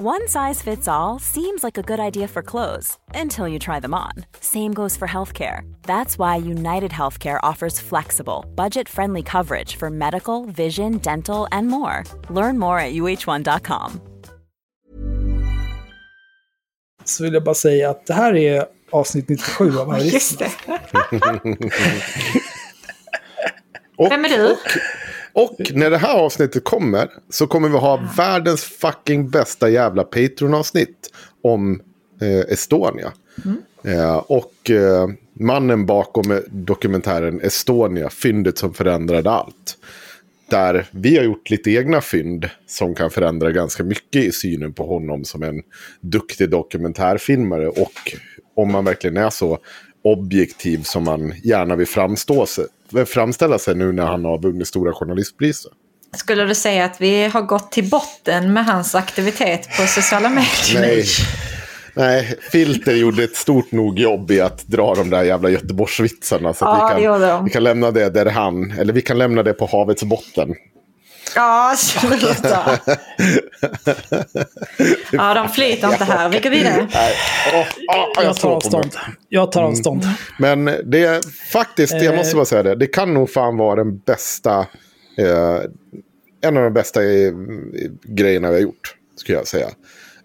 One 0.00 0.26
size 0.26 0.62
fits 0.62 0.88
all 0.88 1.18
seems 1.18 1.62
like 1.62 1.76
a 1.76 1.82
good 1.82 2.00
idea 2.00 2.26
for 2.26 2.42
clothes 2.42 2.96
until 3.14 3.46
you 3.46 3.58
try 3.58 3.78
them 3.78 3.92
on. 3.92 4.12
Same 4.40 4.72
goes 4.72 4.96
for 4.96 5.06
healthcare. 5.06 5.70
That's 5.82 6.18
why 6.18 6.36
United 6.36 6.90
Healthcare 6.92 7.38
offers 7.42 7.78
flexible, 7.78 8.46
budget 8.54 8.88
friendly 8.88 9.22
coverage 9.22 9.76
for 9.76 9.90
medical, 9.90 10.46
vision, 10.46 10.96
dental, 10.96 11.46
and 11.52 11.68
more. 11.68 12.04
Learn 12.30 12.58
more 12.58 12.78
at 12.78 12.94
uh1.com. 12.94 14.00
Så 17.04 17.24
vill 17.24 17.34
jag 17.34 17.44
bara 17.44 17.54
säga 17.54 17.90
att 17.90 18.06
det 18.06 18.14
här 18.14 18.36
är 18.36 18.66
avsnitt 18.90 19.28
97 19.28 19.78
av 19.78 19.90
Harry 19.92 20.08
Just 20.08 20.38
det. 20.38 20.50
Och, 23.96 24.10
Vem 24.10 24.24
är 24.24 24.28
du? 24.28 24.56
Och 25.32 25.56
när 25.74 25.90
det 25.90 25.98
här 25.98 26.18
avsnittet 26.18 26.64
kommer 26.64 27.10
så 27.30 27.46
kommer 27.46 27.68
vi 27.68 27.76
ha 27.76 28.08
världens 28.16 28.62
fucking 28.64 29.30
bästa 29.30 29.68
jävla 29.68 30.04
Patreon-avsnitt 30.04 31.10
om 31.42 31.80
eh, 32.20 32.52
Estonia. 32.52 33.12
Eh, 33.84 34.16
och 34.16 34.70
eh, 34.70 35.08
mannen 35.32 35.86
bakom 35.86 36.40
dokumentären 36.50 37.40
Estonia, 37.40 38.10
fyndet 38.10 38.58
som 38.58 38.74
förändrade 38.74 39.30
allt. 39.30 39.78
Där 40.50 40.86
vi 40.90 41.16
har 41.16 41.24
gjort 41.24 41.50
lite 41.50 41.70
egna 41.70 42.00
fynd 42.00 42.48
som 42.66 42.94
kan 42.94 43.10
förändra 43.10 43.52
ganska 43.52 43.84
mycket 43.84 44.24
i 44.24 44.32
synen 44.32 44.72
på 44.72 44.86
honom 44.86 45.24
som 45.24 45.42
en 45.42 45.62
duktig 46.00 46.50
dokumentärfilmare. 46.50 47.68
Och 47.68 48.16
om 48.54 48.72
man 48.72 48.84
verkligen 48.84 49.16
är 49.16 49.30
så 49.30 49.58
objektiv 50.04 50.82
som 50.82 51.04
man 51.04 51.34
gärna 51.44 51.76
vill 51.76 51.86
framstå 51.86 52.46
sig, 52.46 52.66
framställa 53.06 53.58
sig 53.58 53.74
nu 53.74 53.92
när 53.92 54.06
han 54.06 54.24
har 54.24 54.38
vunnit 54.38 54.68
Stora 54.68 54.92
Journalistpriset. 54.92 55.72
Skulle 56.16 56.44
du 56.44 56.54
säga 56.54 56.84
att 56.84 57.00
vi 57.00 57.24
har 57.24 57.42
gått 57.42 57.72
till 57.72 57.90
botten 57.90 58.52
med 58.52 58.66
hans 58.66 58.94
aktivitet 58.94 59.68
på 59.76 59.86
sociala 59.86 60.28
medier? 60.28 60.80
Nej. 60.80 61.04
Nej, 61.94 62.38
Filter 62.50 62.92
gjorde 62.92 63.24
ett 63.24 63.36
stort 63.36 63.72
nog 63.72 63.98
jobb 63.98 64.30
i 64.30 64.40
att 64.40 64.66
dra 64.66 64.94
de 64.94 65.10
där 65.10 65.22
jävla 65.22 65.50
Göteborgsvitsarna. 65.50 66.54
Så 66.54 66.64
Ja, 66.64 66.94
vi, 66.96 67.02
kan, 67.02 67.44
vi 67.44 67.50
kan 67.50 67.64
lämna 67.64 67.90
det 67.90 68.10
där 68.10 68.26
han, 68.26 68.70
eller 68.70 68.92
vi 68.92 69.02
kan 69.02 69.18
lämna 69.18 69.42
det 69.42 69.52
på 69.52 69.66
havets 69.66 70.04
botten. 70.04 70.54
Ja, 71.34 71.74
sluta. 71.76 72.78
Ja, 75.12 75.34
de 75.34 75.48
flyter 75.48 75.92
inte 75.92 76.04
här. 76.04 76.28
Vi 76.28 76.38
går 76.40 76.50
vidare. 76.50 76.88
Nej. 76.94 77.12
Åh, 77.54 77.66
åh, 78.18 78.24
jag 78.24 78.36
tar 78.36 78.50
avstånd. 78.50 78.90
Jag 79.28 79.52
tar 79.52 79.62
avstånd. 79.62 80.04
Men 80.38 80.64
det 80.64 81.04
är 81.04 81.20
faktiskt, 81.52 81.92
jag 81.92 82.04
Eh. 82.04 82.16
måste 82.16 82.34
bara 82.36 82.44
säga 82.44 82.62
det, 82.62 82.74
det 82.74 82.86
kan 82.86 83.14
nog 83.14 83.30
fan 83.30 83.56
vara 83.56 83.76
den 83.76 83.98
bästa, 83.98 84.58
eh, 85.18 85.58
en 86.44 86.56
av 86.56 86.62
de 86.62 86.72
bästa 86.72 87.02
eh, 87.04 87.32
grejerna 88.04 88.48
vi 88.48 88.54
har 88.54 88.62
gjort, 88.62 88.94
skulle 89.16 89.38
jag 89.38 89.46
säga. 89.46 89.68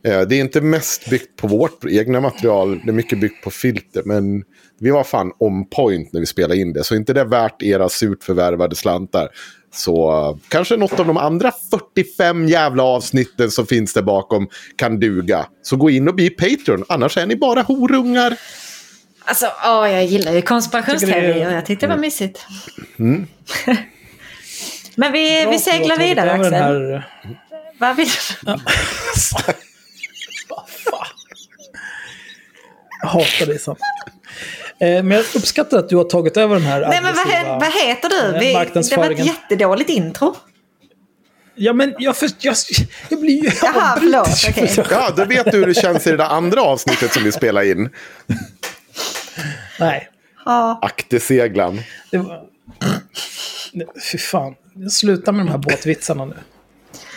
Eh, 0.04 0.22
det 0.22 0.36
är 0.36 0.40
inte 0.40 0.62
mest 0.62 1.10
byggt 1.10 1.36
på 1.36 1.48
vårt 1.48 1.86
egna 1.90 2.22
material, 2.22 2.82
det 2.86 2.92
är 2.92 2.94
mycket 2.94 3.20
byggt 3.20 3.44
på 3.44 3.52
filter, 3.52 4.02
men 4.06 4.44
vi 4.80 4.90
var 4.90 5.04
fan 5.04 5.32
on 5.40 5.66
point 5.70 6.14
när 6.14 6.20
vi 6.20 6.26
spelade 6.26 6.58
in 6.60 6.74
det, 6.74 6.84
så 6.84 6.96
inte 6.96 7.14
det 7.14 7.22
är 7.22 7.26
värt 7.26 7.64
era 7.64 7.90
surt 7.90 8.24
förvärvade 8.24 8.76
slantar. 8.76 9.30
Så 9.78 10.12
eh, 10.30 10.38
kanske 10.48 10.78
något 10.78 11.00
av 11.00 11.08
de 11.08 11.18
andra 11.18 11.52
45 11.96 12.48
jävla 12.48 12.84
avsnitten 12.84 13.52
som 13.52 13.68
finns 13.68 13.94
där 13.94 14.02
bakom 14.02 14.50
kan 14.76 15.00
duga. 15.00 15.46
Så 15.62 15.76
gå 15.76 15.90
in 15.90 16.08
och 16.08 16.16
bli 16.16 16.30
Patreon, 16.30 16.86
annars 16.90 17.18
är 17.18 17.26
ni 17.26 17.36
bara 17.36 17.62
horungar. 17.62 18.38
Alltså, 19.26 19.46
åh, 19.66 19.92
jag 19.92 20.06
gillar 20.06 20.32
ju 20.32 20.42
konspirationsteorier. 20.42 21.52
Jag 21.52 21.66
tyckte 21.66 21.86
det 21.86 21.90
var 21.94 22.02
mysigt. 22.02 22.46
Mm. 23.00 23.28
Men 24.96 25.12
vi, 25.12 25.42
Bra 25.44 25.52
vi 25.52 25.58
du 25.58 25.64
seglar 25.64 25.98
vidare, 25.98 26.32
Axel. 26.32 26.54
här- 26.54 27.08
Vad 27.80 27.96
vill 27.96 28.08
fan. 29.28 29.56
Jag 33.02 33.08
hatar 33.10 33.46
dig 33.46 33.60
Sam. 33.60 33.76
Eh, 34.80 35.04
Men 35.04 35.12
jag 35.12 35.26
uppskattar 35.36 35.78
att 35.80 35.90
du 35.90 35.96
har 35.96 36.04
tagit 36.04 36.38
över 36.38 36.56
den 36.56 36.64
här 36.66 36.82
Nej, 36.88 37.00
men 37.04 37.16
vad, 37.16 37.60
vad 37.60 37.74
heter 37.74 38.10
du? 38.10 38.36
eh, 38.36 38.40
Vi, 38.40 38.82
det 38.90 38.98
var 38.98 39.12
ett 39.12 39.26
jättedåligt 39.26 39.90
intro. 39.90 40.36
Ja, 41.56 41.74
men 41.74 41.96
jag, 42.00 42.18
för, 42.18 42.30
jag, 42.40 42.56
jag 43.10 43.20
blir 43.20 43.44
ju 43.44 43.52
Jaha, 43.64 43.98
förlåt, 44.00 44.28
okej. 44.50 44.74
Ja, 44.90 45.10
då 45.18 45.26
vet 45.26 45.52
du 45.52 45.58
hur 45.58 45.66
det 45.66 45.74
känns 45.74 46.08
i 46.08 46.12
det 46.12 46.18
där 46.18 46.26
andra 46.26 46.62
avsnittet 46.62 47.14
som 47.14 47.24
vi 47.24 47.32
spelade 47.32 47.70
in. 47.70 47.90
Nej, 49.80 50.10
Ja. 50.46 50.80
Akterseglan. 50.82 51.82
det 52.12 52.18
var... 52.18 52.42
Nej, 53.74 53.88
Fy 54.12 54.18
fan. 54.18 54.56
Sluta 54.92 55.32
med 55.32 55.46
de 55.46 55.52
här 55.52 55.58
båtvitsarna 55.58 56.26
nu. 56.26 56.36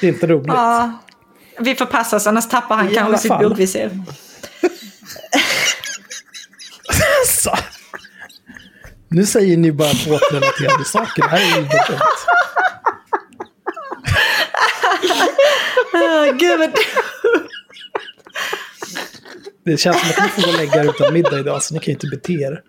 Det 0.00 0.06
är 0.08 0.12
inte 0.12 0.26
roligt. 0.26 0.46
ja. 0.46 0.92
Vi 1.58 1.74
får 1.74 1.86
passa 1.86 2.16
oss, 2.16 2.26
annars 2.26 2.48
tappar 2.48 2.76
han 2.76 2.90
I 2.90 2.94
kanske 2.94 3.18
sitt 3.18 3.38
bokvisir. 3.38 3.90
Så. 7.26 7.56
Nu 9.08 9.26
säger 9.26 9.56
ni 9.56 9.72
bara 9.72 9.92
båtrelaterade 10.08 10.84
saker. 10.84 11.22
Det 11.22 11.28
här 11.28 11.40
är 11.40 11.56
ju 11.56 11.62
dumt. 11.62 12.00
Oh, 15.92 16.36
gud. 16.36 16.70
Det 19.64 19.76
känns 19.76 20.00
som 20.00 20.10
att 20.10 20.22
ni 20.22 20.28
får 20.28 20.42
gå 20.42 20.48
och 20.48 20.56
lägga 20.58 20.80
er 20.84 20.88
utan 20.88 21.12
middag 21.14 21.38
idag, 21.38 21.62
så 21.62 21.74
ni 21.74 21.80
kan 21.80 21.86
ju 21.86 21.92
inte 21.92 22.06
bete 22.06 22.32
er. 22.32 22.62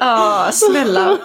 Ja, 0.00 0.50
snälla. 0.52 1.18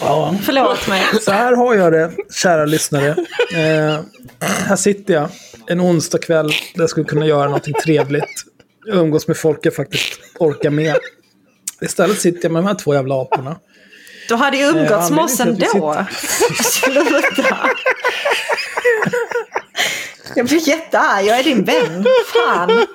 Ja. 0.00 0.34
Förlåt 0.42 0.88
mig. 0.88 1.02
Så 1.20 1.30
här 1.30 1.52
har 1.56 1.74
jag 1.74 1.92
det, 1.92 2.12
kära 2.34 2.64
lyssnare. 2.64 3.08
Eh, 3.54 4.00
här 4.40 4.76
sitter 4.76 5.14
jag 5.14 5.28
en 5.66 5.80
onsdag 5.80 6.18
kväll 6.18 6.48
där 6.48 6.82
jag 6.82 6.90
skulle 6.90 7.06
kunna 7.06 7.26
göra 7.26 7.44
någonting 7.44 7.74
trevligt. 7.84 8.44
Umgås 8.86 9.28
med 9.28 9.36
folk 9.36 9.58
jag 9.62 9.74
faktiskt 9.74 10.20
orkar 10.38 10.70
med. 10.70 10.96
Istället 11.82 12.20
sitter 12.20 12.40
jag 12.42 12.52
med 12.52 12.62
de 12.62 12.66
här 12.66 12.74
två 12.74 12.94
jävla 12.94 13.22
aporna. 13.22 13.56
Du 14.28 14.34
hade 14.34 14.56
ju 14.56 14.62
Eh, 14.62 14.68
umgåtts 14.68 15.10
med 15.10 15.18
anledningen 15.24 15.24
oss 15.24 15.40
ändå. 15.40 16.06
Sluta. 16.62 17.70
Jag 20.36 20.46
blir 20.46 20.68
jättearg. 20.68 21.26
Jag 21.26 21.38
är 21.38 21.44
din 21.44 21.64
vän. 21.64 22.04
Fan. 22.34 22.86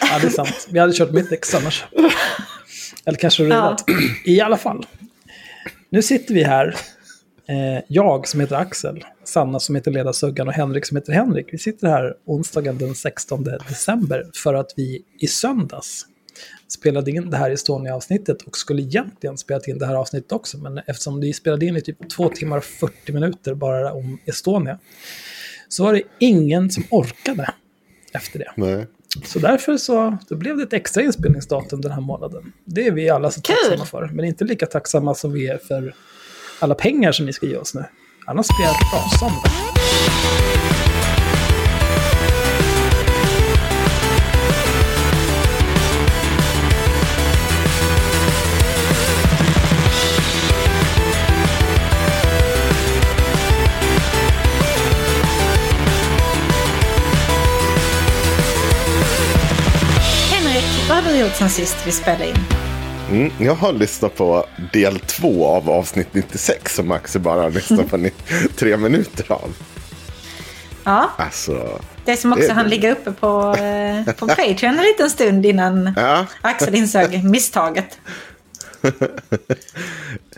Ja, 0.00 0.18
det 0.20 0.26
är 0.26 0.30
sant. 0.30 0.66
Vi 0.70 0.78
hade 0.78 0.92
kört 0.92 1.10
mitt 1.10 1.32
ex 1.32 1.54
annars. 1.54 1.84
Eller 3.04 3.18
kanske 3.18 3.42
ruvat. 3.44 3.84
I 4.24 4.40
alla 4.40 4.56
fall. 4.56 4.86
Nu 5.90 6.02
sitter 6.02 6.34
vi 6.34 6.42
här. 6.42 6.76
Eh, 7.48 7.82
jag 7.88 8.28
som 8.28 8.40
heter 8.40 8.56
Axel, 8.56 9.04
Sanna 9.28 9.60
som 9.60 9.74
heter 9.74 9.90
Leda 9.90 10.12
Suggan 10.12 10.48
och 10.48 10.54
Henrik 10.54 10.86
som 10.86 10.96
heter 10.96 11.12
Henrik. 11.12 11.46
Vi 11.52 11.58
sitter 11.58 11.88
här 11.88 12.14
onsdagen 12.24 12.78
den 12.78 12.94
16 12.94 13.44
december 13.44 14.26
för 14.34 14.54
att 14.54 14.72
vi 14.76 15.02
i 15.20 15.26
söndags 15.26 16.06
spelade 16.68 17.10
in 17.10 17.30
det 17.30 17.36
här 17.36 17.50
Estonia-avsnittet 17.50 18.42
och 18.42 18.56
skulle 18.56 18.82
egentligen 18.82 19.38
spelat 19.38 19.68
in 19.68 19.78
det 19.78 19.86
här 19.86 19.94
avsnittet 19.94 20.32
också. 20.32 20.58
Men 20.58 20.78
eftersom 20.78 21.20
vi 21.20 21.32
spelade 21.32 21.66
in 21.66 21.76
i 21.76 21.80
typ 21.80 22.10
två 22.10 22.28
timmar 22.28 22.56
och 22.56 22.64
40 22.64 23.12
minuter 23.12 23.54
bara 23.54 23.92
om 23.92 24.18
Estonia 24.24 24.78
så 25.68 25.84
var 25.84 25.92
det 25.92 26.02
ingen 26.18 26.70
som 26.70 26.84
orkade 26.90 27.50
efter 28.12 28.38
det. 28.38 28.52
Nej. 28.56 28.86
Så 29.24 29.38
därför 29.38 29.76
så 29.76 30.18
då 30.28 30.36
blev 30.36 30.56
det 30.56 30.62
ett 30.62 30.72
extra 30.72 31.02
inspelningsdatum 31.02 31.80
den 31.80 31.92
här 31.92 32.00
månaden. 32.00 32.52
Det 32.64 32.86
är 32.86 32.92
vi 32.92 33.10
alla 33.10 33.30
så 33.30 33.40
Kul! 33.40 33.56
tacksamma 33.56 33.84
för. 33.84 34.10
Men 34.14 34.24
inte 34.24 34.44
lika 34.44 34.66
tacksamma 34.66 35.14
som 35.14 35.32
vi 35.32 35.48
är 35.48 35.58
för 35.58 35.94
alla 36.58 36.74
pengar 36.74 37.12
som 37.12 37.26
ni 37.26 37.32
ska 37.32 37.46
ge 37.46 37.56
oss 37.56 37.74
nu. 37.74 37.84
Annars 38.26 38.46
blir 38.56 38.66
jag 38.66 38.74
rasande. 38.92 39.48
Henrik, 60.30 60.88
vad 60.88 61.04
har 61.04 61.12
du 61.12 61.18
gjort 61.18 61.34
sen 61.34 61.50
sist 61.50 61.76
vi 61.86 61.92
spelade 61.92 62.28
in? 62.28 62.63
Mm, 63.10 63.30
jag 63.38 63.54
har 63.54 63.72
lyssnat 63.72 64.16
på 64.16 64.46
del 64.72 64.98
två 64.98 65.46
av 65.46 65.70
avsnitt 65.70 66.08
96 66.14 66.74
som 66.74 66.90
Axel 66.92 67.20
bara 67.20 67.42
har 67.42 67.50
lyssnat 67.50 67.88
på 67.90 68.08
tre 68.56 68.76
minuter 68.76 69.32
av. 69.32 69.56
Ja, 70.84 71.10
Alltså, 71.18 71.80
det 72.04 72.16
som 72.16 72.32
också 72.32 72.46
Det- 72.46 72.52
han 72.52 72.68
ligga 72.68 72.92
uppe 72.92 73.12
på, 73.12 73.54
eh, 73.56 74.14
på 74.14 74.26
Patreon 74.36 74.78
en 74.78 74.84
liten 74.84 75.10
stund 75.10 75.46
innan 75.46 75.92
ja. 75.96 76.26
Axel 76.40 76.74
insåg 76.74 77.24
misstaget. 77.24 77.98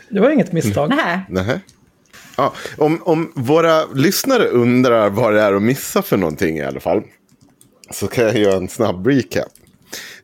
Det 0.08 0.20
var 0.20 0.30
inget 0.30 0.52
misstag. 0.52 0.88
Nej. 0.88 1.20
Nähä. 1.28 1.60
Ja, 2.36 2.52
om, 2.78 3.02
om 3.04 3.32
våra 3.34 3.84
lyssnare 3.86 4.44
undrar 4.46 5.10
vad 5.10 5.34
det 5.34 5.40
är 5.42 5.52
att 5.52 5.62
missa 5.62 6.02
för 6.02 6.16
någonting 6.16 6.56
i 6.58 6.64
alla 6.64 6.80
fall. 6.80 7.02
Så 7.90 8.06
kan 8.06 8.24
jag 8.24 8.36
göra 8.36 8.56
en 8.56 8.68
snabb 8.68 9.06
recap. 9.06 9.48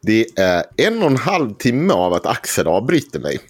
Det 0.03 0.27
är 0.37 0.65
en 0.77 1.03
och 1.03 1.11
en 1.11 1.17
halv 1.17 1.55
timme 1.55 1.93
av 1.95 2.13
att 2.13 2.27
Axel 2.27 2.67
avbryter 2.67 3.21
mig. 3.21 3.41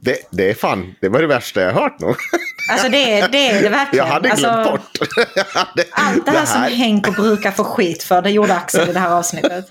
Det, 0.00 0.16
det 0.30 0.50
är 0.50 0.54
fan, 0.54 0.94
det 1.00 1.08
var 1.08 1.20
det 1.20 1.26
värsta 1.26 1.60
jag 1.60 1.72
hört 1.72 2.00
nog. 2.00 2.16
Alltså 2.72 2.88
det 2.88 3.26
det, 3.32 3.48
är 3.48 3.62
det 3.62 3.68
verkligen. 3.68 4.06
Jag 4.06 4.12
hade 4.12 4.28
glömt 4.28 4.44
alltså, 4.44 4.72
bort. 4.72 4.98
Hade- 5.54 5.84
Allt 5.90 6.26
det 6.26 6.30
här, 6.30 6.46
som 6.46 6.62
Henko 6.62 7.12
brukar 7.12 7.50
få 7.50 7.64
skit 7.64 8.02
för, 8.02 8.22
det 8.22 8.30
gjorde 8.30 8.54
Axel 8.54 8.88
i 8.90 8.92
det 8.92 8.98
här 8.98 9.10
avsnittet. 9.10 9.68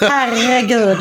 Herregud. 0.00 0.98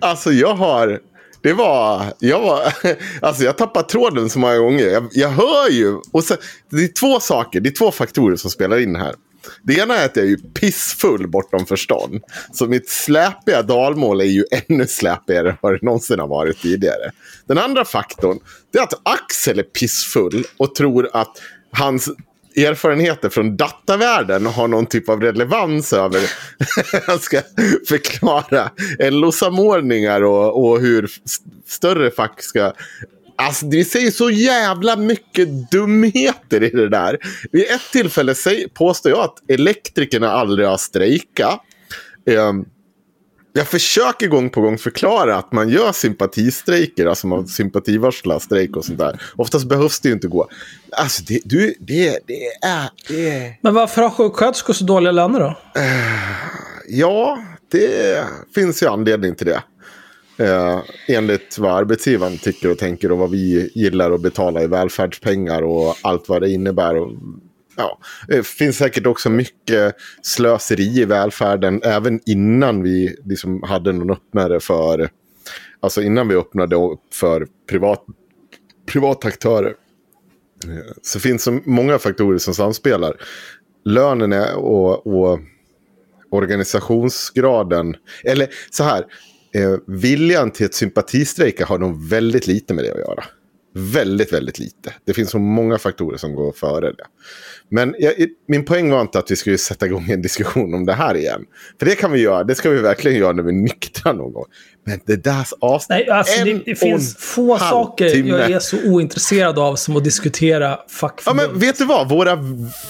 Alltså 0.00 0.32
jag 0.32 0.54
har... 0.54 1.00
Det 1.42 1.52
var... 1.52 2.04
Jag 2.18 2.40
var... 2.40 2.72
Alltså 3.22 3.44
jag 3.44 3.58
tappar 3.58 3.82
tråden 3.82 4.30
så 4.30 4.38
många 4.38 4.56
gånger. 4.56 4.86
Jag, 4.86 5.08
jag 5.12 5.28
hör 5.28 5.70
ju... 5.70 6.00
Och 6.12 6.24
så, 6.24 6.34
det 6.70 6.84
är 6.84 6.88
två 6.88 7.20
saker, 7.20 7.60
det 7.60 7.68
är 7.68 7.74
två 7.74 7.90
faktorer 7.90 8.36
som 8.36 8.50
spelar 8.50 8.78
in 8.80 8.96
här. 8.96 9.14
Det 9.62 9.78
ena 9.78 9.96
är 9.96 10.04
att 10.04 10.16
jag 10.16 10.24
är 10.24 10.28
ju 10.28 10.36
pissfull 10.36 11.28
bortom 11.28 11.66
förstånd. 11.66 12.20
Så 12.52 12.66
mitt 12.66 12.88
släpiga 12.88 13.62
dalmål 13.62 14.20
är 14.20 14.24
ju 14.24 14.44
ännu 14.50 14.86
släpigare 14.86 15.50
än 15.50 15.56
vad 15.60 15.72
det 15.72 15.82
någonsin 15.82 16.18
har 16.20 16.28
varit 16.28 16.62
tidigare. 16.62 17.10
Den 17.46 17.58
andra 17.58 17.84
faktorn 17.84 18.38
det 18.72 18.78
är 18.78 18.82
att 18.82 19.00
Axel 19.02 19.58
är 19.58 19.62
pissfull 19.62 20.44
och 20.56 20.74
tror 20.74 21.10
att 21.12 21.40
hans 21.70 22.10
erfarenheter 22.56 23.28
från 23.28 23.56
datavärlden 23.56 24.46
har 24.46 24.68
någon 24.68 24.86
typ 24.86 25.08
av 25.08 25.20
relevans 25.20 25.92
över... 25.92 26.20
Han 27.06 27.18
ska 27.18 27.40
förklara 27.88 28.70
LO-samordningar 28.98 30.22
och, 30.22 30.64
och 30.64 30.80
hur 30.80 31.04
st- 31.04 31.50
större 31.66 32.10
fack 32.10 32.42
ska... 32.42 32.72
Alltså 33.36 33.66
det 33.66 33.84
säger 33.84 34.10
så 34.10 34.30
jävla 34.30 34.96
mycket 34.96 35.70
dumheter 35.70 36.62
i 36.62 36.70
det 36.70 36.88
där. 36.88 37.18
Vid 37.52 37.62
ett 37.62 37.92
tillfälle 37.92 38.34
påstår 38.74 39.12
jag 39.12 39.20
att 39.20 39.50
elektrikerna 39.50 40.30
aldrig 40.30 40.68
har 40.68 40.76
strejkat. 40.76 41.60
Ehm, 42.26 42.64
jag 43.56 43.68
försöker 43.68 44.28
gång 44.28 44.50
på 44.50 44.60
gång 44.60 44.78
förklara 44.78 45.36
att 45.36 45.52
man 45.52 45.68
gör 45.68 45.92
sympatistrejker, 45.92 47.06
alltså 47.06 47.26
man 47.26 47.46
sympativarslar 47.46 48.38
strejk 48.38 48.76
och 48.76 48.84
sånt 48.84 48.98
där. 48.98 49.20
Oftast 49.36 49.68
behövs 49.68 50.00
det 50.00 50.08
ju 50.08 50.14
inte 50.14 50.28
gå. 50.28 50.48
Alltså 50.92 51.22
det, 51.26 51.40
du, 51.44 51.74
det, 51.80 52.18
det 52.26 52.46
är... 52.62 52.90
Det 53.08 53.58
Men 53.60 53.74
varför 53.74 54.02
har 54.02 54.10
sjuksköterskor 54.10 54.74
så 54.74 54.84
dåliga 54.84 55.12
löner 55.12 55.40
då? 55.40 55.58
ja, 56.88 57.38
det 57.70 58.24
finns 58.54 58.82
ju 58.82 58.86
anledning 58.86 59.34
till 59.34 59.46
det. 59.46 59.62
Eh, 60.36 60.82
enligt 61.08 61.58
vad 61.58 61.72
arbetsgivaren 61.72 62.38
tycker 62.38 62.70
och 62.70 62.78
tänker 62.78 63.12
och 63.12 63.18
vad 63.18 63.30
vi 63.30 63.70
gillar 63.74 64.10
att 64.10 64.20
betala 64.20 64.62
i 64.62 64.66
välfärdspengar 64.66 65.62
och 65.62 65.96
allt 66.02 66.28
vad 66.28 66.42
det 66.42 66.50
innebär. 66.50 66.96
Och, 66.96 67.12
ja, 67.76 67.98
det 68.28 68.46
finns 68.46 68.76
säkert 68.76 69.06
också 69.06 69.30
mycket 69.30 69.94
slöseri 70.22 71.00
i 71.00 71.04
välfärden 71.04 71.80
även 71.82 72.20
innan 72.26 72.82
vi 72.82 73.16
liksom 73.24 73.62
hade 73.62 73.92
någon 73.92 74.10
öppnare 74.10 74.60
för, 74.60 75.10
alltså 75.80 76.02
innan 76.02 76.28
vi 76.28 76.34
öppnade 76.34 76.76
upp 76.76 77.14
för 77.14 77.46
privat, 77.68 78.04
privata 78.86 79.28
aktörer. 79.28 79.74
Eh, 80.64 80.92
Så 81.02 81.20
finns 81.20 81.44
det 81.44 81.60
många 81.64 81.98
faktorer 81.98 82.38
som 82.38 82.54
samspelar. 82.54 83.16
Lönen 83.84 84.54
och, 84.54 85.06
och 85.06 85.40
organisationsgraden, 86.30 87.96
eller 88.24 88.48
så 88.70 88.84
här, 88.84 89.04
eh, 89.54 89.74
viljan 89.86 90.50
till 90.50 90.66
att 90.66 90.74
sympatistrejka 90.74 91.66
har 91.66 91.78
nog 91.78 92.08
väldigt 92.08 92.46
lite 92.46 92.74
med 92.74 92.84
det 92.84 92.92
att 92.92 92.98
göra. 92.98 93.24
Väldigt, 93.76 94.32
väldigt 94.32 94.58
lite. 94.58 94.92
Det 95.06 95.12
finns 95.14 95.30
så 95.30 95.38
många 95.38 95.78
faktorer 95.78 96.16
som 96.16 96.34
går 96.34 96.52
före 96.52 96.92
det. 96.92 97.04
Men 97.70 97.94
jag, 97.98 98.12
min 98.48 98.64
poäng 98.64 98.90
var 98.90 99.00
inte 99.00 99.18
att 99.18 99.30
vi 99.30 99.36
skulle 99.36 99.58
sätta 99.58 99.86
igång 99.86 100.10
en 100.10 100.22
diskussion 100.22 100.74
om 100.74 100.86
det 100.86 100.92
här 100.92 101.16
igen. 101.16 101.44
För 101.78 101.86
det 101.86 101.94
kan 101.94 102.12
vi 102.12 102.20
göra, 102.20 102.44
det 102.44 102.54
ska 102.54 102.70
vi 102.70 102.80
verkligen 102.80 103.18
göra 103.18 103.32
när 103.32 103.42
vi 103.42 103.48
är 103.48 103.62
nyktra 103.62 104.12
någon 104.12 104.32
gång. 104.32 104.44
Men 104.86 105.00
det 105.06 105.24
där 105.24 105.46
avsnittet... 105.60 106.06
Nej, 106.08 106.16
alltså 106.16 106.44
det, 106.44 106.60
det 106.66 106.74
finns 106.74 107.16
få 107.16 107.58
saker 107.58 108.10
timme. 108.10 108.28
jag 108.28 108.50
är 108.50 108.58
så 108.58 108.76
ointresserad 108.84 109.58
av 109.58 109.76
som 109.76 109.96
att 109.96 110.04
diskutera 110.04 110.64
Ja, 110.64 110.84
fackförbund. 110.88 111.50
men 111.50 111.60
vet 111.60 111.78
du 111.78 111.84
vad? 111.84 112.08
Våra 112.08 112.38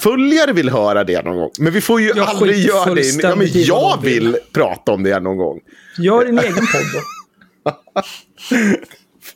följare 0.01 0.53
vill 0.53 0.71
höra 0.71 1.05
det 1.05 1.23
någon 1.25 1.37
gång. 1.37 1.51
Men 1.59 1.73
vi 1.73 1.81
får 1.81 2.01
ju 2.01 2.09
Jag 2.09 2.19
aldrig 2.19 2.59
göra 2.59 2.95
det. 2.95 3.23
Ja, 3.23 3.37
men 3.37 3.49
jag 3.53 4.03
vill 4.03 4.37
prata 4.53 4.93
om 4.93 5.03
det 5.03 5.21
någon 5.21 5.37
gång. 5.37 5.61
Gör 5.99 6.25
din 6.25 6.39
egen 6.39 6.55
podd 6.55 6.85
då. 6.95 7.01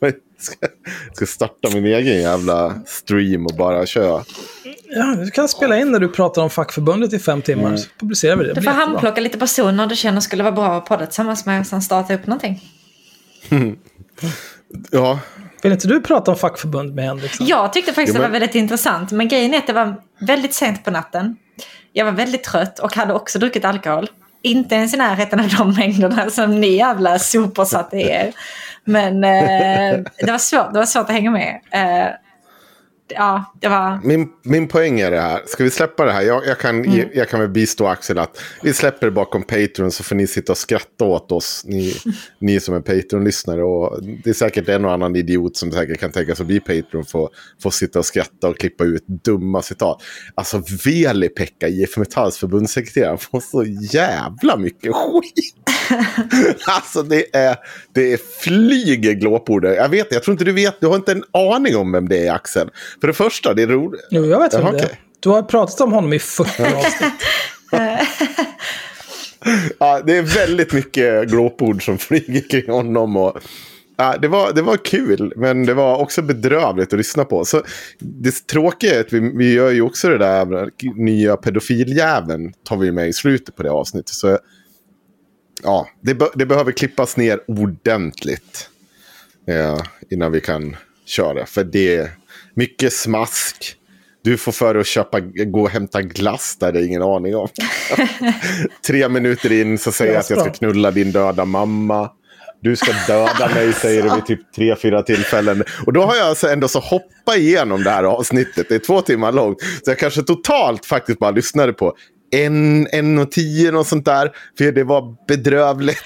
Jag 0.01 0.15
ska, 0.39 0.57
ska 1.13 1.27
starta 1.27 1.71
min 1.75 1.85
egen 1.87 2.21
jävla 2.23 2.75
stream 2.87 3.47
och 3.47 3.55
bara 3.57 3.87
köra. 3.87 4.25
Ja, 4.91 5.05
du 5.25 5.31
kan 5.31 5.49
spela 5.49 5.79
in 5.79 5.93
när 5.93 5.99
du 6.01 6.09
pratar 6.09 6.43
om 6.43 6.51
fackförbundet 6.51 7.13
i 7.13 7.19
fem 7.19 7.43
timmar. 7.43 7.67
Mm. 7.67 7.79
Så 7.79 7.89
publicerar 8.01 8.37
vi 8.37 8.43
det. 8.45 8.49
Du 8.49 8.55
Det 8.55 8.63
får 8.63 8.71
handplocka 8.71 9.21
lite 9.21 9.39
personer 9.39 9.87
du 9.87 9.97
känner 9.97 10.21
skulle 10.21 10.43
vara 10.43 10.53
bra 10.53 10.77
att 10.77 10.85
podda 10.87 11.07
tillsammans 11.07 11.47
med 11.47 11.61
och 11.61 11.67
sen 11.67 11.83
starta 11.83 12.15
upp 12.15 12.27
någonting. 12.27 12.61
Ja, 14.91 15.19
Vill 15.63 15.73
inte 15.73 15.89
du 15.89 16.01
prata 16.01 16.31
om 16.31 16.37
fackförbund 16.37 16.95
med 16.95 17.05
Henrik? 17.05 17.33
Jag 17.41 17.73
tyckte 17.73 17.93
faktiskt 17.93 18.15
det 18.17 18.21
men- 18.23 18.31
var 18.33 18.41
väldigt 18.41 18.55
intressant. 18.55 19.11
Men 19.11 19.29
grejen 19.29 19.55
är 19.55 19.59
att 19.59 19.67
det 19.67 19.73
var 19.73 19.95
väldigt 20.21 20.55
sent 20.55 20.85
på 20.85 20.91
natten. 20.91 21.37
Jag 21.93 22.05
var 22.05 22.13
väldigt 22.13 22.45
trött 22.45 22.79
och 22.79 22.95
hade 22.97 23.15
också 23.15 23.39
druckit 23.39 23.65
alkohol. 23.65 24.11
Inte 24.43 24.75
ens 24.75 24.95
i 24.95 24.97
närheten 24.97 25.41
av 25.41 25.49
de 25.49 25.75
mängderna 25.75 26.31
som 26.31 26.61
ni 26.61 26.77
jävla 26.77 27.19
sopor 27.19 27.65
satte 27.65 27.97
i 27.97 28.11
er. 28.11 28.33
Men 28.85 29.25
eh, 29.25 29.99
det, 30.19 30.31
var 30.31 30.39
svårt, 30.39 30.73
det 30.73 30.79
var 30.79 30.87
svårt 30.87 31.05
att 31.05 31.13
hänga 31.13 31.31
med. 31.31 31.61
Eh, 31.71 32.13
ja, 33.09 33.55
det 33.61 33.69
var... 33.69 34.01
min, 34.05 34.29
min 34.43 34.69
poäng 34.69 35.01
är 35.01 35.11
det 35.11 35.21
här. 35.21 35.41
Ska 35.47 35.65
vi 35.65 35.71
släppa 35.71 36.05
det 36.05 36.13
här? 36.13 36.23
Jag, 36.23 36.47
jag, 36.47 36.59
kan, 36.59 36.85
Mm. 36.85 37.09
jag 37.15 37.29
kan 37.29 37.41
väl 37.41 37.49
bistå 37.49 37.87
Axel 37.87 38.19
att 38.19 38.41
vi 38.63 38.73
släpper 38.73 39.07
det 39.07 39.11
bakom 39.11 39.43
Patreon 39.43 39.91
så 39.91 40.05
får 40.05 40.15
ni 40.17 40.27
sitta 40.27 40.53
och 40.53 40.59
skratta 40.59 41.05
åt 41.05 41.33
oss. 41.33 41.63
Ni, 41.65 41.95
ni 42.41 42.61
som 42.61 42.75
är 42.75 42.81
Patreon-lyssnare. 42.81 43.63
Och 43.63 44.03
det 44.25 44.31
är 44.31 44.35
säkert 44.35 44.69
en 44.69 44.85
och 44.85 44.93
annan 44.93 45.17
idiot 45.17 45.57
som 45.57 45.73
säkert 45.73 46.01
kan 46.01 46.13
tänka 46.13 46.35
sig 46.35 46.43
att 46.43 46.47
bli 46.47 46.61
Patreon 46.61 47.05
får, 47.05 47.31
får 47.63 47.71
sitta 47.71 47.99
och 47.99 48.07
skratta 48.07 48.49
och 48.49 48.59
klippa 48.59 48.85
ut 48.85 49.05
dumma 49.07 49.63
citat. 49.63 50.03
Alltså 50.35 50.63
Veli-Pekka, 50.85 51.69
IF 51.69 51.97
Metalls 51.97 52.39
förbundssekreterare, 52.39 53.19
får 53.19 53.41
så 53.41 53.65
jävla 53.93 54.57
mycket 54.57 54.95
skit. 54.95 55.55
alltså 56.67 57.03
det 57.03 57.37
är, 57.37 57.57
det 57.95 58.13
är 58.13 58.19
flyger 58.41 59.13
glåpord. 59.13 59.65
Jag 59.65 59.89
vet, 59.89 60.13
jag 60.13 60.23
tror 60.23 60.33
inte 60.33 60.45
du 60.45 60.53
vet, 60.53 60.81
du 60.81 60.87
har 60.87 60.97
inte 60.97 61.13
en 61.13 61.25
aning 61.33 61.77
om 61.77 61.93
vem 61.93 62.09
det 62.09 62.27
är 62.27 62.33
Axel. 62.33 62.71
För 63.01 63.07
det 63.07 63.15
första, 63.15 63.55
det 63.55 63.63
är 63.63 63.67
roligt. 63.67 64.07
Jo, 64.11 64.27
jag 64.27 64.41
vet 64.41 64.55
vem 64.55 64.61
Jaha, 64.61 64.73
det 64.73 64.79
är. 64.79 64.85
okej. 64.85 65.01
Du 65.21 65.29
har 65.29 65.43
pratat 65.43 65.81
om 65.81 65.93
honom 65.93 66.13
i 66.13 66.19
40 66.19 66.63
avsnitt. 66.63 67.13
Ja, 69.79 70.03
det 70.07 70.17
är 70.17 70.23
väldigt 70.23 70.73
mycket 70.73 71.29
glåpord 71.29 71.85
som 71.85 71.99
flyger 71.99 72.49
kring 72.51 72.73
honom. 72.73 73.17
Och, 73.17 73.39
ja, 73.97 74.17
det, 74.23 74.29
var, 74.29 74.53
det 74.53 74.63
var 74.63 74.77
kul, 74.77 75.33
men 75.37 75.67
det 75.67 75.75
var 75.75 75.97
också 75.97 76.23
bedrövligt 76.23 76.93
att 76.93 76.99
lyssna 76.99 77.25
på. 77.25 77.45
Så 77.45 77.63
det 77.99 78.47
tråkiga 78.47 78.97
är 78.97 79.01
att 79.01 79.13
vi, 79.13 79.33
vi 79.37 79.53
gör 79.53 79.71
ju 79.71 79.83
också 79.83 80.09
det 80.09 80.19
där 80.19 80.71
nya 81.03 81.37
pedofiljäveln. 81.37 82.53
Tar 82.65 82.77
vi 82.77 82.93
med 82.93 83.09
i 83.09 83.13
slutet 83.13 83.57
på 83.57 83.63
det 83.63 83.71
avsnittet. 83.71 84.15
Så 84.15 84.39
ja, 85.63 85.89
det, 86.01 86.15
be, 86.15 86.29
det 86.35 86.47
behöver 86.47 86.73
klippas 86.73 87.17
ner 87.17 87.41
ordentligt. 87.47 88.71
Ja, 89.45 89.85
innan 90.11 90.33
vi 90.33 90.41
kan 90.41 90.77
köra. 91.07 91.47
För 91.47 91.65
det 91.65 91.97
är 91.97 92.11
mycket 92.55 92.93
smask. 92.93 93.75
Du 94.23 94.39
får 94.39 94.53
för 94.53 94.75
dig 94.75 94.81
att 94.81 94.87
köpa, 94.87 95.21
gå 95.21 95.63
och 95.63 95.71
hämta 95.71 96.03
glass 96.03 96.57
där 96.61 96.73
det 96.73 96.81
är 96.81 96.87
ingen 96.87 97.03
aning 97.03 97.37
om. 97.37 97.49
Tre 98.87 99.09
minuter 99.09 99.53
in 99.53 99.79
så 99.79 99.93
säger 99.93 100.13
jag 100.13 100.21
att 100.21 100.31
jag 100.31 100.41
ska 100.41 100.51
knulla 100.51 100.91
din 100.91 101.13
döda 101.13 101.45
mamma. 101.45 102.11
Du 102.61 102.77
ska 102.77 102.93
döda 103.07 103.49
mig, 103.55 103.73
säger 103.73 104.03
du 104.03 104.15
vid 104.15 104.27
typ 104.27 104.53
tre, 104.53 104.77
fyra 104.77 105.03
tillfällen. 105.03 105.65
Och 105.87 105.93
då 105.93 106.03
har 106.03 106.17
jag 106.17 106.27
alltså 106.27 106.49
ändå 106.49 106.69
så 106.69 106.79
hoppat 106.79 107.37
igenom 107.37 107.85
det 107.85 107.91
här 107.91 108.05
avsnittet. 108.05 108.69
Det 108.69 108.75
är 108.75 108.79
två 108.79 109.01
timmar 109.01 109.33
långt. 109.33 109.61
Så 109.61 109.91
jag 109.91 109.99
kanske 109.99 110.23
totalt 110.23 110.87
faktiskt 110.87 111.19
bara 111.19 111.31
lyssnade 111.31 111.73
på 111.73 111.97
en, 112.31 112.87
en 112.93 113.19
och 113.19 113.31
tio, 113.33 113.71
något 113.73 113.87
sånt 113.87 114.05
där. 114.05 114.33
För 114.59 114.73
det 114.73 114.85
var 114.85 115.17
bedrövligt. 115.27 116.03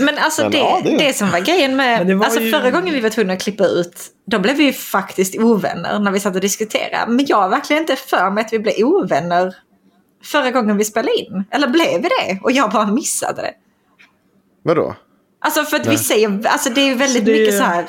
Men 0.00 0.18
alltså 0.18 0.42
Men, 0.42 0.50
det, 0.50 0.58
ja, 0.58 0.80
det- 0.84 0.96
det... 0.96 1.12
som 1.16 1.30
var 1.30 1.40
grejen 1.40 1.76
med... 1.76 2.16
var 2.16 2.24
Alltså 2.24 2.40
ju- 2.40 2.50
förra 2.50 2.70
gången 2.70 2.94
vi 2.94 3.00
var 3.00 3.10
tvungna 3.10 3.32
att 3.32 3.42
klippa 3.42 3.64
ut, 3.66 4.06
då 4.26 4.38
blev 4.38 4.56
vi 4.56 4.64
ju 4.64 4.72
faktiskt 4.72 5.38
ovänner 5.38 5.98
när 5.98 6.10
vi 6.10 6.20
satt 6.20 6.34
och 6.34 6.40
diskuterade. 6.40 7.12
Men 7.12 7.26
jag 7.28 7.36
har 7.36 7.48
verkligen 7.48 7.82
inte 7.82 7.96
för 7.96 8.30
mig 8.30 8.44
att 8.44 8.52
vi 8.52 8.58
blev 8.58 8.74
ovänner 8.78 9.54
förra 10.24 10.50
gången 10.50 10.76
vi 10.76 10.84
spelade 10.84 11.14
in. 11.18 11.44
Eller 11.50 11.68
blev 11.68 12.02
vi 12.02 12.08
det? 12.08 12.38
Och 12.42 12.52
jag 12.52 12.70
bara 12.70 12.86
missade 12.86 13.42
det. 13.42 13.52
Vadå? 14.62 14.96
Alltså 15.40 15.64
för 15.64 15.76
att 15.76 15.86
vi 15.86 15.98
säger, 15.98 16.46
alltså 16.46 16.70
det 16.70 16.80
är 16.80 16.86
ju 16.86 16.94
väldigt 16.94 17.22
Så 17.24 17.30
det- 17.30 17.38
mycket 17.38 17.58
så 17.58 17.62
här. 17.64 17.84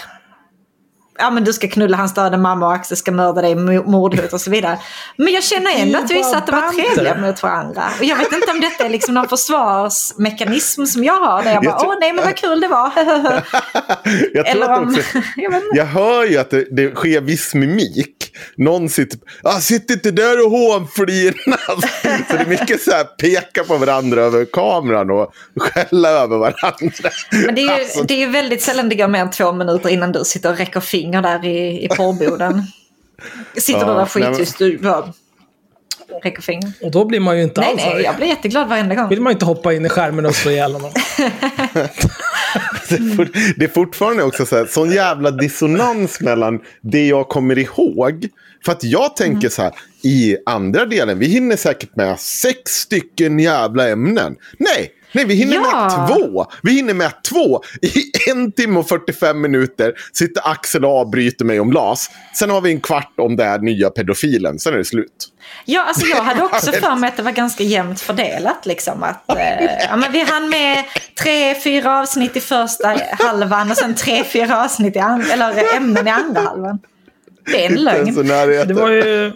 Ja 1.17 1.29
men 1.31 1.43
du 1.43 1.53
ska 1.53 1.67
knulla 1.67 1.97
hans 1.97 2.13
döda 2.13 2.37
mamma 2.37 2.65
och 2.67 2.73
Axel 2.73 2.97
ska 2.97 3.11
mörda 3.11 3.41
dig, 3.41 3.55
mo- 3.55 3.85
mordhot 3.91 4.33
och 4.33 4.41
så 4.41 4.51
vidare. 4.51 4.79
Men 5.17 5.33
jag 5.33 5.43
känner 5.43 5.71
ändå 5.79 5.99
att 5.99 6.11
vi 6.11 6.15
bara 6.15 6.23
satt 6.33 6.49
och 6.49 6.55
var 6.55 6.73
trevliga 6.73 7.17
mot 7.17 7.43
varandra. 7.43 7.83
Och 7.99 8.05
jag 8.05 8.15
vet 8.17 8.31
inte 8.33 8.51
om 8.51 8.59
detta 8.61 8.85
är 8.85 8.89
liksom 8.89 9.13
någon 9.13 9.27
försvarsmekanism 9.27 10.85
som 10.85 11.03
jag 11.03 11.13
har. 11.19 11.43
Där 11.43 11.53
jag 11.53 11.63
bara, 11.63 11.69
Jag 11.71 11.79
tror- 11.79 11.89
åh 11.91 11.97
nej 11.99 12.13
men 12.13 12.25
vad 12.25 12.35
kul 12.35 12.61
det 12.61 12.67
var. 12.67 12.91
Jag 14.33 14.47
Eller 14.47 14.69
om, 14.71 14.87
också... 14.89 15.01
jag 15.73 15.85
hör 15.85 16.23
ju 16.25 16.37
att 16.37 16.49
det, 16.49 16.65
det 16.75 16.95
sker 16.95 17.21
viss 17.21 17.53
mimik. 17.55 18.31
Någon 18.57 18.89
sitter... 18.89 19.19
Ah, 19.43 19.59
sitt 19.59 19.91
inte 19.91 20.11
där 20.11 20.45
och 20.45 20.51
hånflinas. 20.51 21.35
så 22.29 22.37
det 22.37 22.39
är 22.39 22.45
mycket 22.45 22.81
så 22.81 22.91
här 22.91 23.03
peka 23.03 23.63
på 23.63 23.77
varandra 23.77 24.21
över 24.21 24.45
kameran 24.45 25.09
och 25.11 25.33
skälla 25.59 26.09
över 26.09 26.37
varandra. 26.37 27.09
Men 27.45 27.55
det 27.55 27.61
är, 27.61 27.65
ju, 27.77 27.83
Alltså, 27.83 28.03
det 28.03 28.13
är 28.13 28.17
ju 28.19 28.29
väldigt 28.29 28.61
sällan 28.61 28.89
det 28.89 28.95
går 28.95 29.07
mer 29.07 29.19
än 29.21 29.31
två 29.31 29.51
minuter 29.51 29.89
innan 29.89 30.11
du 30.11 30.23
sitter 30.23 30.51
och 30.51 30.57
räcker 30.57 30.79
finger 31.05 31.21
där 31.21 31.45
i, 31.45 31.85
i 31.85 31.87
porrboden. 31.87 32.63
Sitter 33.57 33.79
Ja, 33.79 33.85
du 33.85 33.93
där 33.93 34.05
skittyst, 34.05 34.57
du 34.57 34.77
bara 34.77 35.13
räcker 36.23 36.41
finger. 36.41 36.71
Och 36.81 36.91
då 36.91 37.05
blir 37.05 37.19
man 37.19 37.37
ju 37.37 37.43
inte 37.43 37.61
Nej, 37.61 37.69
alls 37.69 37.81
nej, 37.85 38.01
jag 38.03 38.15
blir 38.15 38.27
jätteglad 38.27 38.69
varenda 38.69 38.95
gång. 38.95 39.09
vill 39.09 39.21
man 39.21 39.33
inte 39.33 39.45
hoppa 39.45 39.73
in 39.73 39.85
i 39.85 39.89
skärmen 39.89 40.25
och 40.25 40.35
slå 40.35 40.51
ihjäl 40.51 40.73
honom. 40.73 40.91
det, 42.89 42.95
är 42.95 43.15
fort, 43.17 43.27
det 43.57 43.65
är 43.65 43.73
fortfarande 43.73 44.23
också 44.23 44.45
så 44.45 44.57
här, 44.57 44.65
sån 44.65 44.91
jävla 44.91 45.31
dissonans 45.31 46.19
mellan 46.21 46.59
det 46.81 47.07
jag 47.07 47.29
kommer 47.29 47.57
ihåg. 47.57 48.27
För 48.65 48.71
att 48.71 48.83
jag 48.83 49.15
tänker 49.15 49.49
så 49.49 49.61
här, 49.61 49.71
i 50.03 50.37
andra 50.45 50.85
delen, 50.85 51.19
vi 51.19 51.25
hinner 51.25 51.55
säkert 51.55 51.95
med 51.95 52.19
sex 52.19 52.71
stycken 52.71 53.39
jävla 53.39 53.89
ämnen. 53.89 54.35
Nej, 54.57 54.91
nej 55.15 55.25
vi 55.25 55.33
hinner 55.35 55.53
Ja. 55.55 56.07
med 56.07 56.07
två. 56.07 56.45
Vi 56.63 56.71
hinner 56.71 56.93
med 56.93 57.11
två. 57.29 57.63
I 57.81 57.89
en 58.31 58.51
timme 58.51 58.79
och 58.79 58.87
45 58.87 59.41
minuter 59.41 59.93
sitter 60.13 60.41
Axel 60.51 60.85
och 60.85 60.91
avbryter 60.99 61.45
mig 61.45 61.59
om 61.59 61.71
LAS. 61.71 62.09
Sen 62.33 62.49
har 62.49 62.61
vi 62.61 62.71
en 62.71 62.81
kvart 62.81 63.13
om 63.17 63.35
här 63.43 63.59
nya 63.59 63.89
pedofilen, 63.89 64.59
sen 64.59 64.73
är 64.73 64.77
det 64.77 64.85
slut. 64.85 65.27
Ja, 65.65 65.83
alltså 65.83 66.07
jag 66.07 66.21
hade 66.23 66.43
också 66.43 66.71
för 66.81 66.95
mig 66.95 67.07
att 67.07 67.17
det 67.17 67.23
var 67.23 67.31
ganska 67.31 67.63
jämnt 67.63 68.01
fördelat. 68.01 68.65
Liksom, 68.65 69.03
att, 69.03 69.37
eh, 69.37 69.63
ja, 69.89 69.95
men 69.95 70.11
vi 70.11 70.19
hann 70.19 70.49
med 70.49 70.83
tre, 71.23 71.55
fyra 71.55 71.99
avsnitt 71.99 72.35
i 72.35 72.39
första 72.39 72.97
halvan 73.19 73.71
och 73.71 73.77
sen 73.77 73.95
tre, 73.95 74.23
fyra 74.23 74.63
avsnitt 74.63 74.95
i 74.95 74.99
eller 75.31 75.75
ämnen 75.77 76.07
i 76.07 76.11
andra 76.11 76.41
halvan. 76.41 76.79
Det 77.45 77.65
är 77.65 77.69
en 77.69 77.83
lögn. 77.83 78.15
Det 78.67 78.73
var 78.73 78.89
ju, 78.89 79.31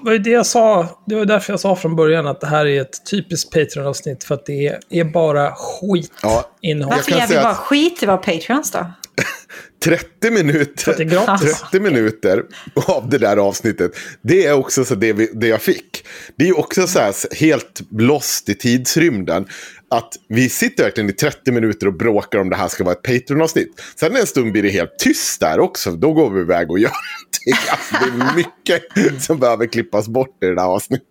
var 0.00 0.12
ju 0.12 0.18
det 0.18 0.30
jag 0.30 0.46
sa. 0.46 1.02
Det 1.06 1.14
var 1.14 1.24
därför 1.24 1.52
jag 1.52 1.60
sa 1.60 1.76
från 1.76 1.96
början 1.96 2.26
att 2.26 2.40
det 2.40 2.46
här 2.46 2.66
är 2.66 2.80
ett 2.80 3.06
typiskt 3.10 3.52
Patreon-avsnitt. 3.52 4.24
För 4.24 4.34
att 4.34 4.46
det 4.46 4.66
är, 4.66 4.78
är 4.90 5.04
bara 5.04 5.52
skit 5.54 6.12
Ja. 6.22 6.50
innehåll. 6.60 6.94
Varför 6.96 7.10
gör 7.12 7.26
vi 7.26 7.34
bara 7.34 7.48
att- 7.48 7.56
skit 7.56 8.02
i 8.02 8.06
våra 8.06 8.16
patreons 8.16 8.70
då? 8.70 8.86
30 9.84 10.30
minuter. 10.30 10.84
För 10.84 10.90
att 10.90 10.96
det 10.96 11.02
är 11.02 11.08
gratis. 11.08 11.60
30 11.70 11.80
minuter 11.80 12.42
av 12.86 13.08
det 13.10 13.18
där 13.18 13.36
avsnittet. 13.36 13.92
Det 14.22 14.46
är 14.46 14.52
också 14.52 14.84
så 14.84 14.94
det, 14.94 15.12
vi, 15.12 15.30
det 15.34 15.46
jag 15.48 15.62
fick. 15.62 16.04
Det 16.36 16.44
är 16.44 16.48
ju 16.48 16.54
också 16.54 16.86
så 16.86 16.98
här 16.98 17.14
helt 17.40 17.80
lost 17.90 18.48
i 18.48 18.54
tidsrymden. 18.54 19.46
Att 19.90 20.14
vi 20.28 20.48
sitter 20.48 20.84
verkligen 20.84 21.10
i 21.10 21.12
30 21.12 21.52
minuter 21.52 21.86
och 21.86 21.94
bråkar 21.94 22.38
om 22.38 22.50
det 22.50 22.56
här 22.56 22.68
ska 22.68 22.84
vara 22.84 22.94
ett 22.94 23.02
Patreon-avsnitt. 23.02 23.82
Sen 23.96 24.16
en 24.16 24.26
stund 24.26 24.52
blir 24.52 24.62
det 24.62 24.68
helt 24.68 24.98
tyst 24.98 25.40
där 25.40 25.60
också. 25.60 25.90
Då 25.90 26.12
går 26.12 26.30
vi 26.30 26.40
iväg 26.40 26.70
och 26.70 26.78
gör 26.78 26.90
någonting. 26.90 27.70
Alltså, 27.70 27.94
det 27.94 28.24
är 28.24 28.36
mycket 28.36 29.22
som 29.22 29.38
behöver 29.38 29.66
klippas 29.66 30.08
bort 30.08 30.42
i 30.42 30.46
det 30.46 30.54
där 30.54 30.62
avsnittet. 30.62 31.08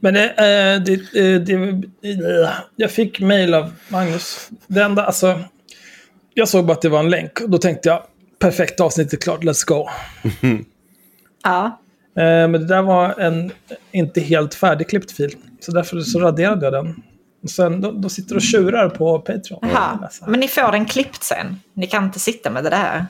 Men 0.00 0.14
det, 0.14 0.28
eh, 0.28 0.82
det, 0.82 0.92
eh, 0.92 1.40
det, 1.40 1.82
jag 2.76 2.90
fick 2.90 3.20
mail 3.20 3.54
av 3.54 3.72
Magnus. 3.88 4.48
Det 4.66 4.82
enda, 4.82 5.04
alltså, 5.04 5.40
jag 6.34 6.48
såg 6.48 6.66
bara 6.66 6.72
att 6.72 6.82
det 6.82 6.88
var 6.88 7.00
en 7.00 7.10
länk. 7.10 7.40
Och 7.40 7.50
då 7.50 7.58
tänkte 7.58 7.88
jag, 7.88 8.02
perfekt 8.38 8.80
avsnitt 8.80 9.12
är 9.12 9.16
klart, 9.16 9.44
let's 9.44 9.66
go. 9.66 9.88
Ja. 11.46 11.80
Eh, 12.16 12.22
men 12.22 12.52
det 12.52 12.66
där 12.66 12.82
var 12.82 13.20
en 13.20 13.52
inte 13.92 14.20
helt 14.20 14.54
färdigklippt 14.54 15.12
fil. 15.12 15.36
Så 15.60 15.72
därför 15.72 16.00
så 16.00 16.20
raderade 16.20 16.66
jag 16.66 16.72
den. 16.72 17.02
Sen, 17.50 17.80
då, 17.80 17.92
då 17.92 18.08
sitter 18.08 18.30
du 18.30 18.36
och 18.36 18.42
tjurar 18.42 18.88
på 18.88 19.18
Patreon. 19.18 19.58
Jaha. 19.62 20.08
Men 20.26 20.40
ni 20.40 20.48
får 20.48 20.72
den 20.72 20.86
klippt 20.86 21.22
sen. 21.22 21.60
Ni 21.72 21.86
kan 21.86 22.04
inte 22.04 22.20
sitta 22.20 22.50
med 22.50 22.64
det 22.64 22.70
där. 22.70 23.06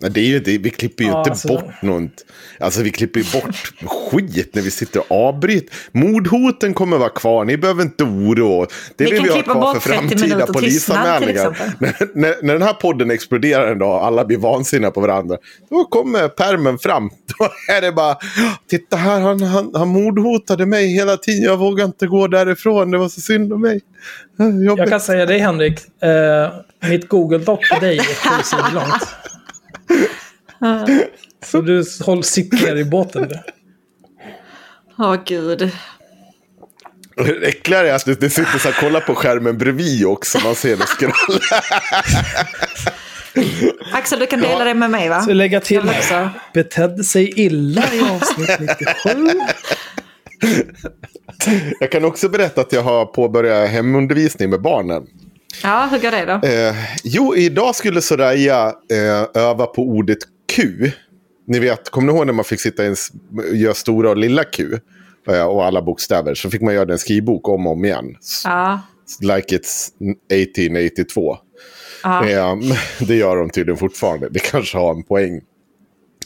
Men 0.00 0.12
det 0.12 0.20
är 0.20 0.24
ju 0.24 0.40
det, 0.40 0.58
vi 0.58 0.70
klipper 0.70 1.04
ju 1.04 1.10
Ja, 1.10 1.18
inte 1.18 1.30
alltså- 1.30 1.48
bort 1.48 1.82
något. 1.82 2.24
Alltså 2.60 2.82
vi 2.82 2.90
klipper 2.90 3.20
ju 3.20 3.26
bort 3.40 3.72
skit 3.86 4.54
när 4.54 4.62
vi 4.62 4.70
sitter 4.70 5.00
och 5.00 5.28
avbryter. 5.28 5.74
Mordhoten 5.92 6.74
kommer 6.74 6.98
vara 6.98 7.08
kvar, 7.08 7.44
ni 7.44 7.56
behöver 7.56 7.82
inte 7.82 8.04
oroa. 8.04 8.66
Det 8.96 9.04
Vi 9.04 9.10
vill 9.10 9.22
vi 9.22 9.28
ha 9.28 9.42
kvar 9.42 9.74
för 9.74 9.90
30 9.90 10.08
framtida 10.18 10.46
polisanmälningar. 10.46 11.56
När, 11.78 11.94
när, 12.14 12.34
när 12.42 12.52
den 12.52 12.62
här 12.62 12.72
podden 12.72 13.10
exploderar 13.10 13.72
en 13.72 13.78
dag, 13.78 14.02
alla 14.02 14.24
blir 14.24 14.38
vansinniga 14.38 14.90
på 14.90 15.00
varandra. 15.00 15.36
Då 15.70 15.84
kommer 15.84 16.28
permen 16.28 16.78
fram. 16.78 17.10
Då 17.38 17.48
är 17.74 17.80
det 17.80 17.92
bara, 17.92 18.16
titta 18.68 18.96
här, 18.96 19.20
han, 19.20 19.42
han, 19.42 19.70
han 19.74 19.88
mordhotade 19.88 20.66
mig 20.66 20.94
hela 20.94 21.16
tiden. 21.16 21.42
Jag 21.42 21.56
vågar 21.56 21.84
inte 21.84 22.06
gå 22.06 22.26
därifrån, 22.26 22.90
det 22.90 22.98
var 22.98 23.08
så 23.08 23.20
synd 23.20 23.52
om 23.52 23.60
mig. 23.60 23.80
Jobbigt. 24.38 24.78
Jag 24.78 24.88
kan 24.88 25.00
säga 25.00 25.26
dig 25.26 25.38
Henrik, 25.38 25.80
eh, 26.02 26.88
mitt 26.88 27.08
Google-doc 27.08 27.58
på 27.74 27.80
dig 27.80 27.98
är 27.98 28.02
sju 28.02 28.74
långt. 28.74 29.08
Så 31.44 31.60
du 31.60 31.84
håll 32.04 32.24
sitt 32.24 32.52
ner 32.52 32.76
i 32.76 32.84
båten 32.84 33.22
nu. 33.22 33.38
Åh 34.98 35.16
gud. 35.26 35.70
Det 37.16 37.48
äckligare 37.48 37.90
är 37.90 37.94
att 37.94 38.20
det, 38.20 38.30
sitter 38.30 38.58
så 38.58 38.68
här, 38.68 38.76
kolla 38.80 39.00
på 39.00 39.14
skärmen 39.14 39.58
bredvid 39.58 40.06
också. 40.06 40.38
Man 40.44 40.54
ser 40.54 40.76
det 40.76 40.86
scrolla. 40.86 41.62
Axel, 43.92 44.18
du 44.20 44.26
kan 44.26 44.40
dela 44.40 44.64
det 44.64 44.74
med 44.74 44.90
mig 44.90 45.08
va? 45.08 45.20
Så 45.20 45.32
lägga 45.32 45.60
till 45.60 45.76
Jag 45.86 45.96
också. 45.96 46.30
betedde 46.54 47.04
sig 47.04 47.40
illa 47.40 47.82
i 47.94 48.00
avsnitt 48.00 48.58
97. 48.60 49.40
Jag 51.80 51.90
kan 51.92 52.04
också 52.04 52.28
berätta 52.28 52.60
att 52.60 52.72
jag 52.72 52.82
har 52.82 53.06
påbörjat 53.06 53.70
hemundervisning 53.70 54.50
med 54.50 54.62
barnen. 54.62 55.06
Ja, 55.62 55.88
hur 55.90 55.98
går 55.98 56.10
det 56.10 56.24
då? 56.24 56.46
Eh, 56.48 56.74
jo, 57.04 57.36
idag 57.36 57.74
skulle 57.74 58.02
Soraya 58.02 58.72
eh, 58.92 59.42
öva 59.42 59.66
på 59.66 59.82
ordet 59.82 60.18
Q. 60.54 60.90
Ni 61.46 61.58
vet, 61.58 61.90
kommer 61.90 62.12
ni 62.12 62.18
ihåg 62.18 62.26
när 62.26 62.32
man 62.32 62.44
fick 62.44 62.60
sitta 62.60 62.84
i 62.84 62.86
en, 62.86 62.96
göra 63.52 63.74
stora 63.74 64.10
och 64.10 64.16
lilla 64.16 64.44
Q? 64.44 64.78
Eh, 65.28 65.44
och 65.44 65.64
alla 65.64 65.82
bokstäver. 65.82 66.34
Så 66.34 66.50
fick 66.50 66.62
man 66.62 66.74
göra 66.74 66.92
en 66.92 66.98
skrivbok 66.98 67.48
om 67.48 67.66
och 67.66 67.72
om 67.72 67.84
igen. 67.84 68.16
Ja. 68.44 68.80
Like 69.20 69.56
it's 69.56 69.90
1882. 70.32 71.36
ja. 72.02 72.58
Det 73.06 73.14
gör 73.14 73.36
de 73.36 73.50
tydligen 73.50 73.78
fortfarande. 73.78 74.28
Det 74.28 74.38
kanske 74.38 74.78
har 74.78 74.94
en 74.94 75.02
poäng. 75.02 75.40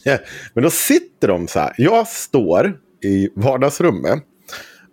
Men 0.55 0.65
då 0.65 0.71
sitter 0.71 1.29
de 1.29 1.49
så 1.49 1.59
här. 1.59 1.75
Jag 1.79 2.09
står 2.09 2.79
i 3.05 3.29
vardagsrummet. 3.35 4.23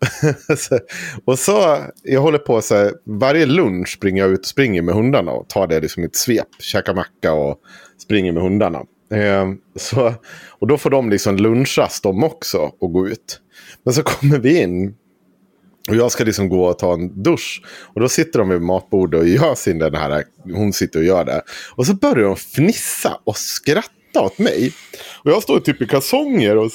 Och 1.26 1.40
så, 1.40 1.78
jag 2.04 2.22
håller 2.22 2.38
på 2.38 2.62
så 2.62 2.76
här, 2.76 2.92
varje 3.06 3.46
lunch 3.46 3.90
springer 3.90 4.22
jag 4.24 4.32
ut 4.32 4.40
och 4.40 4.46
springer 4.46 4.82
med 4.82 4.96
hundarna 4.96 5.32
och 5.32 5.50
tar 5.50 5.68
det 5.68 5.80
liksom 5.80 6.04
i 6.04 6.06
ett 6.06 6.16
svep. 6.16 6.48
Käkar 6.60 6.94
macka 6.94 7.34
och 7.34 7.60
springer 8.02 8.32
med 8.32 8.44
hundarna. 8.44 8.84
Eh, 9.12 9.52
så, 9.76 10.14
och 10.50 10.68
då 10.68 10.78
får 10.78 10.90
de 10.90 11.10
liksom 11.10 11.38
lunchas 11.38 12.02
de 12.02 12.24
också 12.24 12.72
och 12.80 12.94
gå 12.94 13.08
ut. 13.08 13.42
Men 13.84 13.94
så 13.94 14.04
kommer 14.04 14.40
vi 14.40 14.62
in 14.62 14.96
och 15.90 15.96
jag 15.96 16.12
ska 16.12 16.24
liksom 16.24 16.50
gå 16.50 16.66
och 16.66 16.80
ta 16.80 16.94
en 16.94 17.24
dusch. 17.24 17.62
Och 17.94 18.02
då 18.02 18.10
sitter 18.10 18.40
de 18.40 18.50
vid 18.50 18.62
matbordet 18.62 19.22
och 19.22 19.28
gör 19.28 19.56
sin 19.56 19.80
den 19.80 19.96
här, 19.96 20.24
hon 20.44 20.74
sitter 20.74 21.00
och 21.00 21.06
gör 21.06 21.26
det. 21.26 21.42
Och 21.76 21.86
så 21.86 21.94
börjar 21.94 22.28
de 22.28 22.36
fnissa 22.36 23.20
och 23.24 23.38
skratta 23.38 24.22
åt 24.22 24.40
mig. 24.40 24.74
Och 25.24 25.32
jag 25.32 25.44
står 25.44 25.60
typ 25.60 25.82
i 25.82 25.88
kalsonger 25.88 26.58
och, 26.58 26.72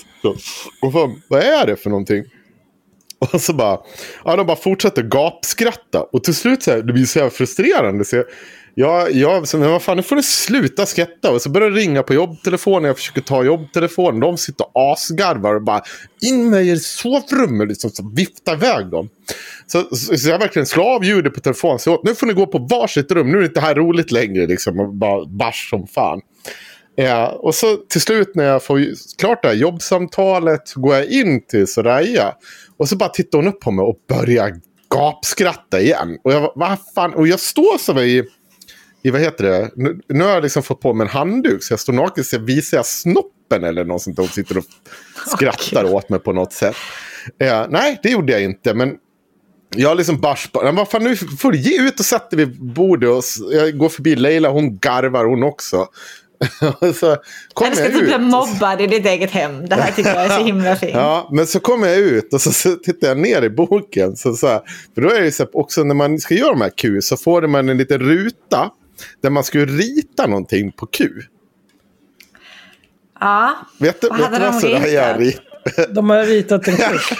och 0.83 0.93
fan, 0.93 1.23
vad 1.29 1.41
är 1.41 1.67
det 1.67 1.77
för 1.77 1.91
någonting? 1.91 2.25
Och 3.33 3.41
så 3.41 3.53
bara, 3.53 3.79
ja 4.25 4.37
de 4.37 4.47
bara 4.47 4.57
fortsätter 4.57 5.03
gapskratta. 5.03 6.03
Och 6.03 6.25
till 6.25 6.35
slut 6.35 6.63
så 6.63 6.71
här, 6.71 6.83
det 6.83 6.93
blir 6.93 7.05
så 7.05 7.21
här 7.21 7.31
frustrerande. 7.31 8.05
Så 8.05 8.17
jag, 8.17 8.25
jag, 8.75 9.13
jag 9.13 9.49
så, 9.49 9.59
men 9.59 9.71
vad 9.71 9.83
fan, 9.83 9.97
nu 9.97 10.03
får 10.03 10.17
du 10.17 10.23
sluta 10.23 10.87
skratta. 10.87 11.31
Och 11.31 11.43
så 11.43 11.51
börjar 11.51 11.71
det 11.71 11.77
ringa 11.77 12.03
på 12.03 12.15
jobbtelefonen. 12.15 12.85
Jag 12.85 12.97
försöker 12.97 13.21
ta 13.21 13.45
jobbtelefonen. 13.45 14.21
De 14.21 14.39
sitter 14.39 14.67
och 14.73 14.93
asgarvar 14.93 15.55
och 15.55 15.63
bara 15.63 15.83
in 16.23 16.51
med 16.51 16.67
er 16.67 16.75
i 16.75 16.79
sovrummet. 16.79 17.69
Liksom, 17.69 17.91
så 17.91 18.11
viftar 18.15 18.55
iväg 18.55 18.87
dem. 18.87 19.09
Så, 19.67 19.83
så, 19.97 20.19
så 20.19 20.29
jag 20.29 20.39
verkligen 20.39 20.67
slår 20.67 20.95
av 20.95 21.05
ljudet 21.05 21.35
på 21.35 21.41
telefonen. 21.41 21.79
Så 21.79 22.01
nu 22.05 22.15
får 22.15 22.27
ni 22.27 22.33
gå 22.33 22.47
på 22.47 22.59
varsitt 22.59 23.13
rum. 23.13 23.31
Nu 23.31 23.37
är 23.37 23.41
det 23.41 23.47
inte 23.47 23.61
här 23.61 23.75
roligt 23.75 24.13
längre. 24.13 24.47
Liksom, 24.47 24.81
och 24.81 24.95
bara 24.95 25.27
bars 25.27 25.71
som 25.71 25.87
fan. 25.87 26.21
Eh, 26.97 27.25
och 27.25 27.55
så 27.55 27.77
till 27.77 28.01
slut 28.01 28.35
när 28.35 28.45
jag 28.45 28.65
får 28.65 28.81
klart 29.19 29.43
det 29.43 29.49
här 29.49 29.55
jobbsamtalet 29.55 30.69
så 30.69 30.81
går 30.81 30.95
jag 30.95 31.07
in 31.07 31.47
till 31.47 31.67
Soraya. 31.67 32.35
Och 32.77 32.89
så 32.89 32.97
bara 32.97 33.09
tittar 33.09 33.39
hon 33.39 33.49
upp 33.49 33.61
på 33.61 33.71
mig 33.71 33.83
och 33.83 33.97
börjar 34.09 34.53
gapskratta 34.95 35.81
igen. 35.81 36.19
Och 36.25 36.33
jag 36.33 36.53
vad 36.55 36.79
fan? 36.95 37.15
Och 37.15 37.29
jag 37.29 37.41
står 37.41 37.79
som 37.79 37.99
i, 37.99 38.25
i 39.05 39.11
vad 39.11 39.21
heter 39.21 39.45
det? 39.45 39.71
Nu, 39.77 40.01
nu 40.09 40.25
har 40.25 40.31
jag 40.31 40.43
liksom 40.43 40.63
fått 40.63 40.81
på 40.81 40.95
mig 40.95 41.05
en 41.05 41.11
handduk 41.11 41.63
så 41.65 41.73
jag 41.73 41.81
står 41.81 41.93
naken 41.93 42.25
så 42.25 42.39
visar 42.39 42.77
jag 42.77 42.87
snoppen 42.87 43.65
eller 43.65 43.85
något 43.85 44.03
sånt. 44.03 44.19
Hon 44.19 44.29
sitter 44.29 44.59
och 44.59 44.65
skrattar 45.37 45.85
åt 45.95 46.09
mig 46.09 46.21
på 46.21 46.33
något 46.33 46.53
sätt. 46.53 46.77
Ja, 47.39 47.67
nej, 47.71 48.01
det 48.03 48.11
gjorde 48.11 48.33
jag 48.33 48.43
inte. 48.43 48.75
Men 48.75 48.97
Jag 49.77 49.97
liksom 49.97 50.21
barspar. 50.21 50.73
Vad 50.73 50.91
fan 50.91 51.05
nu 51.05 51.17
får 51.17 51.53
du 51.53 51.59
ge 51.59 51.83
ut 51.89 52.01
och 52.01 52.07
sätta 52.07 52.37
vid 52.37 52.61
bordet. 52.63 53.11
Och 53.11 53.23
jag 53.53 53.79
går 53.79 53.89
förbi 53.89 54.17
Leila, 54.17 54.49
hon 54.49 54.79
garvar 54.79 55.25
hon 55.25 55.43
också. 55.43 55.87
så 56.95 57.17
kommer 57.55 57.71
Älskar 57.71 57.85
jag 57.85 57.95
att 57.95 58.01
du 58.01 58.05
blir 58.07 58.15
ut. 58.15 58.21
mobbad 58.21 58.81
i 58.81 58.87
ditt 58.87 59.07
eget 59.07 59.31
hem. 59.31 59.67
Det 59.67 59.75
här 59.75 59.93
tycker 59.93 60.15
jag 60.15 60.25
är 60.25 60.29
så 60.39 60.45
himla 60.45 60.77
fint. 60.77 60.93
Ja, 60.95 61.29
men 61.33 61.47
så 61.47 61.61
kommer 61.61 61.89
jag 61.89 61.99
ut 61.99 62.35
och 62.35 62.41
så, 62.41 62.53
så 62.53 62.75
tittar 62.75 63.09
jag 63.09 63.19
ner 63.19 63.43
i 63.43 63.51
boken. 63.51 64.17
Så, 64.17 64.35
så 64.35 64.47
här, 64.47 64.61
för 64.95 65.03
då 65.03 65.11
är 65.11 65.19
det 65.21 65.25
ju 65.25 65.33
så 65.33 65.43
här, 65.43 65.57
också 65.57 65.85
när 65.85 65.95
man 65.95 66.19
ska 66.19 66.35
göra 66.35 66.51
de 66.51 66.61
här 66.61 66.73
Q 66.77 67.03
så 67.03 67.17
får 67.17 67.43
man 67.47 67.69
en 67.69 67.77
liten 67.79 67.99
ruta 67.99 68.71
där 69.23 69.31
man 69.31 69.45
ju 69.59 69.67
rita 69.67 70.27
någonting 70.27 70.73
på 70.73 70.87
Q. 70.87 71.11
Ja. 73.21 73.57
Vet 73.79 74.01
du 74.01 74.09
Vad 74.09 74.19
vet 74.19 74.27
hade 74.27 74.39
du 74.39 74.45
de 74.45 74.53
vad 74.53 74.61
så 74.63 74.69
det 74.69 74.79
här 74.79 74.89
jag 74.89 75.21
ritat? 75.21 75.43
rit- 75.79 75.95
De 75.95 76.11
har 76.11 76.25
ritat 76.25 76.69
en 76.69 76.77
kuk. 76.77 77.19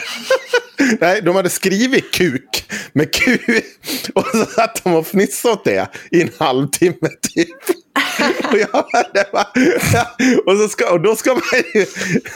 Nej, 1.01 1.23
de 1.23 1.37
hade 1.37 1.51
skrivit 1.51 2.13
kuk 2.15 2.71
med 2.93 3.15
Q. 3.15 3.39
Och 4.15 4.27
så 4.27 4.45
satt 4.45 4.85
de 4.85 4.95
och 4.95 5.07
fnissade 5.07 5.55
åt 5.55 5.65
det 5.65 5.89
i 6.11 6.23
en 6.23 6.31
halvtimme 6.39 7.09
typ. 7.35 7.57
Och, 8.53 8.59
jag, 8.59 8.75
och, 10.47 10.59
så 10.59 10.69
ska, 10.69 10.93
och 10.93 11.01
då, 11.01 11.17
ska 11.17 11.31
man 11.35 11.43
ju, 11.75 11.87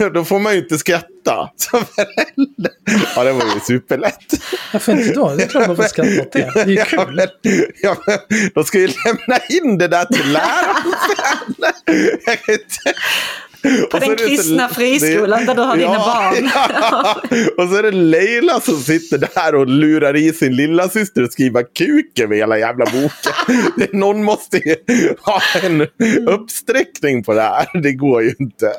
då 0.15 0.25
får 0.25 0.39
man 0.39 0.53
ju 0.53 0.59
inte 0.59 0.79
skratta 0.79 1.51
som 1.57 1.85
förälder. 1.95 2.73
Ja, 3.17 3.25
det 3.25 3.33
var 3.33 3.45
ju 3.55 3.61
superlätt. 3.67 4.33
Varför 4.73 4.93
inte 4.93 5.13
då? 5.13 5.35
Det 5.35 5.43
är 5.43 5.49
klart 5.49 5.67
man 5.67 5.77
får 5.77 5.83
skratta 5.83 6.23
åt 6.23 6.33
det. 6.33 6.51
Det 6.55 6.61
är 6.61 6.67
ju 6.67 6.75
Ja, 6.75 6.85
kul. 6.85 7.27
ja, 7.83 7.97
men, 8.07 8.19
de 8.55 8.65
ska 8.65 8.79
ju 8.79 8.89
lämna 9.05 9.39
in 9.49 9.79
det 9.79 9.89
där 9.89 10.05
till 10.05 10.33
läraren 10.33 10.93
På 13.91 13.99
den 13.99 14.11
är 14.11 14.17
det 14.17 14.23
så- 14.23 14.29
kristna 14.29 14.69
det- 14.69 14.75
friskolan 14.75 15.47
där 15.47 15.55
du 15.55 15.61
har 15.63 15.77
dina 15.77 15.99
barn. 15.99 16.51
Ja. 16.55 17.21
Och 17.65 17.69
så 17.69 17.77
är 17.77 17.83
det 17.83 17.91
Leila 17.91 18.61
som 18.61 18.81
sitter 18.81 19.19
där 19.35 19.55
och 19.55 19.67
lurar 19.67 20.17
i 20.17 20.33
sin 20.33 20.57
lilla 20.57 20.89
syster 20.89 21.23
att 21.23 21.33
skriva 21.33 21.63
kuk 21.63 22.19
över 22.21 22.37
hela 22.37 22.59
jävla 22.59 22.85
boken. 22.85 23.11
Det- 23.77 23.93
Någon 23.93 24.25
måste 24.25 24.57
ju 24.57 24.75
ha 25.21 25.41
en 25.63 25.87
uppsträckning 26.29 27.25
på 27.25 27.35
det 27.35 27.43
här. 27.43 27.81
Det 27.83 27.93
går 27.93 28.23
ju 28.23 28.35
inte. 28.39 28.73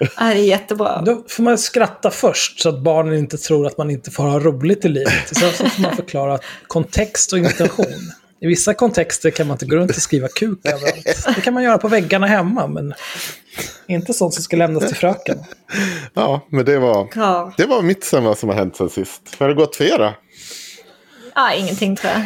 Ja, 0.00 0.08
det 0.18 0.24
är 0.24 0.34
jättebra. 0.34 1.02
Då 1.06 1.24
får 1.28 1.42
man 1.42 1.58
skratta 1.58 2.10
först 2.10 2.60
så 2.60 2.68
att 2.68 2.82
barnen 2.82 3.14
inte 3.14 3.36
tror 3.38 3.66
att 3.66 3.78
man 3.78 3.90
inte 3.90 4.10
får 4.10 4.24
ha 4.24 4.38
roligt 4.40 4.84
i 4.84 4.88
livet. 4.88 5.12
Sen 5.32 5.50
så 5.52 5.64
får 5.70 5.82
man 5.82 5.96
förklara 5.96 6.38
kontext 6.66 7.32
och 7.32 7.38
intention. 7.38 7.86
I 8.46 8.48
vissa 8.48 8.74
kontexter 8.74 9.30
kan 9.30 9.46
man 9.46 9.54
inte 9.54 9.66
gå 9.66 9.76
runt 9.76 9.90
och 9.90 10.02
skriva 10.02 10.28
kuk 10.28 10.58
överallt. 10.64 11.26
Det 11.34 11.40
kan 11.40 11.54
man 11.54 11.62
göra 11.62 11.78
på 11.78 11.88
väggarna 11.88 12.26
hemma, 12.26 12.66
men 12.66 12.94
inte 13.86 14.12
sånt 14.14 14.34
som 14.34 14.42
ska 14.42 14.56
lämnas 14.56 14.86
till 14.86 14.96
fröken. 14.96 15.38
Ja, 16.14 16.46
men 16.48 16.64
det 16.64 16.78
var, 16.78 17.08
Ja. 17.14 17.52
det 17.56 17.66
var 17.66 17.82
mitt 17.82 18.12
vad 18.12 18.38
som 18.38 18.48
har 18.48 18.56
hänt 18.56 18.76
sen 18.76 18.90
sist. 18.90 19.22
Hur 19.38 19.44
har 19.46 19.48
det 19.48 19.54
gått 19.54 19.76
för 19.76 19.84
er 19.84 19.98
då? 19.98 20.14
Ja, 21.34 21.52
ingenting 21.52 21.96
tror 21.96 22.12
jag. 22.12 22.22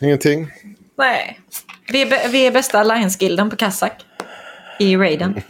Ingenting? 0.00 0.50
Nej. 0.98 1.40
Vi 1.92 2.02
är, 2.02 2.28
vi 2.28 2.46
är 2.46 2.50
bästa 2.50 2.78
Alliance-gilden 2.80 3.50
på 3.50 3.56
Kazak. 3.56 3.92
I 4.78 4.96
raiden. 4.96 5.42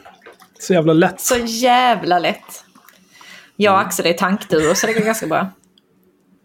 Så 0.60 0.72
jävla 0.72 0.92
lätt. 0.92 1.20
Så 1.20 1.36
jävla 1.44 2.18
lätt. 2.18 2.64
Jag 3.56 3.74
och 3.74 3.80
Axel 3.80 4.06
är 4.06 4.12
tankduo 4.12 4.74
så 4.74 4.86
det 4.86 4.92
går 4.92 5.00
ganska 5.00 5.26
bra. 5.26 5.46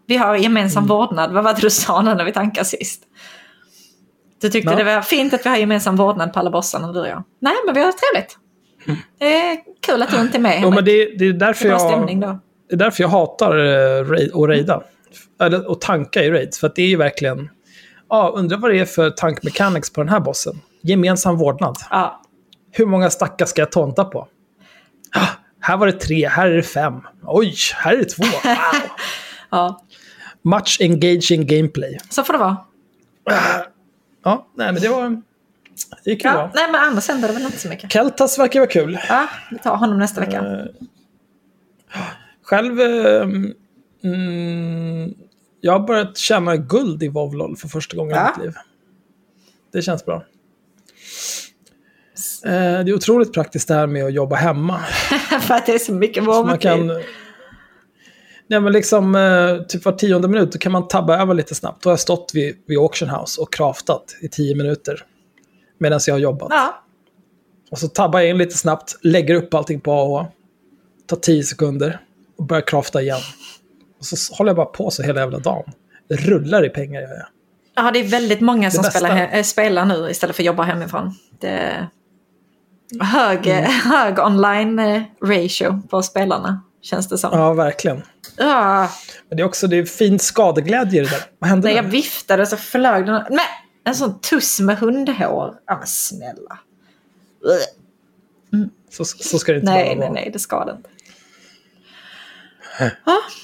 Vi 0.06 0.16
har 0.16 0.36
gemensam 0.36 0.86
vårdnad. 0.86 1.32
Vad 1.32 1.44
var 1.44 1.54
det 1.54 1.60
du 1.60 1.70
sa 1.70 2.02
när 2.02 2.24
vi 2.24 2.32
tankade 2.32 2.64
sist? 2.64 3.02
Du 4.40 4.50
tyckte 4.50 4.70
Ja. 4.70 4.76
det 4.76 4.84
var 4.84 5.02
fint 5.02 5.34
att 5.34 5.46
vi 5.46 5.50
har 5.50 5.56
gemensam 5.56 5.96
vårdnad 5.96 6.32
på 6.32 6.38
alla 6.38 6.50
bossarna 6.50 6.92
du 6.92 7.00
och 7.00 7.08
jag. 7.08 7.22
Nej, 7.40 7.54
men 7.66 7.74
vi 7.74 7.80
har 7.80 7.92
trevligt. 7.92 8.38
Det 9.18 9.36
är 9.36 9.58
kul 9.86 10.02
att 10.02 10.10
du 10.10 10.20
inte 10.20 10.38
är 10.38 10.40
med 10.40 10.52
Henrik. 10.52 10.74
men 10.74 10.84
det, 10.84 11.18
det, 11.18 11.24
är 11.26 11.32
därför 11.32 11.68
Det 11.68 11.74
är 11.74 12.20
jag, 12.20 12.38
det 12.68 12.74
är 12.74 12.78
därför 12.78 13.02
jag 13.02 13.08
hatar 13.08 13.54
raid, 14.04 14.30
att 14.34 14.48
raida. 14.48 14.82
Eller 15.40 15.72
att 15.72 15.80
tanka 15.80 16.24
i 16.24 16.30
raids. 16.30 16.58
För 16.58 16.72
det 16.74 16.82
är 16.82 16.86
ju 16.86 16.96
verkligen... 16.96 17.50
Ja, 18.08 18.32
undrar 18.36 18.58
vad 18.58 18.70
det 18.70 18.78
är 18.80 18.84
för 18.84 19.10
tankmechanics 19.10 19.92
på 19.92 20.00
den 20.00 20.08
här 20.08 20.20
bossen. 20.20 20.60
Gemensam 20.82 21.36
vårdnad. 21.36 21.76
Ja. 21.90 22.20
Hur 22.72 22.86
många 22.86 23.10
stackar 23.10 23.46
ska 23.46 23.62
jag 23.62 23.72
tonta 23.72 24.04
på? 24.04 24.28
Ah, 25.16 25.26
här 25.60 25.76
var 25.76 25.86
det 25.86 25.92
tre, 25.92 26.28
här 26.28 26.46
är 26.46 26.56
det 26.56 26.62
fem. 26.62 27.00
Oj, 27.26 27.54
här 27.74 27.92
är 27.92 27.96
det 27.98 28.04
två. 28.04 28.22
Wow. 29.50 29.60
ja, 29.60 29.83
Much 30.44 30.76
engaging 30.80 31.46
gameplay. 31.46 31.98
så 32.10 32.22
får 32.24 32.32
det 32.32 32.38
vara. 32.38 32.56
Ja, 34.24 34.46
nej 34.54 34.72
men 34.72 34.82
det 34.82 34.88
var... 34.88 35.22
Det 36.04 36.10
gick 36.10 36.24
ju 36.24 36.30
Ja, 36.30 36.34
bra. 36.34 36.50
nej, 36.54 36.66
men 36.72 36.80
annars 36.80 37.08
händer 37.08 37.28
det 37.28 37.34
väl 37.34 37.42
inte 37.42 37.58
så 37.58 37.68
mycket. 37.68 37.92
Keltas 37.92 38.38
verkar 38.38 38.60
vara 38.60 38.70
kul. 38.70 38.98
Ja, 39.08 39.28
vi 39.50 39.58
tar 39.58 39.76
honom 39.76 39.98
nästa 39.98 40.20
vecka. 40.20 40.66
Själv... 42.42 42.80
eh, 42.80 43.22
mm, 44.04 45.14
jag 45.60 45.72
har 45.72 45.80
börjat 45.86 46.16
tjäna 46.16 46.56
guld 46.56 47.02
i 47.02 47.08
Vovlol 47.08 47.56
för 47.56 47.68
första 47.68 47.96
gången 47.96 48.16
Ja. 48.16 48.26
i 48.28 48.38
mitt 48.38 48.44
liv. 48.46 48.54
Det 49.72 49.82
känns 49.82 50.04
bra. 50.04 50.14
Eh, 52.44 52.50
Det 52.52 52.90
är 52.90 52.94
otroligt 52.94 53.32
praktiskt 53.32 53.68
det 53.68 53.74
här 53.74 53.86
med 53.86 54.04
att 54.06 54.12
jobba 54.12 54.36
hemma. 54.36 54.78
För 55.40 55.54
att 55.54 55.66
det 55.66 55.72
är 55.74 55.78
så 55.78 55.92
mycket 55.92 56.24
kan... 56.60 56.90
Nej 58.46 58.60
men 58.60 58.72
liksom, 58.72 59.14
eh, 59.14 59.62
typ 59.66 59.84
var 59.84 59.92
tionde 59.92 60.28
minut, 60.28 60.52
då 60.52 60.58
kan 60.58 60.72
man 60.72 60.88
tabba 60.88 61.18
över 61.18 61.34
lite 61.34 61.54
snabbt. 61.54 61.82
Då 61.82 61.88
har 61.88 61.92
jag 61.92 62.00
stått 62.00 62.30
vid, 62.34 62.56
vid 62.66 62.78
Auction 62.78 63.08
House 63.10 63.40
och 63.40 63.52
craftat 63.54 64.16
i 64.20 64.28
tio 64.28 64.54
minuter. 64.54 65.04
Medan 65.78 66.00
jag 66.06 66.14
har 66.14 66.18
jobbat. 66.18 66.48
Ja, 66.50 66.82
Och 67.70 67.78
så 67.78 67.88
tabbar 67.88 68.20
jag 68.20 68.28
in 68.30 68.38
lite 68.38 68.58
snabbt, 68.58 68.96
lägger 69.02 69.34
upp 69.34 69.54
allting 69.54 69.80
på 69.80 69.92
AH. 69.92 70.26
Tar 71.06 71.16
tio 71.16 71.42
sekunder 71.44 72.00
och 72.36 72.44
börjar 72.44 72.62
crafta 72.66 73.02
igen. 73.02 73.20
Och 73.98 74.04
så 74.06 74.34
håller 74.34 74.48
jag 74.48 74.56
bara 74.56 74.66
på 74.66 74.90
så 74.90 75.02
hela 75.02 75.20
jävla 75.20 75.38
dagen. 75.38 75.72
Det 76.08 76.16
rullar 76.16 76.64
i 76.66 76.68
pengar 76.68 77.00
gör 77.00 77.08
jag. 77.08 77.26
Ja, 77.84 77.90
det 77.90 77.98
är 77.98 78.04
väldigt 78.04 78.40
många 78.40 78.70
som 78.70 78.84
spelar, 78.84 79.30
äh, 79.36 79.42
spelar 79.42 79.84
nu 79.84 80.10
istället 80.10 80.36
för 80.36 80.42
att 80.42 80.46
jobba 80.46 80.62
hemifrån. 80.62 81.14
Det 81.40 81.88
hög, 83.00 83.46
Mm. 83.46 83.64
hög 83.84 84.18
online 84.18 84.78
eh, 84.78 85.02
ratio 85.22 85.82
på 85.90 86.02
spelarna, 86.02 86.60
känns 86.84 87.08
det 87.08 87.18
som. 87.18 87.30
Ja. 87.32 87.52
Verkligen. 87.52 88.02
Men 88.38 88.88
det 89.36 89.42
är 89.42 89.44
också 89.44 89.66
det 89.66 89.76
är 89.76 89.84
fin 89.84 90.18
skadeglädje 90.18 91.00
i 91.00 91.04
det 91.04 91.10
där. 91.10 91.20
Vad 91.38 91.50
hände 91.50 91.68
När 91.68 91.74
jag 91.76 91.84
där? 91.84 91.90
viftade 91.90 92.46
så 92.46 92.56
flög 92.56 93.06
den... 93.06 93.22
Men, 93.30 93.38
en 93.86 93.94
sån 93.94 94.20
tuss 94.20 94.60
med 94.60 94.78
hundhår. 94.78 95.54
Ja, 95.66 95.76
men 95.78 95.86
snälla. 95.86 96.58
Ugh. 97.44 98.66
Så, 98.90 99.04
så 99.04 99.38
ska 99.38 99.52
det 99.52 99.58
inte 99.58 99.70
Nej, 99.70 99.82
behöva 99.84 100.00
nej, 100.00 100.08
vara. 100.08 100.12
nej, 100.20 100.30
det 100.32 100.38
ska 100.38 100.64
det 100.64 100.72
inte. 100.72 100.88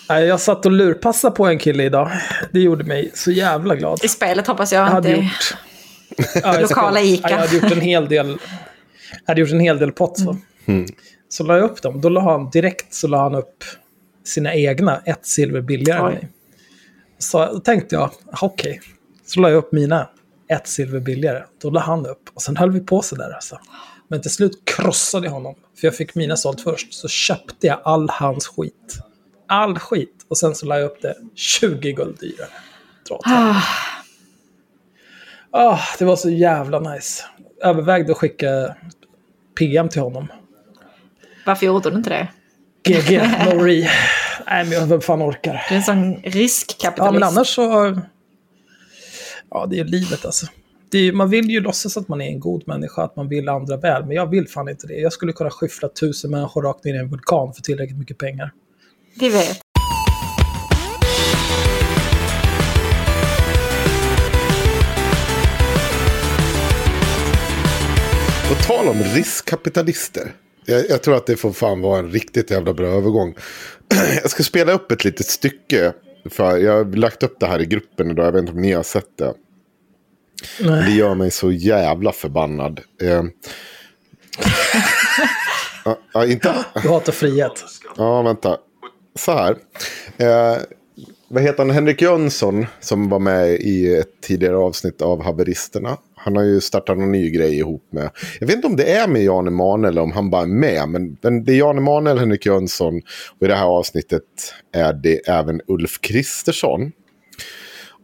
Nej, 0.09 0.24
Jag 0.26 0.40
satt 0.40 0.66
och 0.66 0.72
lurpassade 0.72 1.37
på 1.37 1.46
en 1.46 1.59
kille 1.59 1.83
idag. 1.85 2.11
Det 2.53 2.61
gjorde 2.61 2.85
mig 2.85 3.11
så 3.14 3.31
jävla 3.31 3.74
glad. 3.76 4.00
I 4.05 4.09
spelet 4.09 4.46
hoppas 4.46 4.72
jag, 4.72 4.81
Jag 4.87 4.90
hade 4.90 5.09
inte... 5.11 5.22
gjort... 5.22 5.57
Ja, 6.35 6.53
jag 6.55 6.62
Lokala. 6.62 7.00
Ica. 7.00 7.29
Ja, 7.31 7.35
Jag 7.37 7.38
hade 7.38 7.57
gjort 7.57 7.72
en 7.72 7.81
hel 7.81 8.09
del... 8.09 8.29
Jag 8.29 8.38
hade 9.26 9.40
gjort 9.40 9.50
en 9.50 9.61
hel 9.61 9.79
del 9.79 9.92
pots. 9.92 10.22
va. 10.22 10.37
Så 11.31 11.45
la 11.45 11.57
jag 11.57 11.64
upp 11.71 11.83
dem. 11.83 12.01
Då 12.01 12.09
la 12.09 12.21
han 12.21 12.51
direkt 12.51 12.95
så 12.95 13.09
la 13.09 13.23
han 13.23 13.35
upp 13.35 13.64
sina 14.25 14.55
egna, 14.55 15.01
ett 15.05 15.27
silver 15.27 15.61
billigare 15.61 15.99
än 15.99 16.05
mig. 16.14 16.29
Så 17.19 17.53
då 17.53 17.61
tänkte 17.61 17.95
jag, 17.95 18.11
"Ah, 18.33 18.38
okej. 18.47 18.81
Så 19.27 19.40
la 19.40 19.49
jag 19.51 19.57
upp 19.59 19.73
mina, 19.73 20.09
ett 20.49 20.69
silver 20.69 21.01
billigare. 21.01 21.43
Då 21.62 21.71
la 21.71 21.81
han 21.81 22.07
upp. 22.07 22.31
Och 22.35 22.43
sen 22.43 22.57
höll 22.57 22.71
vi 22.71 22.81
på 22.81 23.03
så 23.03 23.16
där 23.16 23.31
alltså. 23.35 23.59
Men 24.09 24.23
till 24.23 24.31
slut 24.31 24.62
krossade 24.64 25.27
jag 25.27 25.33
honom. 25.33 25.55
För 25.81 25.87
jag 25.87 25.97
fick 25.97 26.14
mina 26.14 26.37
sålt 26.37 26.61
först. 26.61 26.95
Så 26.95 27.09
köpte 27.09 27.66
jag 27.66 27.81
all 27.85 28.09
hans 28.11 28.47
skit. 28.47 28.99
All 29.49 29.79
skit. 29.79 30.27
Och 30.29 30.38
sen 30.38 30.55
så 30.55 30.66
la 30.66 30.79
jag 30.79 30.87
upp 30.87 31.03
det 31.03 31.14
20 31.35 31.93
guld 31.93 32.19
dyrare. 32.21 32.49
Allt. 33.11 33.27
Ah, 35.51 35.79
det 35.99 36.05
var 36.05 36.16
så 36.16 36.31
jävla 36.31 36.81
nice. 36.95 37.25
Övervägde 37.62 38.12
att 38.12 38.19
skicka 38.19 38.77
PM 39.59 39.88
till 39.88 40.01
honom. 40.03 40.29
Varför 41.51 41.67
gjorde 41.67 41.91
du 41.91 41.97
inte 41.97 42.11
det? 42.11 42.29
GG, 42.89 43.19
no 43.19 43.65
re. 43.65 43.89
Nej, 44.47 44.65
men 44.65 44.71
jag 44.71 44.87
vem 44.87 45.01
fan 45.01 45.23
orkar. 45.23 45.67
Du 45.69 45.75
är 45.75 45.79
en 45.79 45.83
sån 45.83 46.15
riskkapitalist. 46.15 46.99
Ja, 46.99 47.13
men 47.13 47.23
annars 47.23 47.49
så... 47.49 48.01
Ja, 49.51 49.67
det 49.67 49.77
är 49.77 49.79
ju 49.79 49.85
livet 49.85 50.25
alltså. 50.25 50.47
Det 50.91 50.99
är, 50.99 51.13
man 51.13 51.31
vill 51.31 51.51
ju 51.51 51.61
låtsas 51.61 51.97
att 51.97 52.09
man 52.09 52.21
är 52.21 52.29
en 52.29 52.41
god 52.41 52.69
människa, 52.69 53.03
att 53.03 53.17
man 53.17 53.29
vill 53.29 53.49
andra 53.49 53.77
väl. 53.77 54.07
Men 54.07 54.17
jag 54.17 54.31
vill 54.31 54.49
fan 54.49 54.69
inte 54.69 54.87
det. 54.87 54.95
Jag 54.95 55.13
skulle 55.13 55.33
kunna 55.33 55.51
skyffla 55.51 55.89
tusen 55.89 56.31
människor 56.31 56.63
rakt 56.63 56.85
ner 56.85 56.95
i 56.95 56.99
en 56.99 57.09
vulkan 57.09 57.55
för 57.55 57.63
tillräckligt 57.63 57.99
mycket 57.99 58.19
pengar. 58.19 58.53
Vi 59.21 59.29
vet. 59.29 59.61
På 68.49 68.55
tal 68.67 68.89
om 68.89 69.03
riskkapitalister. 69.03 70.33
Jag, 70.71 70.91
jag 70.91 71.03
tror 71.03 71.17
att 71.17 71.27
det 71.27 71.37
får 71.37 71.53
fan 71.53 71.81
vara 71.81 71.99
en 71.99 72.11
riktigt 72.11 72.51
jävla 72.51 72.75
bra 72.75 72.87
övergång. 72.87 73.35
Jag 74.23 74.31
ska 74.31 74.43
spela 74.43 74.73
upp 74.73 74.93
ett 74.93 75.05
litet 75.05 75.27
stycke. 75.27 75.93
För 76.31 76.57
jag 76.57 76.73
har 76.73 76.85
lagt 76.85 77.23
upp 77.23 77.41
det 77.41 77.47
här 77.47 77.61
i 77.63 77.67
gruppen 77.67 78.11
idag. 78.11 78.27
Jag 78.27 78.33
vet 78.33 78.41
inte 78.41 78.53
om 78.53 78.61
ni 78.61 78.73
har 78.73 78.83
sett 78.83 79.19
det. 79.19 79.35
Nej. 80.61 80.85
Det 80.85 80.91
gör 80.91 81.15
mig 81.15 81.31
så 81.31 81.53
jävla 81.53 82.13
förbannad. 82.13 82.81
Eh. 83.03 83.09
ja, 85.85 85.99
ja, 86.13 86.27
inte... 86.27 86.65
Du 86.83 86.89
hatar 86.89 87.13
frihet. 87.13 87.65
Ja, 87.97 88.23
vänta. 88.23 88.57
Så 89.15 89.33
här. 89.33 89.57
Eh, 90.17 90.57
vad 91.29 91.43
heter 91.43 91.59
han, 91.59 91.71
Henrik 91.71 92.03
Jönsson 92.03 92.67
som 92.81 93.09
var 93.09 93.19
med 93.19 93.51
i 93.51 93.97
ett 93.97 94.21
tidigare 94.21 94.57
avsnitt 94.57 95.03
av 95.03 95.23
Haveristerna. 95.23 95.97
Han 96.25 96.37
har 96.37 96.43
ju 96.43 96.61
startat 96.61 96.99
någon 96.99 97.13
ny 97.13 97.31
grej 97.31 97.59
ihop 97.59 97.89
med, 97.93 98.11
jag 98.41 98.47
vet 98.47 98.57
inte 98.57 98.67
om 98.67 98.77
det 98.77 98.93
är 98.93 99.09
med 99.09 99.23
Jan 99.25 99.47
Emanuel 99.47 99.93
eller 99.93 100.03
om 100.03 100.13
han 100.13 100.31
bara 100.31 100.43
är 100.43 100.47
med, 100.47 100.89
men, 100.89 101.17
men 101.23 101.45
det 101.45 101.53
är 101.53 101.57
Jan 101.57 101.79
Emanuel, 101.79 102.19
Henrik 102.19 102.47
Jönsson 102.47 102.97
och 103.39 103.47
i 103.47 103.49
det 103.49 103.55
här 103.55 103.67
avsnittet 103.67 104.23
är 104.75 104.93
det 104.93 105.29
även 105.29 105.61
Ulf 105.67 106.01
Kristersson. 106.01 106.93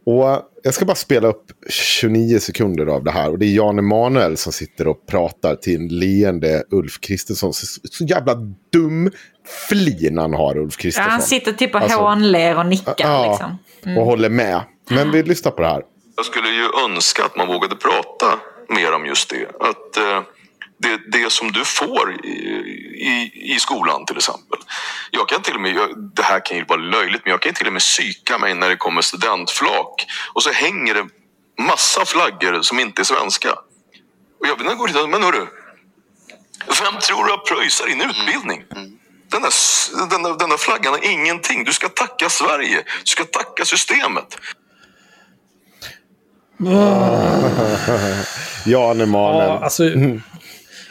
Och 0.07 0.43
jag 0.63 0.75
ska 0.75 0.85
bara 0.85 0.95
spela 0.95 1.29
upp 1.29 1.45
29 1.69 2.39
sekunder 2.39 2.87
av 2.87 3.05
det 3.05 3.11
här. 3.11 3.31
Och 3.31 3.39
det 3.39 3.47
är 3.47 3.51
Jan 3.55 3.79
Emanuel 3.79 4.37
som 4.37 4.53
sitter 4.53 4.89
och 4.89 5.07
pratar 5.07 5.55
till 5.55 5.77
en 5.81 5.89
leende 5.89 6.63
Ulf 6.71 7.01
Kristersson. 7.01 7.53
Så, 7.55 7.67
så 7.91 8.05
jävla 8.05 8.35
dum 8.73 9.11
flin 9.69 10.19
han 10.19 10.35
har, 10.35 10.59
Ulf 10.59 10.75
Ja, 10.79 10.83
Kristersson. 10.83 11.11
han 11.11 11.23
sitter 11.23 11.53
typ 11.53 11.75
och 11.75 11.81
Alltså- 11.81 11.99
hånler 11.99 12.59
och 12.59 12.67
nickar 12.67 12.95
Ja, 12.99 13.31
liksom. 13.31 13.97
och 13.99 14.05
håller 14.07 14.31
med. 14.31 14.61
Men 14.91 15.13
vi 15.13 15.23
lyssnar 15.23 15.53
på 15.53 15.63
det 15.63 15.69
här. 15.69 15.83
Jag 16.17 16.27
skulle 16.27 16.49
ju 16.49 16.71
önska 16.85 17.25
att 17.25 17.37
man 17.37 17.47
vågade 17.49 17.77
prata 17.77 18.39
mer 18.69 18.93
om 18.93 19.07
just 19.07 19.29
det. 19.29 19.49
Att 19.61 19.97
eh, 19.97 20.23
det, 20.79 21.01
det 21.13 21.33
som 21.33 21.53
du 21.53 21.65
får 21.65 22.15
i, 22.25 22.29
i, 22.29 23.33
i 23.55 23.59
skolan 23.59 24.07
till 24.07 24.17
exempel. 24.17 24.59
Jag 25.11 25.29
kan 25.29 25.43
till 25.43 25.55
och 25.55 25.61
med, 25.61 25.75
det 26.15 26.23
här 26.23 26.47
kan 26.47 26.57
ju 26.57 26.65
vara 26.65 26.81
löjligt, 26.81 27.21
men 27.25 27.31
jag 27.31 27.43
kan 27.43 27.55
till 27.55 27.67
och 27.67 27.73
med 27.73 27.83
psyka 27.83 28.39
mig 28.39 28.55
när 28.55 28.69
det 28.69 28.77
kommer 28.77 29.03
studentflak. 29.03 30.07
Och 30.33 30.43
så 30.43 30.51
hänger 30.51 30.95
det 30.95 31.07
massa 31.59 32.05
flaggor 32.05 32.63
som 32.63 32.81
inte 32.81 33.03
är 33.03 33.05
svenska. 33.05 33.53
Och 34.41 34.47
jag 34.47 34.59
vill 34.59 34.77
gå 34.77 34.87
dit 34.87 35.09
men 35.09 35.23
hörru. 35.23 35.47
Vem 36.67 37.01
tror 37.01 37.25
du 37.25 37.31
har 37.31 37.39
pröjsat 37.39 37.87
din 37.87 38.03
utbildning? 38.03 38.65
Den 39.29 39.43
där, 39.43 39.53
den, 40.11 40.23
där, 40.23 40.39
den 40.39 40.49
där 40.49 40.57
flaggan 40.57 40.95
är 40.95 41.11
ingenting. 41.11 41.65
Du 41.65 41.73
ska 41.73 41.89
tacka 41.89 42.29
Sverige. 42.29 42.83
Du 43.05 43.07
ska 43.07 43.25
tacka 43.25 43.65
systemet. 43.65 44.39
Jan 48.67 49.01
Emanuel. 49.01 49.49
Ja, 49.49 49.59
alltså, 49.63 49.85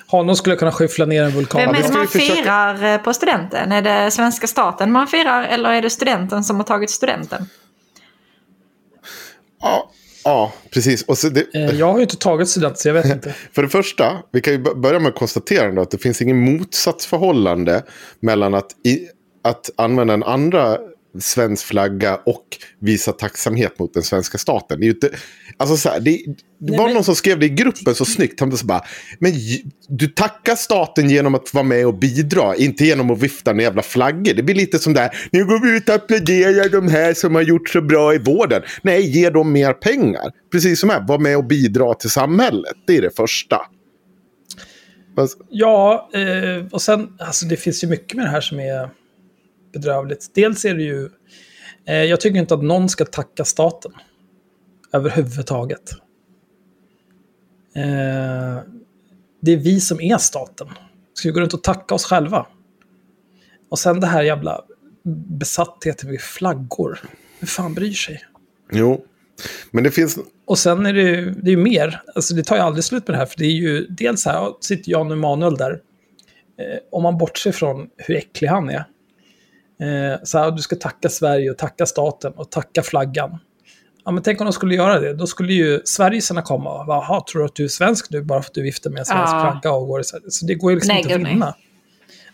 Honom 0.08 0.36
skulle 0.36 0.52
jag 0.52 0.60
kunna 0.60 0.72
skyffla 0.72 1.06
ner 1.06 1.24
en 1.24 1.32
vulkan. 1.32 1.62
Vem 1.62 1.76
är 1.76 1.84
det 1.84 1.94
man 1.94 2.08
firar 2.08 2.94
eh, 2.94 2.98
på 3.02 3.14
studenten? 3.14 3.72
Är 3.72 3.82
det 3.82 4.12
svenska 4.12 4.48
staten 4.48 4.92
man 4.92 5.08
firar 5.08 5.44
eller 5.44 5.74
är 5.74 5.82
det 5.82 5.90
studenten 5.90 6.44
som 6.44 6.56
har 6.56 6.64
tagit 6.64 6.90
studenten? 6.90 7.46
Ja, 9.62 9.92
ja, 10.24 10.54
precis. 10.74 11.04
Och 11.04 11.18
så 11.18 11.30
det, 11.30 11.56
Eh, 11.56 11.76
Jag 11.80 11.92
har 11.92 11.98
ju 11.98 12.04
inte 12.04 12.18
tagit 12.18 12.50
student 12.50 12.78
så 12.78 12.88
jag 12.88 12.94
vet 12.94 13.06
inte. 13.06 13.36
För 13.54 13.62
det 13.62 13.70
första, 13.70 14.18
vi 14.32 14.42
kan 14.42 14.54
ju 14.54 14.60
börja 14.60 15.00
med 15.00 15.10
att 15.10 15.16
konstatera 15.16 15.82
att 15.82 15.92
det 15.92 15.98
finns 15.98 16.22
ingen 16.22 16.38
motsatsförhållande 16.38 17.84
mellan 18.20 18.54
att, 18.54 18.68
i, 18.84 19.00
att 19.44 19.70
använda 19.78 20.14
en 20.14 20.24
andra 20.24 20.78
svensk 21.20 21.66
flagga 21.66 22.16
och 22.26 22.46
visa 22.80 23.12
tacksamhet 23.12 23.80
mot 23.80 23.94
den 23.94 24.04
svenska 24.04 24.38
staten. 24.38 24.80
Det, 24.80 24.84
är 24.84 24.88
ju 24.88 24.94
inte, 24.94 25.10
alltså 25.58 25.78
så 25.78 25.90
här, 25.90 26.00
det, 26.00 26.20
det 26.60 26.78
var 26.78 26.86
men- 26.86 26.94
någon 26.94 27.04
som 27.04 27.16
skrev 27.16 27.40
det 27.40 27.46
i 27.46 27.50
gruppen 27.50 27.96
så 27.96 28.06
snyggt. 28.06 28.40
Han 28.40 28.58
så 28.58 28.66
bara, 28.66 28.84
men 29.20 29.32
du 29.90 30.08
tackar 30.08 30.56
staten 30.56 31.10
genom 31.10 31.36
att 31.36 31.54
vara 31.54 31.64
med 31.64 31.88
och 31.88 31.98
bidra, 31.98 32.56
inte 32.56 32.86
genom 32.86 33.12
att 33.12 33.20
vifta 33.20 33.54
med 33.54 33.64
jävla 33.64 33.82
flaggor. 33.82 34.34
Det 34.34 34.44
blir 34.44 34.56
lite 34.56 34.80
som 34.80 34.94
där, 34.94 35.10
nu 35.32 35.46
går 35.46 35.60
vi 35.62 35.78
ut 35.78 35.90
och 35.90 35.96
applåderar 35.96 36.70
de 36.70 36.88
här 36.88 37.14
som 37.14 37.36
har 37.36 37.42
gjort 37.42 37.70
så 37.70 37.82
bra 37.82 38.14
i 38.16 38.18
vården. 38.18 38.62
Nej, 38.82 39.10
ge 39.10 39.30
dem 39.30 39.52
mer 39.52 39.74
pengar. 39.74 40.32
Precis 40.52 40.80
som 40.80 40.90
här, 40.90 41.08
var 41.08 41.20
med 41.20 41.38
och 41.38 41.46
bidra 41.46 41.94
till 41.94 42.10
samhället. 42.10 42.74
Det 42.88 42.98
är 42.98 43.02
det 43.02 43.16
första. 43.16 43.58
Alltså, 45.18 45.38
Ja, 45.50 46.10
eh, 46.14 46.66
och 46.72 46.82
sen, 46.82 47.08
alltså 47.20 47.46
det 47.46 47.58
finns 47.58 47.84
ju 47.84 47.88
mycket 47.88 48.18
med 48.18 48.26
det 48.26 48.30
här 48.30 48.42
som 48.42 48.60
är 48.60 48.90
bedrövligt. 49.80 50.32
Dels 50.36 50.66
är 50.66 50.76
det 50.76 50.84
ju, 50.84 51.10
eh, 51.88 52.04
jag 52.04 52.22
tycker 52.22 52.40
inte 52.40 52.54
att 52.54 52.64
någon 52.64 52.90
ska 52.90 53.06
tacka 53.06 53.46
staten. 53.46 53.92
Överhuvudtaget. 54.94 55.92
Eh, 57.76 58.64
det 59.42 59.52
är 59.52 59.58
vi 59.58 59.80
som 59.82 60.02
är 60.02 60.18
staten. 60.18 60.68
Ska 61.14 61.30
vi 61.30 61.34
gå 61.34 61.40
runt 61.40 61.54
och 61.54 61.64
tacka 61.64 61.96
oss 61.96 62.06
själva? 62.06 62.48
Och 63.70 63.80
sen 63.80 64.00
det 64.00 64.08
här 64.08 64.24
jävla 64.24 64.62
besattheten 65.40 66.10
vid 66.10 66.22
flaggor. 66.22 67.00
Hur 67.40 67.48
fan 67.48 67.74
bryr 67.74 67.94
sig? 67.94 68.26
jo. 68.72 69.06
Men 69.72 69.84
det 69.84 69.92
finns... 69.92 70.18
Och 70.46 70.58
sen 70.58 70.86
är 70.86 70.94
det 70.94 71.02
ju 71.02 71.32
det 71.32 71.52
är 71.52 71.58
mer. 71.58 72.02
Alltså 72.16 72.36
det 72.36 72.44
tar 72.44 72.56
ju 72.56 72.62
aldrig 72.62 72.84
slut 72.84 73.08
med 73.08 73.14
det 73.14 73.20
här. 73.20 73.26
För 73.26 73.38
det 73.38 73.46
är 73.46 73.52
ju 73.52 73.88
dels 73.88 74.26
här, 74.26 74.54
sitter 74.62 74.92
Jan 74.92 75.12
Emanuel 75.12 75.56
där. 75.56 75.72
Eh, 76.60 76.80
om 76.92 77.04
man 77.04 77.18
bortser 77.18 77.52
från 77.52 77.90
hur 77.98 78.16
äcklig 78.16 78.48
han 78.48 78.70
är. 78.70 78.86
Eh, 79.82 80.24
så 80.24 80.38
här, 80.38 80.52
du 80.52 80.62
ska 80.62 80.76
tacka 80.76 81.10
Sverige 81.10 81.52
och 81.52 81.58
tacka 81.58 81.86
staten 81.86 82.34
och 82.34 82.52
tacka 82.52 82.84
flaggan. 82.84 83.38
Ja, 84.06 84.12
men 84.12 84.24
tänk 84.24 84.42
om 84.42 84.46
de 84.46 84.54
skulle 84.54 84.76
göra 84.76 85.00
det. 85.00 85.14
Då 85.14 85.28
skulle 85.28 85.54
ju 85.54 85.82
sverigesarna 85.86 86.42
komma 86.42 86.80
och 86.80 86.86
bara, 86.86 86.98
"Jaha, 86.98 87.24
tror 87.32 87.40
du 87.42 87.46
att 87.46 87.56
du 87.56 87.64
är 87.64 87.68
svensk 87.68 88.10
nu 88.12 88.22
bara 88.22 88.42
för 88.42 88.50
att 88.50 88.54
du 88.54 88.62
viftar 88.64 88.90
med 88.90 89.00
en 89.00 89.06
svensk 89.06 89.34
Ja. 89.34 89.52
flagga 89.62 89.76
och 89.76 89.88
går 89.88 90.02
så, 90.04 90.18
så 90.30 90.46
det 90.46 90.56
går 90.56 90.72
ju 90.72 90.76
liksom 90.76 90.88
Nej, 90.94 91.02
inte 91.02 91.16
att 91.16 91.22
vinna. 91.22 91.56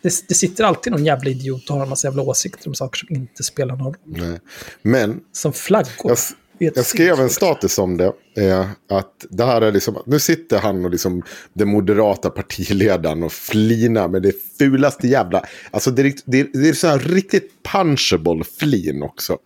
Det, 0.01 0.13
det 0.27 0.33
sitter 0.33 0.63
alltid 0.63 0.91
någon 0.93 1.05
jävla 1.05 1.29
idiot 1.29 1.69
och 1.69 1.75
har 1.75 1.83
en 1.83 1.89
massa 1.89 2.07
jävla 2.07 2.21
åsikter 2.21 2.67
om 2.67 2.73
saker 2.75 2.97
som 2.97 3.15
inte 3.15 3.43
spelar 3.43 3.75
någon 3.75 3.85
roll. 3.87 3.95
Nej. 4.05 4.39
Men 4.81 5.19
Som 5.31 5.53
flaggor. 5.53 5.87
jag, 6.03 6.17
jag 6.65 6.85
skrev 6.85 7.19
en 7.19 7.29
status 7.29 7.77
om 7.77 7.97
det. 7.97 8.13
Eh, 8.37 8.67
att 8.89 9.25
det 9.29 9.45
här 9.45 9.61
är 9.61 9.71
liksom, 9.71 10.03
nu 10.05 10.19
sitter 10.19 10.59
han 10.59 10.85
och 10.85 10.91
liksom 10.91 11.23
den 11.53 11.67
moderata 11.67 12.29
partiledaren 12.29 13.23
och 13.23 13.31
flinar 13.31 14.07
med 14.07 14.21
det 14.21 14.33
fulaste 14.57 15.07
jävla... 15.07 15.43
Alltså 15.71 15.91
det 15.91 16.01
är, 16.01 16.13
det 16.25 16.39
är, 16.39 16.47
det 16.53 16.69
är 16.69 16.73
så 16.73 16.87
här 16.87 16.99
riktigt 16.99 17.51
punchable 17.73 18.43
flin 18.59 19.03
också. 19.03 19.37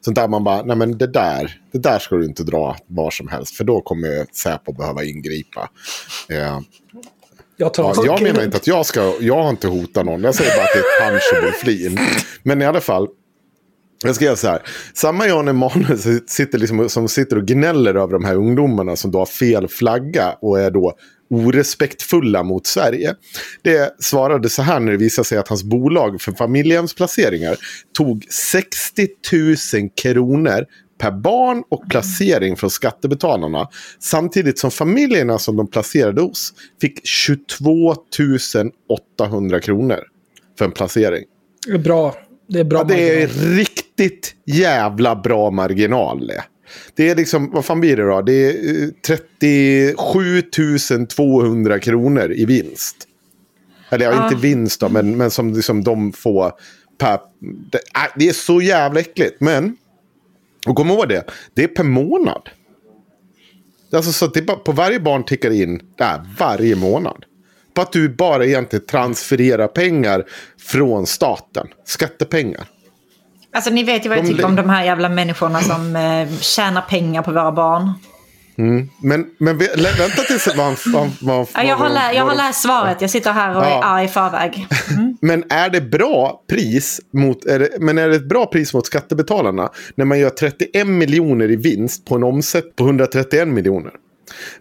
Sånt 0.00 0.16
där 0.16 0.28
man 0.28 0.44
bara, 0.44 0.62
nej 0.62 0.76
men 0.76 0.98
det 0.98 1.06
där, 1.06 1.60
det 1.72 1.78
där 1.78 1.98
ska 1.98 2.16
du 2.16 2.24
inte 2.24 2.42
dra 2.42 2.76
var 2.86 3.10
som 3.10 3.28
helst. 3.28 3.56
För 3.56 3.64
då 3.64 3.80
kommer 3.80 4.26
Säpo 4.32 4.72
behöva 4.72 5.04
ingripa. 5.04 5.70
Eh, 6.28 6.60
Jag, 7.56 7.74
tar 7.74 7.94
Ja, 7.96 8.02
jag 8.06 8.22
menar 8.22 8.44
inte 8.44 8.56
att 8.56 8.66
jag 8.66 8.86
ska, 8.86 9.14
jag 9.20 9.42
har 9.42 9.50
inte 9.50 9.68
hotat 9.68 10.06
någon. 10.06 10.22
Jag 10.22 10.34
säger 10.34 10.56
bara 10.56 10.64
att 10.64 10.70
det 10.74 10.78
är 10.78 11.10
ett 11.10 11.20
punchable 11.20 11.52
flin. 11.52 11.98
Men 12.42 12.62
i 12.62 12.64
alla 12.64 12.80
fall. 12.80 13.08
Jag 14.08 14.16
ska 14.16 14.24
göra 14.24 14.36
så 14.36 14.48
här. 14.48 14.62
Samma 14.94 15.26
Jan 15.26 15.48
Emanuel 15.48 15.98
sitter 16.26 16.58
liksom, 16.58 16.88
som 16.88 17.08
sitter 17.08 17.36
och 17.36 17.46
gnäller 17.46 17.94
över 17.94 18.12
de 18.12 18.24
här 18.24 18.34
ungdomarna 18.34 18.96
som 18.96 19.10
då 19.10 19.18
har 19.18 19.26
fel 19.26 19.68
flagga 19.68 20.36
och 20.40 20.60
är 20.60 20.70
då 20.70 20.94
orespektfulla 21.30 22.42
mot 22.42 22.66
Sverige. 22.66 23.14
Det 23.62 23.96
svarade 23.98 24.48
så 24.48 24.62
här 24.62 24.80
när 24.80 24.92
det 24.92 24.98
visade 24.98 25.24
sig 25.24 25.38
att 25.38 25.48
hans 25.48 25.64
bolag 25.64 26.20
för 26.20 26.32
familjehemsplaceringar 26.32 27.56
tog 27.96 28.24
60 28.30 29.08
000 29.32 29.90
kronor 30.02 30.66
per 30.98 31.10
barn 31.10 31.62
och 31.70 31.82
placering 31.90 32.56
från 32.56 32.70
skattebetalarna. 32.70 33.68
Samtidigt 34.00 34.58
som 34.58 34.70
familjerna 34.70 35.38
som 35.38 35.56
de 35.56 35.70
placerade 35.70 36.22
hos 36.22 36.52
fick 36.80 37.06
22 37.06 37.94
800 39.18 39.60
kronor 39.60 40.00
för 40.58 40.64
en 40.64 40.72
placering. 40.72 41.24
Det 41.66 41.72
är 41.72 41.78
bra. 41.78 42.14
Det 42.48 42.60
är 42.60 42.64
bra 42.64 42.78
Ja, 42.78 42.84
det 42.84 43.22
är 43.22 43.28
marginal. 43.28 43.56
Riktigt 43.98 44.34
jävla 44.44 45.16
bra 45.16 45.50
marginal. 45.50 46.32
det. 46.94 47.10
Är 47.10 47.16
liksom, 47.16 47.50
vad 47.50 47.64
fan 47.64 47.80
blir 47.80 47.96
det 47.96 48.02
då? 48.02 48.22
Det 48.22 48.32
är 48.32 48.82
eh, 48.82 48.88
37 49.06 50.42
200 51.08 51.78
kronor 51.78 52.32
i 52.32 52.44
vinst. 52.44 52.96
Eller 53.90 54.06
ja, 54.06 54.24
inte 54.24 54.40
vinst 54.40 54.80
då, 54.80 54.88
men, 54.88 55.16
men 55.16 55.30
som 55.30 55.52
liksom 55.52 55.84
de 55.84 56.12
får 56.12 56.52
per... 56.98 57.18
Det, 57.70 57.78
äh, 57.78 58.12
det 58.16 58.28
är 58.28 58.32
så 58.32 58.60
jävla 58.60 59.00
äckligt. 59.00 59.40
Men, 59.40 59.76
och 60.66 60.76
kom 60.76 60.90
ihåg 60.90 61.08
det, 61.08 61.24
det 61.54 61.64
är 61.64 61.68
per 61.68 61.84
månad. 61.84 62.48
Alltså 63.92 64.12
så 64.12 64.24
att 64.24 64.34
det 64.34 64.42
bara, 64.42 64.56
på 64.56 64.72
varje 64.72 65.00
barn 65.00 65.24
tickar 65.24 65.50
in 65.50 65.82
där 65.96 66.20
varje 66.38 66.76
månad. 66.76 67.24
På 67.74 67.80
att 67.80 67.92
du 67.92 68.08
bara 68.08 68.46
egentligen 68.46 68.86
transfererar 68.86 69.68
pengar 69.68 70.24
från 70.58 71.06
staten. 71.06 71.66
Skattepengar. 71.84 72.66
Alltså 73.54 73.70
ni 73.70 73.82
vet 73.84 74.04
ju 74.04 74.08
vad 74.08 74.18
jag 74.18 74.24
De 74.24 74.30
tycker 74.30 74.44
om 74.44 74.56
de 74.56 74.68
här 74.70 74.84
jävla 74.84 75.08
människorna 75.08 75.60
som 75.60 75.96
eh, 75.96 76.28
tjänar 76.40 76.80
pengar 76.82 77.22
på 77.22 77.30
våra 77.32 77.52
barn. 77.52 77.92
Men, 79.02 79.26
men 79.38 79.58
lä- 79.58 79.92
vänta 79.98 80.22
tills 80.22 80.56
man... 80.56 80.76
man, 80.86 81.10
man 81.20 81.46
Ja, 81.54 81.62
jag, 81.64 81.76
har 81.76 81.88
lä- 81.88 82.12
jag 82.14 82.24
har 82.24 82.34
läst 82.34 82.62
svaret, 82.62 83.00
jag 83.00 83.10
sitter 83.10 83.32
här 83.32 83.56
och 83.56 83.64
är 83.64 83.70
Ja. 83.70 83.84
arg 83.84 84.04
i 84.04 84.08
förväg. 84.08 84.66
Men 85.20 85.44
är 85.50 85.70
det 85.70 85.80
bra 85.80 86.42
pris 86.50 87.00
mot, 87.12 87.44
är 87.44 87.58
det, 87.58 87.68
men 87.80 87.98
är 87.98 88.08
det 88.08 88.16
ett 88.16 88.28
bra 88.28 88.46
pris 88.46 88.74
mot 88.74 88.86
skattebetalarna 88.86 89.68
när 89.94 90.04
man 90.04 90.18
gör 90.18 90.30
31 90.30 90.86
miljoner 90.86 91.50
i 91.50 91.56
vinst 91.56 92.04
på 92.04 92.14
en 92.14 92.22
omsätt 92.24 92.76
på 92.76 92.84
131 92.84 93.48
miljoner? 93.48 93.92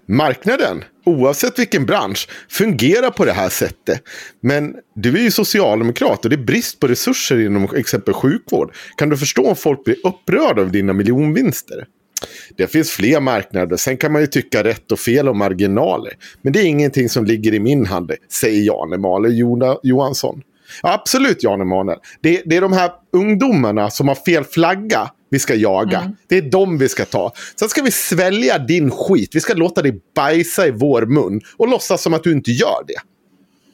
Marknaden, 0.08 0.84
oavsett 1.06 1.60
vilken 1.60 1.86
bransch, 1.86 2.30
fungerar 2.50 3.10
på 3.10 3.26
det 3.26 3.32
här 3.32 3.50
sättet. 3.50 4.02
Men 4.42 4.76
du 4.96 5.18
är 5.18 5.22
ju 5.22 5.32
socialdemokrat 5.32 6.24
och 6.24 6.30
det 6.30 6.36
är 6.36 6.46
brist 6.46 6.80
på 6.80 6.88
resurser 6.88 7.46
inom 7.46 7.68
exempel 7.76 8.14
sjukvård. 8.14 8.74
Kan 8.98 9.10
du 9.10 9.18
förstå 9.18 9.50
om 9.50 9.56
folk 9.56 9.84
blir 9.84 10.08
upprörda 10.08 10.62
av 10.62 10.72
dina 10.72 10.94
miljonvinster? 10.94 11.86
Det 12.58 12.68
finns 12.68 12.92
fler 12.92 13.20
marknader. 13.20 13.78
Sen 13.78 13.98
kan 13.98 14.12
man 14.12 14.22
ju 14.22 14.28
tycka 14.28 14.64
rätt 14.64 14.92
och 14.92 15.00
fel 15.00 15.30
om 15.30 15.38
marginaler. 15.38 16.14
Men 16.42 16.54
det 16.54 16.60
är 16.60 16.66
ingenting 16.66 17.10
som 17.10 17.26
ligger 17.26 17.54
i 17.54 17.60
min 17.60 17.86
hand, 17.86 18.12
säger 18.32 18.62
Jan 18.62 18.94
Emanuel 18.94 19.78
Johansson. 19.84 20.42
Ja, 20.82 20.94
absolut 20.94 21.44
Jan 21.44 21.62
Emanuel. 21.62 22.00
Det, 22.22 22.42
det 22.46 22.58
är 22.58 22.62
de 22.62 22.74
här 22.74 22.92
ungdomarna 23.14 23.90
som 23.90 24.08
har 24.08 24.16
fel 24.16 24.44
flagga 24.44 25.12
vi 25.34 25.40
ska 25.40 25.56
jaga. 25.56 26.12
Det 26.28 26.38
är 26.38 26.42
de 26.42 26.78
vi 26.78 26.90
ska 26.90 27.06
ta. 27.06 27.34
Sen 27.60 27.70
ska 27.70 27.82
vi 27.82 27.92
svälja 27.92 28.58
din 28.58 28.92
skit. 28.92 29.36
Vi 29.36 29.40
ska 29.40 29.54
låta 29.54 29.82
dig 29.82 30.00
bajsa 30.16 30.68
i 30.68 30.72
vår 30.72 31.06
mun 31.06 31.42
och 31.58 31.68
låtsas 31.68 32.02
som 32.02 32.14
att 32.14 32.24
du 32.24 32.32
inte 32.32 32.52
gör 32.52 32.84
det. 32.88 32.96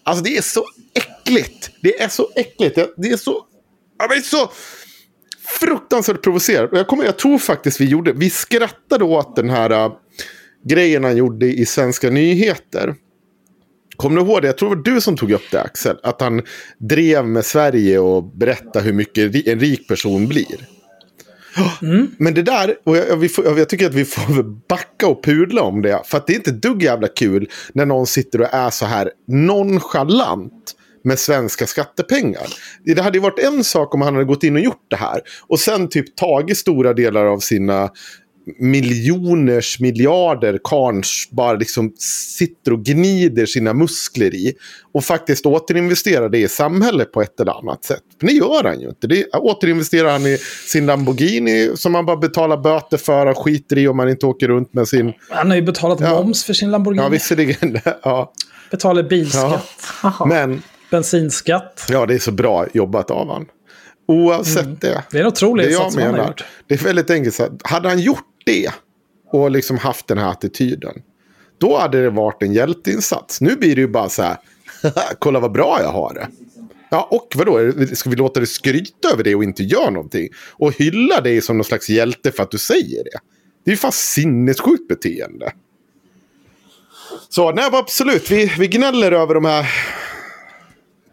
Alltså 0.04 0.24
det 0.24 0.38
är 0.38 0.42
så 0.42 0.64
äckligt. 0.94 1.72
Det 1.82 2.02
är 2.02 2.08
så 2.08 2.30
äckligt. 2.36 2.76
Det- 2.98 3.10
är 3.12 3.18
så... 3.18 3.46
Jag 4.00 4.10
blir 4.10 4.22
så 4.22 4.52
fruktansvärt 5.60 6.22
provocerad. 6.22 6.70
Jag, 6.72 6.88
kommer, 6.88 7.04
jag 7.06 7.18
tror 7.18 7.38
faktiskt 7.38 7.82
vi 7.82 7.86
gjorde... 7.86 8.14
Vi 8.14 8.30
skrattade 8.30 9.04
åt 9.04 9.36
den 9.36 9.50
här 9.50 9.70
äh, 9.70 9.92
grejen 10.66 11.04
han 11.04 11.18
gjorde 11.18 11.46
i 11.46 11.66
Svenska 11.66 12.10
nyheter. 12.10 12.96
Kommer 13.96 14.22
du 14.22 14.28
ihåg 14.28 14.42
det? 14.42 14.48
Jag 14.48 14.58
tror 14.58 14.70
det 14.70 14.76
var 14.76 14.84
du 14.96 15.02
som 15.02 15.18
tog 15.18 15.32
upp 15.32 15.52
det 15.52 15.62
Axel. 15.62 15.98
Att 16.04 16.22
han 16.22 16.42
drev 16.78 17.28
med 17.28 17.46
Sverige 17.46 18.00
och 18.00 18.24
berättade 18.24 18.86
hur 18.86 18.94
mycket 18.94 19.48
en 19.48 19.60
rik 19.60 19.88
person 19.88 20.28
blir. 20.28 20.79
Mm. 21.82 22.12
Men 22.18 22.34
det 22.34 22.42
där, 22.42 22.76
och 22.84 22.98
jag, 22.98 23.24
jag, 23.24 23.32
får, 23.32 23.60
jag 23.60 23.70
tycker 23.70 23.86
att 23.86 23.94
vi 23.94 24.06
får 24.06 24.44
backa 24.68 25.08
och 25.08 25.24
pudla 25.24 25.62
om 25.62 25.82
det. 25.82 26.02
För 26.06 26.18
att 26.18 26.28
det 26.28 26.34
är 26.34 26.36
inte 26.36 26.50
ett 26.50 26.62
dugg 26.62 26.84
jävla 26.84 27.08
kul 27.08 27.50
när 27.74 27.86
någon 27.86 28.08
sitter 28.08 28.42
och 28.42 28.54
är 28.54 28.70
så 28.70 28.86
här 28.86 29.12
nonchalant 29.28 30.76
med 31.04 31.20
svenska 31.20 31.68
skattepengar. 31.68 32.48
Det 32.86 33.02
hade 33.02 33.18
ju 33.18 33.22
varit 33.22 33.40
en 33.40 33.64
sak 33.64 33.94
om 33.94 34.02
han 34.02 34.14
hade 34.14 34.26
gått 34.26 34.44
in 34.44 34.56
och 34.56 34.62
gjort 34.62 34.86
det 34.88 34.96
här. 34.96 35.22
Och 35.48 35.60
sen 35.60 35.90
typ 35.90 36.16
tagit 36.16 36.58
stora 36.58 36.94
delar 36.94 37.26
av 37.26 37.40
sina 37.40 37.90
miljoners 38.58 39.80
miljarder 39.80 40.60
karns 40.64 41.28
bara 41.32 41.54
liksom 41.54 41.94
sitter 42.38 42.74
och 42.74 42.84
gnider 42.84 43.46
sina 43.46 43.74
muskler 43.74 44.36
i. 44.36 44.54
Och 44.94 45.04
faktiskt 45.04 45.46
återinvesterar 45.46 46.30
det 46.30 46.38
i 46.38 46.48
samhället 46.48 47.12
på 47.12 47.22
ett 47.22 47.40
eller 47.40 47.60
annat 47.60 47.84
sätt. 47.86 48.04
Men 48.20 48.28
det 48.28 48.34
gör 48.34 48.64
han 48.64 48.82
ju 48.82 48.90
inte. 48.90 49.08
Det 49.08 49.26
återinvesterar 49.26 50.12
han 50.12 50.26
i 50.26 50.38
sin 50.68 50.86
Lamborghini 50.86 51.72
som 51.76 51.96
han 51.96 52.06
bara 52.06 52.18
betalar 52.18 52.58
böter 52.58 52.98
för 52.98 53.26
och 53.26 53.38
skiter 53.38 53.78
i 53.78 53.88
om 53.88 53.98
man 53.98 54.10
inte 54.10 54.26
åker 54.26 54.48
runt 54.48 54.74
med 54.74 54.88
sin... 54.88 55.14
Han 55.30 55.50
har 55.50 55.56
ju 55.56 55.62
betalat 55.62 56.00
Ja. 56.00 56.10
moms 56.24 56.44
för 56.44 56.54
sin 56.54 56.72
Lamborghini. 56.72 57.04
Ja, 57.06 57.10
visserligen. 57.10 57.80
Ja. 58.04 58.34
Betalar 58.72 59.04
bilskatt, 59.04 59.68
Men 60.28 60.62
bensinskatt. 60.92 61.86
ja, 61.90 62.06
det 62.06 62.14
är 62.14 62.20
så 62.20 62.32
bra 62.32 62.66
jobbat 62.74 63.12
av 63.12 63.30
han. 63.32 63.46
Oavsett 64.08 64.82
det. 64.82 65.04
Det 65.12 65.18
är 65.18 65.22
en 65.22 65.28
otrolig 65.28 65.66
Det 65.66 65.72
jag 65.72 65.80
insats 65.80 65.94
som 65.94 66.02
han 66.04 66.12
har 66.12 66.18
menar, 66.18 66.28
gjort. 66.30 66.44
det 66.68 66.74
är 66.74 66.78
väldigt 66.84 67.10
enkelt 67.10 67.36
så 67.36 67.48
hade 67.64 67.90
han 67.90 68.00
gjort 68.00 68.24
det 68.46 68.72
och 69.32 69.52
liksom 69.52 69.78
haft 69.78 70.08
den 70.08 70.18
här 70.18 70.32
attityden, 70.32 71.02
då 71.58 71.78
hade 71.78 72.02
det 72.02 72.10
varit 72.10 72.44
en 72.44 72.54
hjälteinsats. 72.54 73.42
Nu 73.42 73.56
blir 73.56 73.76
det 73.76 73.82
ju 73.82 73.88
bara 73.88 74.10
så 74.10 74.22
här, 74.22 74.38
kolla 75.20 75.40
vad 75.40 75.52
bra 75.52 75.80
jag 75.82 75.92
har 75.92 76.14
det. 76.14 76.28
Ja, 76.92 77.08
och 77.12 77.34
vadå, 77.36 77.72
ska 77.94 78.10
vi 78.10 78.16
låta 78.16 78.40
dig 78.40 78.48
skryta 78.48 79.10
över 79.14 79.24
det 79.24 79.36
och 79.36 79.44
inte 79.44 79.64
göra 79.64 79.90
någonting? 79.90 80.30
Och 80.52 80.74
hylla 80.74 81.22
dig 81.22 81.42
som 81.42 81.58
någon 81.58 81.66
slags 81.66 81.90
hjälte 81.90 82.32
för 82.32 82.44
att 82.44 82.52
du 82.52 82.58
säger 82.58 83.04
det? 83.04 83.20
Det 83.66 83.72
är 83.72 83.74
ju 83.74 83.78
fan 83.78 83.92
sinnessjukt 83.92 84.88
beteende. 84.88 85.54
Så 87.30 87.52
nej, 87.52 87.70
absolut, 87.74 88.32
vi, 88.32 88.54
vi 88.60 88.68
gnäller 88.68 89.12
över 89.12 89.34
de 89.34 89.46
här 89.46 89.70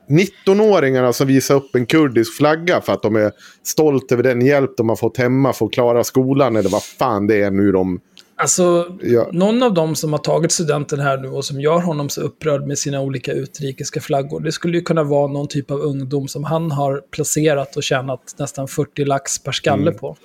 19-åringarna 0.09 1.13
som 1.13 1.27
visar 1.27 1.55
upp 1.55 1.75
en 1.75 1.87
kurdisk 1.87 2.37
flagga 2.37 2.81
för 2.81 2.93
att 2.93 3.03
de 3.03 3.17
är 3.17 3.33
stolta 3.63 4.15
över 4.15 4.23
den 4.23 4.47
hjälp 4.47 4.71
de 4.77 4.89
har 4.89 4.97
fått 4.97 5.17
hemma 5.17 5.53
för 5.53 5.67
att 5.67 5.73
klara 5.73 6.05
skolan 6.05 6.57
eller 6.57 6.71
vad 6.71 6.83
fan 6.85 7.27
det 7.27 7.43
är 7.43 7.51
nu 7.51 7.73
de... 7.73 8.01
Alltså, 8.39 8.97
Ja. 9.03 9.29
någon 9.33 9.63
av 9.63 9.75
dem 9.75 9.95
som 9.95 10.13
har 10.13 10.19
tagit 10.21 10.53
studenten 10.53 11.01
här 11.01 11.17
nu 11.19 11.29
och 11.29 11.45
som 11.45 11.61
gör 11.61 11.79
honom 11.81 12.09
så 12.09 12.21
upprörd 12.21 12.67
med 12.67 12.79
sina 12.79 13.01
olika 13.01 13.33
utrikiska 13.33 14.01
flaggor, 14.01 14.41
det 14.41 14.53
skulle 14.53 14.77
ju 14.79 14.83
kunna 14.83 15.03
vara 15.03 15.27
någon 15.27 15.49
typ 15.49 15.71
av 15.71 15.81
ungdom 15.81 16.29
som 16.29 16.45
han 16.45 16.71
har 16.71 17.03
placerat 17.11 17.77
och 17.77 17.83
tjänat 17.83 18.21
nästan 18.39 18.69
40 18.69 19.05
lax 19.05 19.39
per 19.43 19.53
skalle 19.53 19.83
Mm. 19.83 19.95
på. 19.99 20.17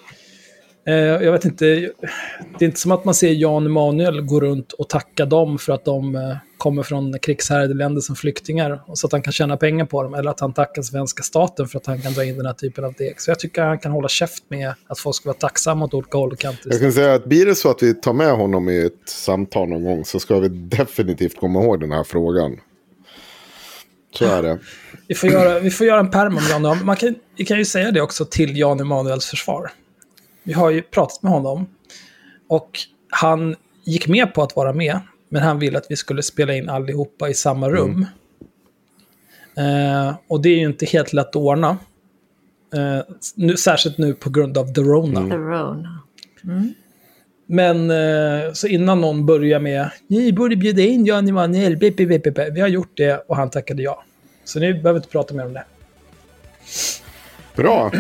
Eh, 0.88 0.94
jag 0.96 1.32
vet 1.32 1.46
inte, 1.46 1.66
det 1.66 2.66
är 2.66 2.68
inte 2.68 2.80
som 2.80 2.92
att 2.92 3.06
man 3.06 3.14
ser 3.14 3.32
Jan 3.32 3.66
Emanuel 3.66 4.22
gå 4.22 4.40
runt 4.40 4.72
och 4.74 4.90
tacka 4.90 5.26
dem 5.26 5.58
för 5.58 5.74
att 5.74 5.86
de 5.86 6.16
eh, 6.16 6.36
kommer 6.62 6.84
från 6.84 7.20
krigshärjade 7.20 7.74
länder 7.74 8.02
som 8.02 8.16
flyktingar, 8.16 8.84
och 8.88 8.98
så 8.98 9.08
att 9.08 9.12
han 9.12 9.22
kan 9.22 9.34
tjäna 9.34 9.58
pengar 9.58 9.86
på 9.86 10.04
dem, 10.04 10.14
eller 10.14 10.32
att 10.32 10.40
han 10.40 10.54
tackar 10.54 10.82
svenska 10.82 11.24
staten 11.24 11.68
för 11.68 11.78
att 11.78 11.86
han 11.86 12.02
kan 12.02 12.14
dra 12.14 12.24
in 12.24 12.38
den 12.38 12.46
här 12.46 12.54
typen 12.54 12.84
av 12.84 12.94
deg. 12.94 13.22
Så 13.22 13.32
jag 13.32 13.40
tycker 13.40 13.62
han 13.62 13.80
kan 13.80 13.92
hålla 13.92 14.08
käft 14.08 14.44
med 14.48 14.74
att 14.88 15.00
folk 15.00 15.16
ska 15.16 15.30
vara 15.30 15.38
tacksamma 15.38 15.86
åt 15.86 15.94
olika 15.94 16.18
håll 16.18 16.32
och 16.32 16.40
kanter. 16.40 16.72
Jag 16.72 16.82
kan 16.82 16.92
säga 16.92 17.14
att 17.14 17.26
blir 17.26 17.46
det 17.46 17.56
så 17.56 17.72
att 17.72 17.84
vi 17.84 17.94
tar 17.94 18.14
med 18.14 18.32
honom 18.32 18.70
i 18.70 18.86
ett 18.86 19.10
samtal 19.10 19.70
någon 19.70 19.84
gång 19.84 20.06
så 20.06 20.20
ska 20.20 20.40
vi 20.40 20.48
definitivt 20.50 21.40
komma 21.40 21.64
ihåg 21.64 21.80
den 21.80 21.92
här 21.92 22.04
frågan. 22.04 22.58
Så 24.18 24.26
är 24.26 24.44
det. 24.44 24.60
Vi 25.08 25.16
får 25.16 25.30
göra, 25.30 25.60
vi 25.60 25.72
får 25.72 25.88
göra 25.88 26.00
en 26.00 26.12
pärm 26.12 26.38
om 26.38 26.44
Jan 26.50 26.86
Man 26.86 26.96
kan, 26.96 27.16
Vi 27.38 27.46
kan 27.46 27.58
ju 27.58 27.66
säga 27.66 27.92
det 27.92 28.02
också 28.02 28.26
till 28.26 28.58
Jan 28.58 28.80
Emanuels 28.80 29.26
försvar. 29.26 29.72
Vi 30.44 30.54
har 30.54 30.70
ju 30.70 30.82
pratat 30.82 31.24
med 31.24 31.32
honom. 31.32 31.70
Och 32.50 32.70
han 33.10 33.56
gick 33.84 34.08
med 34.08 34.34
på 34.34 34.44
att 34.44 34.56
vara 34.56 34.74
med. 34.74 35.00
Men 35.34 35.42
han 35.42 35.60
ville 35.60 35.78
att 35.78 35.86
vi 35.90 35.96
skulle 35.96 36.24
spela 36.24 36.54
in 36.54 36.70
allihopa 36.70 37.30
i 37.30 37.34
samma 37.34 37.70
rum. 37.70 38.06
Eh, 39.58 40.16
och 40.28 40.42
det 40.42 40.50
är 40.50 40.58
ju 40.58 40.66
inte 40.66 40.86
helt 40.86 41.14
lätt 41.14 41.28
att 41.28 41.36
ordna. 41.36 41.78
Eh, 42.74 43.00
nu, 43.36 43.58
särskilt 43.58 43.98
nu 43.98 44.14
på 44.14 44.30
grund 44.30 44.58
av 44.58 44.74
The 44.74 44.82
Rona. 44.82 45.30
The 45.30 45.36
Rona. 45.36 46.00
Men 47.46 47.92
eh, 47.92 48.54
så 48.54 48.68
innan 48.68 49.02
någon 49.02 49.26
börjar 49.26 49.60
med 49.60 49.90
ni 50.08 50.34
borde 50.34 50.56
bjuda 50.56 50.82
in 50.82 51.06
Jan 51.06 51.28
Emanuel, 51.28 51.78
bip, 51.78 51.98
bip, 51.98 52.10
bip, 52.10 52.24
bip." 52.24 52.38
vi 52.54 52.62
har 52.62 52.68
gjort 52.68 52.98
det 52.98 53.18
och 53.28 53.36
han 53.36 53.50
tackade 53.50 53.84
ja. 53.84 54.04
Så 54.44 54.60
nu 54.60 54.74
behöver 54.74 54.94
vi 54.94 54.98
inte 54.98 55.10
prata 55.10 55.34
mer 55.34 55.46
om 55.46 55.54
det. 55.54 55.66
Bra. 57.56 57.92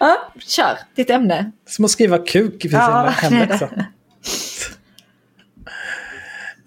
Ja, 0.00 0.32
kör 0.38 0.78
ditt 0.94 1.10
ämne. 1.10 1.52
Som 1.66 1.84
att 1.84 1.90
skriva 1.90 2.18
kuk 2.18 2.64
i 2.64 2.68
sin 2.68 2.78
Ja, 2.78 3.14
hemläxa. 3.16 3.70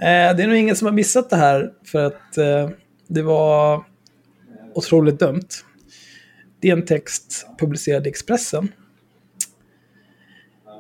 Eh, 0.02 0.36
det 0.36 0.44
är 0.44 0.48
nog 0.48 0.58
ingen 0.58 0.76
som 0.76 0.86
har 0.86 0.94
missat 0.94 1.30
det 1.30 1.36
här 1.36 1.74
för 1.84 2.06
att 2.06 2.38
eh, 2.38 2.70
det 3.08 3.22
var 3.22 3.86
otroligt 4.74 5.20
dumt. 5.20 5.48
Det 6.60 6.70
är 6.70 6.74
en 6.74 6.86
text 6.86 7.48
publicerad 7.60 8.08
i 8.08 8.10
Expressen. 8.10 8.72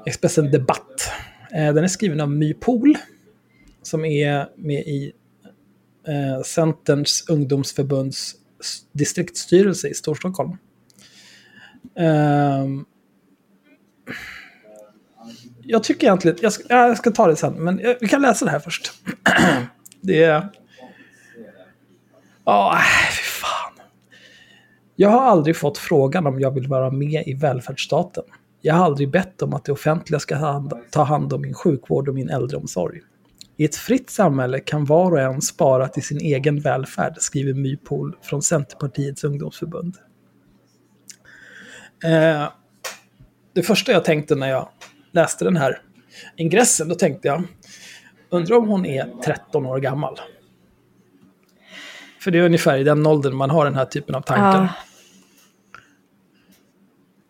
Expressen 0.05 0.51
Debatt. 0.51 1.11
Eh, 1.53 1.73
den 1.73 1.83
är 1.83 1.87
skriven 1.87 2.21
av 2.21 2.31
My 2.31 2.53
Pool 2.53 2.97
som 3.81 4.05
är 4.05 4.49
med 4.55 4.79
i 4.79 5.13
eh, 6.07 6.43
Centerns 6.43 7.25
ungdomsförbunds 7.29 8.35
distriktsstyrelse 8.91 9.87
i 9.87 9.93
Storstockholm. 9.93 10.57
Ehm, 11.95 12.85
jag 15.63 15.83
tycker 15.83 16.07
egentligen, 16.07 16.37
jag 16.41 16.53
ska, 16.53 16.63
jag 16.69 16.97
ska 16.97 17.11
ta 17.11 17.27
det 17.27 17.35
sen, 17.35 17.53
men 17.53 17.79
jag, 17.79 17.95
vi 18.01 18.07
kan 18.07 18.21
läsa 18.21 18.45
det 18.45 18.51
här 18.51 18.59
först. 18.59 18.91
det 20.01 20.23
är... 20.23 20.49
Ja, 22.45 22.73
äh, 22.73 23.11
fy 23.11 23.23
fan. 23.23 23.85
Jag 24.95 25.09
har 25.09 25.21
aldrig 25.21 25.57
fått 25.57 25.77
frågan 25.77 26.27
om 26.27 26.39
jag 26.39 26.51
vill 26.51 26.67
vara 26.67 26.91
med 26.91 27.23
i 27.27 27.33
välfärdsstaten. 27.33 28.23
Jag 28.61 28.75
har 28.75 28.85
aldrig 28.85 29.11
bett 29.11 29.41
om 29.41 29.53
att 29.53 29.65
det 29.65 29.71
offentliga 29.71 30.19
ska 30.19 30.35
hand, 30.35 30.73
ta 30.91 31.03
hand 31.03 31.33
om 31.33 31.41
min 31.41 31.53
sjukvård 31.53 32.09
och 32.09 32.15
min 32.15 32.29
äldreomsorg. 32.29 33.01
I 33.57 33.65
ett 33.65 33.75
fritt 33.75 34.09
samhälle 34.09 34.59
kan 34.59 34.85
var 34.85 35.11
och 35.11 35.19
en 35.19 35.41
spara 35.41 35.87
till 35.87 36.03
sin 36.03 36.17
egen 36.17 36.59
välfärd, 36.59 37.15
skriver 37.19 37.53
MyPool 37.53 38.15
från 38.21 38.41
Centerpartiets 38.41 39.23
ungdomsförbund. 39.23 39.97
Eh, 42.03 42.49
det 43.53 43.63
första 43.63 43.91
jag 43.91 44.05
tänkte 44.05 44.35
när 44.35 44.49
jag 44.49 44.69
läste 45.11 45.45
den 45.45 45.57
här 45.57 45.81
ingressen, 46.35 46.89
då 46.89 46.95
tänkte 46.95 47.27
jag, 47.27 47.43
undrar 48.29 48.57
om 48.57 48.67
hon 48.67 48.85
är 48.85 49.21
13 49.25 49.65
år 49.65 49.79
gammal. 49.79 50.19
För 52.21 52.31
det 52.31 52.39
är 52.39 52.43
ungefär 52.43 52.77
i 52.77 52.83
den 52.83 53.07
åldern 53.07 53.35
man 53.35 53.49
har 53.49 53.65
den 53.65 53.75
här 53.75 53.85
typen 53.85 54.15
av 54.15 54.21
tankar. 54.21 54.61
Ja. 54.61 54.69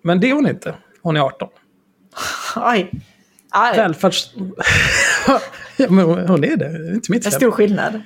Men 0.02 0.20
det 0.20 0.30
är 0.30 0.34
hon 0.34 0.48
inte. 0.48 0.76
Hon 1.02 1.18
är 1.18 1.22
18. 1.22 1.50
Oj. 2.56 2.92
Aj, 3.50 3.78
Välfärds... 3.78 4.34
ja, 5.78 5.90
men 5.90 6.06
hon 6.06 6.44
är 6.44 6.58
det. 6.58 6.70
Det 6.70 6.90
är 6.90 6.94
inte 6.94 7.12
mitt 7.12 7.24
det 7.24 7.30
är 7.30 7.32
fel. 7.32 7.40
stor 7.40 7.52
skillnad. 7.52 8.02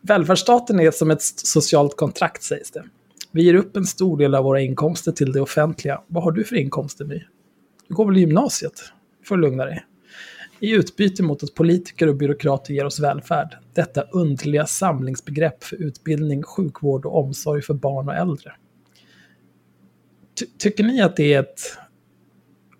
Välfärdsstaten 0.00 0.80
är 0.80 0.90
som 0.90 1.10
ett 1.10 1.22
socialt 1.22 1.96
kontrakt 1.96 2.42
sägs 2.42 2.70
det. 2.70 2.84
Vi 3.32 3.42
ger 3.44 3.54
upp 3.54 3.76
en 3.76 3.84
stor 3.84 4.18
del 4.18 4.34
av 4.34 4.44
våra 4.44 4.60
inkomster 4.60 5.12
till 5.12 5.32
det 5.32 5.40
offentliga. 5.40 6.00
Vad 6.06 6.24
har 6.24 6.32
du 6.32 6.44
för 6.44 6.56
inkomster 6.56 7.04
My? 7.04 7.22
Du 7.88 7.94
går 7.94 8.06
väl 8.06 8.16
i 8.16 8.20
gymnasiet? 8.20 8.72
Du 9.20 9.26
får 9.26 9.36
lugna 9.36 9.64
dig. 9.64 9.84
I 10.60 10.70
utbyte 10.70 11.22
mot 11.22 11.42
att 11.42 11.54
politiker 11.54 12.06
och 12.06 12.16
byråkrater 12.16 12.74
ger 12.74 12.84
oss 12.84 13.00
välfärd. 13.00 13.58
Detta 13.74 14.02
underliga 14.02 14.66
samlingsbegrepp 14.66 15.64
för 15.64 15.76
utbildning, 15.76 16.42
sjukvård 16.42 17.06
och 17.06 17.18
omsorg 17.18 17.62
för 17.62 17.74
barn 17.74 18.08
och 18.08 18.14
äldre. 18.14 18.52
Ty- 20.40 20.46
tycker 20.58 20.84
ni 20.84 21.02
att 21.02 21.16
det 21.16 21.34
är 21.34 21.40
ett 21.40 21.60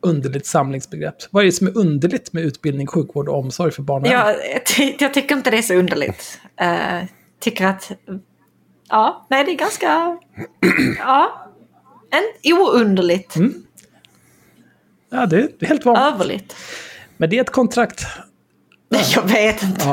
underligt 0.00 0.46
samlingsbegrepp. 0.46 1.14
Vad 1.30 1.42
är 1.42 1.46
det 1.46 1.52
som 1.52 1.66
är 1.66 1.78
underligt 1.78 2.32
med 2.32 2.44
utbildning, 2.44 2.86
sjukvård 2.86 3.28
och 3.28 3.38
omsorg 3.38 3.72
för 3.72 3.82
barn 3.82 4.02
och 4.02 4.08
äldre? 4.08 4.34
Jag, 4.78 4.96
jag 5.00 5.14
tycker 5.14 5.36
inte 5.36 5.50
det 5.50 5.58
är 5.58 5.62
så 5.62 5.74
underligt. 5.74 6.40
Uh, 6.62 7.08
tycker 7.40 7.66
att... 7.66 7.92
Ja, 8.92 9.26
nej 9.30 9.44
det 9.44 9.50
är 9.50 9.56
ganska... 9.56 10.18
Ja. 10.98 11.48
En 12.10 12.52
ounderligt. 12.52 13.34
Ja, 15.10 15.26
det 15.26 15.36
är 15.36 15.66
helt 15.66 15.84
vanligt. 15.84 16.14
Överligt. 16.14 16.56
Men 17.16 17.30
det 17.30 17.36
är 17.36 17.40
ett 17.40 17.50
kontrakt. 17.50 18.06
Nej, 18.88 19.04
jag 19.14 19.22
vet 19.22 19.62
inte. 19.62 19.84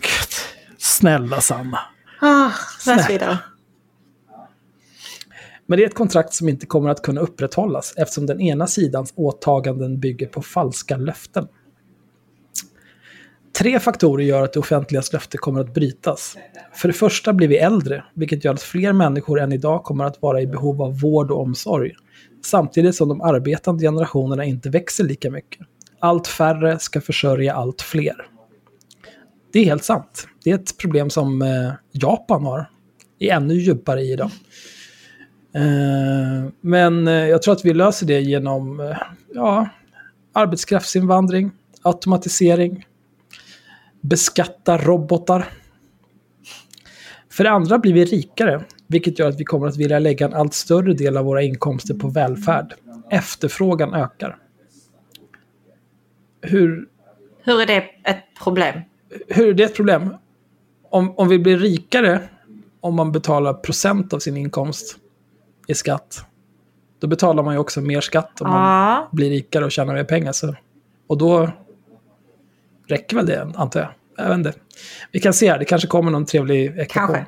Gud. 0.00 0.32
Snälla 0.78 1.40
Sanna. 1.40 1.80
Ah, 2.20 2.50
läs 2.86 3.10
vidare. 3.10 3.38
Men 5.66 5.78
det 5.78 5.84
är 5.84 5.86
ett 5.86 5.94
kontrakt 5.94 6.34
som 6.34 6.48
inte 6.48 6.66
kommer 6.66 6.88
att 6.90 7.02
kunna 7.02 7.20
upprätthållas 7.20 7.94
eftersom 7.96 8.26
den 8.26 8.40
ena 8.40 8.66
sidans 8.66 9.12
åtaganden 9.16 10.00
bygger 10.00 10.26
på 10.26 10.42
falska 10.42 10.96
löften. 10.96 11.48
Tre 13.60 13.80
faktorer 13.80 14.24
gör 14.24 14.42
att 14.42 14.52
det 14.52 14.60
offentligas 14.60 15.12
löfte 15.12 15.38
kommer 15.38 15.60
att 15.60 15.74
brytas. 15.74 16.36
För 16.74 16.88
det 16.88 16.94
första 16.94 17.32
blir 17.32 17.48
vi 17.48 17.58
äldre, 17.58 18.04
vilket 18.14 18.44
gör 18.44 18.54
att 18.54 18.62
fler 18.62 18.92
människor 18.92 19.40
än 19.40 19.52
idag 19.52 19.84
kommer 19.84 20.04
att 20.04 20.22
vara 20.22 20.40
i 20.40 20.46
behov 20.46 20.82
av 20.82 21.00
vård 21.00 21.30
och 21.30 21.40
omsorg. 21.40 21.92
Samtidigt 22.44 22.94
som 22.94 23.08
de 23.08 23.20
arbetande 23.20 23.84
generationerna 23.84 24.44
inte 24.44 24.70
växer 24.70 25.04
lika 25.04 25.30
mycket. 25.30 25.66
Allt 25.98 26.26
färre 26.26 26.78
ska 26.78 27.00
försörja 27.00 27.54
allt 27.54 27.82
fler. 27.82 28.26
Det 29.52 29.58
är 29.58 29.64
helt 29.64 29.84
sant. 29.84 30.28
Det 30.44 30.50
är 30.50 30.54
ett 30.54 30.76
problem 30.78 31.10
som 31.10 31.42
eh, 31.42 31.72
Japan 31.92 32.44
har. 32.44 32.70
Det 33.18 33.30
Är 33.30 33.36
ännu 33.36 33.54
djupare 33.54 34.00
i 34.02 34.12
idag. 34.12 34.30
Eh, 35.54 36.50
men 36.60 37.08
eh, 37.08 37.14
jag 37.14 37.42
tror 37.42 37.54
att 37.54 37.64
vi 37.64 37.74
löser 37.74 38.06
det 38.06 38.20
genom 38.20 38.80
eh, 38.80 38.96
ja, 39.34 39.68
arbetskraftsinvandring, 40.32 41.50
automatisering, 41.82 42.84
beskatta 44.00 44.78
robotar. 44.78 45.48
För 47.30 47.44
det 47.44 47.50
andra 47.50 47.78
blir 47.78 47.92
vi 47.92 48.04
rikare, 48.04 48.64
vilket 48.86 49.18
gör 49.18 49.28
att 49.28 49.40
vi 49.40 49.44
kommer 49.44 49.66
att 49.66 49.76
vilja 49.76 49.98
lägga 49.98 50.26
en 50.26 50.34
allt 50.34 50.54
större 50.54 50.94
del 50.94 51.16
av 51.16 51.24
våra 51.24 51.42
inkomster 51.42 51.94
på 51.94 52.08
välfärd. 52.08 52.74
Efterfrågan 53.10 53.94
ökar. 53.94 54.36
Hur, 56.42 56.88
Hur 57.42 57.60
är 57.60 57.66
det 57.66 57.84
ett 58.04 58.24
problem? 58.44 58.80
hur 59.28 59.48
är 59.48 59.54
det 59.54 59.62
ett 59.62 59.76
problem? 59.76 60.16
Om, 60.90 61.14
om 61.18 61.28
vi 61.28 61.38
blir 61.38 61.58
rikare 61.58 62.20
om 62.80 62.94
man 62.94 63.12
betalar 63.12 63.54
procent 63.54 64.12
av 64.12 64.18
sin 64.18 64.36
inkomst 64.36 64.96
i 65.66 65.74
skatt, 65.74 66.24
då 66.98 67.06
betalar 67.06 67.42
man 67.42 67.54
ju 67.54 67.60
också 67.60 67.80
mer 67.80 68.00
skatt 68.00 68.40
om 68.40 68.50
man 68.50 69.06
blir 69.12 69.30
rikare 69.30 69.64
och 69.64 69.72
tjänar 69.72 69.94
mer 69.94 70.04
pengar. 70.04 70.32
Så. 70.32 70.54
Och 71.06 71.18
då 71.18 71.50
räcker 72.90 73.16
väl 73.16 73.26
det, 73.26 73.52
antar 73.54 73.80
jag. 73.80 73.90
Jag 74.16 74.28
vet 74.28 74.38
inte. 74.38 74.54
Vi 75.12 75.20
kan 75.20 75.32
se 75.32 75.50
här, 75.50 75.58
det 75.58 75.64
kanske 75.64 75.88
kommer 75.88 76.10
någon 76.10 76.26
trevlig 76.26 76.66
ekvation. 76.66 77.14
Kanske. 77.14 77.26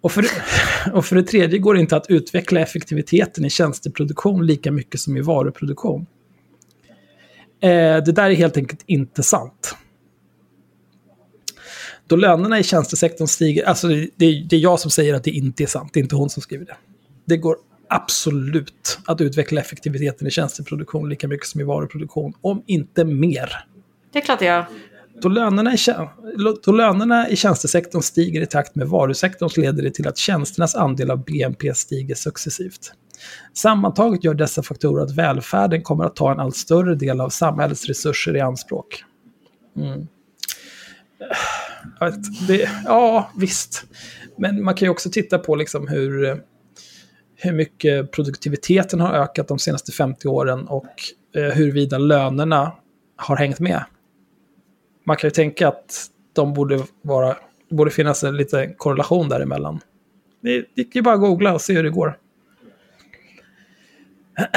Och 0.00 0.12
för, 0.12 0.24
och 0.92 1.04
för 1.04 1.16
det 1.16 1.22
tredje 1.22 1.58
går 1.58 1.74
det 1.74 1.80
inte 1.80 1.96
att 1.96 2.10
utveckla 2.10 2.60
effektiviteten 2.60 3.44
i 3.44 3.50
tjänsteproduktion 3.50 4.46
lika 4.46 4.72
mycket 4.72 5.00
som 5.00 5.16
i 5.16 5.20
varuproduktion. 5.20 6.06
Eh, 7.60 7.68
det 8.04 8.12
där 8.12 8.30
är 8.30 8.34
helt 8.34 8.56
enkelt 8.56 8.84
inte 8.86 9.22
sant. 9.22 9.76
Då 12.06 12.16
lönerna 12.16 12.58
i 12.58 12.62
tjänstesektorn 12.62 13.28
stiger, 13.28 13.64
alltså 13.64 13.88
det, 13.88 14.06
det, 14.16 14.56
är 14.56 14.60
jag 14.60 14.80
som 14.80 14.90
säger 14.90 15.14
att 15.14 15.24
det 15.24 15.30
inte 15.30 15.62
är 15.62 15.66
sant, 15.66 15.90
det 15.92 16.00
är 16.00 16.02
inte 16.02 16.16
hon 16.16 16.30
som 16.30 16.42
skriver 16.42 16.64
det. 16.64 16.76
Det 17.24 17.36
går 17.36 17.56
absolut 17.88 18.98
att 19.06 19.20
utveckla 19.20 19.60
effektiviteten 19.60 20.26
i 20.26 20.30
tjänsteproduktion 20.30 21.08
lika 21.08 21.28
mycket 21.28 21.46
som 21.46 21.60
i 21.60 21.64
varuproduktion, 21.64 22.32
om 22.40 22.62
inte 22.66 23.04
mer 23.04 23.64
det 24.12 24.18
är 24.18 24.22
klart 24.22 24.40
jag 24.40 24.56
gör. 24.56 24.66
Då 25.22 25.28
lönerna, 25.28 25.74
i, 25.74 25.78
då 26.64 26.72
lönerna 26.72 27.28
i 27.28 27.36
tjänstesektorn 27.36 28.02
stiger 28.02 28.40
i 28.40 28.46
takt 28.46 28.74
med 28.74 28.88
varusektorn 28.88 29.50
så 29.50 29.60
leder 29.60 29.82
det 29.82 29.90
till 29.90 30.08
att 30.08 30.16
tjänsternas 30.16 30.74
andel 30.74 31.10
av 31.10 31.24
BNP 31.24 31.74
stiger 31.74 32.14
successivt. 32.14 32.92
Sammantaget 33.54 34.24
gör 34.24 34.34
dessa 34.34 34.62
faktorer 34.62 35.02
att 35.02 35.14
välfärden 35.14 35.82
kommer 35.82 36.04
att 36.04 36.16
ta 36.16 36.32
en 36.32 36.40
allt 36.40 36.56
större 36.56 36.94
del 36.94 37.20
av 37.20 37.28
samhällets 37.28 37.86
resurser 37.86 38.36
i 38.36 38.40
anspråk. 38.40 39.04
Mm. 39.76 40.06
Vet, 42.00 42.48
det, 42.48 42.70
ja, 42.84 43.30
visst. 43.36 43.84
Men 44.38 44.64
man 44.64 44.74
kan 44.74 44.86
ju 44.86 44.90
också 44.90 45.10
titta 45.10 45.38
på 45.38 45.54
liksom 45.56 45.88
hur, 45.88 46.42
hur 47.36 47.52
mycket 47.52 48.12
produktiviteten 48.12 49.00
har 49.00 49.12
ökat 49.14 49.48
de 49.48 49.58
senaste 49.58 49.92
50 49.92 50.28
åren 50.28 50.66
och 50.66 50.94
eh, 51.36 51.42
huruvida 51.42 51.98
lönerna 51.98 52.72
har 53.16 53.36
hängt 53.36 53.60
med 53.60 53.84
man 55.04 55.16
kan 55.16 55.28
ju 55.28 55.32
tänka 55.32 55.68
att 55.68 56.06
de 56.32 56.54
borde 56.54 56.82
vara, 57.02 57.36
det 57.68 57.74
borde 57.74 57.90
finnas 57.90 58.24
en 58.24 58.36
liten 58.36 58.74
korrelation 58.74 59.28
däremellan. 59.28 59.80
Det, 60.40 60.64
det 60.74 60.84
kan 60.84 60.92
ju 61.00 61.02
bara 61.02 61.16
googla 61.16 61.54
och 61.54 61.60
se 61.60 61.72
hur 61.72 61.82
det 61.82 61.90
går. 61.90 62.18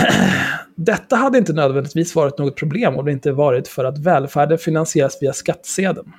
Detta 0.76 1.16
hade 1.16 1.38
inte 1.38 1.54
nödvändigtvis 1.54 2.16
varit 2.16 2.38
något 2.38 2.56
problem 2.56 2.96
om 2.96 3.06
det 3.06 3.12
inte 3.12 3.32
varit 3.32 3.68
för 3.68 3.86
att 3.86 3.98
välfärden 3.98 4.58
finansieras 4.58 5.18
via 5.22 5.34
skattsedeln. 5.34 6.12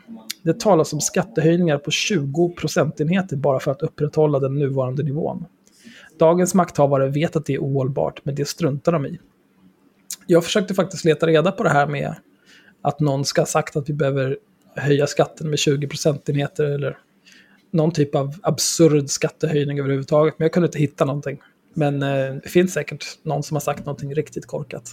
Det 0.43 0.61
talas 0.61 0.93
om 0.93 1.01
skattehöjningar 1.01 1.79
på 1.79 1.91
20 1.91 2.55
procentenheter 2.55 3.37
bara 3.37 3.61
för 3.61 3.71
att 3.71 3.83
upprätthålla 3.83 4.39
den 4.39 4.55
nuvarande 4.55 5.03
nivån. 5.03 5.45
Dagens 6.19 6.55
makthavare 6.55 7.09
vet 7.09 7.37
att 7.37 7.47
det 7.47 7.55
är 7.55 7.59
ohållbart, 7.59 8.21
men 8.25 8.35
det 8.35 8.49
struntar 8.49 8.93
de 8.93 9.07
i. 9.07 9.19
Jag 10.27 10.45
försökte 10.45 10.75
faktiskt 10.75 11.05
leta 11.05 11.27
reda 11.27 11.53
på 11.53 11.63
det 11.63 11.71
här 11.71 11.87
med 11.87 12.15
att 12.87 13.01
någon 13.01 13.25
ska 13.25 13.41
ha 13.41 13.47
sagt 13.47 13.77
att 13.77 13.89
vi 13.89 13.93
behöver 13.93 14.39
höja 14.77 15.07
skatten 15.07 15.51
med 15.51 15.59
20 15.59 15.89
procentenheter 15.89 16.65
eller 16.65 16.99
någon 17.71 17.93
typ 17.93 18.15
av 18.15 18.35
absurd 18.43 19.11
skattehöjning 19.11 19.79
överhuvudtaget. 19.79 20.35
Men 20.39 20.45
jag 20.45 20.53
kunde 20.53 20.67
inte 20.67 20.79
hitta 20.79 21.05
någonting. 21.05 21.39
Men 21.75 22.03
eh, 22.03 22.35
det 22.43 22.49
finns 22.49 22.73
säkert 22.73 23.05
någon 23.23 23.43
som 23.43 23.55
har 23.55 23.61
sagt 23.61 23.87
någonting 23.87 24.15
riktigt 24.15 24.47
korkat. 24.47 24.91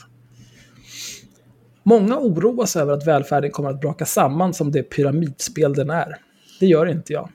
Många 1.83 2.17
oroas 2.17 2.75
över 2.75 2.93
att 2.93 3.07
välfärden 3.07 3.51
kommer 3.51 3.69
att 3.69 3.81
braka 3.81 4.05
samman 4.05 4.53
som 4.53 4.71
det 4.71 4.83
pyramidspel 4.83 5.73
den 5.73 5.89
är. 5.89 6.15
Det 6.59 6.67
gör 6.67 6.85
inte 6.85 7.13
jag. 7.13 7.29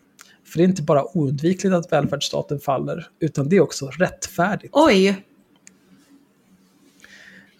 För 0.44 0.59
det 0.59 0.64
är 0.64 0.68
inte 0.68 0.83
bara 0.83 1.16
oundvikligt 1.16 1.75
att 1.75 1.92
välfärdsstaten 1.92 2.61
faller, 2.61 3.07
utan 3.21 3.49
det 3.49 3.57
är 3.57 3.61
också 3.61 3.87
rättfärdigt. 3.87 4.75
Oj, 4.77 5.25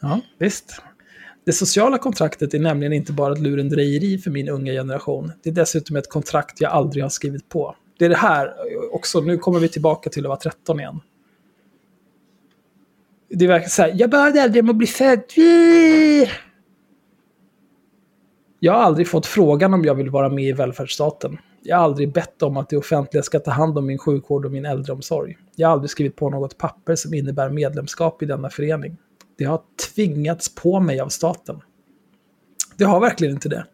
Ja, 0.01 0.21
visst. 0.39 0.83
Det 1.49 1.53
sociala 1.53 1.99
kontraktet 1.99 2.55
är 2.55 2.59
nämligen 2.59 2.93
inte 2.93 3.13
bara 3.13 3.33
ett 3.33 3.39
lurendrejeri 3.39 4.19
för 4.19 4.31
min 4.31 4.49
unga 4.49 4.73
generation. 4.73 5.33
Det 5.43 5.51
är 5.51 5.55
dessutom 5.55 5.97
ett 5.97 6.09
kontrakt 6.09 6.61
jag 6.61 6.73
aldrig 6.73 7.05
har 7.05 7.09
skrivit 7.09 7.49
på. 7.49 7.77
Det 7.99 8.05
är 8.05 8.09
det 8.09 8.17
här 8.17 8.55
också, 8.93 9.21
nu 9.21 9.39
kommer 9.39 9.61
vi 9.61 9.69
tillbaka 9.69 10.11
till 10.11 10.25
att 10.25 10.29
vara 10.29 10.39
13 10.39 10.81
igen. 10.81 11.01
Det 13.29 13.47
verkar 13.47 13.69
så 13.69 13.83
här, 13.83 13.93
jag 13.95 14.11
bad 14.11 14.39
aldrig 14.39 14.65
om 14.65 14.71
att 14.71 14.77
bli 14.77 14.87
född. 14.87 15.23
Jag 18.61 18.73
har 18.73 18.81
aldrig 18.81 19.09
fått 19.09 19.27
frågan 19.27 19.75
om 19.75 19.85
jag 19.85 19.95
vill 19.95 20.11
vara 20.11 20.29
med 20.29 20.45
i 20.45 20.53
välfärdsstaten. 20.53 21.39
Jag 21.63 21.77
har 21.77 21.85
aldrig 21.85 22.13
bett 22.13 22.43
om 22.43 22.57
att 22.57 22.69
det 22.69 22.77
offentliga 22.77 23.23
ska 23.23 23.39
ta 23.39 23.51
hand 23.51 23.79
om 23.79 23.87
min 23.87 23.99
sjukvård 23.99 24.45
och 24.45 24.53
min 24.53 24.65
äldreomsorg. 24.65 25.37
Jag 25.57 25.69
har 25.69 25.73
aldrig 25.73 25.91
skrivit 25.91 26.17
på 26.17 26.31
något 26.31 26.59
papper 26.59 26.95
som 26.95 27.15
innebär 27.15 27.51
medlemskap 27.51 28.23
i 28.23 28.27
denna 28.27 28.51
förening. 28.51 28.97
Det 29.39 29.45
har 29.45 29.61
tvingats 29.95 30.55
på 30.55 30.81
mig 30.81 31.01
av 31.01 31.09
staten. 31.09 31.61
Det 32.77 32.85
har 32.85 33.01
verkligen 33.01 33.35
inte 33.35 33.49
det. 33.49 33.67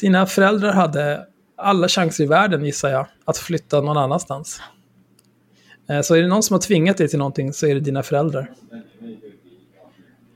Dina 0.00 0.26
föräldrar 0.26 0.72
hade 0.72 1.26
alla 1.56 1.88
chanser 1.88 2.24
i 2.24 2.26
världen, 2.26 2.64
gissar 2.64 2.88
jag, 2.88 3.06
att 3.24 3.38
flytta 3.38 3.80
någon 3.80 3.96
annanstans. 3.96 4.60
Eh, 5.88 6.00
så 6.00 6.14
är 6.14 6.22
det 6.22 6.28
någon 6.28 6.42
som 6.42 6.54
har 6.54 6.60
tvingat 6.60 6.96
dig 6.96 7.08
till 7.08 7.18
någonting 7.18 7.52
så 7.52 7.66
är 7.66 7.74
det 7.74 7.80
dina 7.80 8.02
föräldrar. 8.02 8.52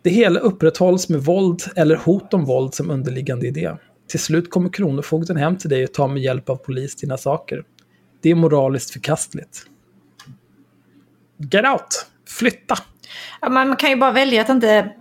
Det 0.03 0.11
hela 0.11 0.41
upprätthålls 0.41 1.09
med 1.09 1.21
våld 1.25 1.63
eller 1.77 1.97
hot 1.97 2.35
om 2.35 2.45
våld 2.45 2.75
som 2.75 2.91
underliggande 2.91 3.47
idé. 3.47 3.77
Till 4.09 4.21
slut 4.21 4.51
kommer 4.51 4.69
kronofogden 4.69 5.37
hem 5.37 5.59
till 5.59 5.71
dig 5.71 5.85
och 5.85 5.93
tar 5.93 6.09
med 6.09 6.23
hjälp 6.23 6.49
av 6.49 6.57
polis 6.57 6.97
dina 6.97 7.17
saker. 7.17 7.65
Det 8.21 8.31
är 8.31 8.35
moraliskt 8.35 8.91
förkastligt. 8.91 9.67
Get 11.37 11.65
out! 11.65 12.07
Flytta! 12.29 12.79
Man 13.51 13.77
kan 13.77 13.91
ju 13.91 13.97
bara 13.97 14.13
välja 14.13 14.43
att 14.43 14.49
inte 14.49 14.93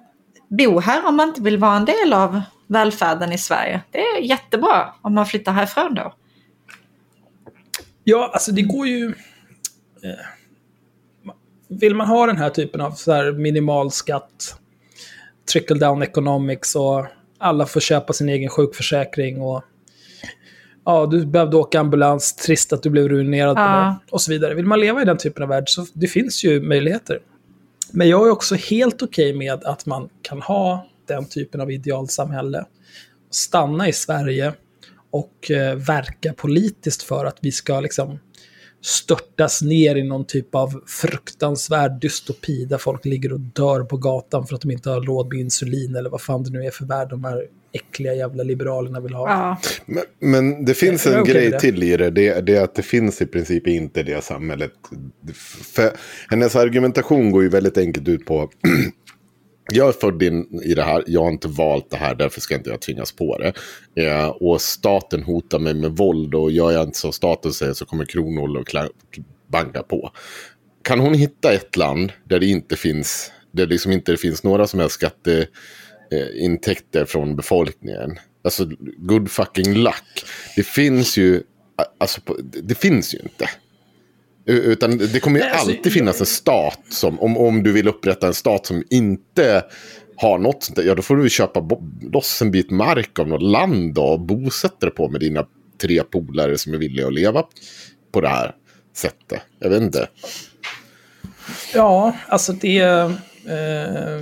bo 0.49 0.79
här 0.79 1.07
om 1.07 1.15
man 1.15 1.27
inte 1.27 1.41
vill 1.41 1.57
vara 1.57 1.75
en 1.77 1.85
del 1.85 2.13
av 2.13 2.41
välfärden 2.67 3.33
i 3.33 3.37
Sverige. 3.37 3.81
Det 3.91 3.97
är 4.01 4.21
jättebra 4.21 4.93
om 5.01 5.13
man 5.13 5.25
flyttar 5.25 5.51
härifrån 5.51 5.95
då. 5.95 6.13
Ja, 8.03 8.29
alltså 8.33 8.51
det 8.51 8.61
går 8.61 8.87
ju... 8.87 9.05
eh, 10.03 10.11
Vill 11.67 11.95
man 11.95 12.07
ha 12.07 12.25
den 12.25 12.37
här 12.37 12.49
typen 12.49 12.81
av 12.81 12.91
så 12.91 13.11
här 13.13 13.31
minimal 13.31 13.91
skatt, 13.91 14.55
trickle 15.51 15.75
down 15.77 16.01
economics 16.01 16.75
och 16.75 17.05
alla 17.37 17.65
får 17.65 17.79
köpa 17.79 18.13
sin 18.13 18.29
egen 18.29 18.49
sjukförsäkring 18.49 19.41
och 19.41 19.63
ja, 20.85 21.05
du 21.05 21.25
behövde 21.25 21.57
åka 21.57 21.79
ambulans, 21.79 22.35
trist 22.35 22.73
att 22.73 22.83
du 22.83 22.89
blev 22.89 23.09
ruinerad 23.09 23.57
Ja. 23.57 23.95
och 24.11 24.21
så 24.21 24.31
vidare. 24.31 24.53
Vill 24.53 24.65
man 24.65 24.79
leva 24.79 25.01
i 25.01 25.05
den 25.05 25.17
typen 25.17 25.43
av 25.43 25.49
värld 25.49 25.63
så 25.69 25.85
det 25.93 26.07
finns 26.07 26.43
ju 26.43 26.61
möjligheter. 26.61 27.19
Men 27.91 28.09
jag 28.09 28.27
är 28.27 28.31
också 28.31 28.55
helt 28.55 29.01
okej 29.01 29.33
med 29.33 29.63
att 29.63 29.85
man 29.85 30.09
kan 30.21 30.41
ha 30.41 30.87
den 31.07 31.25
typen 31.25 31.61
av 31.61 31.71
idealsamhälle. 31.71 32.65
Stanna 33.29 33.87
i 33.87 33.93
Sverige 33.93 34.53
och 35.11 35.51
eh, 35.51 35.75
verka 35.75 36.33
politiskt 36.33 37.03
för 37.03 37.25
att 37.25 37.37
vi 37.41 37.51
ska 37.51 37.79
liksom 37.79 38.19
störtas 38.81 39.61
ner 39.61 39.95
i 39.95 40.03
någon 40.03 40.25
typ 40.25 40.55
av 40.55 40.83
fruktansvärd 40.87 42.01
dystopi 42.01 42.65
där 42.65 42.77
folk 42.77 43.05
ligger 43.05 43.33
och 43.33 43.39
dör 43.39 43.83
på 43.83 43.97
gatan 43.97 44.47
för 44.47 44.55
att 44.55 44.61
de 44.61 44.71
inte 44.71 44.89
har 44.89 45.01
råd 45.01 45.27
med 45.27 45.39
insulin 45.39 45.95
eller 45.95 46.09
vad 46.09 46.21
fan 46.21 46.43
det 46.43 46.49
nu 46.49 46.65
är 46.65 46.71
för 46.71 46.85
värld 46.85 47.09
de 47.09 47.23
här 47.23 47.47
äckliga 47.73 48.13
jävla 48.13 48.43
liberalerna 48.43 48.99
vill 48.99 49.13
ha. 49.13 49.29
Ja. 49.29 49.57
Men, 49.85 50.03
men 50.19 50.65
det 50.65 50.73
finns 50.73 51.07
en 51.07 51.23
grej 51.23 51.59
till 51.59 51.83
i 51.83 51.97
det. 51.97 52.09
det. 52.09 52.41
Det 52.41 52.55
är 52.55 52.63
att 52.63 52.75
det 52.75 52.81
finns 52.81 53.21
i 53.21 53.25
princip 53.25 53.67
inte 53.67 54.03
det 54.03 54.23
samhället. 54.23 54.71
För 55.75 55.91
hennes 56.29 56.55
argumentation 56.55 57.31
går 57.31 57.43
ju 57.43 57.49
väldigt 57.49 57.77
enkelt 57.77 58.07
ut 58.07 58.25
på. 58.25 58.49
Jag 59.73 59.87
är 59.87 59.91
född 59.91 60.23
in 60.23 60.61
i 60.63 60.73
det 60.73 60.83
här, 60.83 61.03
jag 61.07 61.23
har 61.23 61.29
inte 61.29 61.47
valt 61.47 61.89
det 61.89 61.97
här, 61.97 62.15
därför 62.15 62.41
ska 62.41 62.55
inte 62.55 62.69
jag 62.69 62.81
tvingas 62.81 63.11
på 63.11 63.37
det. 63.37 63.53
Eh, 64.05 64.27
och 64.27 64.61
staten 64.61 65.23
hotar 65.23 65.59
mig 65.59 65.73
med 65.73 65.91
våld 65.91 66.35
och 66.35 66.51
gör 66.51 66.71
jag 66.71 66.83
inte 66.83 66.97
som 66.97 67.13
staten 67.13 67.53
säger 67.53 67.73
så 67.73 67.85
kommer 67.85 68.05
kronor 68.05 68.57
och 68.57 68.75
banka 69.47 69.83
på. 69.83 70.11
Kan 70.83 70.99
hon 70.99 71.13
hitta 71.13 71.53
ett 71.53 71.77
land 71.77 72.11
där 72.23 72.39
det 72.39 72.45
inte 72.45 72.75
finns, 72.75 73.31
där 73.51 73.65
det 73.65 73.73
liksom 73.73 73.91
inte 73.91 74.17
finns 74.17 74.43
några 74.43 74.67
som 74.67 74.79
helst 74.79 74.95
skatteintäkter 76.11 77.05
från 77.05 77.35
befolkningen. 77.35 78.19
Alltså, 78.43 78.69
good 78.97 79.31
fucking 79.31 79.73
luck. 79.73 80.25
Det 80.55 80.63
finns 80.63 81.17
ju, 81.17 81.43
alltså, 81.97 82.21
det 82.63 82.75
finns 82.75 83.13
ju 83.13 83.19
inte. 83.19 83.49
Utan 84.45 84.97
det 84.97 85.19
kommer 85.19 85.39
ju 85.39 85.45
alltså, 85.45 85.71
alltid 85.71 85.93
finnas 85.93 86.19
en 86.19 86.25
stat 86.25 86.79
som, 86.89 87.19
om, 87.19 87.37
om 87.37 87.63
du 87.63 87.71
vill 87.71 87.87
upprätta 87.87 88.27
en 88.27 88.33
stat 88.33 88.65
som 88.65 88.83
inte 88.89 89.63
har 90.15 90.37
något 90.37 90.63
sånt 90.63 90.75
där, 90.75 90.83
ja 90.83 90.95
då 90.95 91.01
får 91.01 91.15
du 91.15 91.29
köpa 91.29 91.67
loss 92.01 92.41
en 92.41 92.51
bit 92.51 92.71
mark 92.71 93.19
av 93.19 93.27
något 93.27 93.41
land 93.41 93.93
då, 93.93 94.03
och 94.03 94.19
bosätta 94.19 94.85
dig 94.85 94.95
på 94.95 95.09
med 95.09 95.19
dina 95.19 95.45
tre 95.81 96.03
polare 96.03 96.57
som 96.57 96.73
är 96.73 96.77
villiga 96.77 97.07
att 97.07 97.13
leva 97.13 97.43
på 98.11 98.21
det 98.21 98.27
här 98.27 98.55
sättet. 98.95 99.41
Jag 99.59 99.69
vet 99.69 99.81
inte. 99.81 100.09
Ja, 101.73 102.15
alltså 102.27 102.53
det... 102.53 102.79
Eh, 102.79 104.21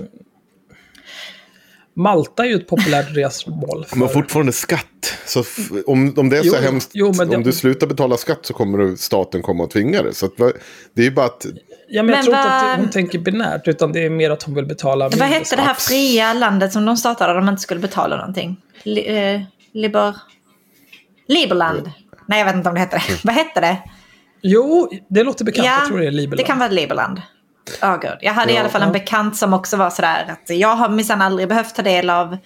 Malta 2.00 2.43
är 2.45 2.47
ju 2.50 2.56
ett 2.56 2.68
populärt 2.68 3.18
resmål. 3.18 3.86
För, 3.86 3.97
Men 3.97 4.10
fortfarande 4.10 4.52
skatt. 4.54 4.86
Så 5.26 5.43
om, 5.88 6.14
om 6.18 6.30
det 6.30 6.38
är 6.38 6.41
så 6.43 6.56
Jo, 6.56 6.62
hemskt, 6.64 6.89
jo, 6.93 7.14
men 7.18 7.30
det- 7.30 7.36
om 7.38 7.43
du 7.43 7.52
slutar 7.52 7.88
betala 7.88 8.18
skatt 8.18 8.39
så 8.45 8.54
kommer 8.54 8.78
du- 8.78 8.97
staten 8.97 9.41
komma 9.41 9.64
och 9.64 9.70
tvinga 9.72 10.02
dig. 10.04 10.16
Så 10.16 10.26
att, 10.26 10.39
va- 10.39 10.52
det 10.95 11.02
är 11.02 11.06
ju 11.06 11.12
bara 11.12 11.26
att, 11.26 11.45
ja, 11.45 11.54
men 11.54 11.95
jag 11.95 12.06
Men 12.06 12.24
tror 12.26 12.36
inte 12.36 12.47
vad- 12.50 12.72
att 12.72 12.78
hon 12.80 12.89
tänker 12.89 13.20
binärt, 13.20 13.68
utan 13.68 13.91
det 13.91 14.06
är 14.06 14.10
mer 14.10 14.30
att 14.32 14.43
hon 14.43 14.56
vill 14.56 14.66
betala 14.66 15.06
Vad 15.06 15.12
mindre 15.20 15.28
hette 15.28 15.56
det 15.56 15.62
här 15.62 15.74
fria 15.74 16.34
landet 16.34 16.74
som 16.74 16.86
de 16.86 16.97
startade 16.97 17.34
där 17.34 17.39
de 17.39 17.50
inte 17.50 17.62
skulle 17.62 17.80
betala 17.80 18.18
någonting? 18.18 18.58
Li, 18.84 19.18
eh, 19.18 19.41
liber... 19.74 20.16
Liberland. 21.28 21.91
Nej, 22.28 22.39
jag 22.39 22.45
vet 22.45 22.56
inte 22.56 22.70
om 22.70 22.76
det 22.76 22.82
hette 22.82 22.95
det. 22.97 23.04
Vad 23.24 23.36
hette 23.36 23.62
det? 23.62 23.78
Jo, 24.41 24.91
det 25.10 25.24
låter 25.24 25.45
bekant. 25.45 25.66
jag 25.68 25.88
tror 25.88 26.00
det 26.00 26.08
är 26.08 26.12
Liberland. 26.12 26.38
det 26.39 26.43
kan 26.43 26.60
vara 26.60 26.70
Liberland. 26.70 27.22
Ja, 27.82 27.97
gud. 27.97 28.17
Jag 28.22 28.34
hade 28.34 28.51
i 28.51 28.55
Ja, 28.55 28.59
alla 28.61 28.70
fall 28.70 28.82
en 28.82 28.91
bekant 28.91 29.38
som 29.38 29.53
också 29.53 29.78
var 29.78 29.89
sådär 29.89 30.26
att 30.30 30.49
jag 30.57 30.76
har 30.76 30.89
minsann 30.89 31.22
aldrig 31.22 31.49
behövt 31.49 31.76
ta 31.76 31.82
del 31.82 32.09
av 32.09 32.38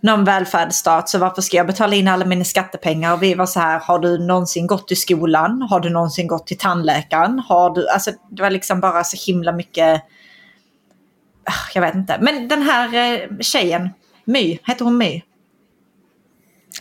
någon 0.00 0.24
välfärdsstat 0.24 1.08
så 1.08 1.18
varför 1.18 1.42
ska 1.42 1.56
jag 1.56 1.66
betala 1.66 1.94
in 1.94 2.08
alla 2.08 2.24
mina 2.24 2.44
skattepengar? 2.44 3.12
Och 3.12 3.22
vi 3.22 3.34
var 3.34 3.46
så 3.46 3.60
här, 3.60 3.78
har 3.80 3.98
du 3.98 4.18
någonsin 4.18 4.66
gått 4.66 4.88
till 4.88 5.00
skolan? 5.00 5.62
Har 5.70 5.80
du 5.80 5.90
någonsin 5.90 6.26
gått 6.26 6.46
till 6.46 6.58
tandläkaren? 6.58 7.38
Har 7.38 7.70
du, 7.70 7.88
alltså 7.88 8.10
det 8.30 8.42
var 8.42 8.50
liksom 8.50 8.80
bara 8.80 9.04
så 9.04 9.32
himla 9.32 9.52
mycket, 9.52 10.02
Ah, 11.44 11.70
jag 11.74 11.82
vet 11.82 11.94
inte. 11.94 12.18
Men 12.20 12.48
den 12.48 12.62
här 12.62 12.94
eh, 12.94 13.20
tjejen, 13.40 13.90
My, 14.24 14.58
heter 14.64 14.84
hon 14.84 14.98
My? 14.98 15.22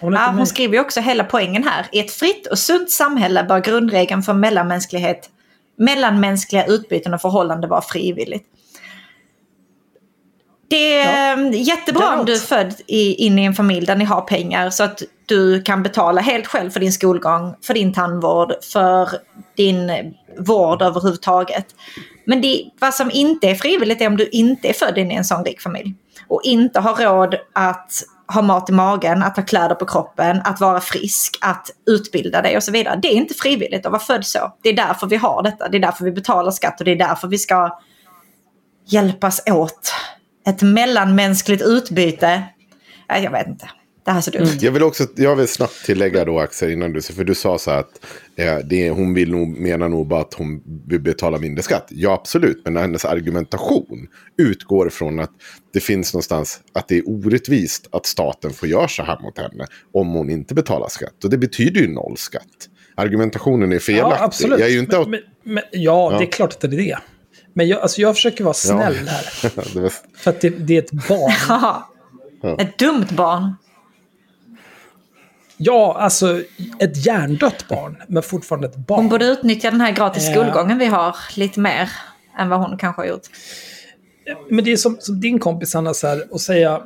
Hon 0.02 0.14
Ja, 0.14 0.34
hon 0.38 0.48
skriver 0.48 0.74
ju 0.76 0.82
också 0.82 1.00
hela 1.02 1.24
poängen 1.24 1.64
här. 1.64 1.86
I 1.92 2.00
ett 2.00 2.12
fritt 2.12 2.48
och 2.48 2.60
sunt 2.60 2.92
samhälle 2.92 3.44
bör 3.44 3.60
grundregeln 3.60 4.24
för 4.24 4.34
mellanmänsklighet, 4.34 5.30
mellanmänskliga 5.78 6.66
utbyten 6.66 7.14
och 7.14 7.22
förhållanden 7.22 7.70
vara 7.70 7.82
frivilligt. 7.82 8.46
Det 10.70 10.94
är 11.00 11.38
Ja. 11.38 11.50
jättebra 11.54 12.02
Däråt. 12.06 12.20
om 12.20 12.26
du 12.26 12.34
är 12.34 12.38
född 12.40 12.74
i, 12.88 13.14
in 13.26 13.40
i 13.40 13.44
en 13.46 13.54
familj 13.54 13.86
där 13.86 13.96
ni 13.96 14.06
har 14.06 14.22
pengar 14.22 14.70
så 14.70 14.84
att 14.84 15.02
du 15.26 15.62
kan 15.62 15.84
betala 15.84 16.22
helt 16.22 16.48
själv 16.48 16.70
för 16.70 16.80
din 16.80 16.94
skolgång, 16.94 17.56
för 17.64 17.74
din 17.74 17.94
tandvård, 17.94 18.54
för 18.64 19.10
din 19.58 19.92
vård 20.40 20.82
överhuvudtaget. 20.82 21.66
Men 22.26 22.42
det, 22.42 22.64
vad 22.80 22.94
som 22.94 23.12
inte 23.14 23.50
är 23.50 23.56
frivilligt 23.56 24.02
är 24.02 24.08
om 24.08 24.18
du 24.18 24.30
inte 24.30 24.68
är 24.70 24.74
född 24.74 24.98
in 24.98 25.12
i 25.12 25.16
en 25.16 25.26
sån 25.26 25.46
rik 25.46 25.62
familj. 25.62 25.94
Och 26.28 26.42
inte 26.44 26.80
har 26.80 26.96
råd 26.96 27.36
att 27.54 27.92
ha 28.34 28.42
mat 28.42 28.70
i 28.70 28.74
magen, 28.74 29.24
att 29.24 29.36
ha 29.36 29.44
kläder 29.44 29.76
på 29.76 29.86
kroppen, 29.86 30.42
att 30.44 30.60
vara 30.60 30.82
frisk, 30.82 31.38
att 31.42 31.70
utbilda 31.86 32.42
dig 32.42 32.58
och 32.58 32.64
så 32.64 32.72
vidare. 32.72 33.00
Det 33.02 33.08
är 33.08 33.14
inte 33.14 33.34
frivilligt 33.34 33.86
att 33.86 33.92
vara 33.92 34.02
född 34.02 34.26
så. 34.26 34.54
Det 34.64 34.70
är 34.70 34.74
därför 34.74 35.08
vi 35.08 35.16
har 35.16 35.44
detta. 35.44 35.70
Det 35.70 35.78
är 35.78 35.82
därför 35.82 36.06
vi 36.06 36.12
betalar 36.12 36.52
skatt 36.52 36.80
och 36.80 36.86
det 36.86 36.92
är 36.92 36.96
därför 36.96 37.28
vi 37.28 37.38
ska 37.38 37.80
hjälpas 38.86 39.42
åt. 39.48 39.94
Ett 40.48 40.62
mellanmänskligt 40.62 41.64
utbyte. 41.64 42.44
Jag 43.08 43.32
vet 43.32 43.48
inte. 43.48 43.70
Det 44.08 44.12
här 44.12 44.18
är 44.18 44.22
så 44.22 44.32
dumt. 44.32 44.48
jag 44.60 44.72
vill 44.72 44.84
också, 44.84 45.08
jag 45.16 45.36
vill 45.36 45.48
snabbt 45.48 45.86
tillägga 45.86 46.26
då 46.26 46.40
Axel 46.40 46.72
innan 46.72 46.94
du, 46.94 47.02
för 47.02 47.24
du 47.24 47.36
sa 47.36 47.58
så 47.58 47.72
här 47.72 47.80
att 47.80 48.06
eh, 48.36 48.58
det, 48.58 48.90
hon 48.90 49.14
vill 49.14 49.32
nog, 49.32 49.48
menar 49.48 49.90
nog 49.90 50.08
bara 50.08 50.22
att 50.22 50.34
hon 50.34 50.62
vill 50.88 51.00
betala 51.02 51.38
mindre 51.38 51.64
skatt. 51.64 51.88
Ja 51.90 52.14
absolut, 52.14 52.62
men 52.66 52.78
hennes 52.78 53.06
argumentation 53.06 54.08
utgår 54.38 54.90
från 54.90 55.20
att 55.20 55.32
det 55.74 55.80
finns 55.80 56.14
någonstans 56.14 56.60
att 56.74 56.88
det 56.88 56.98
är 56.98 57.10
orättvist 57.10 57.88
att 57.92 58.06
staten 58.06 58.54
får 58.54 58.70
göra 58.70 58.88
så 58.88 59.04
här 59.04 59.20
mot 59.22 59.38
henne 59.38 59.66
om 59.94 60.08
hon 60.08 60.30
inte 60.30 60.54
betalar 60.54 60.88
skatt. 60.90 61.24
Och 61.24 61.30
det 61.30 61.38
betyder 61.38 61.82
ju 61.82 61.88
noll 61.88 62.18
skatt. 62.18 62.44
Argumentationen 62.96 63.72
är 63.74 63.80
felaktig. 63.80 64.18
Ja, 64.22 64.26
absolut. 64.26 64.60
Jag 64.60 64.70
är 64.70 64.74
ju 64.74 64.80
inte... 64.80 64.98
men, 65.00 65.10
men, 65.10 65.22
men, 65.44 65.64
ja, 65.72 66.12
Ja. 66.12 66.18
det 66.18 66.26
är 66.26 66.32
klart 66.32 66.54
att 66.54 66.62
det 66.62 66.68
är 66.68 66.72
det. 66.72 66.98
Men 67.54 67.68
jag, 67.68 67.82
alltså, 67.82 68.02
jag 68.02 68.16
försöker 68.16 68.44
vara 68.44 68.54
snäll 68.54 68.96
här. 69.08 69.52
det 69.74 69.80
var, 69.80 69.94
För 70.18 70.30
att 70.30 70.42
det, 70.42 70.50
det 70.50 70.78
är 70.78 70.82
ett 70.82 70.92
barn. 70.92 71.32
Haha. 71.48 71.90
Ett 72.60 72.78
dumt 72.78 73.08
barn. 73.12 73.54
Ja, 75.58 75.98
alltså 76.00 76.42
ett 76.80 77.06
hjärndött 77.06 77.68
barn, 77.68 77.98
men 78.08 78.24
fortfarande 78.24 78.68
ett 78.68 78.76
barn. 78.76 79.00
Hon 79.00 79.10
borde 79.10 79.26
utnyttja 79.26 79.72
den 79.72 79.82
här 79.82 79.92
gratis 79.92 80.28
Eh. 80.28 80.32
skolgången 80.34 80.78
vi 80.78 80.86
har 80.86 81.16
lite 81.36 81.60
mer 81.60 81.90
än 82.40 82.50
vad 82.50 82.60
hon 82.60 82.78
kanske 82.78 83.02
har 83.02 83.08
gjort. 83.08 83.28
Men 84.50 84.66
det 84.66 84.72
är 84.72 84.78
som, 84.78 84.98
som 85.00 85.20
din 85.20 85.40
kompis 85.40 85.76
Anna, 85.76 85.94
så 85.94 86.08
här, 86.08 86.34
och 86.34 86.42
säga 86.42 86.82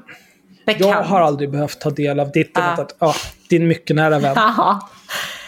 Bekant. 0.65 0.85
jag 0.85 1.03
har 1.03 1.21
aldrig 1.21 1.51
behövt 1.51 1.79
ta 1.81 1.89
del 1.89 2.19
av 2.19 2.31
ditt, 2.31 2.57
Ah. 2.57 2.61
att, 2.61 2.95
ah, 2.99 3.15
din 3.49 3.67
mycket 3.67 3.95
nära 3.95 4.19
vän, 4.19 4.37
Haha. 4.37 4.89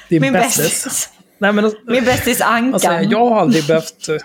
din 0.09 0.21
Min 0.21 0.33
bästis. 0.33 1.09
Nej, 1.37 1.53
men, 1.53 1.71
Min 1.87 2.03
bästis 2.05 2.41
Ankan. 2.41 2.79
säga, 2.79 3.01
jag 3.03 3.29
har 3.29 3.39
aldrig 3.41 3.67
behövt, 3.67 4.09
eh, 4.09 4.15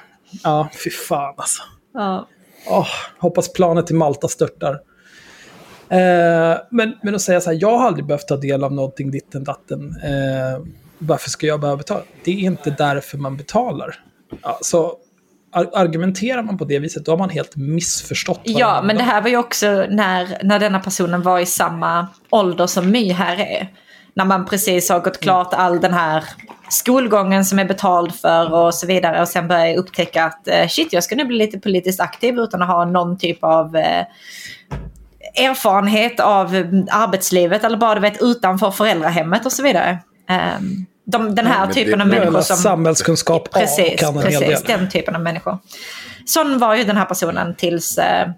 ja, 0.43 0.69
fy 0.85 0.91
fan 0.91 1.35
alltså. 1.37 1.63
Ja. 1.95 2.29
Åh, 2.67 2.87
hoppas 3.19 3.53
planet 3.53 3.87
till 3.87 3.97
Malta 3.97 4.29
störtar. 4.29 4.79
Eh, 5.91 6.59
men, 6.70 6.95
men 7.03 7.14
att 7.14 7.20
säga 7.20 7.41
så 7.41 7.51
här, 7.51 7.59
jag 7.61 7.78
har 7.78 7.86
aldrig 7.86 8.07
behövt 8.07 8.28
ta 8.28 8.36
del 8.36 8.64
av 8.64 8.72
någonting 8.72 9.11
ditten 9.11 9.45
datten. 9.45 9.97
Eh, 10.05 10.66
varför 10.99 11.30
ska 11.30 11.47
jag 11.47 11.61
behöva 11.61 11.76
betala? 11.76 12.03
Det 12.24 12.30
är 12.30 12.39
inte 12.39 12.70
därför 12.70 13.18
man 13.18 13.36
betalar. 13.36 13.95
Alltså, 14.43 14.93
ar- 15.53 15.70
argumenterar 15.74 16.43
man 16.43 16.59
på 16.59 16.64
det 16.64 16.78
viset, 16.78 17.05
då 17.05 17.12
har 17.12 17.18
man 17.18 17.30
helt 17.30 17.57
missförstått 17.57 18.41
Ja, 18.45 18.82
men 18.82 18.97
det 18.97 19.03
här 19.03 19.22
var 19.22 19.28
ju 19.28 19.36
också 19.36 19.66
när, 19.91 20.39
när 20.45 20.59
denna 20.59 20.80
personen 20.80 21.22
var 21.22 21.39
i 21.39 21.47
samma 21.47 22.07
ålder 22.30 22.66
som 22.66 22.91
My 22.91 23.12
här 23.12 23.36
är. 23.36 23.68
När 24.14 24.24
man 24.24 24.47
precis 24.47 24.91
har 24.91 25.01
gått 25.01 25.20
klart 25.20 25.55
all 25.55 25.80
den 25.80 25.95
här 25.95 26.24
skolgången 26.70 27.45
som 27.45 27.59
är 27.59 27.64
betald 27.64 28.14
för 28.14 28.55
och 28.55 28.74
så 28.74 28.86
vidare. 28.86 29.20
Och 29.20 29.28
sen 29.28 29.49
börjar 29.49 29.76
upptäcka 29.76 30.24
att 30.24 30.49
eh, 30.49 30.66
shit, 30.68 30.93
jag 30.93 31.05
ska 31.05 31.16
nu 31.16 31.24
bli 31.24 31.39
lite 31.39 31.59
politiskt 31.59 32.01
aktiv 32.01 32.39
utan 32.39 32.62
att 32.62 32.68
ha 32.68 32.84
någon 32.84 33.18
typ 33.18 33.39
av 33.45 33.76
eh, 33.76 34.05
erfarenhet 35.39 36.20
av 36.20 36.55
eh, 36.57 36.66
arbetslivet 36.91 37.64
eller 37.64 37.76
bara 37.76 37.95
du 37.95 38.01
vet 38.01 38.22
utanför 38.22 38.70
föräldrahemmet 38.70 39.47
och 39.47 39.53
så 39.53 39.62
vidare. 39.62 39.99
Ehm, 40.28 40.86
de, 41.05 41.34
den 41.34 41.47
här 41.47 41.66
men 41.66 41.74
typen 41.74 41.99
det- 41.99 42.05
av 42.05 42.09
människor 42.11 42.41
som... 42.41 42.57
samhällskunskap 42.57 43.51
Precis, 43.53 44.01
kan 44.01 44.16
en 44.16 44.22
hel 44.22 44.41
precis. 44.43 44.62
del. 44.62 44.78
Den 44.78 44.91
typen 44.91 45.14
av 45.16 45.20
människor. 45.22 45.59
Sån 46.26 46.59
var 46.59 46.74
ju 46.74 46.84
den 46.84 46.97
här 46.97 47.05
personen 47.05 47.55
tills, 47.55 47.99
eh, 47.99 48.28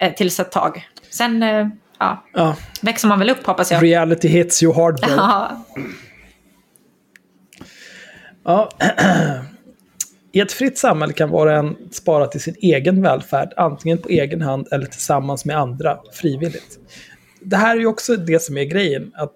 eh, 0.00 0.12
tills 0.14 0.40
ett 0.40 0.52
tag. 0.52 0.88
Sen 1.10 1.42
eh, 1.42 1.66
ja, 1.98 2.24
Ja, 2.34 2.56
växer 2.82 3.08
man 3.08 3.18
väl 3.18 3.30
upp 3.30 3.46
hoppas 3.46 3.70
jag. 3.70 3.82
reality 3.82 4.28
hits 4.28 4.62
you 4.62 4.74
hard 4.74 5.00
bro. 5.00 5.10
Ja, 5.16 5.64
Ja. 8.44 8.68
I 10.32 10.40
ett 10.40 10.52
fritt 10.52 10.78
samhälle 10.78 11.12
kan 11.12 11.30
var 11.30 11.46
och 11.46 11.52
en 11.52 11.76
spara 11.90 12.26
till 12.26 12.40
sin 12.40 12.54
egen 12.58 13.02
välfärd, 13.02 13.52
antingen 13.56 13.98
på 13.98 14.08
egen 14.08 14.42
hand 14.42 14.68
eller 14.70 14.86
tillsammans 14.86 15.44
med 15.44 15.58
andra, 15.58 15.98
frivilligt. 16.12 16.78
Det 17.40 17.56
här 17.56 17.76
är 17.76 17.80
ju 17.80 17.86
också 17.86 18.16
det 18.16 18.42
som 18.42 18.56
är 18.56 18.64
grejen, 18.64 19.12
att 19.14 19.34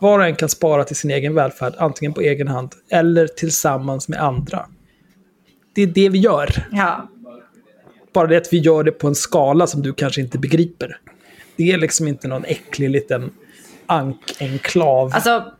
var 0.00 0.18
och 0.18 0.26
en 0.26 0.36
kan 0.36 0.48
spara 0.48 0.84
till 0.84 0.96
sin 0.96 1.10
egen 1.10 1.34
välfärd, 1.34 1.74
antingen 1.78 2.12
på 2.12 2.20
egen 2.20 2.48
hand 2.48 2.74
eller 2.88 3.26
tillsammans 3.26 4.08
med 4.08 4.22
andra. 4.22 4.66
Det 5.74 5.82
är 5.82 5.86
det 5.86 6.08
vi 6.08 6.18
gör. 6.18 6.68
ja. 6.72 7.08
Bara 8.12 8.26
det 8.26 8.36
att 8.36 8.52
vi 8.52 8.58
gör 8.58 8.82
det 8.82 8.92
på 8.92 9.08
en 9.08 9.14
skala 9.14 9.66
som 9.66 9.82
du 9.82 9.92
kanske 9.92 10.20
inte 10.20 10.38
begriper. 10.38 10.98
Det 11.56 11.72
är 11.72 11.78
liksom 11.78 12.08
inte 12.08 12.28
någon 12.28 12.44
äcklig 12.44 12.90
liten 12.90 13.30
ankenklav 13.86 15.12
Alltså, 15.14 15.52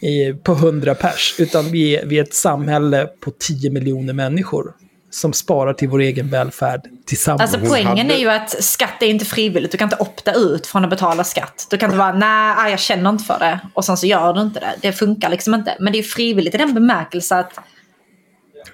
i, 0.00 0.32
på 0.32 0.52
100 0.52 0.94
pers. 0.94 1.34
Utan 1.38 1.70
vi 1.70 1.96
är, 1.96 2.06
vi 2.06 2.18
är 2.18 2.22
ett 2.22 2.34
samhälle 2.34 3.06
på 3.20 3.30
10 3.30 3.70
miljoner 3.70 4.12
människor 4.12 4.72
som 5.10 5.32
sparar 5.32 5.72
till 5.72 5.88
vår 5.88 6.00
egen 6.00 6.30
välfärd 6.30 6.80
tillsammans. 7.06 7.54
alltså 7.54 7.70
poängen 7.70 8.10
är 8.10 8.16
ju 8.16 8.30
att 8.30 8.64
skatt 8.64 9.02
är 9.02 9.06
inte 9.06 9.24
frivilligt. 9.24 9.72
Du 9.72 9.78
kan 9.78 9.86
inte 9.86 9.96
opta 9.96 10.32
ut 10.32 10.66
från 10.66 10.84
att 10.84 10.90
betala 10.90 11.24
skatt. 11.24 11.66
Du 11.70 11.78
kan 11.78 11.86
inte 11.90 11.98
vara 11.98 12.12
nej, 12.12 12.70
jag 12.70 12.80
känner 12.80 13.10
inte 13.10 13.24
för 13.24 13.38
det. 13.38 13.60
Och 13.74 13.84
sen 13.84 13.96
så 13.96 14.06
gör 14.06 14.32
du 14.32 14.40
inte 14.40 14.60
det. 14.60 14.74
Det 14.82 14.92
funkar 14.92 15.28
liksom 15.28 15.54
inte. 15.54 15.76
Men 15.80 15.92
det 15.92 15.98
är 15.98 16.02
frivilligt 16.02 16.54
i 16.54 16.58
den 16.58 16.74
bemärkelse 16.74 17.36
att 17.36 17.52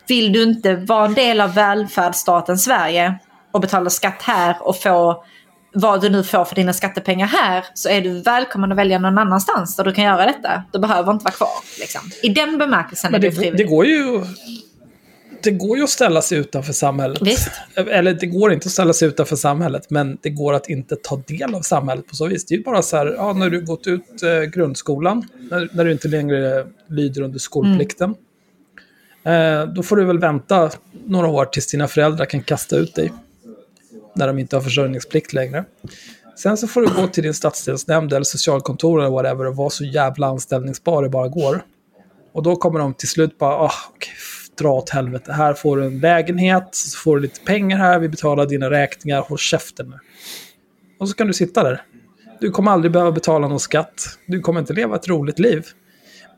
vill 0.06 0.32
du 0.32 0.42
inte 0.42 0.76
vara 0.76 1.06
en 1.06 1.14
del 1.14 1.40
av 1.40 1.54
välfärdsstaten 1.54 2.58
Sverige 2.58 3.18
och 3.52 3.60
betala 3.60 3.90
skatt 3.90 4.22
här 4.22 4.56
och 4.60 4.76
få 4.76 5.24
vad 5.74 6.00
du 6.00 6.08
nu 6.08 6.22
får 6.22 6.44
för 6.44 6.54
dina 6.54 6.72
skattepengar 6.72 7.26
här 7.26 7.64
så 7.74 7.88
är 7.88 8.00
du 8.00 8.20
välkommen 8.20 8.72
att 8.72 8.78
välja 8.78 8.98
någon 8.98 9.18
annanstans 9.18 9.76
där 9.76 9.84
du 9.84 9.92
kan 9.92 10.04
göra 10.04 10.26
detta. 10.26 10.62
Du 10.72 10.78
behöver 10.78 11.12
inte 11.12 11.24
vara 11.24 11.34
kvar. 11.34 11.48
Liksom. 11.80 12.00
I 12.22 12.28
den 12.28 12.58
bemärkelsen 12.58 13.12
Men 13.12 13.20
är 13.20 13.22
det, 13.22 13.28
det, 13.28 13.34
frivilligt. 13.34 13.58
det, 13.58 13.64
går 13.64 13.86
ju, 13.86 14.24
det 15.42 15.50
går 15.50 15.76
ju 15.76 15.84
att 15.84 15.90
ställa 15.90 16.22
sig 16.22 16.38
utanför 16.38 16.72
samhället. 16.72 17.22
Visst. 17.22 17.50
Eller 17.74 18.14
det 18.14 18.26
går 18.26 18.52
inte 18.52 18.66
att 18.66 18.72
ställa 18.72 18.92
sig 18.92 19.08
utanför 19.08 19.36
samhället, 19.36 19.90
men 19.90 20.18
det 20.22 20.30
går 20.30 20.54
att 20.54 20.68
inte 20.68 20.96
ta 20.96 21.22
del 21.26 21.54
av 21.54 21.60
samhället 21.60 22.06
på 22.06 22.14
så 22.14 22.26
vis. 22.26 22.46
Det 22.46 22.54
är 22.54 22.58
ju 22.58 22.64
bara 22.64 22.82
så 22.82 22.96
här, 22.96 23.14
ja, 23.16 23.32
när 23.32 23.50
du 23.50 23.60
gått 23.64 23.86
ut 23.86 24.22
eh, 24.22 24.42
grundskolan, 24.42 25.28
när, 25.50 25.68
när 25.72 25.84
du 25.84 25.92
inte 25.92 26.08
längre 26.08 26.66
lyder 26.88 27.22
under 27.22 27.38
skolplikten, 27.38 28.14
eh, 29.24 29.64
då 29.66 29.82
får 29.82 29.96
du 29.96 30.04
väl 30.04 30.18
vänta 30.18 30.70
några 31.06 31.28
år 31.28 31.44
tills 31.44 31.66
dina 31.66 31.88
föräldrar 31.88 32.24
kan 32.24 32.42
kasta 32.42 32.76
ut 32.76 32.94
dig. 32.94 33.12
När 34.14 34.26
de 34.26 34.38
inte 34.38 34.56
har 34.56 34.60
försörjningsplikt 34.60 35.32
längre. 35.32 35.64
Sen 36.36 36.56
så 36.56 36.66
får 36.68 36.80
du 36.80 36.86
gå 37.02 37.06
till 37.06 37.22
din 37.22 37.34
stadsdelsnämnd 37.34 38.12
eller 38.12 38.24
socialkontor 38.24 39.00
eller 39.00 39.10
whatever 39.10 39.46
och 39.46 39.56
vara 39.56 39.70
så 39.70 39.84
jävla 39.84 40.26
anställningsbar 40.26 41.02
det 41.02 41.08
bara 41.08 41.28
går. 41.28 41.62
Och 42.32 42.42
då 42.42 42.56
kommer 42.56 42.78
de 42.78 42.94
till 42.94 43.08
slut 43.08 43.38
bara, 43.38 43.54
ah, 43.56 43.72
f- 44.02 44.48
dra 44.58 44.68
åt 44.72 44.90
helvete. 44.90 45.32
Här 45.32 45.54
får 45.54 45.76
du 45.76 45.84
en 45.84 46.00
lägenhet, 46.00 46.68
så 46.72 46.98
får 46.98 47.16
du 47.16 47.22
lite 47.22 47.40
pengar 47.40 47.76
här, 47.78 47.98
vi 47.98 48.08
betalar 48.08 48.46
dina 48.46 48.70
räkningar, 48.70 49.20
håll 49.20 49.38
käften 49.38 49.88
nu. 49.90 49.98
Och 50.98 51.08
så 51.08 51.14
kan 51.14 51.26
du 51.26 51.32
sitta 51.32 51.62
där. 51.62 51.82
Du 52.40 52.50
kommer 52.50 52.70
aldrig 52.70 52.92
behöva 52.92 53.12
betala 53.12 53.48
någon 53.48 53.60
skatt. 53.60 54.18
Du 54.26 54.40
kommer 54.40 54.60
inte 54.60 54.72
leva 54.72 54.96
ett 54.96 55.08
roligt 55.08 55.38
liv. 55.38 55.66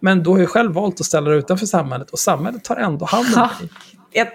Men 0.01 0.23
du 0.23 0.31
har 0.31 0.39
ju 0.39 0.47
själv 0.47 0.73
valt 0.73 1.01
att 1.01 1.07
ställa 1.07 1.31
dig 1.31 1.39
utanför 1.39 1.67
samhället 1.67 2.11
och 2.11 2.19
samhället 2.19 2.65
tar 2.65 2.77
ändå 2.77 3.05
hand 3.07 3.27
om 3.37 3.49
dig. 3.61 3.69
Jag, 4.13 4.29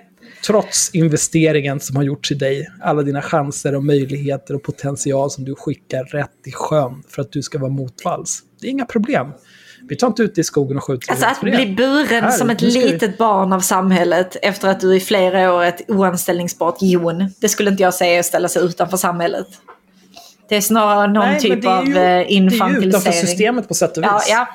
Trots 0.45 0.89
investeringen 0.93 1.79
som 1.79 1.95
har 1.95 2.03
gjorts 2.03 2.31
i 2.31 2.35
dig, 2.35 2.67
alla 2.81 3.01
dina 3.01 3.21
chanser 3.21 3.75
och 3.75 3.83
möjligheter 3.83 4.55
och 4.55 4.63
potential 4.63 5.31
som 5.31 5.45
du 5.45 5.55
skickar 5.55 6.03
rätt 6.03 6.29
i 6.45 6.51
sjön 6.51 7.03
för 7.09 7.21
att 7.21 7.31
du 7.31 7.41
ska 7.41 7.59
vara 7.59 7.71
motvalls. 7.71 8.39
Det 8.61 8.67
är 8.67 8.71
inga 8.71 8.85
problem. 8.85 9.27
Vi 9.89 9.95
tar 9.95 10.07
inte 10.07 10.23
ut 10.23 10.37
i 10.37 10.43
skogen 10.43 10.77
och 10.77 10.83
skjuter 10.83 11.11
Alltså 11.11 11.25
att 11.25 11.41
bli 11.41 11.73
buren 11.77 12.23
Här, 12.23 12.31
som 12.31 12.49
ett 12.49 12.57
ska 12.57 12.65
vi- 12.67 12.91
litet 12.91 13.17
barn 13.17 13.53
av 13.53 13.59
samhället 13.59 14.37
efter 14.41 14.67
att 14.67 14.79
du 14.79 14.95
i 14.95 14.99
flera 14.99 15.53
år 15.53 15.63
är 15.63 15.67
ett 15.67 15.81
oanställningsbart 15.89 16.77
jon. 16.81 17.29
Det 17.41 17.49
skulle 17.49 17.69
inte 17.71 17.83
jag 17.83 17.93
säga 17.93 18.15
är 18.15 18.19
att 18.19 18.25
ställa 18.25 18.47
sig 18.47 18.63
utanför 18.63 18.97
samhället. 18.97 19.47
Det 20.49 20.55
är 20.55 20.61
snarare 20.61 21.07
någon 21.07 21.25
Nej, 21.25 21.39
typ 21.39 21.63
är 21.65 21.67
av 21.69 21.85
ju- 21.85 21.91
eh, 21.91 21.95
Det 21.95 22.01
är 22.01 22.17
ju 22.17 22.23
utanför 22.23 22.33
infantilisering. 22.33 23.13
systemet 23.27 23.67
på 23.67 23.73
sätt 23.73 23.97
och 23.97 24.03
vis. 24.03 24.09
Ja, 24.11 24.21
ja, 24.29 24.47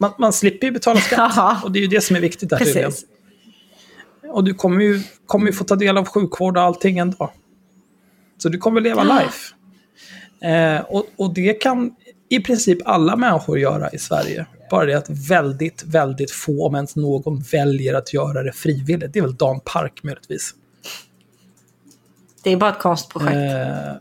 Man, 0.00 0.10
man 0.18 0.32
slipper 0.32 0.66
ju 0.66 0.70
betala 0.72 1.00
skatt. 1.00 1.36
Och 1.64 1.72
det 1.72 1.78
är 1.78 1.80
ju 1.80 1.86
det 1.86 2.00
som 2.00 2.16
är 2.16 2.20
viktigt 2.20 2.50
där 2.50 2.58
tydligen. 2.58 2.92
Och 4.30 4.44
du 4.44 4.54
kommer 4.54 4.80
ju, 4.80 5.02
kommer 5.26 5.46
ju 5.46 5.52
få 5.52 5.64
ta 5.64 5.76
del 5.76 5.98
av 5.98 6.04
sjukvård 6.08 6.56
och 6.56 6.62
allting 6.62 6.98
ändå. 6.98 7.32
Så 8.38 8.48
du 8.48 8.58
kommer 8.58 8.80
leva 8.80 9.04
life. 9.04 9.54
Eh, 10.40 10.80
och, 10.80 11.06
och 11.16 11.34
det 11.34 11.52
kan 11.52 11.96
i 12.28 12.40
princip 12.40 12.78
alla 12.84 13.16
människor 13.16 13.58
göra 13.58 13.90
i 13.90 13.98
Sverige. 13.98 14.46
Bara 14.70 14.84
det 14.84 14.94
att 14.94 15.10
väldigt, 15.10 15.82
väldigt 15.82 16.30
få, 16.30 16.66
om 16.66 16.74
ens 16.74 16.96
någon, 16.96 17.40
väljer 17.40 17.94
att 17.94 18.14
göra 18.14 18.42
det 18.42 18.52
frivilligt. 18.52 19.12
Det 19.12 19.18
är 19.18 19.22
väl 19.22 19.36
Dan 19.36 19.60
Park 19.64 20.02
möjligtvis. 20.02 20.54
Det 22.42 22.52
är 22.52 22.56
bara 22.56 22.72
ett 22.72 22.78
konstprojekt. 22.78 23.36
Eh, 23.36 23.92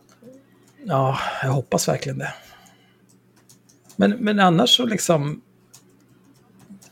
ja, 0.86 1.19
jag 1.43 1.49
hoppas 1.49 1.88
verkligen 1.88 2.17
det. 2.17 2.34
Men, 3.95 4.11
men 4.11 4.39
annars 4.39 4.78
så 4.78 4.86
liksom... 4.86 5.41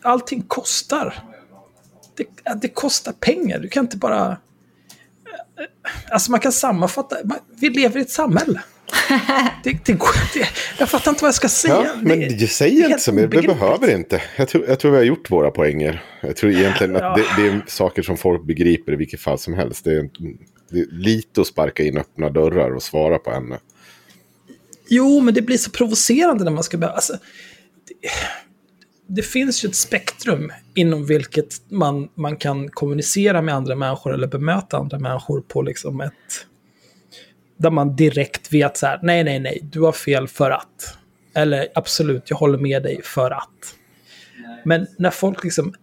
Allting 0.01 0.41
kostar. 0.41 1.32
Det, 2.15 2.53
det 2.61 2.67
kostar 2.67 3.11
pengar. 3.11 3.59
Du 3.59 3.67
kan 3.69 3.85
inte 3.85 3.97
bara... 3.97 4.37
Alltså 6.11 6.31
man 6.31 6.39
kan 6.39 6.51
sammanfatta. 6.51 7.17
Man, 7.23 7.37
vi 7.59 7.69
lever 7.69 7.99
i 7.99 8.01
ett 8.01 8.09
samhälle. 8.09 8.61
Det, 9.63 9.71
det, 9.85 9.93
det, 10.33 10.47
jag 10.79 10.89
fattar 10.89 11.11
inte 11.11 11.23
vad 11.23 11.27
jag 11.27 11.35
ska 11.35 11.49
säga. 11.49 11.73
Ja, 11.85 11.91
men 12.01 12.19
Det- 12.19 12.47
säger 12.47 12.85
inte 12.85 12.99
så 12.99 13.11
mycket. 13.11 13.27
Obegripligt. 13.27 13.59
behöver 13.59 13.95
inte. 13.95 14.21
Jag 14.37 14.47
tror, 14.47 14.65
jag 14.67 14.79
tror 14.79 14.91
vi 14.91 14.97
har 14.97 15.03
gjort 15.03 15.31
våra 15.31 15.51
poänger. 15.51 16.03
Jag 16.21 16.35
tror 16.35 16.51
egentligen 16.51 16.95
att 16.95 17.15
det, 17.17 17.25
det 17.37 17.47
är 17.47 17.61
saker 17.67 18.01
som 18.01 18.17
folk 18.17 18.43
begriper 18.45 18.93
i 18.93 18.95
vilket 18.95 19.19
fall 19.19 19.39
som 19.39 19.53
helst. 19.53 19.83
Det 19.83 19.91
är, 19.91 20.09
det 20.69 20.79
är 20.79 20.85
lite 20.91 21.41
att 21.41 21.47
sparka 21.47 21.83
in 21.83 21.97
öppna 21.97 22.29
dörrar 22.29 22.75
och 22.75 22.83
svara 22.83 23.19
på 23.19 23.31
henne. 23.31 23.59
Jo, 24.87 25.21
men 25.21 25.33
det 25.33 25.41
blir 25.41 25.57
så 25.57 25.71
provocerande 25.71 26.43
när 26.43 26.51
man 26.51 26.63
ska 26.63 26.77
börja... 26.77 26.93
Alltså, 26.93 27.17
det, 29.15 29.21
finns 29.21 29.65
ju 29.65 29.69
ett 29.69 29.75
spektrum 29.75 30.51
inom 30.75 31.05
vilket 31.05 31.71
man, 31.71 32.09
man 32.15 32.37
kan 32.37 32.69
kommunicera 32.69 33.41
med 33.41 33.55
andra 33.55 33.75
människor 33.75 34.13
eller 34.13 34.27
bemöta 34.27 34.77
andra 34.77 34.99
människor 34.99 35.41
på 35.41 35.61
liksom 35.61 36.01
ett... 36.01 36.13
Där 37.57 37.71
man 37.71 37.95
direkt 37.95 38.53
vet 38.53 38.77
så 38.77 38.85
här, 38.85 38.99
nej, 39.03 39.23
nej, 39.23 39.39
nej, 39.39 39.59
du 39.63 39.81
har 39.81 39.91
fel 39.91 40.27
för 40.27 40.51
att. 40.51 40.97
Eller 41.35 41.67
absolut, 41.75 42.29
jag 42.29 42.37
håller 42.37 42.57
med 42.57 42.83
dig 42.83 43.01
för 43.03 43.31
att. 43.31 43.75
Men 44.65 44.87
när 44.97 45.09
folk 45.11 45.43
liksom 45.43 45.73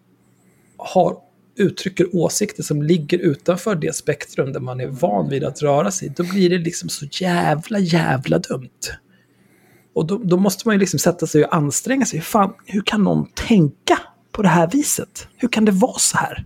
har, 0.76 1.16
uttrycker 1.58 2.16
åsikter 2.16 2.62
som 2.62 2.82
ligger 2.82 3.18
utanför 3.18 3.74
det 3.74 3.94
spektrum 3.94 4.52
där 4.52 4.60
man 4.60 4.80
är 4.80 4.86
van 4.86 5.28
vid 5.28 5.44
att 5.44 5.62
röra 5.62 5.90
sig, 5.90 6.12
då 6.16 6.24
blir 6.24 6.50
det 6.50 6.58
liksom 6.58 6.88
så 6.88 7.06
jävla, 7.12 7.78
jävla 7.78 8.38
dumt. 8.38 8.70
Och 9.94 10.06
då, 10.06 10.18
då 10.18 10.36
måste 10.36 10.68
man 10.68 10.74
ju 10.74 10.78
liksom 10.78 10.98
sätta 10.98 11.26
sig 11.26 11.44
och 11.44 11.54
anstränga 11.54 12.04
sig. 12.04 12.20
Fan, 12.20 12.54
hur 12.66 12.80
kan 12.82 13.04
någon 13.04 13.26
tänka 13.26 13.98
på 14.32 14.42
det 14.42 14.48
här 14.48 14.66
viset? 14.66 15.28
Hur 15.36 15.48
kan 15.48 15.64
det 15.64 15.72
vara 15.72 15.98
så 15.98 16.18
här? 16.18 16.44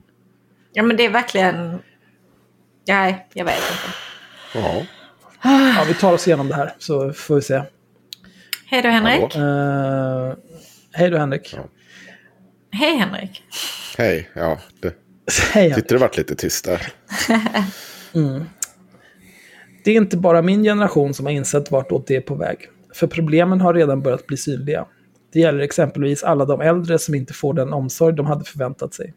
Ja 0.72 0.82
men 0.82 0.96
det 0.96 1.04
är 1.04 1.10
verkligen... 1.10 1.78
Nej, 2.88 3.28
jag 3.34 3.44
vet 3.44 3.54
inte. 3.54 3.94
Ja, 4.66 4.82
Ja, 5.46 5.84
vi 5.88 5.94
tar 5.94 6.12
oss 6.12 6.26
igenom 6.26 6.48
det 6.48 6.54
här 6.54 6.74
så 6.78 7.12
får 7.12 7.34
vi 7.34 7.42
se. 7.42 7.62
Hej 8.66 8.82
då 8.82 8.88
Henrik. 8.88 9.36
Uh, 9.36 10.34
hej 10.92 11.10
då 11.10 11.18
Henrik. 11.18 11.56
Hej 12.70 12.96
Henrik. 12.96 13.42
hej. 13.98 14.30
Ja, 14.34 14.58
det, 14.80 14.88
Hej 15.52 15.62
Henrik. 15.62 15.74
tyckte 15.74 15.94
det 15.94 15.98
varit 15.98 16.16
lite 16.16 16.34
tyst 16.34 16.64
där. 16.64 16.92
Det 19.84 19.90
är 19.90 19.96
inte 19.96 20.16
bara 20.16 20.42
min 20.42 20.62
generation 20.62 21.14
som 21.14 21.26
har 21.26 21.32
insett 21.32 21.70
vartåt 21.70 22.06
det 22.06 22.16
är 22.16 22.20
på 22.20 22.34
väg. 22.34 22.68
För 22.94 23.06
problemen 23.06 23.60
har 23.60 23.74
redan 23.74 24.02
börjat 24.02 24.26
bli 24.26 24.36
synliga. 24.36 24.86
Det 25.32 25.40
gäller 25.40 25.60
exempelvis 25.60 26.22
alla 26.22 26.44
de 26.44 26.60
äldre 26.60 26.98
som 26.98 27.14
inte 27.14 27.32
får 27.32 27.54
den 27.54 27.72
omsorg 27.72 28.14
de 28.14 28.26
hade 28.26 28.44
förväntat 28.44 28.94
sig. 28.94 29.14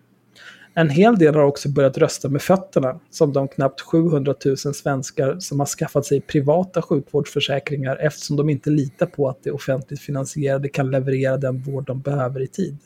En 0.73 0.89
hel 0.89 1.17
del 1.17 1.35
har 1.35 1.43
också 1.43 1.69
börjat 1.69 1.97
rösta 1.97 2.29
med 2.29 2.41
fötterna, 2.41 2.99
som 3.09 3.33
de 3.33 3.47
knappt 3.47 3.81
700 3.81 4.35
000 4.45 4.57
svenskar 4.57 5.39
som 5.39 5.59
har 5.59 5.67
skaffat 5.67 6.05
sig 6.05 6.21
privata 6.21 6.81
sjukvårdsförsäkringar 6.81 7.95
eftersom 7.95 8.35
de 8.35 8.49
inte 8.49 8.69
litar 8.69 9.05
på 9.05 9.29
att 9.29 9.43
det 9.43 9.51
offentligt 9.51 9.99
finansierade 10.01 10.69
kan 10.69 10.91
leverera 10.91 11.37
den 11.37 11.61
vård 11.61 11.85
de 11.85 12.01
behöver 12.01 12.41
i 12.41 12.47
tid. 12.47 12.77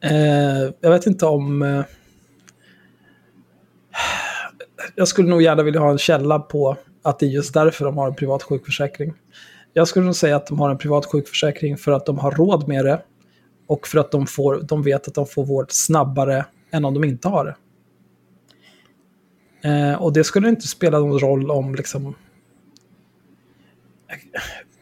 Eh, 0.00 0.72
jag 0.80 0.90
vet 0.90 1.06
inte 1.06 1.26
om... 1.26 1.62
Eh, 1.62 1.82
jag 4.94 5.08
skulle 5.08 5.28
nog 5.28 5.42
gärna 5.42 5.62
vilja 5.62 5.80
ha 5.80 5.90
en 5.90 5.98
källa 5.98 6.38
på 6.38 6.76
att 7.04 7.18
det 7.18 7.26
är 7.26 7.30
just 7.30 7.54
därför 7.54 7.84
de 7.84 7.98
har 7.98 8.08
en 8.08 8.14
privat 8.14 8.42
sjukförsäkring. 8.42 9.14
Jag 9.72 9.88
skulle 9.88 10.04
nog 10.04 10.16
säga 10.16 10.36
att 10.36 10.46
de 10.46 10.58
har 10.58 10.70
en 10.70 10.78
privat 10.78 11.06
sjukförsäkring 11.06 11.76
för 11.76 11.92
att 11.92 12.06
de 12.06 12.18
har 12.18 12.30
råd 12.30 12.68
med 12.68 12.84
det 12.84 13.02
och 13.66 13.86
för 13.86 13.98
att 13.98 14.10
de, 14.10 14.26
får, 14.26 14.62
de 14.62 14.82
vet 14.82 15.08
att 15.08 15.14
de 15.14 15.26
får 15.26 15.44
vård 15.44 15.66
snabbare 15.68 16.46
än 16.70 16.84
om 16.84 16.94
de 16.94 17.04
inte 17.04 17.28
har 17.28 17.44
det. 17.44 17.56
Eh, 19.68 20.02
och 20.02 20.12
det 20.12 20.24
skulle 20.24 20.48
inte 20.48 20.68
spela 20.68 20.98
någon 20.98 21.18
roll 21.18 21.50
om 21.50 21.74
liksom... 21.74 22.14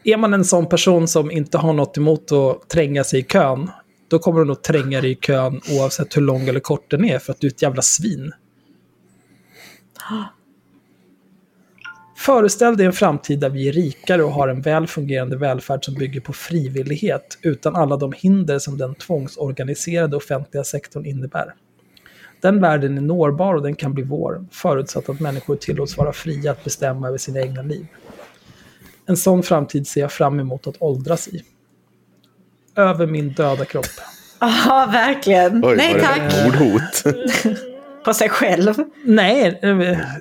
Är 0.03 0.17
man 0.17 0.33
en 0.33 0.45
sån 0.45 0.69
person 0.69 1.07
som 1.07 1.31
inte 1.31 1.57
har 1.57 1.73
något 1.73 1.97
emot 1.97 2.31
att 2.31 2.69
tränga 2.69 3.03
sig 3.03 3.19
i 3.19 3.23
kön, 3.23 3.69
då 4.07 4.19
kommer 4.19 4.39
du 4.39 4.45
nog 4.45 4.61
tränga 4.61 5.01
dig 5.01 5.11
i 5.11 5.15
kön 5.15 5.61
oavsett 5.71 6.17
hur 6.17 6.21
lång 6.21 6.41
eller 6.41 6.59
kort 6.59 6.91
den 6.91 7.05
är, 7.05 7.19
för 7.19 7.31
att 7.31 7.39
du 7.39 7.47
är 7.47 7.51
ett 7.51 7.61
jävla 7.61 7.81
svin. 7.81 8.31
Föreställ 12.25 12.77
dig 12.77 12.85
en 12.85 12.93
framtid 12.93 13.39
där 13.39 13.49
vi 13.49 13.69
är 13.69 13.71
rikare 13.71 14.23
och 14.23 14.31
har 14.31 14.47
en 14.47 14.61
väl 14.61 14.87
fungerande 14.87 15.37
välfärd 15.37 15.85
som 15.85 15.93
bygger 15.93 16.21
på 16.21 16.33
frivillighet 16.33 17.37
utan 17.41 17.75
alla 17.75 17.97
de 17.97 18.13
hinder 18.17 18.59
som 18.59 18.77
den 18.77 18.95
tvångsorganiserade 18.95 20.15
offentliga 20.15 20.63
sektorn 20.63 21.05
innebär. 21.05 21.53
Den 22.41 22.61
världen 22.61 22.97
är 22.97 23.01
nårbar 23.01 23.53
och 23.53 23.61
den 23.61 23.75
kan 23.75 23.93
bli 23.93 24.03
vår, 24.03 24.45
förutsatt 24.51 25.09
att 25.09 25.19
människor 25.19 25.55
tillåts 25.55 25.97
vara 25.97 26.13
fria 26.13 26.51
att 26.51 26.63
bestämma 26.63 27.07
över 27.07 27.17
sina 27.17 27.39
egna 27.41 27.61
liv. 27.61 27.85
En 29.05 29.17
sån 29.17 29.43
framtid 29.43 29.87
ser 29.87 30.01
jag 30.01 30.11
fram 30.11 30.39
emot 30.39 30.67
att 30.67 30.81
åldras 30.81 31.27
i. 31.27 31.43
Över 32.75 33.05
min 33.05 33.33
döda 33.33 33.65
kropp. 33.65 33.85
Ja, 34.39 34.89
verkligen. 34.91 35.65
Oj, 35.65 35.75
Nej 35.75 36.01
tack. 36.01 36.45
mordhot? 36.45 37.03
På 38.05 38.13
sig 38.13 38.29
själv. 38.29 38.73
Nej, 39.03 39.59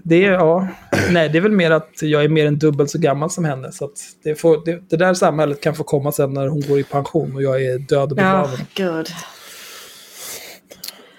det 0.04 0.24
är, 0.24 0.32
ja, 0.32 0.68
nej, 1.10 1.28
det 1.28 1.38
är 1.38 1.42
väl 1.42 1.52
mer 1.52 1.70
att 1.70 2.02
jag 2.02 2.24
är 2.24 2.28
mer 2.28 2.46
än 2.46 2.58
dubbelt 2.58 2.90
så 2.90 2.98
gammal 2.98 3.30
som 3.30 3.44
henne. 3.44 3.72
Så 3.72 3.90
det, 4.24 4.34
får, 4.34 4.64
det, 4.64 4.82
det 4.90 4.96
där 4.96 5.14
samhället 5.14 5.60
kan 5.60 5.74
få 5.74 5.84
komma 5.84 6.12
sen 6.12 6.32
när 6.32 6.46
hon 6.46 6.60
går 6.60 6.78
i 6.78 6.84
pension 6.84 7.36
och 7.36 7.42
jag 7.42 7.64
är 7.64 7.78
död 7.78 8.10
och 8.10 8.16
begraven. 8.16 8.58
gud. 8.74 9.08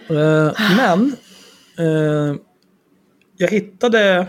Eh, 0.09 0.51
men 0.77 1.15
eh, 1.79 2.35
jag 3.37 3.47
hittade 3.47 4.27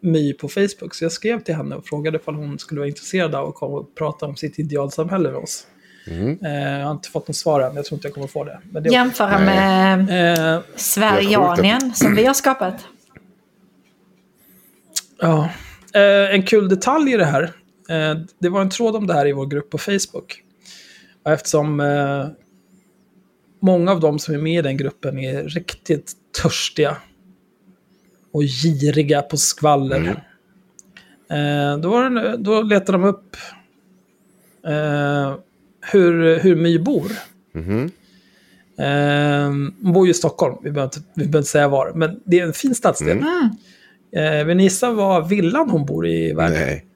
My 0.00 0.32
på 0.32 0.48
Facebook, 0.48 0.94
så 0.94 1.04
jag 1.04 1.12
skrev 1.12 1.40
till 1.40 1.54
henne 1.54 1.76
och 1.76 1.86
frågade 1.86 2.18
om 2.24 2.36
hon 2.36 2.58
skulle 2.58 2.80
vara 2.80 2.88
intresserad 2.88 3.34
av 3.34 3.48
att 3.48 3.54
komma 3.54 3.76
och 3.78 3.94
prata 3.94 4.26
om 4.26 4.36
sitt 4.36 4.58
idealsamhälle 4.58 5.30
med 5.30 5.38
oss. 5.38 5.66
Eh, 6.06 6.78
jag 6.78 6.84
har 6.84 6.92
inte 6.92 7.08
fått 7.08 7.28
något 7.28 7.36
svar 7.36 7.60
än, 7.60 7.76
jag 7.76 7.84
tror 7.84 7.96
inte 7.96 8.08
jag 8.08 8.14
kommer 8.14 8.26
få 8.26 8.44
det. 8.44 8.60
Men 8.70 8.82
det 8.82 8.90
Jämföra 8.90 9.38
med 9.38 10.00
eh, 10.56 10.62
Sverigeanien 10.76 11.94
som 11.94 12.14
vi 12.14 12.26
har 12.26 12.34
skapat. 12.34 12.74
Ja. 15.20 15.50
Eh, 15.94 16.34
en 16.34 16.42
kul 16.42 16.68
detalj 16.68 17.12
i 17.12 17.16
det 17.16 17.24
här. 17.24 17.42
Eh, 17.88 18.18
det 18.38 18.48
var 18.48 18.60
en 18.60 18.70
tråd 18.70 18.96
om 18.96 19.06
det 19.06 19.14
här 19.14 19.26
i 19.26 19.32
vår 19.32 19.46
grupp 19.46 19.70
på 19.70 19.78
Facebook. 19.78 20.40
Eftersom 21.26 21.82
många 23.60 23.92
av 23.92 24.00
de 24.00 24.18
som 24.18 24.34
är 24.34 24.38
med 24.38 24.58
i 24.58 24.62
den 24.62 24.76
gruppen 24.76 25.18
är 25.18 25.42
riktigt 25.42 26.12
törstiga 26.42 26.96
och 28.32 28.42
giriga 28.42 29.22
på 29.22 29.36
skvaller. 29.36 30.24
Eh, 31.30 31.78
då, 31.78 31.90
var 31.90 32.10
det, 32.10 32.36
då 32.36 32.62
letade 32.62 32.98
de 32.98 33.04
upp 33.04 33.36
eh, 34.66 35.34
hur, 35.92 36.38
hur 36.38 36.56
My 36.56 36.78
bor. 36.78 37.10
Eh, 38.78 39.46
hon 39.82 39.92
bor 39.92 40.06
ju 40.06 40.10
i 40.10 40.14
Stockholm, 40.14 40.56
vi 40.62 40.70
behöver, 40.70 40.96
inte, 40.96 41.08
vi 41.14 41.22
behöver 41.24 41.38
inte 41.38 41.50
säga 41.50 41.68
var. 41.68 41.92
Men 41.94 42.20
det 42.24 42.40
är 42.40 42.44
en 42.46 42.52
fin 42.52 42.74
stadsdel. 42.74 43.24
Eh, 44.16 44.44
vill 44.44 44.56
ni 44.56 44.62
gissa 44.62 44.90
vad 44.90 45.28
villan 45.28 45.70
hon 45.70 45.86
bor 45.86 46.06
i 46.06 46.32
världen 46.32 46.58
Nej. 46.58 46.86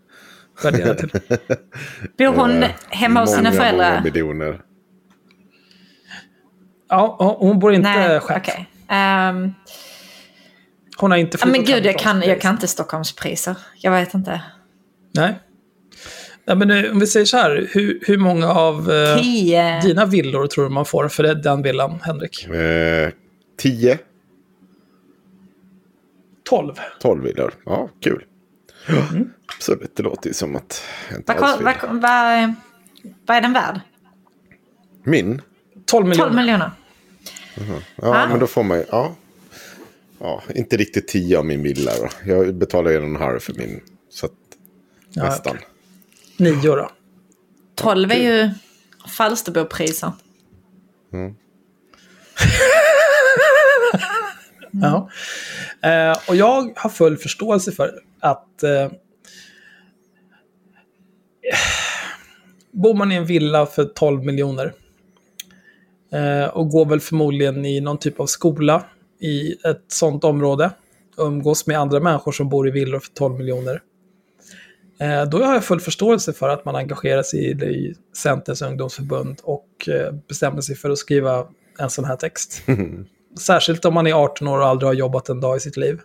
till? 0.97 1.11
Bor 2.19 2.27
hon 2.37 2.65
hemma 2.89 3.21
hos 3.21 3.31
sina 3.31 3.43
Många, 3.43 3.51
många 3.51 3.61
föräldrar? 3.61 4.03
miljoner. 4.05 4.61
Ja, 6.89 7.37
hon 7.41 7.59
bor 7.59 7.73
inte 7.73 7.89
Nej, 7.91 8.21
själv. 8.21 8.41
okej. 8.43 8.69
Ehm, 8.89 9.55
Hon 10.97 11.11
har 11.11 11.19
inte 11.19 11.39
ja, 11.41 11.47
men 11.47 11.55
flyttat 11.55 11.75
gud, 11.75 11.87
jag 11.87 11.99
kan, 11.99 12.23
jag 12.23 12.41
kan 12.41 12.55
inte 12.55 12.69
Stockholmspriser. 12.69 13.57
Jag 13.77 13.93
vet 13.93 14.15
inte. 14.15 14.43
Nej. 15.15 15.39
Ja, 16.49 16.55
men 16.55 16.71
eh, 16.71 16.91
om 16.93 16.99
vi 17.01 17.07
säger 17.07 17.27
så 17.27 17.37
här, 17.37 17.69
hur, 17.73 17.99
hur 18.03 18.19
många 18.19 18.49
av 18.49 18.91
eh, 18.93 19.17
Tio. 19.23 19.81
dina 19.81 20.07
villor 20.07 20.47
tror 20.47 20.65
du 20.65 20.71
man 20.71 20.85
får 20.85 21.09
för 21.09 21.23
det- 21.23 21.35
den 21.43 21.63
villan, 21.63 21.99
Henrik? 22.03 22.47
Eh, 22.49 23.11
10, 23.59 23.99
12. 26.49 26.75
12 27.01 27.23
villor. 27.25 27.55
Ja, 27.67 27.91
kul. 28.01 28.25
Absolut, 29.57 29.97
det 29.97 30.03
låter 30.03 30.29
ju 30.29 30.35
som 30.35 30.57
att 30.57 30.83
jag 31.11 31.19
inte 31.19 31.33
Vad, 31.33 31.43
alls 31.43 31.59
vill. 31.61 31.65
vad, 31.65 31.75
vad, 32.01 32.55
vad 33.27 33.37
är 33.37 33.41
den 33.41 33.53
värd? 33.53 33.81
Min? 35.03 35.43
12 35.85 36.07
miljoner. 36.07 36.29
12 36.31 36.37
miljoner. 36.37 36.71
Ja, 37.97 38.25
Ah. 38.25 38.29
men 38.29 38.39
då 38.39 38.47
får 38.47 38.63
man 38.63 38.79
ju... 38.79 38.85
Ja. 38.91 39.15
ja, 40.19 40.43
inte 40.55 40.77
riktigt 40.77 41.09
10 41.09 41.39
av 41.39 41.45
min 41.47 41.63
villa 41.63 41.91
då. 42.01 42.09
Jag 42.33 42.55
betalar 42.55 42.91
ju 42.91 42.97
en 42.97 43.17
halv 43.17 43.39
för 43.41 43.55
min. 43.55 43.81
Så 44.11 44.27
att, 44.27 44.33
Ja, 45.13 45.23
nästan. 45.25 45.57
okej. 45.57 45.67
Nio 46.39 46.77
då. 46.77 46.91
12 47.75 48.11
är 48.11 48.17
ju 48.17 48.51
Falsterbopriser. 49.17 50.13
Ja. 54.71 55.11
Eh, 55.83 56.19
och 56.29 56.37
jag 56.37 56.73
har 56.77 56.91
full 56.91 57.17
förståelse 57.17 57.73
för 57.73 58.01
att 58.21 58.63
eh, 58.63 58.91
bor 62.73 62.95
man 62.95 63.13
i 63.13 63.15
en 63.15 63.25
villa 63.25 63.67
för 63.67 63.85
12 63.85 64.25
miljoner 64.25 64.73
eh, 66.13 66.45
och 66.45 66.69
går 66.69 66.87
väl 66.87 67.01
förmodligen 67.01 67.65
i 67.65 67.81
någon 67.81 67.99
typ 67.99 68.21
av 68.21 68.27
skola 68.27 68.85
i 69.21 69.53
ett 69.53 69.85
sånt 69.89 70.25
område 70.25 70.71
och 71.17 71.27
umgås 71.27 71.67
med 71.67 71.79
andra 71.79 72.01
människor 72.01 72.33
som 72.33 72.49
bor 72.49 72.69
i 72.69 72.71
villor 72.71 72.99
för 72.99 73.13
12 73.13 73.35
miljoner. 73.39 73.83
Eh, 75.01 75.25
då 75.25 75.45
har 75.45 75.55
jag 75.55 75.65
full 75.65 75.81
förståelse 75.81 76.33
för 76.33 76.49
att 76.49 76.65
man 76.65 76.77
engagerar 76.77 77.23
sig 77.23 77.51
i, 77.51 77.95
Centerns 78.17 78.63
ungdomsförbund 78.63 79.41
och 79.43 79.89
eh, 79.89 80.13
bestämmer 80.29 80.61
sig 80.61 80.77
för 80.77 80.91
att 80.91 80.99
skriva 80.99 81.45
en 81.79 81.91
sån 81.91 82.05
här 82.05 82.17
text. 82.17 82.63
Särskilt 83.41 83.85
om 83.85 83.95
man 83.95 84.07
är 84.07 84.13
18 84.13 84.49
år 84.49 84.59
och 84.59 84.67
aldrig 84.67 84.87
har 84.89 84.95
jobbat 84.95 85.29
en 85.29 85.41
dag 85.41 85.57
i 85.57 85.61
sitt 85.61 85.77
liv. 85.77 86.01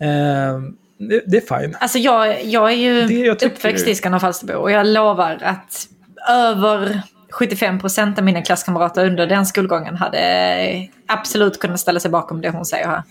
Eh, 0.00 0.58
det, 0.98 1.22
det 1.26 1.36
är 1.36 1.60
fine. 1.60 1.76
Alltså 1.80 1.98
jag, 1.98 2.44
jag 2.44 2.72
är 2.72 2.76
ju 2.76 3.06
Det 3.06 3.14
jag 3.14 3.42
uppväxt 3.42 3.88
i 3.88 3.94
Skanör 3.94 4.18
Falsterbo 4.18 4.52
och 4.52 4.70
jag 4.70 4.86
lovar 4.86 5.38
att 5.42 5.88
över 6.30 7.02
75 7.30 7.78
procent 7.80 8.18
av 8.18 8.24
mina 8.24 8.42
klasskamrater 8.42 9.06
under 9.06 9.26
den 9.26 9.46
skolgången 9.46 9.96
hade 9.96 10.88
absolut 11.06 11.58
kunnat 11.58 11.80
ställa 11.80 12.00
sig 12.00 12.10
bakom 12.10 12.40
det 12.40 12.50
hon 12.50 12.64
säger 12.64 12.86
här. 12.86 13.02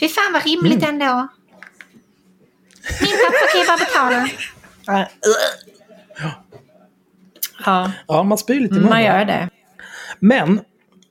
Fy 0.00 0.08
fan 0.08 0.32
vad 0.32 0.44
rimligt 0.44 0.84
Mm. 0.84 1.00
ändå. 1.02 1.28
Min 3.00 3.10
pappa 3.24 3.46
kan 3.52 3.60
ju 3.60 3.66
bara 3.66 3.78
betala. 3.78 4.28
Ja, 7.64 7.92
Ja, 8.08 8.22
man 8.22 8.38
spyr 8.38 8.60
lite 8.60 8.74
i 8.74 8.76
munnen. 8.76 8.90
man 8.90 9.02
gör 9.04 9.24
det. 9.24 9.48
Men 10.18 10.60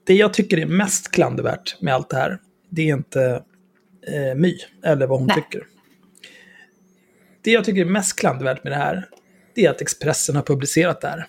det 0.04 0.14
jag 0.14 0.34
tycker 0.34 0.58
är 0.60 0.66
mest 0.66 1.12
klandervärt 1.12 1.82
med 1.82 1.94
allt 1.94 2.10
det 2.10 2.18
här, 2.18 2.40
det 2.70 2.90
är 2.90 2.94
inte 2.94 3.44
eh, 4.08 4.36
My, 4.36 4.58
eller 4.84 5.08
vad 5.08 5.20
hon 5.20 5.28
Nej. 5.28 5.36
tycker. 5.36 5.68
Det 7.42 7.52
jag 7.52 7.66
tycker 7.66 7.82
är 7.82 7.86
mest 7.86 8.20
klandervärt 8.20 8.64
med 8.64 8.74
det 8.74 8.78
här, 8.78 9.08
det 9.56 9.66
är 9.66 9.70
att 9.70 9.82
Expressen 9.82 10.36
har 10.36 10.44
publicerat 10.44 11.02
det 11.02 11.08
här. 11.08 11.28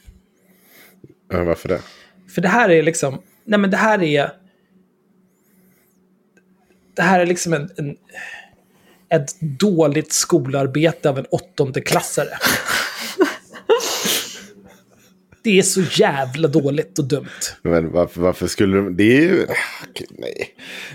Ja, 1.30 1.44
varför 1.44 1.68
det? 1.68 1.80
För 2.34 2.40
det 2.40 2.48
här 2.48 2.68
är 2.70 2.82
liksom, 2.82 3.22
nej 3.44 3.58
men 3.58 3.70
det 3.70 3.76
här 3.76 4.02
är... 4.02 4.32
Det 6.94 7.02
här 7.02 7.20
är 7.20 7.26
liksom 7.26 7.52
en, 7.52 7.70
en, 7.76 7.96
ett 9.12 9.40
dåligt 9.40 10.12
skolarbete 10.12 11.08
av 11.08 11.18
en 11.18 11.24
åttondeklassare. 11.30 12.28
Det 15.44 15.58
är 15.58 15.62
så 15.62 15.80
jävla 15.80 16.48
dåligt 16.48 16.98
och 16.98 17.04
dumt. 17.08 17.26
Men 17.62 17.92
varför, 17.92 18.20
varför 18.20 18.46
skulle 18.46 18.76
de... 18.76 18.96
Det 18.96 19.16
är 19.16 19.20
ju... 19.20 19.46
Nej. 20.10 20.48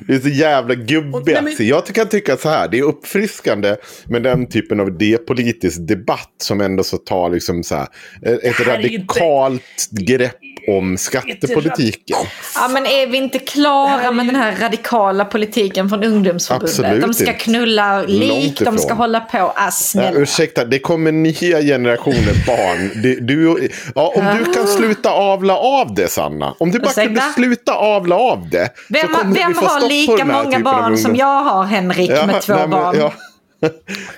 Det 0.08 0.14
är 0.16 0.20
så 0.20 0.30
jävla 0.30 0.76
gubbigt. 0.76 1.42
Men- 1.44 1.68
Jag 1.68 1.86
kan 1.86 2.08
tycka 2.10 2.38
så 2.38 2.50
här. 2.50 2.68
Det 2.68 2.80
är 2.80 2.84
uppfriskande 2.84 3.76
med 4.06 4.24
den 4.24 4.48
typen 4.50 4.80
av 4.80 4.88
idépolitisk 4.90 5.78
debatt 5.88 6.34
som 6.38 6.62
ändå 6.62 6.84
så 6.84 6.98
tar 6.98 7.30
liksom 7.30 7.64
så 7.64 7.76
här, 7.76 7.88
ett 8.22 8.44
är 8.44 8.48
inte- 8.48 8.64
radikalt 8.64 9.90
grepp 9.92 10.36
om 10.68 10.98
skattepolitiken. 10.98 12.18
Ja, 12.56 12.68
men 12.68 12.86
är 12.86 13.08
vi 13.08 13.18
inte 13.18 13.40
klara 13.40 14.12
med 14.12 14.26
den 14.26 14.36
här 14.36 14.56
radikala 14.62 15.26
politiken 15.26 15.90
från 15.90 16.04
ungdomsförbundet? 16.04 16.70
Absolut 16.80 17.02
de 17.02 17.14
ska 17.14 17.24
inte. 17.32 17.34
knulla 17.44 18.02
lik, 18.02 18.60
de 18.60 18.78
ska 18.78 18.94
hålla 18.94 19.20
på. 19.20 19.38
Ah, 19.56 19.72
Ja, 19.94 20.12
ursäkta, 20.14 20.66
det 20.66 20.80
kommer 20.80 21.12
nya 21.12 21.62
generationer 21.62 22.46
barn. 22.48 23.02
Du, 23.04 23.20
du, 23.20 23.70
ja, 23.96 24.14
om 24.16 24.38
du 24.46 24.54
kan 24.54 24.68
sluta 24.68 25.10
avla 25.12 25.58
av 25.58 25.94
det, 25.94 26.08
Sanna. 26.08 26.56
Om 26.60 26.72
du 26.72 26.80
bara 26.80 26.90
Ursäkta? 26.92 27.04
kunde 27.08 27.22
sluta 27.36 27.74
avla 27.74 28.16
av 28.16 28.50
det. 28.50 28.66
så 28.76 28.84
Vem, 28.90 29.34
vem 29.34 29.56
har 29.56 29.90
lika 29.90 30.26
många 30.26 30.60
barn 30.60 30.98
som 30.98 31.16
jag 31.16 31.44
har, 31.44 31.64
Henrik, 31.64 32.10
Ja, 32.12 32.26
med 32.26 32.42
två 32.42 32.54
nej, 32.54 32.62
men, 32.62 32.70
barn? 32.70 32.96
ja. 33.00 33.14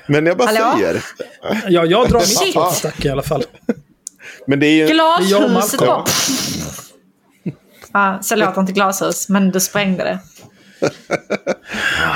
Men 0.07 0.25
jag 0.25 0.37
bara 0.37 0.45
Hallå? 0.47 0.73
säger. 0.77 1.03
Ja, 1.67 1.85
jag 1.85 2.09
drar 2.09 2.19
mitt 2.95 3.05
i 3.05 3.09
alla 3.09 3.23
fall. 3.23 3.43
Men 4.47 4.59
det 4.59 4.65
är 4.65 4.87
ju... 4.87 4.93
Glashuset 4.93 5.81
var... 5.81 6.03
Ja, 7.93 8.19
så 8.21 8.35
låter 8.35 8.61
inte 8.61 8.73
glashus, 8.73 9.29
men 9.29 9.51
du 9.51 9.59
sprängde 9.59 10.03
det. 10.03 10.19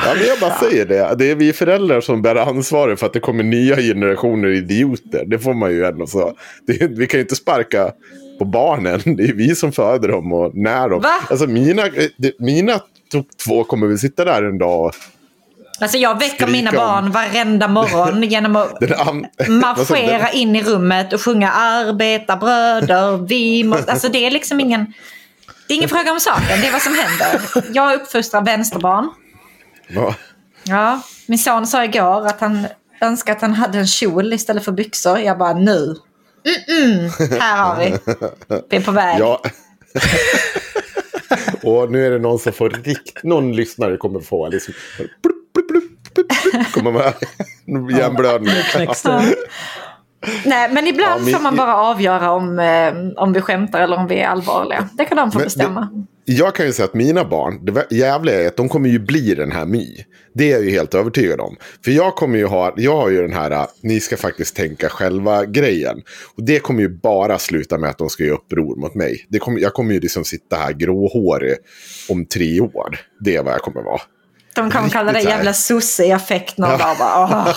Ja, 0.06 0.16
men 0.18 0.28
jag 0.28 0.40
bara 0.40 0.60
säger 0.60 0.86
det. 0.86 1.16
Det 1.18 1.32
är 1.32 1.36
vi 1.36 1.54
föräldrar 1.54 2.02
som 2.02 2.22
bär 2.22 2.36
ansvaret 2.36 3.00
för 3.00 3.06
att 3.06 3.14
det 3.14 3.20
kommer 3.20 3.44
nya 3.44 3.76
generationer 3.76 4.48
idioter. 4.48 5.26
Det 5.26 5.40
får 5.40 5.54
man 5.54 5.72
ju 5.72 5.86
ändå 5.86 6.08
så. 6.08 6.34
Det, 6.68 6.88
vi 6.88 7.08
kan 7.08 7.18
ju 7.18 7.22
inte 7.22 7.36
sparka 7.36 7.92
på 8.40 8.46
barnen. 8.46 9.00
Det 9.06 9.24
är 9.24 9.34
vi 9.34 9.56
som 9.56 9.72
föder 9.72 10.08
dem 10.08 10.34
och 10.34 10.56
när 10.56 10.90
dem. 10.90 11.02
Va? 11.02 11.14
Alltså 11.30 11.48
mina, 11.48 11.84
mina 12.40 12.80
två 13.46 13.64
kommer 13.64 13.88
väl 13.88 14.00
sitta 14.00 14.26
där 14.26 14.44
en 14.44 14.58
dag. 14.58 14.92
Alltså 15.80 15.98
jag 15.98 16.20
väcker 16.20 16.48
mina 16.48 16.70
om- 16.70 16.76
barn 16.76 17.12
varenda 17.12 17.68
morgon 17.68 18.24
genom 18.30 18.56
att 18.56 18.80
marschera 19.48 20.30
in 20.32 20.56
i 20.56 20.64
rummet 20.64 21.14
och 21.14 21.22
sjunga 21.22 21.52
arbetarbröder, 21.52 23.18
vi 23.28 23.64
måste... 23.64 23.92
Alltså 23.92 24.10
det 24.10 24.26
är 24.26 24.32
liksom 24.32 24.60
ingen... 24.60 24.94
Det 25.68 25.74
är 25.74 25.76
ingen 25.76 25.90
fråga 25.90 26.12
om 26.12 26.20
saken, 26.20 26.62
det 26.62 26.68
är 26.68 26.72
vad 26.72 26.82
som 26.82 26.96
händer. 26.96 27.42
Jag 27.74 27.94
uppfostrar 28.02 28.42
vänsterbarn. 28.46 29.10
Ja. 29.88 30.16
Ja, 30.64 31.02
min 31.28 31.40
son 31.40 31.68
sa 31.68 31.84
igår 31.84 32.28
att 32.28 32.40
han 32.42 32.68
önskar 33.02 33.34
att 33.34 33.42
han 33.42 33.54
hade 33.54 33.78
en 33.78 33.88
kjol 33.88 34.34
istället 34.34 34.66
för 34.66 34.72
byxor. 34.72 35.20
Jag 35.20 35.38
bara 35.38 35.54
nu. 35.54 35.96
Mm-mm, 36.70 37.10
här 37.40 37.58
har 37.58 37.76
vi. 37.80 37.98
Vi 38.70 38.78
är 38.78 38.82
på 38.82 38.92
väg. 38.92 39.20
Ja. 39.20 39.42
och 41.64 41.92
nu 41.92 42.06
är 42.08 42.12
det 42.12 42.20
någon 42.20 42.40
som 42.40 42.54
får 42.54 42.70
rikt... 42.70 43.24
Någon 43.24 43.56
lyssnare 43.56 43.98
kommer 43.98 44.20
få 44.20 44.50
liksom... 44.50 44.74
kommer 46.74 46.92
med 46.92 47.14
hjärnblödning. 47.98 48.54
Det. 49.04 49.36
Nej, 50.46 50.70
men 50.74 50.88
ibland 50.88 51.22
Ja, 51.22 51.24
men- 51.24 51.34
får 51.34 51.42
man 51.42 51.56
bara 51.56 51.76
avgöra 51.76 52.32
om, 52.32 52.60
eh, 52.60 53.24
om 53.24 53.34
vi 53.34 53.42
skämtar 53.42 53.82
eller 53.82 53.98
om 53.98 54.08
vi 54.08 54.20
är 54.20 54.28
allvarliga. 54.28 54.90
Det 54.94 55.06
kan 55.06 55.18
de 55.18 55.32
få 55.32 55.38
Men 55.38 55.46
bestämma. 55.46 56.06
Jag 56.26 56.56
kan 56.56 56.66
ju 56.66 56.74
säga 56.74 56.86
att 56.86 56.94
mina 56.94 57.26
barn, 57.26 57.66
det 57.66 57.92
jävliga 57.96 58.44
är 58.44 58.48
att 58.48 58.58
de 58.58 58.70
kommer 58.70 58.90
ju 58.90 59.00
bli 59.00 59.36
den 59.36 59.52
här 59.52 59.66
My. 59.66 59.88
Det 60.34 60.52
är 60.52 60.56
jag 60.56 60.64
ju 60.66 60.70
helt 60.72 60.94
övertygad 60.96 61.40
om. 61.40 61.56
För 61.86 61.92
jag 61.92 62.16
kommer 62.16 62.38
ju 62.38 62.46
ha, 62.46 62.74
jag 62.78 62.96
har 62.98 63.10
ju 63.10 63.22
den 63.22 63.34
här, 63.34 63.52
äh, 63.52 63.66
ni 63.82 64.00
ska 64.00 64.18
faktiskt 64.18 64.56
tänka 64.56 64.90
själva-grejen. 64.90 66.02
Och 66.38 66.44
det 66.44 66.60
kommer 66.60 66.82
ju 66.82 66.90
bara 66.90 67.40
sluta 67.40 67.78
med 67.78 67.90
att 67.90 67.98
de 67.98 68.10
ska 68.10 68.24
göra 68.24 68.36
uppror 68.36 68.76
mot 68.76 68.96
mig. 68.96 69.26
Det 69.30 69.40
kommer, 69.40 69.60
jag 69.60 69.74
kommer 69.74 69.94
ju 69.94 70.00
liksom 70.00 70.24
sitta 70.24 70.56
här 70.56 70.72
gråhårig 70.74 71.56
om 72.10 72.26
tre 72.26 72.60
år. 72.62 73.00
Det 73.20 73.36
är 73.36 73.44
vad 73.44 73.54
jag 73.54 73.62
kommer 73.62 73.82
vara. 73.82 74.02
De 74.56 74.72
kommer 74.72 74.90
kalla 74.90 75.12
här. 75.12 75.20
jävla 75.20 75.54
sosse 75.54 76.06
i 76.06 76.12
affekten 76.12 76.64
och 76.66 76.80
bara, 76.80 76.96
bara 76.96 77.20
åh, 77.24 77.54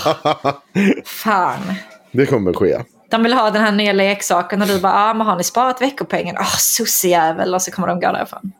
fan. 1.04 1.74
Det 2.12 2.26
kommer 2.26 2.52
ske. 2.52 2.78
De 3.10 3.22
vill 3.22 3.32
ha 3.32 3.50
den 3.50 3.62
här 3.62 3.72
nya 3.72 3.92
leksaken 3.92 4.62
och 4.62 4.68
du 4.68 4.78
bara, 4.78 4.92
ah, 4.92 5.14
men 5.14 5.26
har 5.26 5.36
ni 5.36 5.44
sparat 5.44 5.82
veckopengen? 5.82 6.36
Åh, 6.40 6.56
sossejävel. 6.58 7.54
Och 7.54 7.62
så 7.62 7.70
kommer 7.70 7.88
de 7.88 8.00
gå 8.00 8.12
därifrån. 8.12 8.52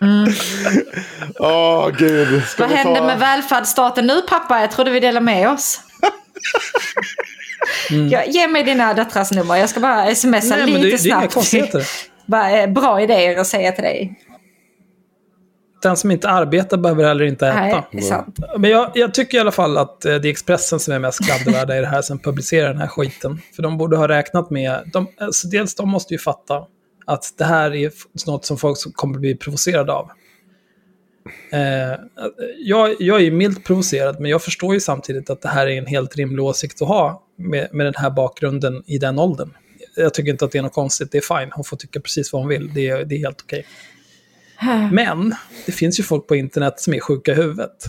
Åh, 1.38 1.88
gud. 1.98 2.44
Ska 2.46 2.66
Vad 2.66 2.76
händer 2.76 3.00
ta... 3.00 3.06
med 3.06 3.18
välfärdsstaten 3.18 4.06
nu 4.06 4.22
pappa? 4.22 4.60
Jag 4.60 4.70
trodde 4.70 4.90
vi 4.90 5.00
delade 5.00 5.24
med 5.24 5.48
oss. 5.50 5.80
Ja, 8.10 8.24
ge 8.24 8.48
mig 8.48 8.62
dina 8.62 8.94
döttrars 8.94 9.30
nummer. 9.30 9.56
Jag 9.56 9.68
ska 9.70 9.80
bara 9.80 10.14
smsa 10.14 10.56
Nej, 10.56 10.58
men 10.58 10.72
det, 10.72 10.78
lite 10.78 10.96
det 11.02 11.02
är 11.02 11.06
inga 11.06 11.18
snabbt. 11.20 11.34
konstigheter. 11.34 11.86
Bara, 12.26 12.50
eh, 12.50 12.66
bra 12.70 13.00
idéer 13.00 13.36
att 13.40 13.46
säga 13.46 13.72
till 13.72 13.84
dig. 13.84 14.20
Den 15.86 15.96
som 15.96 16.10
inte 16.10 16.28
arbetar 16.28 16.76
behöver 16.76 17.04
heller 17.04 17.24
inte 17.24 17.46
äta. 17.46 17.60
Nej, 17.60 17.82
det 17.92 17.98
är 17.98 18.02
sant. 18.02 18.38
Men 18.58 18.70
jag, 18.70 18.90
jag 18.94 19.14
tycker 19.14 19.38
i 19.38 19.40
alla 19.40 19.52
fall 19.52 19.78
att 19.78 20.04
eh, 20.04 20.14
det 20.14 20.28
är 20.28 20.30
Expressen 20.30 20.80
som 20.80 20.94
är 20.94 20.98
mest 20.98 21.24
klandervärda 21.24 21.78
i 21.78 21.80
det 21.80 21.86
här 21.86 22.02
som 22.02 22.18
publicerar 22.18 22.68
den 22.68 22.78
här 22.78 22.86
skiten. 22.86 23.40
För 23.56 23.62
de 23.62 23.78
borde 23.78 23.96
ha 23.96 24.08
räknat 24.08 24.50
med... 24.50 24.90
De, 24.92 25.06
alltså 25.18 25.48
dels 25.48 25.74
de 25.74 25.88
måste 25.88 26.14
ju 26.14 26.18
fatta 26.18 26.66
att 27.06 27.34
det 27.38 27.44
här 27.44 27.74
är 27.74 27.92
något 28.26 28.44
som 28.44 28.58
folk 28.58 28.78
kommer 28.94 29.18
bli 29.18 29.36
provocerade 29.36 29.92
av. 29.92 30.10
Eh, 31.52 31.98
jag, 32.58 32.94
jag 32.98 33.22
är 33.22 33.30
milt 33.30 33.64
provocerad, 33.64 34.20
men 34.20 34.30
jag 34.30 34.42
förstår 34.42 34.74
ju 34.74 34.80
samtidigt 34.80 35.30
att 35.30 35.42
det 35.42 35.48
här 35.48 35.66
är 35.66 35.78
en 35.78 35.86
helt 35.86 36.16
rimlig 36.16 36.44
åsikt 36.44 36.82
att 36.82 36.88
ha 36.88 37.22
med, 37.38 37.68
med 37.72 37.86
den 37.86 37.94
här 37.96 38.10
bakgrunden 38.10 38.82
i 38.86 38.98
den 38.98 39.18
åldern. 39.18 39.50
Jag 39.96 40.14
tycker 40.14 40.30
inte 40.30 40.44
att 40.44 40.52
det 40.52 40.58
är 40.58 40.62
något 40.62 40.74
konstigt, 40.74 41.12
det 41.12 41.18
är 41.18 41.38
fine. 41.38 41.52
Hon 41.52 41.64
får 41.64 41.76
tycka 41.76 42.00
precis 42.00 42.32
vad 42.32 42.42
hon 42.42 42.48
vill, 42.48 42.74
det 42.74 42.88
är, 42.88 43.04
det 43.04 43.14
är 43.14 43.18
helt 43.18 43.40
okej. 43.42 43.66
Men 44.92 45.34
det 45.66 45.72
finns 45.72 46.00
ju 46.00 46.02
folk 46.02 46.26
på 46.26 46.36
internet 46.36 46.80
som 46.80 46.94
är 46.94 47.00
sjuka 47.00 47.32
i 47.32 47.34
huvudet. 47.34 47.86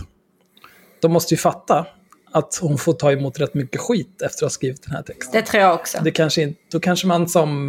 De 1.00 1.12
måste 1.12 1.34
ju 1.34 1.38
fatta 1.38 1.86
att 2.32 2.58
hon 2.62 2.78
får 2.78 2.92
ta 2.92 3.12
emot 3.12 3.40
rätt 3.40 3.54
mycket 3.54 3.80
skit 3.80 4.22
efter 4.22 4.44
att 4.44 4.50
ha 4.50 4.50
skrivit 4.50 4.82
den 4.82 4.96
här 4.96 5.02
texten. 5.02 5.32
Det 5.32 5.42
tror 5.42 5.62
jag 5.62 5.74
också. 5.74 5.98
Det 6.04 6.10
kanske 6.10 6.42
inte, 6.42 6.60
då 6.72 6.80
kanske 6.80 7.06
man 7.06 7.28
som... 7.28 7.68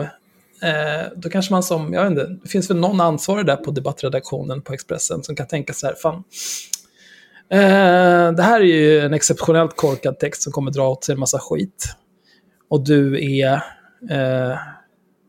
Eh, 0.61 1.07
då 1.15 1.29
kanske 1.29 1.53
man 1.53 1.63
som, 1.63 1.93
jag 1.93 2.03
vet 2.03 2.11
inte, 2.11 2.39
det 2.43 2.49
finns 2.49 2.69
väl 2.69 2.77
någon 2.77 3.01
ansvarig 3.01 3.45
där 3.45 3.55
på 3.55 3.71
debattredaktionen 3.71 4.61
på 4.61 4.73
Expressen 4.73 5.23
som 5.23 5.35
kan 5.35 5.47
tänka 5.47 5.73
så 5.73 5.87
här, 5.87 5.95
fan. 5.95 6.23
Eh, 7.51 8.31
det 8.31 8.43
här 8.43 8.59
är 8.59 8.65
ju 8.65 8.99
en 8.99 9.13
exceptionellt 9.13 9.75
korkad 9.75 10.19
text 10.19 10.41
som 10.41 10.53
kommer 10.53 10.71
dra 10.71 10.89
åt 10.89 11.03
sig 11.03 11.13
en 11.13 11.19
massa 11.19 11.39
skit. 11.39 11.85
Och 12.69 12.83
du 12.83 13.25
är, 13.39 13.53
eh, 14.09 14.57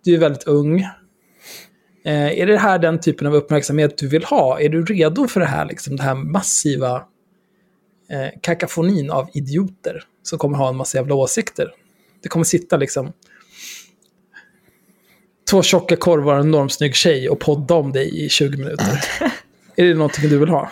du 0.05 0.15
är 0.15 0.19
väldigt 0.19 0.45
ung. 0.45 0.87
Eh, 2.05 2.39
är 2.39 2.47
det 2.47 2.59
här 2.59 2.79
den 2.79 3.01
typen 3.01 3.27
av 3.27 3.35
uppmärksamhet 3.35 3.99
du 3.99 4.09
vill 4.09 4.25
ha? 4.25 4.61
Är 4.61 4.69
du 4.69 4.85
redo 4.85 5.29
för 5.29 5.41
det 5.41 5.47
här, 5.47 5.67
liksom, 5.67 5.97
det 5.97 6.03
här 6.03 6.15
massiva 6.15 6.97
eh, 8.11 8.41
kakafonin 8.41 9.11
av 9.11 9.31
idioter 9.35 10.05
som 10.23 10.39
kommer 10.39 10.59
ha 10.59 10.69
en 10.69 10.77
massa 10.77 10.99
jävla 10.99 11.15
åsikter? 11.15 11.75
Det 12.23 12.29
kommer 12.29 12.45
sitta 12.45 12.77
liksom 12.77 13.13
två 15.51 15.63
tjocka 15.63 15.97
korvar 15.97 16.35
och 16.35 16.41
en 16.41 16.47
enormt 16.47 16.73
snygg 16.73 16.95
tjej 16.95 17.29
och 17.29 17.41
podda 17.41 17.75
om 17.75 17.93
dig 17.93 18.25
i 18.25 18.29
20 18.29 18.57
minuter. 18.57 19.05
är 19.77 19.85
det 19.85 19.95
någonting 19.95 20.29
du 20.29 20.39
vill 20.39 20.49
ha? 20.49 20.71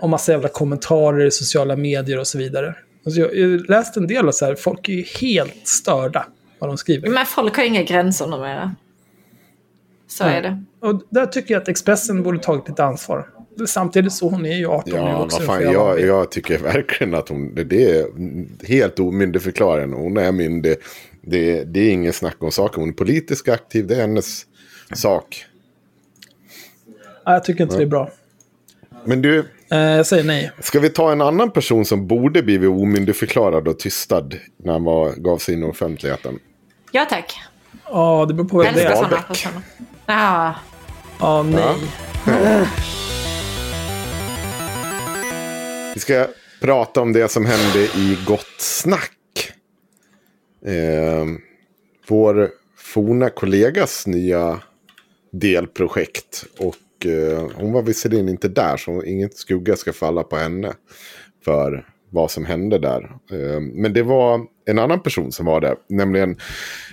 Och 0.00 0.10
massa 0.10 0.32
jävla 0.32 0.48
kommentarer 0.48 1.26
i 1.26 1.30
sociala 1.30 1.76
medier 1.76 2.18
och 2.18 2.26
så 2.26 2.38
vidare. 2.38 2.74
Alltså 3.06 3.20
jag 3.20 3.26
har 3.28 3.68
läst 3.68 3.96
en 3.96 4.06
del 4.06 4.28
och 4.28 4.34
så 4.34 4.44
här, 4.44 4.54
folk 4.54 4.88
är 4.88 4.92
ju 4.92 5.02
helt 5.02 5.68
störda 5.68 6.26
vad 6.58 6.70
de 6.70 6.78
skriver. 6.78 7.08
Men 7.08 7.26
folk 7.26 7.56
har 7.56 7.64
inga 7.64 7.82
gränser 7.82 8.26
numera. 8.26 8.74
Så 10.08 10.24
är 10.24 10.42
det. 10.42 10.64
Och 10.80 11.02
där 11.10 11.26
tycker 11.26 11.54
jag 11.54 11.62
att 11.62 11.68
Expressen 11.68 12.22
borde 12.22 12.38
tagit 12.38 12.68
lite 12.68 12.84
ansvar. 12.84 13.28
Samtidigt 13.66 14.12
så 14.12 14.28
hon 14.28 14.46
är 14.46 14.56
ju 14.56 14.66
18 14.66 14.92
nu 14.92 14.98
Ja, 14.98 15.24
också. 15.24 15.38
vad 15.38 15.46
får 15.46 15.54
fan, 15.54 15.72
jag 15.72 16.00
jag, 16.00 16.30
tycker 16.30 16.58
verkligen 16.58 17.14
att 17.14 17.28
hon, 17.28 17.54
det, 17.54 17.90
är 17.90 18.06
helt 18.66 18.98
omyndigförklarande. 18.98 19.96
Hon 19.96 20.16
är 20.16 20.32
myndig. 20.32 20.76
Det, 21.22 21.64
det 21.64 21.80
är 21.80 21.90
ingen 21.90 22.12
snack 22.12 22.36
om 22.38 22.52
saken. 22.52 22.80
Hon 22.80 22.88
är 22.88 22.92
politiskt 22.92 23.48
aktiv, 23.48 23.86
det 23.86 23.94
är 23.96 24.00
hennes 24.00 24.46
sak. 24.92 25.44
Ja, 27.24 27.32
jag 27.32 27.44
tycker 27.44 27.64
inte 27.64 27.76
det 27.76 27.82
är 27.82 27.86
bra. 27.86 28.10
Men 29.04 29.22
du, 29.22 29.44
jag 29.68 30.06
säger 30.06 30.24
nej. 30.24 30.50
ska 30.60 30.80
vi 30.80 30.88
ta 30.88 31.12
en 31.12 31.20
annan 31.20 31.50
person 31.50 31.84
som 31.84 32.06
borde 32.06 32.42
blivit 32.42 32.70
omyndigförklarad 32.70 33.68
och 33.68 33.78
tystad 33.78 34.34
när 34.56 34.72
han 34.72 34.84
var, 34.84 35.12
gav 35.12 35.38
sig 35.38 35.54
in 35.54 35.62
i 35.62 35.66
offentligheten? 35.66 36.38
Ja 36.92 37.04
tack. 37.10 37.40
Ja, 37.84 38.24
det 38.28 38.34
beror 38.34 38.48
på 38.48 38.58
vem 38.58 38.74
det 38.74 38.82
är. 38.82 38.88
sådana 38.94 39.02
Wahlbeck. 39.02 39.28
personer. 39.28 39.62
Ja. 40.06 40.54
Ja, 41.20 41.42
nej. 41.42 41.74
Vi 45.94 46.00
ska 46.00 46.26
prata 46.60 47.00
om 47.00 47.12
det 47.12 47.28
som 47.28 47.46
hände 47.46 47.78
i 47.78 48.18
Gott 48.26 48.54
Snack. 48.58 49.52
Eh, 50.66 51.24
vår 52.08 52.50
forna 52.76 53.30
kollegas 53.30 54.06
nya 54.06 54.60
delprojekt. 55.32 56.44
Och 56.58 56.74
eh, 57.06 57.50
hon 57.54 57.72
var 57.72 57.82
visserligen 57.82 58.28
inte 58.28 58.48
där, 58.48 58.76
så 58.76 59.04
inget 59.04 59.36
skugga 59.36 59.76
ska 59.76 59.92
falla 59.92 60.22
på 60.22 60.36
henne. 60.36 60.72
För 61.44 61.86
vad 62.10 62.30
som 62.30 62.44
hände 62.44 62.78
där. 62.78 63.02
Eh, 63.32 63.60
men 63.60 63.92
det 63.92 64.02
var 64.02 64.40
en 64.66 64.78
annan 64.78 65.02
person 65.02 65.32
som 65.32 65.46
var 65.46 65.60
där, 65.60 65.76
nämligen 65.88 66.36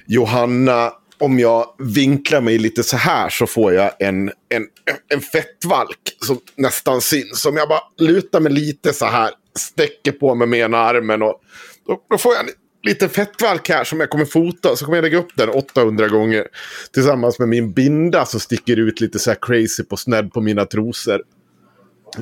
Johanna. 0.07 0.93
Om 1.17 1.39
jag 1.39 1.65
vinklar 1.79 2.41
mig 2.41 2.57
lite 2.57 2.83
så 2.83 2.97
här 2.97 3.29
så 3.29 3.47
får 3.47 3.73
jag 3.73 3.91
en, 3.99 4.27
en, 4.27 4.67
en 5.07 5.21
fettvalk 5.21 5.99
som 6.25 6.39
nästan 6.55 7.01
syns. 7.01 7.41
Som 7.41 7.57
jag 7.57 7.69
bara 7.69 7.81
lutar 7.97 8.39
mig 8.39 8.51
lite 8.51 8.93
så 8.93 9.05
här, 9.05 9.31
sträcker 9.59 10.11
på 10.11 10.35
mig 10.35 10.47
med 10.47 10.59
ena 10.59 10.77
armen 10.77 11.21
och 11.21 11.41
då, 11.87 12.01
då 12.09 12.17
får 12.17 12.33
jag 12.33 12.43
en 12.43 12.53
liten 12.85 13.09
fettvalk 13.09 13.69
här 13.69 13.83
som 13.83 13.99
jag 13.99 14.09
kommer 14.09 14.25
fota. 14.25 14.75
Så 14.75 14.85
kommer 14.85 14.97
jag 14.97 15.03
lägga 15.03 15.17
upp 15.17 15.35
den 15.35 15.49
800 15.49 16.07
gånger. 16.07 16.47
Tillsammans 16.93 17.39
med 17.39 17.47
min 17.47 17.73
binda 17.73 18.25
som 18.25 18.39
sticker 18.39 18.79
ut 18.79 19.01
lite 19.01 19.19
så 19.19 19.29
här 19.29 19.37
crazy 19.41 19.83
på 19.83 19.97
snedd 19.97 20.33
på 20.33 20.41
mina 20.41 20.65
trosor. 20.65 21.21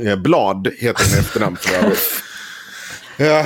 Eh, 0.06 0.16
Blad 0.16 0.68
heter 0.78 1.04
hon 1.10 1.20
efternamn 1.20 1.58
för 1.58 1.76
övrigt. 1.76 2.00
Ja, 3.18 3.46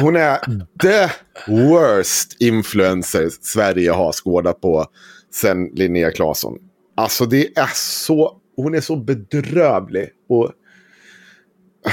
hon 0.00 0.16
är 0.16 0.38
the 0.82 1.10
worst 1.46 2.36
influencer 2.40 3.28
Sverige 3.40 3.90
har 3.90 4.12
skådat 4.12 4.60
på 4.60 4.86
sen 5.34 5.66
Linnea 5.74 6.10
Claesson. 6.10 6.58
Alltså 6.96 7.26
det 7.26 7.58
är 7.58 7.70
så, 7.74 8.36
hon 8.56 8.74
är 8.74 8.80
så 8.80 8.96
bedrövlig. 8.96 10.08
Och 10.28 10.52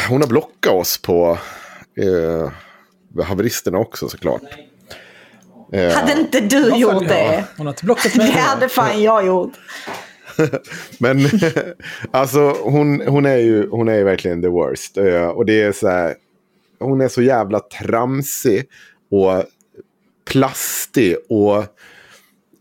hon 0.10 0.22
har 0.22 0.28
blockat 0.28 0.74
oss 0.74 1.02
på 1.02 1.38
eh, 1.98 2.52
haveristerna 3.22 3.78
också 3.78 4.10
såklart. 4.10 4.42
Eh, 5.74 5.92
Hade 5.94 6.12
inte 6.12 6.40
du 6.40 6.70
Ja, 6.70 6.78
gjort 6.78 6.94
ja, 6.94 7.08
det? 7.08 7.44
Hon 7.58 7.66
har 7.66 7.74
inte 7.74 7.86
blockat 7.86 8.14
Det 8.16 8.24
hade 8.32 8.70
fan 8.70 9.04
jag 9.04 9.26
gjort. 9.26 9.54
Men 11.00 11.18
alltså 12.12 12.40
hon, 12.64 13.02
hon, 13.08 13.26
är 13.26 13.38
ju, 13.38 13.70
hon 13.70 13.88
är 13.88 13.96
ju 13.96 14.04
verkligen 14.04 14.42
the 14.42 14.48
worst. 14.48 14.98
Eh, 14.98 15.28
Och 15.28 15.46
det 15.46 15.62
är 15.62 15.72
så 15.72 15.88
här, 15.88 16.16
hon 16.80 17.02
är 17.02 17.08
så 17.08 17.22
jävla 17.22 17.60
tramsig 17.60 18.66
och 19.12 19.44
plastig 20.26 21.16
och... 21.30 21.64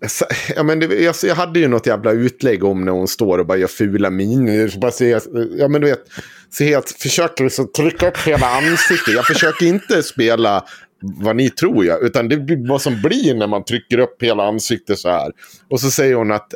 Ja, 0.57 0.63
men 0.63 0.81
det, 0.81 0.87
jag, 0.87 1.15
jag 1.23 1.35
hade 1.35 1.61
ju 1.61 1.69
något 1.69 1.87
jävla 1.87 2.13
utlägg 2.13 2.65
om 2.65 2.85
när 2.85 2.93
hon 2.93 3.09
står 3.09 3.39
och 3.39 3.47
bara 3.47 3.59
gör 3.59 3.67
fula 3.67 4.11
miner. 4.11 4.79
Bara 4.81 4.91
ser, 4.91 5.23
ja, 5.59 5.69
men 5.69 5.81
du 5.81 5.87
vet, 5.87 6.05
ser 6.51 6.65
helt, 6.65 6.91
försöker 6.91 7.45
liksom 7.45 7.73
trycka 7.73 8.09
upp 8.09 8.19
hela 8.19 8.47
ansiktet. 8.47 9.15
Jag 9.15 9.27
försöker 9.27 9.67
inte 9.67 10.03
spela 10.03 10.65
vad 11.03 11.37
ni 11.37 11.51
tror 11.51 11.85
jag. 11.85 12.03
Utan 12.03 12.29
det 12.29 12.37
blir 12.37 12.69
vad 12.69 12.83
som 12.83 13.03
blir 13.03 13.35
när 13.35 13.47
man 13.47 13.65
trycker 13.65 13.99
upp 13.99 14.23
hela 14.23 14.49
ansiktet 14.49 14.99
så 14.99 15.09
här. 15.09 15.33
Och 15.71 15.81
så 15.81 15.91
säger 15.91 16.15
hon 16.15 16.33
att 16.33 16.55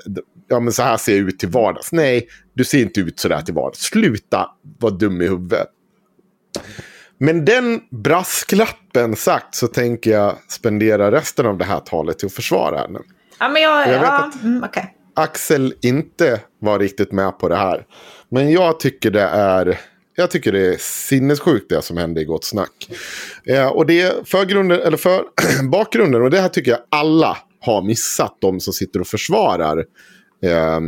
ja, 0.49 0.61
men 0.61 0.72
så 0.72 0.82
här 0.82 0.97
ser 0.97 1.16
jag 1.16 1.28
ut 1.28 1.38
till 1.38 1.49
vardags. 1.49 1.92
Nej, 1.92 2.28
du 2.55 2.64
ser 2.64 2.82
inte 2.82 3.01
ut 3.01 3.20
så 3.20 3.28
där 3.28 3.42
till 3.42 3.55
vardags. 3.55 3.80
Sluta 3.80 4.51
vara 4.78 4.92
dum 4.92 5.22
i 5.22 5.28
huvudet. 5.28 5.66
Men 7.18 7.44
den 7.44 7.80
brasklappen 7.90 9.16
sagt 9.16 9.55
så 9.55 9.66
tänker 9.66 10.11
jag 10.11 10.36
spendera 10.49 11.11
resten 11.11 11.47
av 11.47 11.59
det 11.59 11.64
här 11.64 11.80
talet 11.80 12.18
till 12.18 12.26
att 12.26 12.32
försvara 12.32 12.78
henne. 12.78 12.99
Ja, 13.39 13.49
men 13.49 13.62
jag... 13.62 13.80
Jag 13.89 13.93
vet 13.93 14.03
ja, 14.03 14.24
att- 14.24 14.43
mm, 14.43 14.64
okej. 14.64 14.93
Axel 15.14 15.74
inte 15.82 16.41
var 16.59 16.78
riktigt 16.78 17.12
med 17.12 17.39
på 17.39 17.49
det 17.49 17.57
här. 17.57 17.87
Men 18.28 18.51
jag 18.53 18.80
tycker 18.80 19.11
det 19.11 19.22
är, 19.22 19.80
jag 20.14 20.30
tycker 20.30 20.53
det 20.53 20.74
är 20.74 20.76
sinnessjukt 20.78 21.68
det 21.68 21.82
som 21.82 21.97
hände 21.97 22.20
i 22.20 22.24
Gott 22.24 22.45
Snack. 22.45 22.91
Eh, 23.47 23.66
och 23.66 23.87
det 23.87 24.28
förgrunden, 24.28 24.80
eller 24.80 24.97
för 24.97 25.22
bakgrunden, 25.70 26.22
och 26.22 26.30
det 26.30 26.41
här 26.41 26.49
tycker 26.49 26.70
jag 26.70 26.80
alla 26.89 27.37
har 27.61 27.82
missat, 27.82 28.37
de 28.41 28.61
som 28.61 28.72
sitter 28.72 29.01
och 29.01 29.07
försvarar 29.07 29.78
eh, 30.43 30.80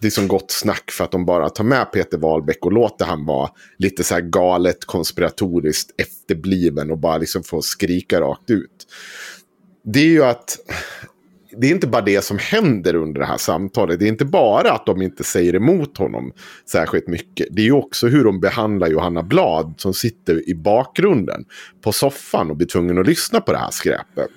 det 0.00 0.08
är 0.08 0.10
som 0.10 0.28
gott 0.28 0.50
snack 0.50 0.90
för 0.90 1.04
att 1.04 1.10
de 1.10 1.24
bara 1.26 1.50
tar 1.50 1.64
med 1.64 1.92
Peter 1.92 2.18
Wahlbeck 2.18 2.66
och 2.66 2.72
låter 2.72 3.04
han 3.04 3.26
vara 3.26 3.50
lite 3.78 4.04
så 4.04 4.14
här 4.14 4.20
galet 4.20 4.84
konspiratoriskt 4.84 5.90
efterbliven 6.00 6.90
och 6.90 6.98
bara 6.98 7.18
liksom 7.18 7.42
få 7.42 7.62
skrika 7.62 8.20
rakt 8.20 8.50
ut. 8.50 8.86
Det 9.84 10.00
är 10.00 10.04
ju 10.08 10.24
att 10.24 10.58
det 11.56 11.66
är 11.66 11.70
inte 11.70 11.86
bara 11.86 12.02
det 12.02 12.24
som 12.24 12.38
händer 12.38 12.94
under 12.94 13.20
det 13.20 13.26
här 13.26 13.36
samtalet. 13.36 13.98
Det 13.98 14.04
är 14.04 14.08
inte 14.08 14.24
bara 14.24 14.72
att 14.72 14.86
de 14.86 15.02
inte 15.02 15.24
säger 15.24 15.54
emot 15.54 15.98
honom 15.98 16.32
särskilt 16.70 17.08
mycket. 17.08 17.46
Det 17.50 17.66
är 17.66 17.72
också 17.72 18.06
hur 18.06 18.24
de 18.24 18.40
behandlar 18.40 18.88
Johanna 18.88 19.22
Blad 19.22 19.74
som 19.78 19.94
sitter 19.94 20.48
i 20.48 20.54
bakgrunden 20.54 21.44
på 21.82 21.92
soffan 21.92 22.50
och 22.50 22.56
blir 22.56 22.68
tvungen 22.68 22.98
att 22.98 23.06
lyssna 23.06 23.40
på 23.40 23.52
det 23.52 23.58
här 23.58 23.70
skräpet. 23.70 24.28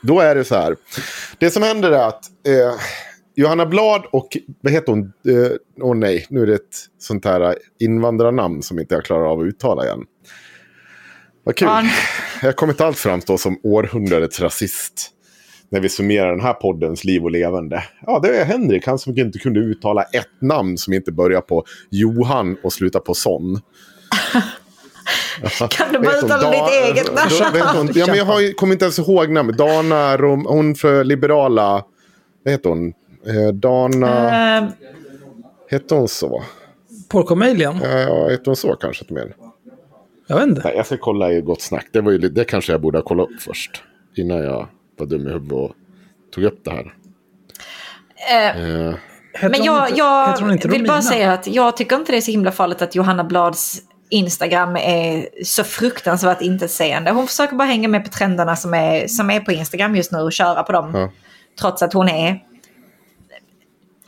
Då 0.00 0.20
är 0.20 0.34
det 0.34 0.44
så 0.44 0.54
här. 0.54 0.76
Det 1.38 1.50
som 1.50 1.62
händer 1.62 1.92
är 1.92 2.08
att 2.08 2.24
eh, 2.46 2.80
Johanna 3.34 3.66
Blad 3.66 4.06
och, 4.12 4.36
vad 4.60 4.72
heter 4.72 4.92
hon? 4.92 5.12
Åh 5.26 5.34
eh, 5.34 5.50
åh 5.80 5.96
nej, 5.96 6.26
nu 6.30 6.42
är 6.42 6.46
det 6.46 6.54
ett 6.54 6.76
sånt 6.98 7.24
här 7.24 7.56
invandrarnamn 7.80 8.62
som 8.62 8.78
inte 8.78 8.94
jag 8.94 9.04
klarar 9.04 9.26
av 9.32 9.40
att 9.40 9.46
uttala 9.46 9.84
igen. 9.84 10.04
Vad 11.44 11.56
kul. 11.56 11.68
Ja. 11.68 11.84
Jag 12.42 12.56
kommer 12.56 12.72
inte 12.72 12.86
alls 12.86 13.00
framstå 13.00 13.38
som 13.38 13.60
århundradets 13.62 14.40
rasist 14.40 15.10
när 15.74 15.80
vi 15.80 15.88
summerar 15.88 16.30
den 16.30 16.40
här 16.40 16.52
poddens 16.52 17.04
liv 17.04 17.24
och 17.24 17.30
levande. 17.30 17.84
Ja, 18.06 18.18
det 18.22 18.36
är 18.36 18.44
Henrik, 18.44 18.86
han 18.86 18.98
som 18.98 19.18
inte 19.18 19.38
kunde 19.38 19.60
uttala 19.60 20.02
ett 20.02 20.40
namn 20.40 20.78
som 20.78 20.92
inte 20.92 21.12
börjar 21.12 21.40
på 21.40 21.64
Johan 21.90 22.56
och 22.62 22.72
slutar 22.72 23.00
på 23.00 23.14
son. 23.14 23.60
Kan 25.70 25.92
du 25.92 25.98
bara 25.98 26.16
uttala 26.16 26.50
ditt 26.50 26.88
eget 26.88 27.14
namn? 27.14 27.90
Ja, 27.94 28.06
men 28.06 28.16
jag 28.16 28.24
har, 28.24 28.56
kommer 28.56 28.72
inte 28.72 28.84
ens 28.84 28.98
ihåg 28.98 29.30
namnet. 29.30 29.58
Dana, 29.58 30.16
Rom, 30.16 30.46
hon 30.48 30.74
för 30.74 31.04
liberala... 31.04 31.84
Vad 32.44 32.52
heter 32.52 32.68
hon? 32.68 32.88
Eh, 33.26 33.54
Dana... 33.54 34.56
Eh, 34.58 34.64
Hette 35.70 35.94
hon 35.94 36.08
så? 36.08 36.42
Porkomejlian? 37.08 37.80
Ja, 37.82 37.98
ja, 37.98 38.28
hette 38.28 38.50
hon 38.50 38.56
så 38.56 38.76
kanske 38.76 39.04
mer? 39.08 39.36
Jag 40.26 40.36
vet 40.36 40.46
inte. 40.46 40.60
Nej, 40.64 40.76
jag 40.76 40.86
ska 40.86 40.96
kolla 40.96 41.32
i 41.32 41.40
Gott 41.40 41.62
Snack. 41.62 41.86
Det, 41.92 42.00
var 42.00 42.12
ju, 42.12 42.18
det 42.18 42.44
kanske 42.44 42.72
jag 42.72 42.80
borde 42.80 42.98
ha 42.98 43.02
kollat 43.02 43.30
upp 43.30 43.40
först. 43.40 43.82
Innan 44.16 44.38
jag 44.38 44.68
var 44.98 45.06
dum 45.06 45.26
i 45.26 45.30
huvudet 45.30 45.52
och 45.52 45.72
tog 46.34 46.44
upp 46.44 46.64
det 46.64 46.70
här. 46.70 46.94
eh, 48.30 48.94
Eh, 49.42 49.50
Men 49.50 49.64
jag, 49.64 49.88
inte- 49.88 49.98
jag 49.98 50.38
vill 50.70 50.86
bara 50.86 51.02
säga 51.02 51.32
att 51.32 51.46
jag 51.46 51.76
tycker 51.76 51.96
inte 51.96 52.12
det 52.12 52.18
är 52.18 52.20
så 52.20 52.30
himla 52.30 52.52
farligt 52.52 52.82
att 52.82 52.94
Johanna 52.94 53.24
Blads 53.24 53.78
Instagram 54.10 54.76
är 54.76 55.28
så 55.44 55.64
fruktansvärt 55.64 56.40
intetsägande. 56.40 57.10
Hon 57.10 57.26
försöker 57.26 57.56
bara 57.56 57.68
hänga 57.68 57.88
med 57.88 58.04
på 58.04 58.10
trenderna 58.10 58.56
som 58.56 58.74
är, 58.74 59.06
som 59.06 59.30
är 59.30 59.40
på 59.40 59.52
Instagram 59.52 59.96
just 59.96 60.12
nu 60.12 60.18
och 60.18 60.32
köra 60.32 60.62
på 60.62 60.72
dem. 60.72 60.90
Ja. 60.94 61.10
Trots 61.60 61.82
att 61.82 61.92
hon 61.92 62.08
är... 62.08 62.40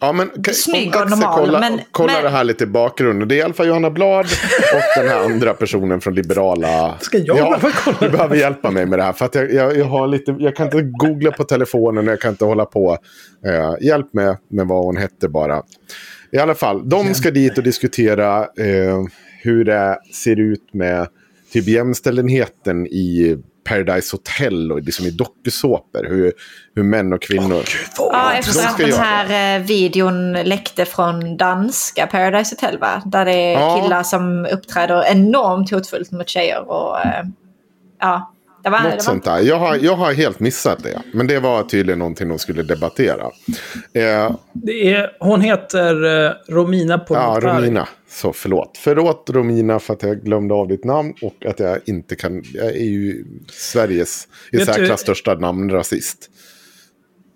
Ja, 0.06 0.12
men 0.12 0.30
Snygg 0.54 0.96
och 0.96 1.10
normal, 1.10 1.34
Kolla, 1.38 1.60
men- 1.60 1.80
kolla 1.90 2.12
men- 2.12 2.22
det 2.22 2.28
här 2.28 2.44
lite 2.44 2.64
i 2.64 2.66
bakgrunden. 2.66 3.28
Det 3.28 3.34
är 3.34 3.36
i 3.36 3.42
alla 3.42 3.54
fall 3.54 3.66
Johanna 3.66 3.90
Blad 3.90 4.26
och 4.74 5.02
den 5.02 5.08
här 5.08 5.24
andra 5.24 5.54
personen 5.54 6.00
från 6.00 6.14
Liberala. 6.14 6.98
Ska 7.00 7.18
jag 7.18 7.38
ja, 7.38 7.42
behöva 7.44 7.70
kolla 7.84 7.96
Du 8.00 8.08
behöver 8.08 8.36
hjälpa 8.36 8.70
mig 8.70 8.86
med 8.86 8.98
det 8.98 9.02
här. 9.02 9.12
För 9.12 9.30
jag, 9.32 9.52
jag, 9.52 9.76
jag, 9.76 9.84
har 9.84 10.06
lite, 10.08 10.36
jag 10.38 10.56
kan 10.56 10.66
inte 10.66 10.82
googla 10.82 11.30
på 11.30 11.44
telefonen 11.44 12.06
och 12.06 12.12
jag 12.12 12.20
kan 12.20 12.30
inte 12.30 12.44
hålla 12.44 12.64
på. 12.64 12.98
Eh, 13.46 13.86
hjälp 13.86 14.06
med, 14.12 14.36
med 14.50 14.66
vad 14.66 14.84
hon 14.84 14.96
hette 14.96 15.28
bara. 15.28 15.62
I 16.32 16.38
alla 16.38 16.54
fall, 16.54 16.88
de 16.88 17.14
ska 17.14 17.30
dit 17.30 17.58
och 17.58 17.64
diskutera 17.64 18.38
eh, 18.40 19.02
hur 19.42 19.64
det 19.64 19.98
ser 20.14 20.40
ut 20.40 20.74
med 20.74 21.08
typ 21.52 21.68
jämställdheten 21.68 22.86
i 22.86 23.36
Paradise 23.68 24.16
Hotel 24.16 24.72
och 24.72 24.82
liksom 24.82 25.06
i 25.06 25.10
dokusåpor. 25.10 26.06
Hur, 26.08 26.32
hur 26.74 26.82
män 26.82 27.12
och 27.12 27.22
kvinnor... 27.22 27.62
Ja, 27.98 28.30
de 28.32 28.38
efter 28.38 28.66
att 28.68 28.78
den 28.78 28.88
göra 28.88 29.02
här 29.02 29.56
eh, 29.58 29.64
videon 29.66 30.32
läckte 30.32 30.84
från 30.84 31.36
danska 31.36 32.06
Paradise 32.06 32.54
Hotel 32.54 32.78
va? 32.78 33.02
Där 33.06 33.24
det 33.24 33.32
är 33.32 33.52
Ja. 33.52 33.80
killar 33.82 34.02
som 34.02 34.46
uppträder 34.52 35.04
enormt 35.12 35.70
hotfullt 35.70 36.10
mot 36.12 36.28
tjejer. 36.28 36.70
Och, 36.70 37.00
eh, 37.06 37.24
ja, 38.00 38.32
det 38.64 38.70
var, 38.70 38.78
det 38.78 38.84
Något 38.84 38.92
var 38.94 39.00
sånt 39.00 39.24
där. 39.24 39.38
Jag 39.38 39.58
har, 39.58 39.76
jag 39.76 39.96
har 39.96 40.12
helt 40.12 40.40
missat 40.40 40.82
det. 40.82 41.02
Men 41.12 41.26
det 41.26 41.40
var 41.40 41.62
tydligen 41.62 41.98
någonting 41.98 42.28
de 42.28 42.38
skulle 42.38 42.62
debattera. 42.62 43.24
Eh, 43.92 44.30
Det 44.52 44.92
är, 44.94 45.10
hon 45.20 45.40
heter 45.40 46.24
eh, 46.26 46.32
Romina 46.48 46.94
ja, 46.94 46.98
Pourmokhtari. 46.98 47.58
Romina. 47.62 47.88
Så 48.16 48.32
förlåt. 48.32 48.78
Förlåt 48.78 49.30
Romina 49.30 49.78
för 49.78 49.94
att 49.94 50.02
jag 50.02 50.24
glömde 50.24 50.54
av 50.54 50.68
ditt 50.68 50.84
namn. 50.84 51.14
Och 51.22 51.46
att 51.46 51.60
jag 51.60 51.78
inte 51.86 52.16
kan... 52.16 52.42
Jag 52.54 52.66
är 52.66 52.84
ju 52.84 53.24
Sveriges 53.52 54.28
i 54.52 54.58
särklass 54.58 55.00
största 55.00 55.34
namnrasist. 55.34 56.30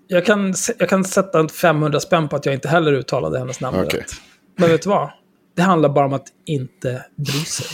Jag 0.06 0.26
kan, 0.26 0.54
jag 0.78 0.88
kan 0.88 1.04
sätta 1.04 1.40
en 1.40 1.48
500 1.48 2.00
spänn 2.00 2.28
på 2.28 2.36
att 2.36 2.46
jag 2.46 2.54
inte 2.54 2.68
heller 2.68 2.92
uttalade 2.92 3.38
hennes 3.38 3.60
namn 3.60 3.78
Okej. 3.80 4.00
rätt. 4.00 4.12
Men 4.56 4.68
vet 4.68 4.82
du 4.82 4.88
vad? 4.88 5.10
Det 5.56 5.62
handlar 5.62 5.88
bara 5.88 6.06
om 6.06 6.12
att 6.12 6.26
inte 6.46 7.04
bry 7.16 7.44
sig. 7.44 7.66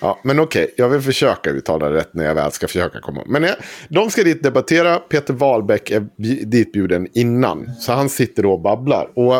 Ja, 0.00 0.20
men 0.24 0.40
okej, 0.40 0.74
jag 0.76 0.88
vill 0.88 1.00
försöka 1.00 1.50
uttala 1.50 1.88
det 1.88 1.96
rätt 1.96 2.14
när 2.14 2.24
jag 2.24 2.34
väl 2.34 2.52
ska 2.52 2.66
försöka 2.66 3.00
komma. 3.00 3.22
Men 3.26 3.44
eh, 3.44 3.50
de 3.88 4.10
ska 4.10 4.22
dit 4.22 4.42
debattera. 4.42 4.98
Peter 4.98 5.34
Wahlbeck 5.34 5.90
är 5.90 6.06
ditbjuden 6.46 7.08
innan. 7.14 7.74
Så 7.80 7.92
han 7.92 8.08
sitter 8.08 8.42
då 8.42 8.52
och 8.52 8.60
babblar. 8.60 9.10
Och 9.14 9.34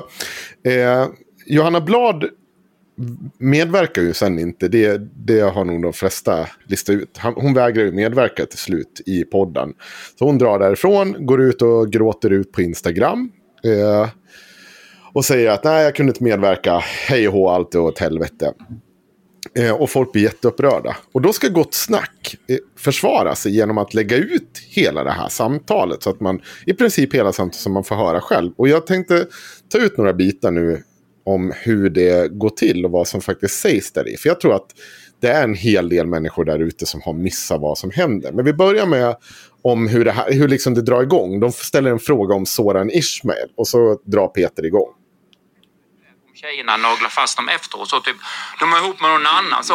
eh, 0.71 1.07
Johanna 1.47 1.81
Blad 1.81 2.25
medverkar 3.39 4.03
ju 4.03 4.15
sen 4.15 4.39
inte. 4.39 4.69
Det, 4.69 4.99
det 5.15 5.41
har 5.41 5.65
nog 5.65 5.83
de 5.83 5.93
flesta 5.93 6.49
listat 6.65 6.95
ut. 6.95 7.19
Hon 7.19 7.55
vägrar 7.55 7.85
ju 7.85 7.93
medverka 7.93 8.47
till 8.47 8.59
slut 8.59 9.01
i 9.07 9.25
podden. 9.25 9.75
Så 10.19 10.25
hon 10.25 10.39
drar 10.39 10.59
därifrån, 10.59 11.27
går 11.27 11.43
ut 11.43 11.63
och 11.63 11.93
gråter 11.93 12.31
ut 12.31 12.53
på 12.53 12.63
Instagram. 12.63 13.31
Eh, 13.65 14.09
och 15.13 15.25
säger 15.25 15.51
att 15.51 15.65
nej, 15.65 15.85
jag 15.85 15.95
kunde 15.95 16.11
inte 16.11 16.25
medverka. 16.25 16.79
Hej 17.09 17.29
och 17.29 17.35
hå, 17.35 17.49
allt 17.49 17.75
är 17.75 17.81
åt 17.81 17.99
helvete. 17.99 18.53
Eh, 19.59 19.73
och 19.73 19.91
folk 19.91 20.13
blir 20.13 20.23
jätteupprörda. 20.23 20.97
Och 21.13 21.23
då 21.23 21.33
ska 21.33 21.49
Gott 21.49 21.75
Snack 21.75 22.37
eh, 22.49 22.57
försvara 22.79 23.35
sig 23.35 23.57
genom 23.57 23.79
att 23.79 23.95
lägga 23.95 24.17
ut 24.17 24.59
hela 24.69 25.05
det 25.05 25.11
här 25.11 25.29
samtalet. 25.29 26.03
Så 26.03 26.11
att 26.11 26.21
man 26.21 26.41
i 26.67 26.73
princip 26.73 27.15
hela 27.15 27.33
samtalet 27.33 27.61
som 27.61 27.73
man 27.73 27.85
får 27.85 27.97
höra 27.97 28.21
själv. 28.21 28.53
Och 28.57 28.69
jag 28.69 28.87
tänkte 28.87 29.27
ta 29.69 29.79
ut 29.79 29.97
några 29.97 30.13
bitar 30.13 30.51
nu 30.51 30.83
om 31.25 31.53
hur 31.57 31.91
det 31.91 32.33
går 32.33 32.51
till 32.51 32.85
och 32.85 32.91
vad 32.91 33.09
som 33.09 33.21
faktiskt 33.21 33.61
sägs 33.61 33.93
där 33.93 34.09
i. 34.09 34.17
För 34.17 34.29
jag 34.29 34.41
tror 34.41 34.55
att 34.55 34.67
det 35.21 35.29
är 35.29 35.45
en 35.45 35.55
hel 35.55 35.89
del 35.89 36.07
människor 36.07 36.45
där 36.45 36.59
ute 36.59 36.87
som 36.87 37.03
har 37.03 37.13
missat 37.13 37.61
vad 37.61 37.79
som 37.79 37.91
händer. 37.91 38.33
Men 38.33 38.45
vi 38.45 38.53
börjar 38.53 38.87
med 38.87 39.17
om 39.63 39.89
hur 39.89 40.05
det, 40.05 40.13
här, 40.13 40.33
hur 40.33 40.49
liksom 40.49 40.75
det 40.75 40.83
drar 40.83 41.03
igång. 41.03 41.41
De 41.41 41.53
ställer 41.53 41.91
en 41.91 41.99
fråga 41.99 42.35
om 42.35 42.47
Soran 42.47 42.91
Ismail 42.91 43.49
och 43.57 43.69
så 43.69 44.01
drar 44.05 44.29
Peter 44.29 44.67
igång. 44.67 44.89
tjejerna 46.35 46.77
naglar 46.77 47.09
fast 47.09 47.37
dem 47.37 47.49
efteråt. 47.49 47.89
Så 47.89 48.01
typ, 48.01 48.17
de 48.61 48.73
är 48.73 48.79
ihop 48.85 49.01
med 49.01 49.11
någon 49.11 49.27
annan. 49.27 49.65
Så. 49.65 49.75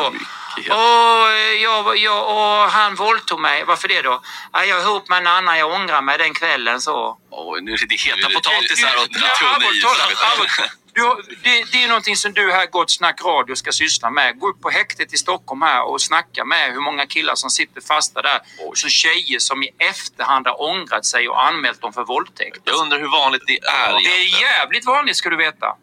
Och, 0.58 1.32
jag, 1.62 1.98
jag, 1.98 2.30
och 2.30 2.72
han 2.72 2.96
våldtog 2.96 3.40
mig. 3.40 3.64
Varför 3.64 3.88
det 3.88 4.02
då? 4.02 4.22
Ja, 4.54 4.66
jag 4.66 4.78
är 4.80 4.84
ihop 4.84 5.10
med 5.10 5.18
en 5.18 5.28
annan, 5.28 5.58
jag 5.58 5.72
ångrar 5.72 6.02
mig 6.02 6.18
den 6.18 6.34
kvällen. 6.34 6.82
Så. 6.82 7.18
Oj, 7.32 7.62
nu 7.62 7.74
är 7.74 7.78
det 7.88 7.96
heta 7.96 8.30
potatisar 8.34 8.96
och 8.98 9.08
Ja. 9.12 10.66
Du, 10.94 11.04
har- 11.04 11.22
det, 11.44 11.72
det 11.72 11.84
är 11.84 11.88
någonting 11.88 12.16
som 12.16 12.34
du 12.34 12.52
här 12.52 12.66
Gott 12.66 12.92
Snack 12.92 13.22
Radio 13.26 13.56
ska 13.56 13.72
syssla 13.72 14.10
med. 14.10 14.40
Gå 14.40 14.50
upp 14.50 14.62
på 14.62 14.70
häktet 14.70 15.14
i 15.14 15.18
Stockholm 15.18 15.62
här 15.62 15.84
och 15.84 16.02
snacka 16.02 16.46
med 16.46 16.72
hur 16.74 16.80
många 16.82 17.06
killar 17.06 17.36
som 17.36 17.50
sitter 17.50 17.82
fasta 17.82 18.22
där. 18.22 18.40
Så 18.76 18.88
tjejer 18.88 19.40
som 19.40 19.64
i 19.64 19.70
efterhand 19.78 20.48
har 20.48 20.62
ångrat 20.62 21.06
sig 21.06 21.30
och 21.30 21.46
anmält 21.46 21.82
dem 21.82 21.94
för 21.94 22.04
våldtäkt. 22.04 22.60
Jag 22.64 22.76
undrar 22.76 23.00
hur 23.00 23.08
vanligt 23.08 23.42
det 23.48 23.58
är 23.60 23.94
Det 24.04 24.10
är 24.10 24.42
jävligt 24.42 24.86
vanligt 24.86 25.18
ska 25.18 25.30
du 25.30 25.36
veta. 25.38 25.76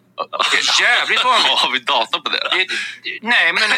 Jävligt 0.80 1.24
vanligt. 1.24 1.52
Har 1.52 1.70
vi 1.70 1.78
data 1.78 2.20
på 2.20 2.30
det? 2.30 2.40
då? 2.50 2.56
Nej, 3.22 3.52
men 3.52 3.62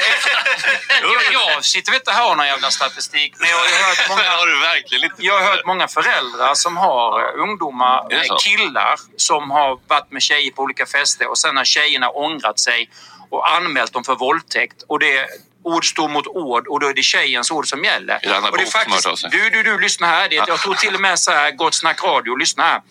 jag, 1.03 1.33
jag 1.33 1.65
sitter 1.65 1.95
inte 1.95 2.13
här 2.13 2.23
och 2.23 2.29
har 2.29 2.37
någon 2.37 2.47
jävla 2.47 2.71
statistik. 2.71 3.35
Men 3.39 3.49
jag 3.49 3.57
har 3.57 3.89
hört 3.89 4.09
många, 4.09 4.23
har 4.41 4.47
du 4.47 4.61
verkligen 4.61 5.05
inte. 5.05 5.17
jag 5.19 5.41
har 5.41 5.51
hört 5.51 5.67
många 5.67 5.89
föräldrar 5.89 6.55
som 6.55 6.77
har 6.77 7.21
eh, 7.21 7.43
ungdomar, 7.43 8.13
eh, 8.13 8.37
killar 8.45 8.95
som 9.17 9.51
har 9.51 9.79
varit 9.89 10.11
med 10.11 10.23
tjejer 10.23 10.51
på 10.51 10.63
olika 10.63 10.87
fester 10.87 11.31
och 11.31 11.39
sen 11.39 11.57
har 11.57 11.65
tjejerna 11.65 12.11
ångrat 12.11 12.59
sig 12.59 12.91
och 13.31 13.53
anmält 13.53 13.93
dem 13.93 14.05
för 14.05 14.15
våldtäkt. 14.15 14.83
Och 14.89 14.99
det, 14.99 15.27
ord 15.63 15.91
står 15.91 16.09
mot 16.09 16.27
ord 16.27 16.67
och 16.67 16.81
då 16.81 16.87
är 16.87 16.95
det 16.95 17.03
tjejens 17.03 17.51
ord 17.51 17.69
som 17.69 17.85
gäller. 17.85 18.19
Det 18.23 18.39
och 18.51 18.57
det 18.57 18.63
är 18.63 18.67
faktiskt, 18.67 19.31
du, 19.31 19.51
du, 19.51 19.63
du, 19.63 19.79
lyssna 19.79 20.07
här. 20.07 20.29
Det, 20.29 20.35
jag 20.35 20.59
tror 20.59 20.75
till 20.75 20.95
och 20.95 21.01
med 21.01 21.19
så 21.19 21.31
här, 21.31 21.51
Gott 21.51 21.75
Snack 21.75 22.05
Radio, 22.05 22.37
lyssna 22.37 22.63
här. 22.63 22.83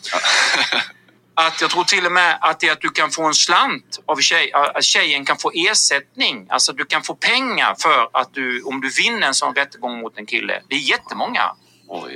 Att 1.39 1.61
jag 1.61 1.69
tror 1.69 1.83
till 1.83 2.05
och 2.05 2.11
med 2.11 2.37
att 2.41 2.59
det 2.59 2.67
är 2.67 2.71
att 2.71 2.81
du 2.81 2.89
kan 2.89 3.11
få 3.11 3.23
en 3.23 3.33
slant 3.33 3.99
av 4.05 4.15
tjej, 4.15 4.51
att 4.53 4.83
tjejen 4.83 5.25
kan 5.25 5.37
få 5.37 5.51
ersättning. 5.53 6.47
Alltså 6.49 6.73
du 6.73 6.85
kan 6.85 7.03
få 7.03 7.15
pengar 7.15 7.75
för 7.79 8.09
att 8.13 8.33
du, 8.33 8.61
om 8.61 8.81
du 8.81 8.89
vinner 8.89 9.27
en 9.27 9.33
sån 9.33 9.55
rättegång 9.55 9.99
mot 9.99 10.17
en 10.17 10.25
kille. 10.25 10.61
Det 10.69 10.75
är 10.75 10.79
jättemånga. 10.79 11.41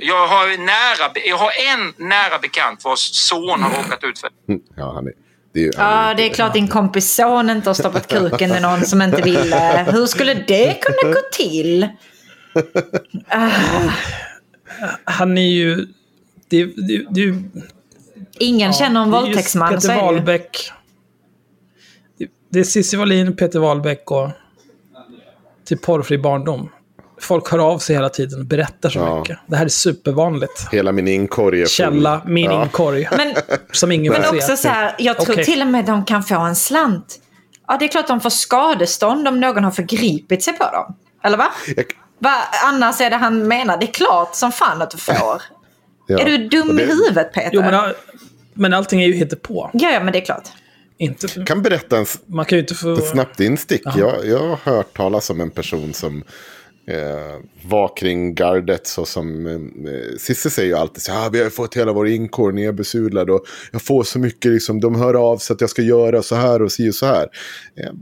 Jag 0.00 0.26
har, 0.26 0.46
nära, 0.58 1.12
jag 1.26 1.36
har 1.36 1.50
en 1.72 2.08
nära 2.08 2.38
bekant 2.38 2.84
vars 2.84 2.98
son 3.00 3.62
har 3.62 3.82
råkat 3.82 4.04
ut 4.04 4.18
för 4.18 4.30
Ja, 4.76 4.92
han 4.94 5.06
är, 5.06 5.12
det 5.54 5.64
är, 5.64 5.72
han 5.76 6.08
Ja, 6.08 6.14
det 6.14 6.30
är 6.30 6.34
klart 6.34 6.54
din 6.54 6.68
kompis 6.68 7.14
son 7.14 7.50
inte 7.50 7.68
har 7.68 7.74
stoppat 7.74 8.08
kuken 8.08 8.56
i 8.56 8.60
någon 8.60 8.84
som 8.84 9.02
inte 9.02 9.22
ville. 9.22 9.86
Hur 9.92 10.06
skulle 10.06 10.34
det 10.34 10.80
kunna 10.82 11.12
gå 11.14 11.20
till? 11.32 11.88
Han 15.04 15.38
är 15.38 15.50
ju... 15.50 15.86
Det, 16.48 16.64
det, 16.64 17.06
det, 17.10 17.42
Ingen 18.42 18.72
känner 18.72 19.02
en 19.02 19.10
våldtäktsman, 19.10 19.80
så 19.80 19.88
Peter 19.88 19.90
är 19.90 19.94
det 19.94 20.00
ju. 20.00 20.14
Wahlbeck. 20.14 20.72
Det- 22.18 22.28
Det 22.50 22.60
är 22.60 22.64
Cissi 22.64 22.96
Wallin, 22.96 23.36
Peter 23.36 23.58
Wahlbeck 23.58 24.10
och 24.10 24.28
till 25.64 25.78
porrfri 25.78 26.18
barndom. 26.18 26.68
Folk 27.20 27.50
hör 27.50 27.58
av 27.58 27.78
sig 27.78 27.96
hela 27.96 28.08
tiden 28.08 28.40
och 28.40 28.46
berättar 28.46 28.90
så 28.90 28.98
Ja. 28.98 29.18
mycket. 29.18 29.38
Det 29.46 29.56
här 29.56 29.64
är 29.64 29.68
supervanligt. 29.68 30.68
Hela 30.72 30.92
min 30.92 31.08
inkorg 31.08 31.58
är 31.60 31.64
full. 31.64 31.68
Källa, 31.70 32.22
min 32.26 32.44
Ja. 32.44 32.62
inkorg. 32.62 33.08
Men, 33.16 33.34
Som 33.72 33.92
ingen 33.92 34.12
men 34.12 34.24
också 34.34 34.56
så 34.56 34.68
här, 34.68 34.94
jag 34.98 35.20
tror 35.20 35.34
Okej. 35.34 35.44
till 35.44 35.60
och 35.60 35.66
med 35.66 35.84
de 35.84 36.04
kan 36.04 36.22
få 36.22 36.38
en 36.38 36.56
slant. 36.56 37.18
Ja, 37.68 37.76
det 37.78 37.84
är 37.84 37.88
klart 37.88 38.06
de 38.08 38.20
får 38.20 38.30
skadestånd 38.30 39.28
om 39.28 39.40
någon 39.40 39.64
har 39.64 39.70
förgripit 39.70 40.42
sig 40.42 40.52
på 40.58 40.64
dem. 40.64 40.94
Eller 41.24 41.36
va? 41.38 41.48
Jag- 41.76 41.84
va? 42.18 42.34
Annars 42.64 43.00
är 43.00 43.10
det 43.10 43.16
han 43.16 43.48
menar. 43.48 43.76
Det 43.76 43.84
är 43.88 43.92
klart 43.92 44.34
som 44.34 44.52
fan 44.52 44.82
att 44.82 44.90
du 44.90 44.98
får. 44.98 45.42
Ja. 46.06 46.18
Är 46.18 46.24
du 46.24 46.48
dum 46.48 46.76
det- 46.76 46.82
i 46.82 46.86
huvudet 46.86 47.32
Peter? 47.32 47.50
Jo, 47.52 47.60
men, 47.60 47.92
men 48.54 48.72
allting 48.72 49.02
är 49.02 49.08
ju 49.08 49.26
på. 49.26 49.70
Ja, 49.72 49.90
ja, 49.90 50.04
men 50.04 50.12
det 50.12 50.18
är 50.18 50.24
klart. 50.24 50.48
Inte, 50.98 51.26
Jag 51.36 51.46
kan 51.46 51.62
berätta 51.62 51.98
en, 51.98 52.06
man 52.26 52.44
kan 52.44 52.56
ju 52.56 52.60
inte 52.60 52.74
få... 52.74 52.92
ett 52.92 53.08
snabbt 53.08 53.40
instick. 53.40 53.82
Jag, 53.96 54.26
jag 54.26 54.38
har 54.38 54.56
hört 54.56 54.96
talas 54.96 55.30
om 55.30 55.40
en 55.40 55.50
person 55.50 55.92
som 55.92 56.24
eh, 56.86 57.40
var 57.62 57.96
kring 57.96 58.34
gardet. 58.34 58.86
Så 58.86 59.04
som, 59.04 59.46
eh, 59.46 60.18
Cissi 60.18 60.50
säger 60.50 60.68
ju 60.68 60.74
alltid 60.74 61.02
så 61.02 61.12
här, 61.12 61.26
ah, 61.26 61.28
vi 61.28 61.42
har 61.42 61.50
fått 61.50 61.76
hela 61.76 61.92
vår 61.92 62.08
inkår 62.08 62.52
nedbesudlad 62.52 63.30
och 63.30 63.44
jag 63.72 63.82
får 63.82 64.02
så 64.02 64.18
mycket, 64.18 64.52
liksom, 64.52 64.80
de 64.80 64.94
hör 64.94 65.14
av 65.14 65.38
sig 65.38 65.54
att 65.54 65.60
jag 65.60 65.70
ska 65.70 65.82
göra 65.82 66.22
så 66.22 66.34
här 66.34 66.62
och 66.62 66.72
si 66.72 66.90
och 66.90 66.94
så 66.94 67.06
här. 67.06 67.28
Eh, 67.76 67.92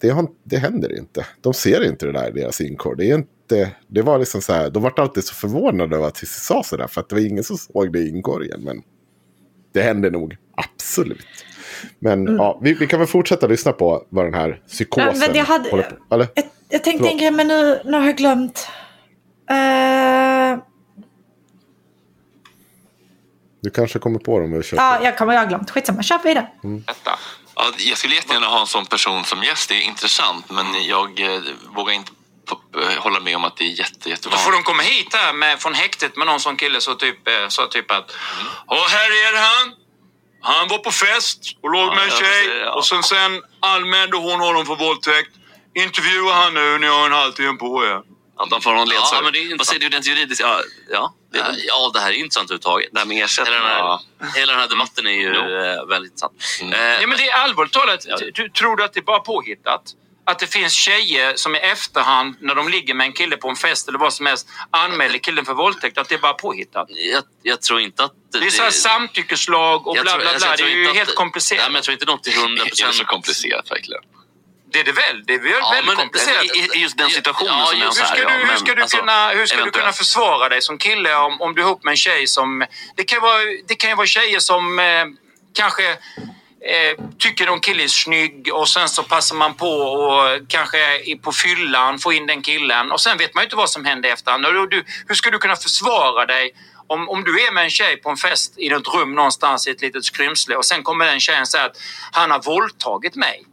det, 0.00 0.10
har, 0.10 0.28
det 0.44 0.56
händer 0.56 0.98
inte. 0.98 1.26
De 1.40 1.54
ser 1.54 1.84
inte 1.84 2.06
det 2.06 2.12
där 2.12 2.28
i 2.28 2.40
deras 2.40 2.60
inkår. 2.60 2.96
Det 2.96 3.10
är 3.10 3.14
inte, 3.14 3.70
det 3.88 4.02
var 4.02 4.18
liksom 4.18 4.42
så 4.42 4.52
här, 4.52 4.70
de 4.70 4.82
vart 4.82 4.98
alltid 4.98 5.24
så 5.24 5.34
förvånade 5.34 5.96
över 5.96 6.06
att 6.06 6.16
Cissi 6.16 6.40
sa 6.40 6.62
så 6.62 6.76
där, 6.76 6.86
för 6.86 7.00
att 7.00 7.08
det 7.08 7.14
var 7.14 7.22
ingen 7.22 7.44
som 7.44 7.56
såg 7.56 7.92
det 7.92 7.98
i 7.98 8.08
inkorgen. 8.08 8.60
Men 8.60 8.82
det 9.72 9.82
händer 9.82 10.10
nog, 10.10 10.36
absolut. 10.56 11.26
Men 11.98 12.36
ja, 12.36 12.58
vi, 12.62 12.74
vi 12.74 12.86
kan 12.86 12.98
väl 12.98 13.08
fortsätta 13.08 13.46
lyssna 13.46 13.72
på 13.72 14.06
vad 14.08 14.24
den 14.24 14.34
här 14.34 14.60
psykosen 14.68 15.08
Mm. 15.08 15.20
Ja, 15.20 15.26
men 15.28 15.36
jag 15.36 15.44
hade- 15.44 15.70
håller 15.70 15.82
på. 16.08 16.14
Eller? 16.14 16.28
Jag, 16.34 16.44
jag 16.68 16.84
tänkte 16.84 16.98
Förlåt. 16.98 17.12
en 17.12 17.18
grej, 17.18 17.30
men 17.30 17.48
nu, 17.48 17.80
nu 17.84 17.92
har 17.98 18.06
jag 18.06 18.16
glömt. 18.16 18.68
Eh, 19.50 20.58
Du 23.60 23.70
kanske 23.70 23.98
kommer 23.98 24.18
på 24.18 24.38
dem 24.40 24.52
och 24.52 24.64
kör 24.64 24.76
ja, 24.76 24.98
jag 25.04 25.18
kommer 25.18 25.32
jag 25.32 25.40
har 25.40 25.46
glömt. 25.48 25.70
Skitsamma, 25.70 26.02
kör 26.02 26.18
vidare. 26.24 26.46
detta. 26.86 27.18
Ja, 27.56 27.62
jag 27.78 27.98
skulle 27.98 28.14
jättegärna 28.14 28.46
ha 28.46 28.60
en 28.60 28.66
sån 28.66 28.86
person 28.86 29.24
som 29.24 29.42
gäst. 29.42 29.68
Det 29.68 29.74
är 29.74 29.82
intressant, 29.88 30.44
men 30.50 30.66
jag 30.88 31.20
eh, 31.20 31.40
vågar 31.76 31.92
inte 31.92 32.10
p- 32.54 32.78
eh, 32.82 33.02
hålla 33.02 33.20
med 33.20 33.36
om 33.36 33.44
att 33.44 33.56
det 33.56 33.64
är 33.64 33.68
jätte, 33.68 33.92
Då 33.94 34.02
får 34.02 34.10
jättevanligt. 34.10 34.52
de 34.52 34.62
komma 34.62 34.82
hit 34.82 35.14
här 35.14 35.32
med, 35.32 35.60
från 35.62 35.74
häktet 35.74 36.16
med 36.16 36.26
någon 36.26 36.40
sån 36.40 36.56
kille 36.56 36.80
så 36.80 36.94
typ, 36.94 37.28
eh, 37.28 37.48
så 37.48 37.66
typ 37.66 37.90
att 37.90 38.10
Och 38.66 38.76
här 38.76 39.08
är 39.10 39.36
han. 39.36 39.74
Han 40.44 40.68
var 40.68 40.78
på 40.78 40.90
fest 40.90 41.38
och 41.62 41.70
låg 41.70 41.88
Ja, 41.88 41.94
med 41.94 42.04
en 42.04 42.10
tjej 42.10 42.44
ser, 42.44 42.60
ja. 42.60 42.72
och 42.74 42.86
sen, 42.86 43.02
sen 43.02 43.42
anmälde 43.60 44.16
hon 44.16 44.40
honom 44.40 44.66
för 44.66 44.76
våldtäkt. 44.76 45.30
Intervjua 45.74 46.32
han 46.32 46.54
nu, 46.54 46.78
ni 46.78 46.86
har 46.86 47.06
en 47.06 47.12
halvtimme 47.12 47.52
på 47.58 47.84
er. 47.84 48.02
Att 48.36 48.50
de 48.50 48.60
får 48.60 48.72
någon 48.72 48.88
Ja, 48.88 48.94
ledsagare. 48.94 49.24
men 49.24 49.32
det 49.32 49.38
är 49.38 49.42
ju 49.42 49.56
Vad 49.56 49.66
säger 49.66 49.80
du 49.80 49.88
rent 49.88 50.06
juridiskt? 50.06 50.40
Ja, 50.40 50.60
ja, 50.90 51.14
det 51.32 51.38
är 51.38 51.42
Ja, 51.44 51.54
ja, 51.68 51.90
det 51.94 52.00
här 52.00 52.08
är 52.08 52.12
intressant 52.14 52.50
överhuvudtaget. 52.50 52.88
Det 52.92 52.98
här 52.98 53.06
med 53.06 53.24
ersättning. 53.24 53.54
Hela 53.54 53.64
den 53.66 53.70
här, 53.76 53.78
Ja. 53.78 54.02
hela 54.34 54.52
den 54.52 54.60
här 54.60 54.68
debatten 54.68 55.06
är 55.06 55.10
ju 55.10 55.28
eh, 55.36 55.86
väldigt 55.86 56.10
intressant. 56.12 56.32
Mm. 56.60 56.72
Eh, 56.72 57.00
Ja, 57.00 57.06
men 57.06 57.16
det 57.18 57.28
är 57.28 57.34
allvarligt 57.34 57.72
talat. 57.72 58.00
Ja. 58.06 58.16
Du, 58.34 58.48
tror 58.48 58.76
du 58.76 58.84
att 58.84 58.92
det 58.92 59.00
är 59.00 59.04
bara 59.04 59.18
påhittat? 59.20 59.82
Att 60.24 60.38
det 60.38 60.46
finns 60.46 60.72
tjejer 60.72 61.36
som 61.36 61.54
i 61.54 61.58
efterhand 61.58 62.36
när 62.40 62.54
de 62.54 62.68
ligger 62.68 62.94
med 62.94 63.06
en 63.06 63.12
kille 63.12 63.36
på 63.36 63.48
en 63.48 63.56
fest 63.56 63.88
eller 63.88 63.98
vad 63.98 64.12
som 64.12 64.26
helst 64.26 64.48
anmäler 64.70 65.18
killen 65.18 65.44
för 65.44 65.54
våldtäkt. 65.54 65.98
Att 65.98 66.08
det 66.08 66.14
är 66.14 66.18
bara 66.18 66.32
påhittat. 66.34 66.86
jag, 66.88 67.22
jag 67.42 67.62
tror 67.62 67.80
inte 67.80 68.04
att... 68.04 68.12
Det 68.32 68.38
är 68.46 68.50
så 68.50 68.62
här 68.62 68.70
samtyckeslag 68.70 69.86
och 69.86 69.92
bla 69.94 70.02
bla 70.02 70.16
bla. 70.16 70.32
jag 70.48 70.58
Det 70.58 70.62
är 70.64 70.68
ju 70.68 70.88
att- 70.90 70.96
helt 70.96 71.14
komplicerat. 71.14 71.60
Nej, 71.62 71.68
men 71.70 71.74
jag 71.74 71.84
tror 71.84 71.92
inte 71.92 72.06
något 72.06 72.22
till 72.24 72.32
100 72.38 72.60
Är 72.60 72.64
det 72.64 72.70
procent. 72.70 72.94
så 72.94 73.04
komplicerat 73.04 73.70
verkligen? 73.70 74.02
Det 74.72 74.80
är 74.80 74.84
det 74.84 74.92
väl? 74.92 75.24
Det 75.26 75.34
är 75.34 75.38
väl 75.38 75.50
Ja, 75.60 75.70
väldigt 75.70 75.86
men- 75.86 75.96
komplicerat. 75.96 76.44
I, 76.44 76.78
I 76.78 76.82
just 76.82 76.98
den 76.98 77.10
situationen 77.10 77.58
Ja, 77.58 77.66
som 77.66 77.78
jag 77.78 77.86
just 77.86 78.00
Hur 78.00 78.06
ska, 78.06 78.18
ja, 78.18 78.28
du, 78.28 78.34
hur 78.34 78.46
men, 78.46 78.58
ska, 78.58 78.74
du, 78.74 78.82
alltså, 78.82 78.96
kunna, 78.96 79.28
hur 79.30 79.46
ska 79.46 79.64
du 79.64 79.70
kunna 79.70 79.92
försvara 79.92 80.48
dig 80.48 80.62
som 80.62 80.78
kille 80.78 81.14
om, 81.16 81.40
om 81.40 81.54
du 81.54 81.62
är 81.62 81.66
ihop 81.66 81.84
med 81.84 81.90
en 81.92 81.96
tjej 81.96 82.26
som... 82.26 82.64
Det 82.96 83.04
kan, 83.04 83.20
vara, 83.22 83.40
det 83.68 83.74
kan 83.74 83.90
ju 83.90 83.96
vara 83.96 84.06
tjejer 84.06 84.38
som 84.38 84.78
eh, 84.78 85.04
kanske 85.54 85.96
eh, 86.64 87.04
tycker 87.18 87.46
någon 87.46 87.60
kille 87.60 87.84
är 87.84 87.88
snygg 87.88 88.50
och 88.52 88.68
sen 88.68 88.88
så 88.88 89.02
passar 89.02 89.36
man 89.36 89.54
på 89.54 89.68
och 89.68 90.48
kanske 90.48 90.78
på 91.22 91.32
fyllan 91.32 91.98
får 91.98 92.14
in 92.14 92.26
den 92.26 92.42
killen 92.42 92.92
och 92.92 93.00
sen 93.00 93.18
vet 93.18 93.34
man 93.34 93.42
ju 93.42 93.44
inte 93.44 93.56
vad 93.56 93.70
som 93.70 93.84
händer 93.84 94.08
efterhand. 94.08 94.46
Och 94.46 94.68
du, 94.68 94.84
hur 95.08 95.14
ska 95.14 95.30
du 95.30 95.38
kunna 95.38 95.56
försvara 95.56 96.26
dig 96.26 96.54
om, 96.86 97.08
om 97.08 97.24
du 97.24 97.46
är 97.46 97.52
med 97.52 97.64
en 97.64 97.70
tjej 97.70 97.96
på 97.96 98.10
en 98.10 98.16
fest 98.16 98.58
i 98.58 98.68
något 98.68 98.94
rum 98.94 99.14
någonstans 99.14 99.66
i 99.66 99.70
ett 99.70 99.82
litet 99.82 100.04
skrymsle 100.04 100.56
och 100.56 100.64
sen 100.64 100.82
kommer 100.82 101.04
den 101.04 101.20
tjejen 101.20 101.46
säga 101.46 101.64
att 101.64 101.76
han 102.12 102.30
har 102.30 102.42
våldtagit 102.42 103.16
mig. 103.16 103.44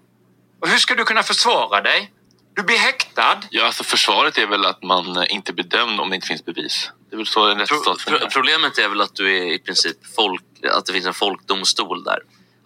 Och 0.61 0.67
hur 0.67 0.77
ska 0.77 0.95
du 0.95 1.03
kunna 1.03 1.23
försvara 1.23 1.81
dig? 1.81 2.11
Du 2.55 2.63
blir 2.63 2.77
häktad. 2.77 3.37
Ja, 3.49 3.65
alltså 3.65 3.83
försvaret 3.83 4.37
är 4.37 4.47
väl 4.47 4.65
att 4.65 4.83
man 4.83 5.25
inte 5.29 5.53
blir 5.53 5.65
dömd 5.65 5.99
om 5.99 6.09
det 6.09 6.15
inte 6.15 6.27
finns 6.27 6.45
bevis. 6.45 6.91
Det 7.09 7.15
är 7.15 7.17
väl 7.17 7.27
så 7.27 7.47
en 7.47 7.59
rättsstat 7.59 8.05
pro, 8.05 8.17
problemet 8.33 8.77
är 8.77 8.89
väl 8.89 9.01
att 9.01 9.15
du 9.15 9.37
är 9.37 9.53
i 9.53 9.59
princip 9.59 9.97
folk... 10.15 10.43
Att 10.71 10.85
det 10.85 10.93
finns 10.93 11.05
en 11.05 11.13
folkdomstol 11.13 12.03
där. 12.03 12.19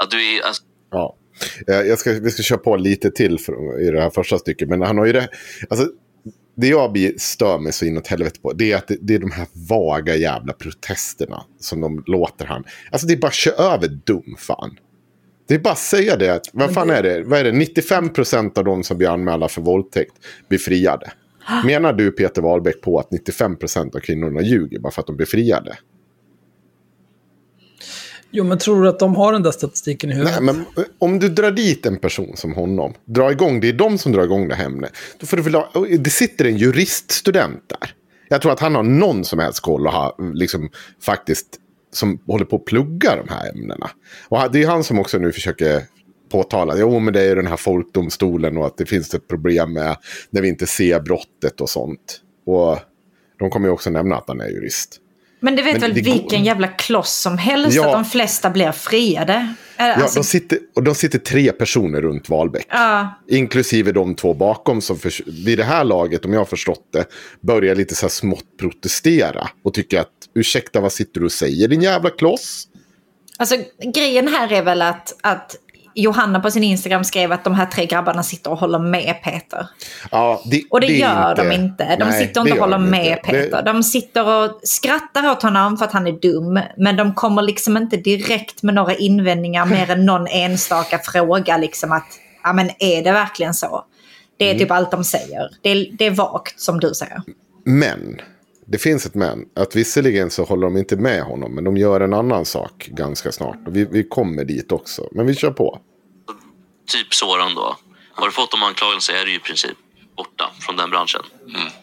Att 0.04 0.12
du 0.12 0.38
är... 0.38 0.46
Alltså, 0.46 0.64
Ja. 0.92 1.16
Eh, 1.68 1.76
Jag 1.76 2.00
ska, 2.00 2.12
vi 2.12 2.32
ska 2.32 2.44
köra 2.44 2.60
på 2.60 2.76
lite 2.76 3.12
till 3.12 3.40
för, 3.40 3.82
i 3.82 3.92
det 3.92 4.02
här 4.02 4.10
första 4.10 4.38
stycket. 4.38 4.70
Men 4.70 4.82
han 4.82 4.98
har 4.98 5.06
ju 5.06 5.12
det. 5.14 5.30
Alltså, 5.70 5.88
det 6.58 6.68
jag 6.68 6.92
blir 6.92 7.14
stör 7.18 7.60
mig 7.60 7.74
så 7.74 7.86
inåt 7.86 8.08
helvete 8.08 8.40
på. 8.42 8.54
Det 8.54 8.72
är 8.72 8.78
att 8.78 8.88
det, 8.88 8.98
det 9.02 9.16
är 9.16 9.20
de 9.20 9.32
här 9.32 9.48
vaga 9.70 10.16
jävla 10.16 10.54
protesterna. 10.54 11.44
Som 11.60 11.82
de 11.82 12.04
låter 12.08 12.46
han. 12.46 12.64
Alltså 12.92 13.08
det 13.08 13.14
är 13.14 13.18
bara 13.18 13.32
kö 13.32 13.52
över 13.52 13.88
dum 13.88 14.36
fan. 14.38 14.78
Det 15.48 15.54
är 15.56 15.60
bara 15.60 15.72
att 15.74 15.78
säga 15.80 16.16
det. 16.18 16.34
Att, 16.34 16.50
vad 16.54 16.74
fan 16.74 16.90
är 16.90 17.04
det? 17.04 17.24
Vad 17.24 17.40
är 17.40 17.44
det? 17.44 17.52
95% 17.52 18.58
av 18.58 18.66
de 18.66 18.84
som 18.84 18.98
blir 18.98 19.08
anmälda 19.10 19.48
för 19.48 19.62
våldtäkt 19.62 20.14
blir 20.50 20.60
friade. 20.60 21.12
Menar 21.66 21.94
du 21.94 22.12
Peter 22.12 22.42
Wahlbeck 22.42 22.82
på 22.82 23.00
att 23.00 23.10
95% 23.10 23.96
av 23.96 24.00
kvinnorna 24.00 24.42
ljuger 24.42 24.80
bara 24.80 24.92
för 24.92 25.02
att 25.02 25.08
de 25.08 25.16
blir 25.16 25.28
friade? 25.28 25.78
Jo, 28.36 28.44
men 28.44 28.58
tror 28.58 28.84
du 28.84 28.90
att 28.90 29.00
de 29.00 29.16
har 29.16 29.34
den 29.34 29.44
där 29.44 29.52
statistiken 29.52 30.12
i 30.12 30.14
huvudet? 30.14 30.42
Nej, 30.42 30.54
men 30.54 30.84
eh, 30.86 30.90
om 31.00 31.20
du 31.20 31.30
drar 31.30 31.52
dit 31.52 31.86
en 31.86 31.98
person 31.98 32.38
som 32.38 32.54
honom, 32.54 32.94
drar 33.06 33.32
igång, 33.32 33.60
det 33.60 33.70
är 33.70 33.74
de 33.74 33.98
som 33.98 34.12
drar 34.12 34.24
igång 34.24 34.48
det 34.48 34.56
här 34.56 34.66
ämnet. 34.66 34.92
Då 35.20 35.26
får 35.26 35.38
du 35.38 35.44
väl 35.44 35.56
ha, 35.56 35.72
det 36.00 36.10
sitter 36.10 36.46
en 36.46 36.58
juriststudent 36.58 37.70
där. 37.70 37.94
Jag 38.30 38.42
tror 38.42 38.52
att 38.52 38.60
han 38.60 38.76
har 38.76 38.84
någon 38.84 39.26
som 39.26 39.40
helst 39.40 39.60
koll 39.60 39.88
och 39.88 39.94
har 39.94 40.34
liksom 40.34 40.70
faktiskt 41.02 41.48
som 41.92 42.20
håller 42.28 42.46
på 42.46 42.56
att 42.56 42.66
plugga 42.66 43.16
de 43.16 43.34
här 43.34 43.50
ämnena. 43.50 43.90
Och 44.30 44.52
det 44.52 44.64
är 44.64 44.68
han 44.68 44.84
som 44.84 45.00
också 45.00 45.18
nu 45.18 45.32
försöker 45.32 45.84
påtala, 46.32 46.78
jo 46.78 47.00
men 47.00 47.14
det 47.14 47.22
är 47.22 47.26
ju 47.26 47.36
den 47.36 47.48
här 47.48 47.58
folkdomstolen 47.58 48.58
och 48.58 48.66
att 48.66 48.78
det 48.78 48.86
finns 48.86 49.14
ett 49.14 49.28
problem 49.28 49.74
med 49.74 49.98
när 50.30 50.42
vi 50.42 50.48
inte 50.48 50.68
ser 50.68 51.00
brottet 51.00 51.62
och 51.62 51.70
sånt. 51.70 52.22
Och 52.46 52.80
de 53.40 53.50
kommer 53.50 53.68
ju 53.68 53.74
också 53.74 53.90
nämna 53.90 54.16
att 54.16 54.28
han 54.28 54.42
är 54.42 54.48
jurist. 54.48 55.00
Men 55.44 55.56
det 55.56 55.62
vet 55.62 55.72
Men 55.74 55.82
väl 55.82 55.94
det 55.94 56.02
går- 56.02 56.12
vilken 56.14 56.44
jävla 56.44 56.68
kloss 56.68 57.14
som 57.14 57.38
helst 57.38 57.76
Ja. 57.78 57.86
att 57.86 57.92
de 57.94 58.06
flesta 58.06 58.50
blir 58.50 58.72
friade? 58.72 59.34
Eh, 59.78 59.86
Ja, 59.88 59.94
Alltså, 59.94 60.20
de 60.20 60.24
sitter, 60.26 60.60
och 60.76 60.84
de 60.84 60.96
sitter 60.96 61.20
tre 61.20 61.52
personer 61.52 62.02
runt 62.02 62.30
Wahlbeck. 62.30 62.66
ja. 62.70 63.22
Inklusive 63.30 63.92
de 63.92 64.16
två 64.16 64.34
bakom 64.34 64.82
som 64.82 65.00
för, 65.00 65.14
vid 65.46 65.58
det 65.58 65.64
här 65.64 65.84
laget, 65.84 66.26
om 66.26 66.34
jag 66.34 66.40
har 66.40 66.46
förstått 66.46 66.90
det, 66.94 67.06
börjar 67.42 67.76
lite 67.76 67.96
så 67.96 68.02
här 68.06 68.10
smått 68.10 68.58
protestera. 68.60 69.50
Och 69.64 69.74
tycker 69.74 70.00
att 70.00 70.10
ursäkta 70.36 70.80
vad 70.82 70.92
sitter 70.92 71.20
du 71.20 71.26
och 71.26 71.32
säger 71.32 71.68
din 71.68 71.82
jävla 71.82 72.10
kloss? 72.10 72.68
Alltså 73.38 73.56
grejen 73.94 74.28
här 74.28 74.52
är 74.54 74.62
väl 74.64 74.82
att, 74.82 75.16
att 75.22 75.56
Johanna 75.96 76.40
på 76.40 76.52
sin 76.52 76.64
Instagram 76.64 77.04
skrev 77.04 77.32
att 77.32 77.44
de 77.44 77.54
här 77.56 77.66
tre 77.66 77.86
grabbarna 77.86 78.24
sitter 78.24 78.52
och 78.52 78.58
håller 78.60 78.80
med 78.80 79.16
Peter. 79.24 79.68
Ja, 80.12 80.42
det, 80.46 80.64
Och 80.70 80.82
det, 80.82 80.88
är 80.88 80.92
gör 80.92 81.36
de 81.36 81.52
inte. 81.52 81.96
De 81.96 82.06
Nej, 82.06 82.28
sitter 82.28 82.44
det 82.44 82.50
inte 82.50 82.52
och 82.54 82.60
håller 82.60 82.78
med 82.78 83.06
inte. 83.08 83.22
Peter. 83.32 83.64
Det, 83.64 83.72
De 83.72 83.84
sitter 83.84 84.28
och 84.46 84.60
skrattar 84.64 85.32
åt 85.32 85.44
honom 85.44 85.78
för 85.78 85.86
att 85.86 85.92
han 85.94 86.08
är 86.08 86.12
dum. 86.12 86.60
Men 86.78 86.96
de 86.98 87.14
kommer 87.14 87.42
liksom 87.42 87.78
inte 87.78 87.98
direkt 87.98 88.64
med 88.64 88.74
några 88.76 88.96
invändningar 88.96 89.66
mer 89.66 89.92
än 89.92 90.06
någon 90.06 90.28
enstaka 90.28 91.00
fråga. 91.00 91.58
Liksom 91.58 91.92
att, 91.92 92.08
ja 92.44 92.54
men 92.54 92.70
är 92.80 93.04
det 93.04 93.12
verkligen 93.12 93.54
så? 93.54 93.86
Det 94.38 94.46
är 94.46 94.50
Mm. 94.52 94.60
typ 94.60 94.72
allt 94.72 94.92
de 94.92 95.04
säger. 95.04 95.50
Det 95.62 95.70
är, 95.70 95.88
det 95.98 96.06
är 96.06 96.12
vagt 96.12 96.60
som 96.60 96.80
du 96.80 96.94
säger. 96.94 97.22
Men, 97.66 98.22
det 98.68 98.78
finns 98.78 99.06
ett 99.06 99.16
men. 99.16 99.40
Att 99.56 99.76
visserligen 99.76 100.32
så 100.32 100.44
håller 100.44 100.64
de 100.68 100.78
inte 100.78 100.96
med 100.96 101.24
honom, 101.24 101.56
men 101.56 101.64
de 101.64 101.78
gör 101.78 102.02
en 102.02 102.14
annan 102.14 102.46
sak 102.46 102.88
ganska 102.92 103.32
snart. 103.32 103.58
Och 103.68 103.76
vi, 103.76 103.86
vi 103.92 104.04
kommer 104.10 104.44
dit 104.46 104.72
också, 104.72 105.08
men 105.12 105.26
vi 105.28 105.36
kör 105.36 105.52
på. 105.52 105.80
Typ 106.88 107.14
Soran 107.14 107.56
då. 107.56 107.78
Har 108.14 108.26
du 108.28 108.32
fått 108.34 108.52
de 108.52 108.64
anklagelser 108.64 109.14
är 109.14 109.26
du 109.26 109.30
ju 109.32 109.38
i 109.38 109.40
princip 109.40 109.78
borta 110.18 110.52
från 110.60 110.76
den 110.78 110.90
branschen. 110.90 111.22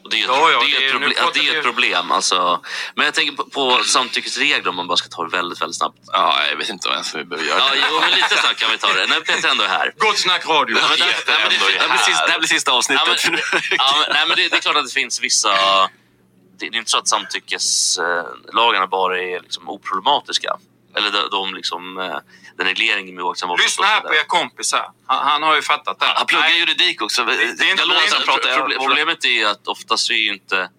Och 0.04 0.10
det 0.10 0.16
är, 0.16 0.20
ett- 0.22 0.26
Ja, 0.28 0.50
ja, 0.50 0.60
det 0.64 0.76
är, 0.76 0.80
det 0.80 0.86
är- 0.86 0.94
ett, 0.94 1.00
nu 1.00 1.06
proble- 1.06 1.14
pratar 1.22 1.40
det 1.40 1.48
är 1.48 1.52
vi- 1.52 1.58
ett 1.58 1.64
problem. 1.64 2.10
Alltså. 2.10 2.60
Men 2.96 3.04
jag 3.04 3.14
tänker 3.14 3.36
på, 3.36 3.44
på 3.44 3.64
samtyckesregler 3.84 4.68
om 4.68 4.76
man 4.76 4.86
bara 4.86 4.96
ska 4.96 5.08
ta 5.08 5.24
det 5.24 5.30
väldigt, 5.36 5.62
väldigt 5.62 5.76
snabbt. 5.76 5.98
Ja, 6.12 6.34
jag 6.50 6.56
vet 6.56 6.68
inte 6.68 6.88
ens 6.88 7.14
vad 7.14 7.22
vi 7.22 7.28
behöver 7.28 7.48
göra. 7.48 7.58
Ja, 7.58 7.70
jo, 7.90 7.96
men 8.00 8.10
lite 8.10 8.28
snabbt 8.42 8.58
kan 8.60 8.70
vi 8.72 8.78
ta 8.78 8.88
det. 8.92 9.06
När 9.06 9.20
Peter 9.20 9.48
ändå 9.50 9.64
är 9.64 9.68
här. 9.68 9.94
Gott 9.98 10.18
snack 10.18 10.48
radio. 10.48 10.76
Ja, 10.76 10.82
men 10.90 10.98
det, 10.98 11.04
nej, 11.04 11.36
men 11.42 11.50
det, 11.52 11.58
det, 11.74 11.80
här 11.80 11.88
blir 11.88 11.98
sista, 12.10 12.26
det 12.26 12.32
här 12.32 12.38
blir 12.38 12.48
sista 12.48 12.72
avsnittet. 12.72 13.02
Ja, 13.24 13.30
men, 13.30 13.40
ja, 13.78 13.94
men, 13.98 14.14
nej, 14.16 14.24
men 14.28 14.36
det, 14.36 14.48
det 14.48 14.56
är 14.56 14.60
klart 14.60 14.76
att 14.76 14.86
det 14.86 14.92
finns 15.00 15.20
vissa... 15.22 15.52
Det, 16.60 16.70
det 16.70 16.76
är 16.76 16.78
inte 16.78 16.90
så 16.90 16.98
att 16.98 17.08
samtyckeslagarna 17.08 18.86
bara 18.86 19.22
är 19.22 19.40
liksom 19.40 19.68
oproblematiska. 19.68 20.56
Eller 20.96 21.10
de, 21.12 21.28
de 21.30 21.54
liksom, 21.54 21.98
eh, 21.98 22.16
den 22.56 22.66
regleringen 22.66 23.14
med 23.14 23.24
oaktsam 23.24 23.48
våldtäkt 23.48 23.66
Lyssna 23.70 23.86
här 23.86 24.00
på 24.00 24.14
er 24.14 24.24
kompis 24.26 24.72
här. 24.72 24.86
Han, 25.06 25.26
han 25.26 25.42
har 25.42 25.56
ju 25.56 25.62
fattat 25.62 26.00
det. 26.00 26.06
Han 26.06 26.26
pluggar 26.26 26.44
Nej. 26.48 26.58
juridik 26.60 27.02
också. 27.02 27.24
det 27.24 27.32
är 27.32 27.50
inte- 27.50 27.64
jag 27.64 27.88
lovar 27.88 28.00
att 28.02 28.10
det 28.20 28.26
pratar. 28.26 28.56
pro- 28.58 28.66
Proble- 28.68 28.78
Problemet 28.78 29.24
är 29.24 29.46
att 29.46 29.66
oftast 29.66 30.10
är 30.10 30.14
ju 30.14 30.32
inte... 30.32 30.70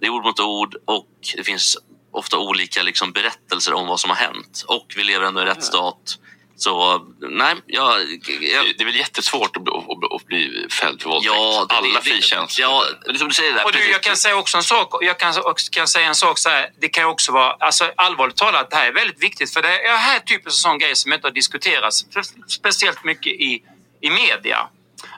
Det 0.00 0.06
är 0.06 0.10
ord 0.10 0.24
mot 0.24 0.40
ord 0.40 0.76
och 0.84 1.08
det 1.36 1.44
finns 1.44 1.78
ofta 2.12 2.38
olika 2.38 2.82
liksom 2.82 3.12
berättelser 3.12 3.72
om 3.74 3.86
vad 3.86 4.00
som 4.00 4.10
har 4.10 4.16
hänt. 4.16 4.64
Och 4.68 4.86
vi 4.96 5.04
lever 5.04 5.26
ändå 5.26 5.40
i 5.40 5.42
en 5.42 5.48
rättsstat. 5.48 6.18
Så 6.56 7.06
nej, 7.30 7.54
jag... 7.66 8.00
jag 8.40 8.64
Det 8.78 8.80
är 8.80 8.84
väl 8.84 8.96
jättesvårt 8.96 9.56
att 9.56 9.62
bli, 9.62 9.72
att, 9.72 10.12
att 10.20 10.26
bli 10.26 10.66
fälld 10.70 11.02
för 11.02 11.08
våldtäkt. 11.10 11.34
Ja, 11.34 11.66
det- 11.68 11.74
Alla 11.74 12.00
det- 12.00 12.10
frikänns. 12.10 12.58
Ja, 12.58 12.84
men 13.06 13.12
det 13.12 13.16
är 13.16 13.18
som 13.18 13.28
du 13.28 13.34
säger 13.34 13.52
där. 13.54 13.64
Och 13.64 13.72
du, 13.72 13.78
precis. 13.78 13.92
jag 13.92 14.02
kan 14.02 14.16
säga 14.16 14.36
också 14.36 14.56
en 14.56 14.62
sak. 14.62 14.94
Jag 15.00 15.18
kan 15.18 15.34
också 15.44 15.70
kan 15.70 15.88
säga 15.88 16.06
en 16.08 16.14
sak 16.14 16.38
så 16.38 16.48
här. 16.48 16.70
Det 16.80 16.88
kan 16.88 17.04
också 17.04 17.32
vara, 17.32 17.52
alltså 17.52 17.92
allvarligt 17.96 18.36
talat, 18.36 18.70
det 18.70 18.76
här 18.76 18.86
är 18.86 18.92
väldigt 18.92 19.22
viktigt 19.22 19.52
för 19.54 19.62
det 19.62 19.86
är 19.86 19.96
här 19.96 20.18
typen 20.18 20.46
av 20.46 20.50
sån 20.50 20.78
grej 20.78 20.96
som 20.96 21.12
inte 21.12 21.26
har 21.26 21.32
diskuterats 21.32 22.04
spe- 22.06 22.42
speciellt 22.48 23.04
mycket 23.04 23.32
i, 23.32 23.62
i 24.00 24.10
media. 24.10 24.68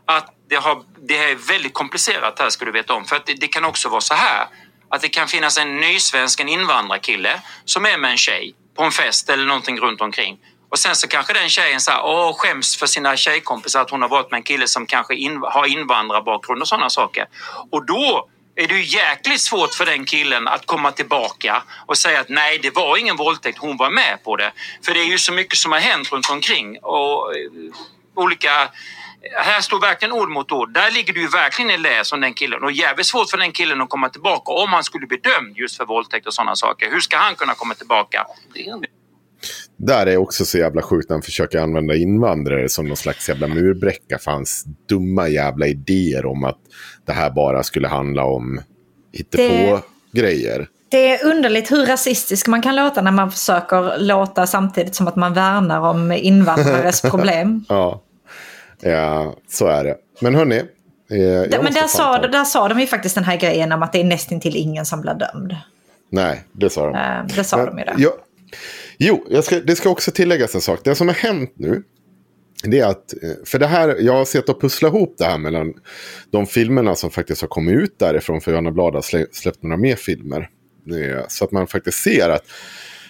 Att 0.07 0.35
det, 0.49 0.57
har, 0.57 0.83
det 1.09 1.17
här 1.19 1.29
är 1.29 1.35
väldigt 1.35 1.75
komplicerat 1.75 2.39
här 2.39 2.51
ska 2.51 2.65
du 2.65 2.73
veta 2.73 2.95
om. 2.95 3.05
För 3.05 3.17
att 3.17 3.27
det, 3.27 3.35
det 3.35 3.49
kan 3.49 3.65
också 3.65 3.89
vara 3.89 4.01
så 4.01 4.15
här 4.15 4.47
att 4.91 5.01
det 5.03 5.09
kan 5.09 5.29
finnas 5.29 5.59
en 5.59 5.77
nysvensk, 5.77 6.41
en 6.41 6.49
invandrarkille 6.49 7.41
som 7.65 7.87
är 7.87 7.99
med 7.99 8.11
en 8.11 8.17
tjej 8.17 8.55
på 8.77 8.83
en 8.83 8.91
fest 8.93 9.31
eller 9.31 9.45
någonting 9.45 9.79
runt 9.81 10.01
omkring. 10.01 10.39
Och 10.69 10.79
sen 10.79 10.97
så 10.97 11.09
kanske 11.09 11.33
den 11.33 11.49
tjejen 11.49 11.81
så 11.81 11.91
här, 11.91 12.01
åh, 12.05 12.33
skäms 12.39 12.77
för 12.77 12.87
sina 12.87 13.17
tjejkompisar 13.17 13.81
att 13.81 13.91
hon 13.91 14.03
har 14.03 14.09
varit 14.09 14.31
med 14.31 14.39
en 14.39 14.45
kille 14.45 14.69
som 14.69 14.87
kanske 14.87 15.15
inv 15.15 15.43
har 15.43 15.67
invandrarbakgrund 15.67 16.63
och 16.63 16.69
sådana 16.69 16.91
saker. 16.91 17.27
Och 17.71 17.87
då 17.87 18.29
är 18.57 18.69
det 18.69 18.75
ju 18.75 18.85
jäkligt 18.85 19.41
svårt 19.41 19.75
för 19.75 19.87
den 19.87 20.05
killen 20.05 20.49
att 20.49 20.67
komma 20.67 20.93
tillbaka 20.93 21.63
och 21.87 21.99
säga 21.99 22.21
att 22.21 22.29
nej, 22.29 22.59
det 22.63 22.71
var 22.71 22.97
ingen 22.97 23.17
våldtäkt, 23.17 23.59
hon 23.59 23.77
var 23.77 23.91
med 23.91 24.19
på 24.25 24.37
det. 24.37 24.53
För 24.85 24.95
det 24.95 25.01
är 25.01 25.07
ju 25.07 25.19
så 25.19 25.33
mycket 25.33 25.59
som 25.59 25.73
har 25.73 25.79
hänt 25.79 26.13
runt 26.13 26.31
omkring 26.31 26.79
och 26.83 27.37
eh, 27.37 27.51
olika 28.15 28.71
här 29.35 29.61
står 29.61 29.81
verkligen 29.81 30.13
ord 30.13 30.29
mot 30.29 30.53
ord. 30.53 30.73
Där 30.73 30.91
ligger 30.91 31.13
du 31.13 31.21
ju 31.21 31.29
verkligen 31.29 31.71
i 31.71 31.79
lä 31.79 32.05
som 32.05 32.21
den 32.21 32.35
killen. 32.35 32.65
Och 32.65 32.73
jävligt 32.73 33.07
svårt 33.07 33.31
för 33.31 33.39
den 33.39 33.53
killen 33.53 33.81
att 33.81 33.89
komma 33.89 34.09
tillbaka 34.09 34.53
om 34.53 34.73
han 34.73 34.85
skulle 34.85 35.07
bli 35.07 35.17
dömd 35.17 35.57
just 35.57 35.77
för 35.77 35.85
våldtäkt 35.85 36.27
och 36.27 36.35
sådana 36.35 36.57
saker. 36.57 36.91
Hur 36.91 37.01
ska 37.01 37.17
han 37.17 37.35
kunna 37.35 37.55
komma 37.55 37.75
tillbaka? 37.75 38.27
Det 39.77 39.87
Där 39.93 40.07
är 40.07 40.17
också 40.17 40.45
så 40.45 40.59
jävla 40.59 40.83
sjukt 40.83 41.09
när 41.09 41.15
han 41.15 41.23
försöker 41.23 41.59
använda 41.59 41.95
invandrare 41.95 42.69
som 42.69 42.89
någon 42.89 42.97
slags 42.97 43.29
jävla 43.29 43.47
murbräcka 43.47 44.19
för 44.19 44.31
hans 44.31 44.65
dumma 44.89 45.29
jävla 45.29 45.67
idéer 45.67 46.27
om 46.27 46.45
att 46.45 46.59
det 47.05 47.13
här 47.13 47.31
bara 47.31 47.63
skulle 47.63 47.89
handla 47.89 48.25
om 48.25 48.61
hittepå-grejer. 49.13 50.69
Det 50.89 51.11
är 51.11 51.27
underligt 51.27 51.73
hur 51.73 51.87
rasistisk 51.87 52.47
man 52.47 52.63
kan 52.63 52.77
låta 52.77 53.03
när 53.03 53.11
man 53.11 53.31
försöker 53.31 53.99
låta 53.99 54.47
samtidigt 54.47 54.95
som 54.95 55.09
att 55.09 55.17
man 55.17 55.35
värnar 55.35 55.81
om 55.81 56.13
invandrares 56.13 57.01
problem. 57.11 57.65
Ja. 57.69 58.03
ja, 58.81 59.35
så 59.49 59.67
är 59.67 59.85
det. 59.85 59.97
Men 60.21 60.35
hörni. 60.35 60.57
Eh, 61.11 61.63
men 61.63 61.73
där 61.73 61.87
sa, 61.89 62.19
där 62.19 62.45
sa 62.45 62.69
de 62.69 62.81
ju 62.81 62.87
faktiskt 62.87 63.15
den 63.15 63.25
här 63.25 63.37
grejen 63.37 63.73
om 63.73 63.83
att 63.83 63.93
det 63.93 64.01
är 64.01 64.05
nästintill 64.05 64.57
ingen 64.57 64.87
som 64.87 65.01
blir 65.01 65.15
dömd. 65.15 65.57
Nej, 66.11 66.45
det 66.53 66.71
sa 66.71 66.87
de. 66.87 66.95
Eh, 66.95 67.37
det 67.37 67.45
sa 67.45 67.57
Men 67.57 67.67
de 67.67 67.79
ju 67.79 67.85
det. 67.85 67.95
Jag, 67.97 68.13
jo, 68.99 69.27
jag 69.31 69.45
ska, 69.45 69.61
det 69.61 69.77
ska 69.77 69.91
också 69.91 70.11
tilläggas 70.11 70.55
en 70.55 70.61
sak. 70.61 70.81
Det 70.85 70.95
som 70.95 71.09
har 71.09 71.15
hänt 71.15 71.53
nu. 71.57 71.83
Det 72.63 72.79
är 72.79 72.87
att, 72.87 73.13
eh, 73.23 73.31
för 73.45 73.59
det 73.59 73.67
här, 73.67 73.97
jag 74.01 74.13
har 74.13 74.25
sett 74.25 74.49
och 74.49 74.61
pussla 74.61 74.89
ihop 74.89 75.15
det 75.19 75.25
här 75.25 75.39
mellan 75.39 75.75
de 76.31 76.47
filmerna 76.47 76.95
som 76.95 77.11
faktiskt 77.11 77.41
har 77.41 77.49
kommit 77.49 77.75
ut 77.75 77.99
därifrån. 77.99 78.41
För 78.41 78.51
Johanna 78.51 78.71
Blad 78.71 78.95
har 78.95 79.35
släppt 79.35 79.63
några 79.63 79.77
mer 79.77 79.97
filmer. 79.97 80.49
Eh, 80.91 81.25
så 81.29 81.45
att 81.45 81.53
man 81.53 81.67
faktiskt 81.67 81.99
ser 81.99 82.31
att 82.31 82.45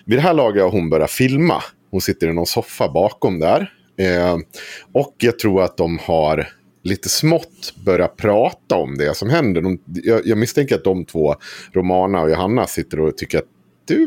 vid 0.04 0.18
det 0.18 0.22
här 0.22 0.34
laget 0.34 0.62
har 0.62 0.70
hon 0.70 0.90
börjat 0.90 1.10
filma. 1.10 1.62
Hon 1.90 2.00
sitter 2.00 2.28
i 2.28 2.32
någon 2.32 2.46
soffa 2.46 2.88
bakom 2.88 3.38
där. 3.38 3.72
Eh, 3.98 4.36
och 4.92 5.14
jag 5.18 5.38
tror 5.38 5.62
att 5.62 5.76
de 5.76 5.98
har 5.98 6.48
lite 6.82 7.08
smått 7.08 7.74
börjat 7.84 8.16
prata 8.16 8.76
om 8.76 8.98
det 8.98 9.16
som 9.16 9.30
händer. 9.30 9.60
De, 9.60 9.78
jag, 9.84 10.26
jag 10.26 10.38
misstänker 10.38 10.74
att 10.74 10.84
de 10.84 11.04
två, 11.04 11.34
Romana 11.72 12.22
och 12.22 12.30
Johanna, 12.30 12.66
sitter 12.66 13.00
och 13.00 13.16
tycker 13.16 13.38
att 13.38 13.44
du, 13.84 14.06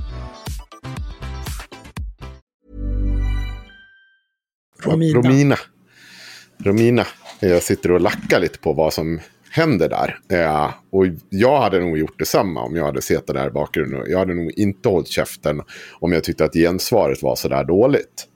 Romina. 4.81 5.19
Romina. 5.21 5.55
Romina. 6.63 7.05
Jag 7.39 7.63
sitter 7.63 7.91
och 7.91 8.01
lackar 8.01 8.39
lite 8.39 8.59
på 8.59 8.73
vad 8.73 8.93
som 8.93 9.19
händer 9.49 9.89
där. 9.89 10.19
Eh, 10.39 10.69
och 10.91 11.05
jag 11.29 11.61
hade 11.61 11.79
nog 11.79 11.97
gjort 11.97 12.19
detsamma 12.19 12.61
om 12.63 12.75
jag 12.75 12.85
hade 12.85 13.01
sett 13.01 13.27
det 13.27 13.33
där 13.33 13.47
i 13.47 13.51
bakgrunden. 13.51 14.03
Jag 14.07 14.19
hade 14.19 14.33
nog 14.33 14.51
inte 14.51 14.89
hållit 14.89 15.07
käften 15.07 15.61
om 15.99 16.11
jag 16.11 16.23
tyckte 16.23 16.45
att 16.45 16.53
gensvaret 16.53 17.23
var 17.23 17.35
så 17.35 17.47
där 17.47 17.63
dåligt. 17.63 18.27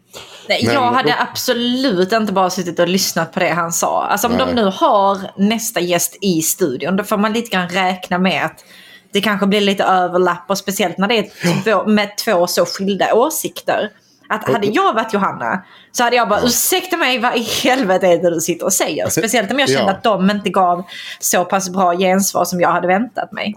Nej, 0.50 0.62
Men- 0.66 0.74
jag 0.74 0.92
hade 0.92 1.16
absolut 1.20 2.12
inte 2.12 2.34
bara 2.34 2.50
suttit 2.50 2.80
och 2.80 2.88
lyssnat 2.88 3.32
på 3.34 3.40
det 3.40 3.50
han 3.50 3.72
sa. 3.72 4.06
Alltså 4.06 4.28
om 4.28 4.34
Nej. 4.34 4.46
de 4.46 4.54
nu 4.56 4.72
har 4.74 5.18
nästa 5.38 5.80
gäst 5.80 6.18
i 6.22 6.42
studion, 6.42 6.96
då 6.96 7.04
får 7.04 7.18
man 7.18 7.34
lite 7.34 7.50
grann 7.50 7.70
räkna 7.70 8.18
med 8.18 8.46
att 8.46 8.66
det 9.12 9.22
kanske 9.22 9.48
blir 9.48 9.62
lite 9.62 9.84
överlapp 9.84 10.46
och 10.50 10.58
speciellt 10.58 10.98
när 10.98 11.08
det 11.08 11.18
är 11.18 11.64
två, 11.64 11.90
med 11.90 12.18
två 12.18 12.48
så 12.48 12.66
skilda 12.66 13.14
åsikter. 13.14 13.90
Att 14.30 14.50
hade 14.54 14.68
jag 14.68 14.94
varit 14.94 15.14
Johanna 15.14 15.64
så 15.92 16.04
hade 16.04 16.16
jag 16.16 16.30
bara 16.30 16.42
ursäkta 16.42 16.98
mig 16.98 17.20
vad 17.20 17.36
i 17.38 17.42
helvete 17.64 18.08
är 18.08 18.18
det 18.18 18.30
du 18.30 18.40
sitter 18.42 18.66
och 18.66 18.74
säger? 18.74 19.10
Speciellt 19.10 19.52
om 19.52 19.60
jag 19.60 19.70
kände 19.70 19.84
Ja. 19.84 19.92
att 19.92 20.04
de 20.04 20.30
inte 20.32 20.50
gav 20.50 20.84
så 21.20 21.46
pass 21.46 21.70
bra 21.70 21.98
gensvar 21.98 22.46
som 22.46 22.62
jag 22.62 22.70
hade 22.70 22.88
väntat 22.88 23.32
mig. 23.32 23.56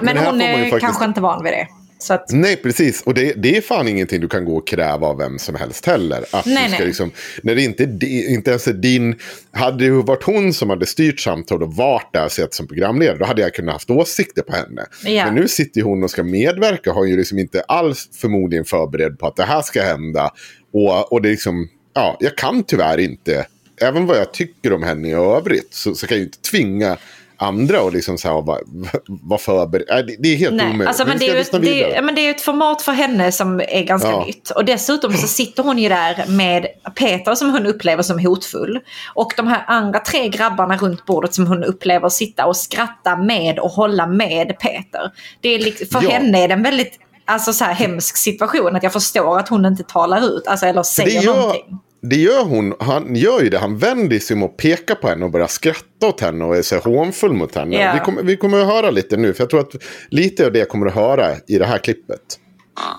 Men, 0.00 0.16
Men 0.16 0.26
hon 0.26 0.40
är 0.40 0.54
faktiskt- 0.62 0.80
kanske 0.80 1.04
inte 1.04 1.20
van 1.20 1.44
vid 1.44 1.52
det. 1.52 1.66
Att, 2.08 2.32
Nej, 2.32 2.56
precis. 2.56 3.02
Och 3.02 3.14
det, 3.14 3.32
det 3.32 3.56
är 3.56 3.60
fan 3.60 3.88
ingenting 3.88 4.20
du 4.20 4.28
kan 4.28 4.44
gå 4.44 4.56
och 4.56 4.66
kräva 4.66 5.06
av 5.06 5.18
vem 5.18 5.38
som 5.38 5.54
helst 5.54 5.86
heller. 5.86 6.24
Att 6.30 6.46
Nej, 6.46 6.64
du 6.64 6.68
ska 6.68 6.78
nej. 6.78 6.86
liksom, 6.86 7.10
när 7.42 7.54
det 7.54 7.62
inte, 7.62 7.82
inte 8.06 8.50
ens 8.50 8.66
är 8.66 8.72
din... 8.72 9.18
Hade 9.52 9.84
det 9.84 9.90
varit 9.90 10.22
hon 10.22 10.52
som 10.52 10.70
hade 10.70 10.86
styrt 10.86 11.20
samtalet 11.20 11.68
och 11.68 11.74
varit 11.74 12.12
där 12.12 12.28
sett 12.28 12.54
som 12.54 12.66
programledare, 12.66 13.18
då 13.18 13.24
hade 13.24 13.42
jag 13.42 13.54
kunnat 13.54 13.72
haft 13.72 13.90
åsikter 13.90 14.42
på 14.42 14.52
henne. 14.52 14.86
Ja. 15.04 15.24
Men 15.24 15.34
nu 15.34 15.48
sitter 15.48 15.82
hon 15.82 16.02
och 16.02 16.10
ska 16.10 16.22
medverka, 16.22 16.92
har 16.92 17.04
ju 17.04 17.16
liksom 17.16 17.38
inte 17.38 17.60
alls 17.60 18.08
förmodligen 18.20 18.64
förberedd 18.64 19.18
på 19.18 19.26
att 19.26 19.36
det 19.36 19.44
här 19.44 19.62
ska 19.62 19.82
hända. 19.82 20.30
Och, 20.72 21.12
och 21.12 21.22
det 21.22 21.28
är 21.28 21.30
liksom, 21.30 21.68
ja, 21.94 22.16
jag 22.20 22.36
kan 22.36 22.62
tyvärr 22.62 22.98
inte 22.98 23.46
även 23.80 24.06
vad 24.06 24.16
jag 24.16 24.32
tycker 24.32 24.72
om 24.72 24.82
henne 24.82 25.08
i 25.08 25.12
övrigt 25.12 25.74
så, 25.74 25.94
så 25.94 26.06
kan 26.06 26.16
jag 26.16 26.20
ju 26.20 26.24
inte 26.24 26.38
tvinga 26.38 26.96
andra 27.40 27.82
och 27.82 27.92
liksom 27.92 28.18
så 28.18 28.28
här, 28.28 28.42
vara 28.42 28.58
var 29.08 29.38
förberedd. 29.38 30.10
Det, 30.18 30.28
är 30.28 30.36
helt 30.36 30.54
Nej, 30.54 30.66
omöjligt. 30.66 30.88
alltså, 30.88 31.04
men, 31.06 31.18
det 31.18 31.28
är 31.28 31.36
ju, 31.54 31.58
det, 31.60 31.96
är, 31.96 32.02
men 32.02 32.14
det 32.14 32.20
är 32.26 32.30
ett 32.30 32.40
format 32.40 32.82
för 32.82 32.92
henne 32.92 33.32
som 33.32 33.60
är 33.60 33.82
ganska 33.82 34.10
Ja. 34.10 34.24
nytt. 34.24 34.50
Och 34.50 34.64
dessutom 34.64 35.12
så 35.12 35.26
sitter 35.26 35.62
hon 35.62 35.78
ju 35.78 35.88
där 35.88 36.24
med 36.28 36.66
Peter 36.98 37.34
som 37.34 37.50
hon 37.50 37.66
upplever 37.66 38.02
som 38.02 38.18
hotfull. 38.18 38.80
Och 39.14 39.32
de 39.36 39.46
här 39.46 39.64
andra 39.66 39.98
tre 40.00 40.28
grabbarna 40.28 40.76
runt 40.76 41.06
bordet 41.06 41.34
som 41.34 41.46
hon 41.46 41.64
upplever 41.64 42.08
sitta 42.08 42.46
och 42.46 42.56
skratta 42.56 43.16
med 43.16 43.58
och 43.58 43.70
hålla 43.70 44.06
med 44.06 44.58
Peter. 44.58 45.10
Det 45.40 45.48
är 45.48 45.58
liksom, 45.58 45.86
för 45.86 46.02
Ja. 46.02 46.10
henne 46.10 46.44
är 46.44 46.48
det 46.48 46.54
en 46.54 46.62
väldigt 46.62 46.98
alltså, 47.24 47.52
så 47.52 47.64
här, 47.64 47.72
hemsk 47.74 48.16
situation 48.16 48.76
att 48.76 48.82
jag 48.82 48.92
förstår 48.92 49.38
att 49.38 49.48
hon 49.48 49.64
inte 49.66 49.82
talar 49.82 50.36
ut 50.36 50.46
alltså, 50.46 50.66
eller 50.66 50.82
säger 50.82 51.20
det 51.20 51.26
gör, 51.26 51.36
någonting. 51.36 51.78
Det 52.02 52.16
gör 52.16 52.44
hon. 52.44 52.74
Han 52.80 53.16
gör 53.16 53.40
ju 53.40 53.48
det. 53.48 53.58
Han 53.58 53.78
vänder 53.78 54.18
sig 54.18 54.34
om 54.36 54.42
och 54.42 54.56
pekar 54.56 54.94
på 54.94 55.08
henne 55.08 55.24
och 55.24 55.30
börjar 55.30 55.46
skratta 55.46 56.06
åt 56.06 56.20
henne 56.20 56.44
och 56.44 56.56
är 56.56 56.62
så 56.62 56.78
hånfull 56.78 57.32
mot 57.32 57.54
henne. 57.54 57.76
Ja. 57.76 57.92
Vi, 57.94 58.00
kommer, 58.00 58.22
vi 58.22 58.36
kommer 58.36 58.60
att 58.60 58.66
höra 58.66 58.90
lite 58.90 59.16
nu. 59.16 59.34
För 59.34 59.42
jag 59.42 59.50
tror 59.50 59.60
att 59.60 59.74
lite 60.10 60.46
av 60.46 60.52
det 60.52 60.68
kommer 60.68 60.86
att 60.86 60.94
höra 60.94 61.36
i 61.48 61.58
det 61.58 61.66
här 61.66 61.78
klippet. 61.78 62.20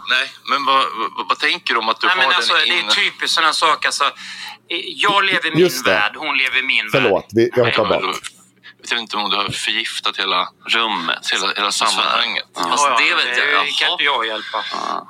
Nej, 0.10 0.28
men 0.49 0.65
vad, 0.65 0.76
vad, 1.18 1.28
vad 1.30 1.40
tänker 1.40 1.73
du 1.73 1.80
om 1.80 1.90
att 1.90 2.02
du 2.02 2.07
Nej, 2.07 2.15
har 2.15 2.23
men 2.23 2.36
alltså, 2.36 2.53
den 2.53 2.61
det 2.61 2.68
inne? 2.68 2.88
är 2.88 2.95
typiskt 2.95 3.36
sådana 3.36 3.53
saker. 3.53 3.88
Alltså, 3.88 4.03
jag 5.06 5.26
lever 5.26 5.56
min 5.56 5.64
det. 5.64 5.90
värld, 5.91 6.14
hon 6.15 6.38
lever 6.38 6.68
min 6.68 6.86
Förlåt, 6.91 7.23
värld. 7.23 7.30
vi, 7.32 7.49
jag 7.56 7.65
hoppar 7.65 8.02
bort. 8.02 8.22
Jag 8.90 8.95
vet 8.95 9.02
inte 9.02 9.18
om 9.18 9.30
du 9.30 9.36
har 9.36 9.49
förgiftat 9.49 10.18
hela 10.18 10.49
rummet, 10.76 11.24
hela, 11.34 11.48
hela 11.56 11.72
sammanhanget. 11.72 12.44
Ja, 12.56 12.62
ja, 12.78 12.98
det 12.99 13.16
vet 13.16 13.38
jag. 13.38 13.48
Det 13.48 13.52
kan 13.53 13.66
Jaha. 13.82 13.91
inte 13.91 14.03
jag 14.03 14.26
hjälpa. 14.28 14.58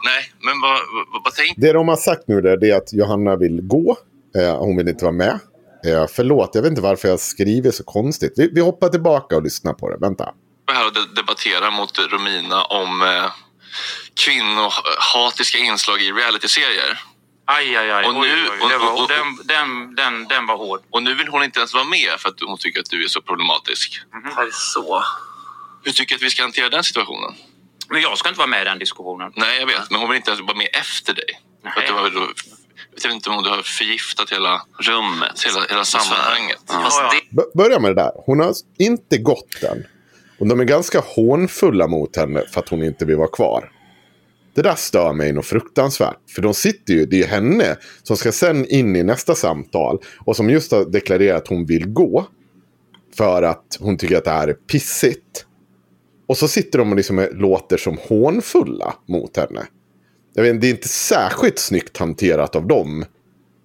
Nej, 0.03 0.31
men 0.39 0.61
vad, 0.61 0.72
vad, 1.14 1.23
vad 1.23 1.34
tänker 1.34 1.61
Det 1.61 1.73
de 1.73 1.88
har 1.88 1.95
sagt 1.95 2.23
nu 2.27 2.41
det 2.41 2.69
är 2.69 2.77
att 2.77 2.93
Johanna 2.93 3.35
vill 3.35 3.61
gå. 3.61 3.98
Eh, 4.38 4.57
hon 4.57 4.77
vill 4.77 4.88
inte 4.88 5.06
vara 5.06 5.15
med. 5.15 5.39
Eh, 5.85 6.06
förlåt, 6.15 6.49
jag 6.53 6.61
vet 6.61 6.69
inte 6.69 6.81
varför 6.81 7.07
jag 7.07 7.19
skriver 7.19 7.72
så 7.72 7.84
konstigt. 7.84 8.34
Vi, 8.38 8.49
vi 8.53 8.61
hoppar 8.61 8.89
tillbaka 8.89 9.35
och 9.35 9.43
lyssnar 9.43 9.73
på 9.73 9.89
det. 9.89 9.98
Vänta. 9.98 10.34
du 10.68 10.73
här 10.73 10.85
och 10.88 10.93
de- 10.93 11.15
debatterar 11.15 11.72
mot 11.72 11.99
Romina 12.11 12.64
om 12.64 13.02
eh, 13.02 13.31
kvinnohatiska 14.26 15.57
inslag 15.57 16.02
i 16.02 16.11
realityserier? 16.11 16.99
Aj, 17.57 17.75
aj, 17.77 17.91
aj. 17.91 18.05
Och 18.05 18.15
oj, 18.21 18.27
nu- 18.29 18.49
oj, 18.51 18.57
oj. 18.61 18.77
Var, 18.77 18.91
och- 18.93 18.99
och- 19.01 19.07
den, 19.07 19.47
den, 19.53 19.95
den, 19.95 20.27
den 20.27 20.45
var 20.47 20.57
hård. 20.57 20.79
Och 20.89 21.03
nu 21.03 21.13
vill 21.15 21.27
hon 21.27 21.43
inte 21.43 21.59
ens 21.59 21.73
vara 21.73 21.83
med 21.83 22.09
för 22.19 22.29
att 22.29 22.39
hon 22.41 22.57
tycker 22.57 22.79
att 22.79 22.89
du 22.89 23.03
är 23.03 23.07
så 23.07 23.21
problematisk. 23.21 24.01
Det 24.35 24.41
är 24.41 24.49
så. 24.51 25.03
Hur 25.83 25.91
tycker 25.91 26.15
du 26.15 26.15
att 26.15 26.21
vi 26.25 26.29
ska 26.29 26.41
hantera 26.43 26.69
den 26.69 26.83
situationen? 26.83 27.33
Men 27.89 28.01
jag 28.01 28.17
ska 28.17 28.29
inte 28.29 28.37
vara 28.37 28.47
med 28.47 28.61
i 28.61 28.65
den 28.65 28.79
diskussionen. 28.79 29.31
Nej, 29.35 29.59
jag 29.59 29.67
vet. 29.67 29.91
Men 29.91 29.99
hon 29.99 30.09
vill 30.09 30.17
inte 30.17 30.31
ens 30.31 30.41
vara 30.41 30.57
med 30.57 30.67
efter 30.73 31.13
dig. 31.13 31.41
Nej. 31.63 31.73
För 31.73 31.81
att 31.81 31.87
du 31.87 31.93
har, 31.93 32.09
då, 32.09 32.27
jag 32.95 33.03
vet 33.09 33.13
inte 33.15 33.29
om 33.29 33.43
du 33.43 33.49
har 33.49 33.61
förgiftat 33.61 34.29
hela 34.31 34.61
rummet, 34.79 35.43
hela, 35.45 35.65
hela 35.69 35.85
sammanhanget. 35.85 36.59
Ja, 36.67 37.11
börja 37.55 37.79
med 37.79 37.91
det 37.95 38.01
där. 38.01 38.11
Hon 38.25 38.39
har 38.39 38.53
inte 38.79 39.17
gått 39.17 39.63
än. 39.63 39.87
Och 40.39 40.47
de 40.47 40.59
är 40.59 40.63
ganska 40.63 40.99
hånfulla 40.99 41.87
mot 41.87 42.15
henne 42.15 42.43
för 42.53 42.59
att 42.59 42.69
hon 42.69 42.83
inte 42.83 43.05
vill 43.05 43.15
vara 43.17 43.27
kvar. 43.27 43.71
Det 44.55 44.61
där 44.61 44.75
stör 44.75 45.13
mig 45.13 45.33
nog 45.33 45.45
fruktansvärt. 45.45 46.17
För 46.35 46.41
de 46.41 46.53
sitter 46.53 46.93
ju, 46.93 47.05
det 47.05 47.15
är 47.15 47.17
ju 47.17 47.25
henne 47.25 47.77
som 48.03 48.17
ska 48.17 48.31
sen 48.31 48.65
in 48.65 48.95
i 48.95 49.03
nästa 49.03 49.35
samtal. 49.35 49.99
Och 50.25 50.35
som 50.35 50.49
just 50.49 50.71
har 50.71 50.85
deklarerat 50.85 51.41
att 51.41 51.47
hon 51.47 51.65
vill 51.65 51.87
gå. 51.87 52.27
För 53.17 53.43
att 53.43 53.77
hon 53.79 53.97
tycker 53.97 54.17
att 54.17 54.23
det 54.23 54.31
här 54.31 54.47
är 54.47 54.53
pissigt. 54.53 55.45
Och 56.27 56.37
så 56.37 56.47
sitter 56.47 56.79
de 56.79 56.89
och 56.91 56.95
liksom 56.97 57.27
låter 57.31 57.77
som 57.77 57.97
hånfulla 58.09 58.93
mot 59.07 59.37
henne. 59.37 59.67
Jag 60.33 60.43
vet, 60.43 60.61
det 60.61 60.67
är 60.67 60.71
inte 60.71 60.87
särskilt 60.87 61.59
snyggt 61.59 61.97
hanterat 61.97 62.55
av 62.55 62.67
dem 62.67 63.05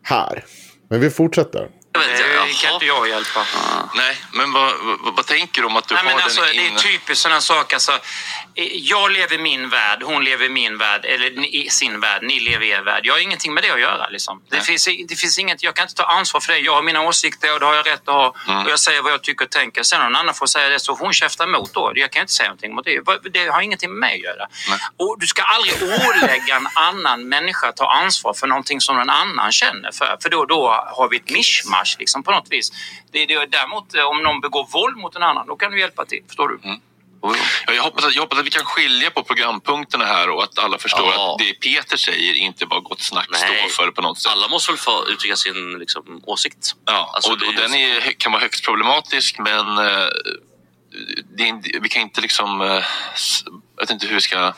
här. 0.03 0.45
Men 0.91 1.01
vi 1.01 1.11
fortsätter. 1.11 1.69
Det 1.93 2.01
jag. 2.35 2.49
kan 2.63 2.75
inte 2.75 2.87
jag 2.87 3.09
hjälpa. 3.09 3.41
Nej, 3.97 4.17
men 4.33 4.53
vad, 4.53 4.73
vad, 5.05 5.17
vad 5.17 5.27
tänker 5.27 5.61
du 5.63 5.67
om 5.67 5.77
att 5.77 5.89
du 5.89 5.95
Nej, 5.95 6.05
har 6.05 6.11
men 6.11 6.23
alltså, 6.23 6.41
den 6.41 6.57
det 6.57 6.67
inne? 6.67 6.75
är 6.75 6.79
typiskt 6.79 7.23
sådana 7.23 7.41
saker. 7.41 7.77
Alltså, 7.77 7.93
jag 8.65 9.13
lever 9.13 9.39
min 9.39 9.69
värld, 9.69 10.03
hon 10.03 10.25
lever 10.25 10.49
min 10.49 10.79
värld, 10.79 11.05
eller 11.05 11.71
sin 11.71 12.01
värld, 12.01 12.23
ni 12.23 12.41
lever 12.41 12.67
er 12.67 12.83
värld. 12.83 13.07
Jag 13.07 13.15
har 13.15 13.21
ingenting 13.21 13.55
med 13.55 13.63
det 13.63 13.71
att 13.71 13.81
göra. 13.81 14.09
Liksom. 14.09 14.43
Det, 14.49 14.61
finns, 14.61 14.89
det 15.09 15.17
finns 15.17 15.39
inget, 15.39 15.63
jag 15.63 15.75
kan 15.75 15.85
inte 15.85 15.95
ta 15.95 16.05
ansvar 16.05 16.41
för 16.41 16.53
det. 16.53 16.59
Jag 16.59 16.75
har 16.75 16.83
mina 16.83 17.01
åsikter 17.01 17.55
och 17.55 17.61
det 17.61 17.67
har 17.67 17.75
jag 17.75 17.87
rätt 17.87 18.09
att 18.09 18.15
ha. 18.15 18.35
Mm. 18.49 18.65
Och 18.65 18.71
jag 18.71 18.81
säger 18.81 19.03
vad 19.03 19.13
jag 19.13 19.23
tycker 19.23 19.45
och 19.45 19.51
tänker. 19.51 19.83
Sen 19.83 20.01
någon 20.01 20.17
annan 20.17 20.35
får 20.35 20.47
säga 20.47 20.69
det 20.69 20.81
så 20.81 20.95
hon 20.95 21.13
käfta 21.13 21.45
emot 21.45 21.75
då. 21.75 21.93
Jag 21.95 22.13
kan 22.13 22.21
inte 22.21 22.33
säga 22.33 22.49
någonting 22.49 22.75
mot 22.75 22.85
det. 22.85 23.01
Det 23.33 23.47
har 23.47 23.61
ingenting 23.61 23.91
med 23.91 23.99
mig 23.99 24.15
att 24.15 24.21
göra. 24.21 24.49
Och 24.97 25.17
du 25.21 25.27
ska 25.27 25.43
aldrig 25.43 25.75
ålägga 25.83 26.57
en 26.57 26.69
annan 26.75 27.29
människa 27.29 27.69
att 27.69 27.77
ta 27.77 27.91
ansvar 27.91 28.35
för 28.35 28.47
någonting 28.47 28.81
som 28.81 28.97
någon 28.97 29.11
annan 29.11 29.53
känner 29.53 29.93
för. 29.93 30.17
För 30.23 30.29
då, 30.29 30.45
då 30.45 30.69
har 30.97 31.09
vi 31.09 31.17
ett 31.17 31.31
mischmasch 31.31 31.97
liksom, 31.99 32.23
på 32.23 32.31
något 32.31 32.47
vis. 32.51 32.73
Det, 33.13 33.27
det, 33.27 33.47
däremot 33.47 33.95
eh, 33.95 34.05
om 34.05 34.23
någon 34.23 34.41
begår 34.41 34.67
våld 34.73 34.97
mot 34.97 35.17
en 35.17 35.23
annan, 35.23 35.47
då 35.47 35.57
kan 35.57 35.73
du 35.73 35.81
hjälpa 35.81 36.05
till. 36.05 36.23
Förstår 36.29 36.49
du? 36.49 36.59
Ja, 37.23 37.73
jag, 37.75 37.83
hoppas 37.83 38.05
att, 38.05 38.15
jag 38.15 38.23
hoppas 38.23 38.39
att 38.39 38.47
vi 38.47 38.51
kan 38.51 38.65
skilja 38.65 39.11
på 39.11 39.23
programpunkterna 39.23 40.05
här 40.05 40.31
och 40.31 40.43
att 40.43 40.59
alla 40.59 40.79
förstår 40.79 41.13
Ja. 41.15 41.33
att 41.33 41.39
det 41.39 41.53
Peter 41.55 41.97
säger 41.97 42.35
inte 42.35 42.67
bara 42.67 42.81
gott 42.81 43.01
snack 43.01 43.29
Nej. 43.31 43.41
står 43.41 43.85
för 43.85 43.91
på 43.91 44.03
något 44.03 44.19
sätt. 44.19 44.33
Alla 44.33 44.49
måste 44.49 44.73
väl 44.73 44.79
få 44.79 45.05
uttrycka 45.09 45.37
sin 45.37 45.79
liksom, 45.79 46.21
åsikt. 46.25 46.73
Ja, 46.85 47.11
Alltså, 47.15 47.31
och, 47.33 47.43
och 47.49 47.55
den 47.55 47.75
är, 47.75 48.01
kan 48.19 48.33
vara 48.33 48.43
högst 48.43 48.65
problematisk 48.65 49.39
men 49.39 49.79
eh, 49.79 50.09
det 51.37 51.61
vi 51.81 51.89
kan 51.89 52.03
inte 52.03 52.21
liksom... 52.21 52.61
eh, 52.61 52.67
jag 53.77 53.83
vet 53.83 53.91
inte 53.91 54.07
hur 54.07 54.15
vi 54.15 54.21
ska... 54.21 54.53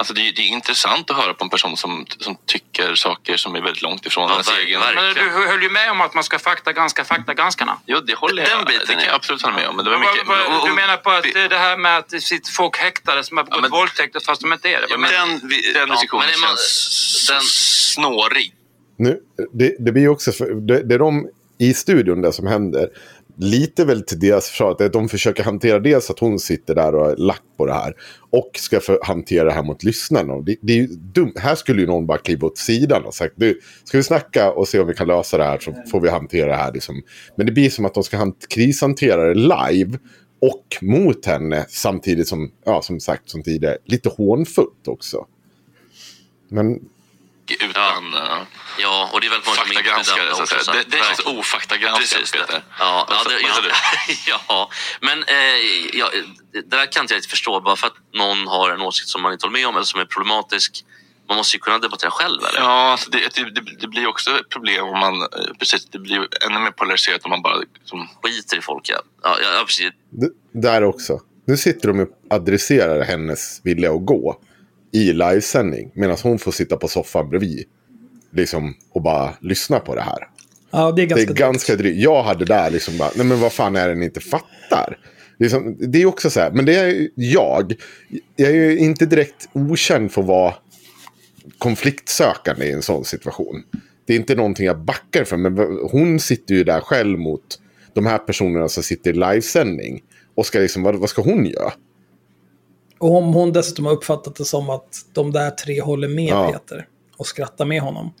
Alltså 0.00 0.14
det, 0.14 0.20
är- 0.28 0.32
det 0.32 0.42
är 0.42 0.46
intressant 0.60 1.10
att 1.10 1.16
höra 1.16 1.34
på 1.34 1.44
en 1.44 1.50
person 1.50 1.76
som, 1.76 2.06
som 2.18 2.36
tycker 2.46 2.94
saker 2.94 3.36
som 3.36 3.54
är 3.54 3.60
väldigt 3.60 3.82
långt 3.82 4.06
ifrån 4.06 4.24
Ja, 4.28 4.32
ens 4.34 4.50
egen... 4.58 4.80
Men 4.94 5.14
du 5.14 5.20
höll 5.50 5.62
ju 5.62 5.70
med 5.70 5.90
om 5.90 6.00
att 6.00 6.14
man 6.14 6.24
ska 6.24 6.38
faktagranska 6.38 7.04
faktagranskarna. 7.04 7.78
Jo, 7.86 8.00
det 8.00 8.14
håller 8.14 8.42
Den 8.42 8.50
jag. 8.58 8.66
biten 8.66 8.80
det 8.86 8.92
kan 8.92 9.02
är- 9.02 9.06
jag 9.06 9.14
absolut 9.14 9.42
hålla 9.42 9.54
med 9.56 9.68
om. 9.68 9.76
Men 9.76 9.84
det 9.84 9.90
var 9.90 9.98
mycket, 9.98 10.28
och- 10.28 10.60
och- 10.62 10.68
du 10.68 10.74
menar 10.74 10.96
på 10.96 11.10
att 11.10 11.24
det 11.50 11.58
här 11.58 11.76
med 11.76 11.98
att 11.98 12.12
folk 12.56 12.76
häktade 12.76 13.24
som 13.24 13.36
har 13.36 13.44
begått 13.44 13.60
men- 13.62 13.70
våldtäkter 13.70 14.20
fast 14.20 14.40
de 14.40 14.52
inte 14.52 14.68
är 14.68 14.80
det? 14.80 14.86
Ja, 14.90 14.96
men 14.98 15.10
den, 15.10 15.48
vi- 15.48 15.72
den 15.72 15.88
ja, 15.88 15.94
diskussionen 15.94 16.26
man- 16.40 16.48
känns 16.56 17.26
den- 17.30 17.40
snårig. 17.42 18.54
Nu, 18.98 19.20
det, 19.52 19.76
det 19.78 19.92
blir 19.92 20.08
också, 20.08 20.32
för, 20.32 20.46
det, 20.68 20.82
det 20.82 20.94
är 20.94 20.98
de 20.98 21.28
i 21.58 21.74
studion 21.74 22.22
där 22.22 22.30
som 22.32 22.46
händer. 22.46 22.88
Lite 23.42 23.84
väl 23.84 24.02
till 24.02 24.18
deras 24.18 24.48
försvar, 24.48 24.76
att 24.82 24.92
de 24.92 25.08
försöker 25.08 25.42
hantera 25.42 25.78
dels 25.78 26.10
att 26.10 26.18
hon 26.18 26.38
sitter 26.38 26.74
där 26.74 26.94
och 26.94 27.10
är 27.10 27.16
lack 27.16 27.42
på 27.56 27.66
det 27.66 27.72
här. 27.72 27.94
Och 28.30 28.50
ska 28.54 28.80
för, 28.80 28.98
hantera 29.02 29.44
det 29.44 29.52
här 29.52 29.62
mot 29.62 29.84
lyssnarna. 29.84 30.40
Det, 30.40 30.56
det 30.60 30.72
är 30.72 30.76
ju 30.76 30.86
dumt. 30.86 31.32
Här 31.36 31.54
skulle 31.54 31.80
ju 31.80 31.86
någon 31.86 32.06
bara 32.06 32.18
kliva 32.18 32.46
åt 32.46 32.58
sidan 32.58 33.04
och 33.04 33.14
sagt, 33.14 33.34
du, 33.36 33.60
ska 33.84 33.98
vi 33.98 34.02
snacka 34.02 34.52
och 34.52 34.68
se 34.68 34.80
om 34.80 34.86
vi 34.86 34.94
kan 34.94 35.06
lösa 35.06 35.38
det 35.38 35.44
här 35.44 35.58
så 35.58 35.74
får 35.90 36.00
vi 36.00 36.08
hantera 36.08 36.46
det 36.46 36.56
här. 36.56 36.72
Liksom. 36.72 37.02
Men 37.36 37.46
det 37.46 37.52
blir 37.52 37.70
som 37.70 37.84
att 37.84 37.94
de 37.94 38.02
ska 38.02 38.32
krishantera 38.48 39.24
det 39.24 39.34
live 39.34 39.98
och 40.40 40.76
mot 40.80 41.26
henne 41.26 41.66
samtidigt 41.68 42.28
som, 42.28 42.50
ja 42.64 42.82
som 42.82 43.00
sagt 43.00 43.30
som 43.30 43.42
tidigare, 43.42 43.78
lite 43.84 44.08
hånfullt 44.08 44.88
också. 44.88 45.26
Men 46.48 46.80
utan 47.60 48.12
ja. 48.14 48.46
Ja, 48.78 49.10
och 49.12 49.20
det 49.20 49.26
är 49.26 49.30
väldigt 49.30 49.46
många 49.46 49.58
inte 49.62 49.74
faktagranskare. 49.74 50.34
Så 50.34 50.42
att 50.42 50.48
säga. 50.48 50.76
Det, 50.76 50.90
det 50.90 51.04
känns 52.06 52.30
det. 52.30 52.38
Peter. 52.38 52.62
Ja, 52.78 53.06
ja, 53.08 53.16
det, 53.28 53.40
ja, 54.26 54.40
ja, 54.48 54.70
men 55.00 55.22
eh, 55.22 55.36
ja, 55.92 56.10
det 56.52 56.70
där 56.70 56.92
kan 56.92 57.02
inte 57.04 57.14
jag 57.14 57.16
riktigt 57.18 57.30
förstå. 57.30 57.60
Bara 57.60 57.76
för 57.76 57.86
att 57.86 57.96
någon 58.14 58.46
har 58.48 58.70
en 58.70 58.80
åsikt 58.80 59.08
som 59.08 59.22
man 59.22 59.32
inte 59.32 59.46
håller 59.46 59.58
med 59.58 59.66
om 59.68 59.74
eller 59.76 59.84
som 59.84 60.00
är 60.00 60.04
problematisk. 60.04 60.84
Man 61.28 61.36
måste 61.36 61.56
ju 61.56 61.60
kunna 61.60 61.78
debattera 61.78 62.10
själv. 62.10 62.40
Eller? 62.44 62.60
Ja, 62.60 62.90
alltså 62.92 63.10
det, 63.10 63.34
det, 63.34 63.50
det, 63.80 63.88
blir 63.88 64.06
också 64.06 64.30
ett 64.40 64.48
problem 64.48 64.84
om 64.84 64.98
man... 64.98 65.22
eh, 65.22 65.28
Precis, 65.58 65.84
det 65.86 65.98
blir 65.98 66.28
ännu 66.46 66.58
mer 66.58 66.70
polariserat 66.70 67.24
om 67.24 67.30
man 67.30 67.42
bara... 67.42 67.54
Liksom, 67.56 68.08
Skiter 68.22 68.56
i 68.58 68.60
folk, 68.60 68.88
ja. 68.88 69.00
Ja, 69.22 69.36
ja, 69.42 69.48
ja 69.58 69.64
precis. 69.66 69.90
D- 70.10 70.26
där 70.52 70.84
också. 70.84 71.20
Nu 71.46 71.56
sitter 71.56 71.88
de 71.88 72.00
och 72.00 72.08
adresserar 72.30 73.04
hennes 73.04 73.60
vilja 73.64 73.92
att 73.92 74.06
gå 74.06 74.40
i 74.92 75.12
livesändning. 75.12 75.90
Medan 75.94 76.16
hon 76.22 76.38
får 76.38 76.52
sitta 76.52 76.76
på 76.76 76.88
soffan 76.88 77.28
bredvid. 77.28 77.64
Liksom, 78.32 78.74
och 78.90 79.02
bara 79.02 79.34
lyssna 79.40 79.80
på 79.80 79.94
det 79.94 80.02
här. 80.02 80.28
Ja, 80.70 80.92
det 80.92 81.02
är 81.02 81.06
Det 81.06 81.14
ganska 81.14 81.30
är 81.30 81.34
ganska 81.34 81.76
drygt. 81.76 82.02
Jag 82.02 82.22
hade 82.22 82.44
där 82.44 82.70
liksom 82.70 82.98
bara, 82.98 83.10
nej 83.16 83.26
men 83.26 83.40
vad 83.40 83.52
fan 83.52 83.76
är 83.76 83.88
det 83.88 83.94
ni 83.94 84.04
inte 84.04 84.20
fattar? 84.20 84.98
Liksom, 85.38 85.76
det 85.78 86.02
är 86.02 86.06
också 86.06 86.30
så 86.30 86.40
här, 86.40 86.50
men 86.50 86.64
det 86.64 86.74
är 86.74 86.86
ju 86.86 87.10
jag. 87.14 87.74
Jag 88.36 88.48
är 88.48 88.54
ju 88.54 88.78
inte 88.78 89.06
direkt 89.06 89.48
okänd 89.52 90.12
för 90.12 90.20
att 90.20 90.28
vara 90.28 90.54
konfliktsökande 91.58 92.66
i 92.66 92.72
en 92.72 92.82
sån 92.82 93.04
situation. 93.04 93.62
Det 94.06 94.12
är 94.12 94.16
inte 94.16 94.34
någonting 94.34 94.66
jag 94.66 94.78
backar 94.78 95.24
för, 95.24 95.36
men 95.36 95.58
hon 95.90 96.20
sitter 96.20 96.54
ju 96.54 96.64
där 96.64 96.80
själv 96.80 97.18
mot 97.18 97.58
de 97.92 98.06
här 98.06 98.18
personerna 98.18 98.68
som 98.68 98.82
sitter 98.82 99.10
i 99.10 99.12
livesändning. 99.12 100.02
Och 100.34 100.46
ska 100.46 100.58
liksom, 100.58 100.82
vad, 100.82 100.96
vad 100.96 101.10
ska 101.10 101.22
hon 101.22 101.46
göra? 101.46 101.72
Och 103.00 103.16
om 103.16 103.34
hon 103.34 103.52
dessutom 103.52 103.84
har 103.84 103.92
uppfattat 103.92 104.36
det 104.36 104.44
som 104.44 104.70
att 104.70 105.06
de 105.12 105.32
där 105.32 105.50
tre 105.50 105.80
håller 105.80 106.08
med 106.08 106.28
Ja. 106.28 106.52
Peter 106.52 106.86
och 107.16 107.26
skrattar 107.26 107.64
med 107.64 107.80
honom. 107.80 108.14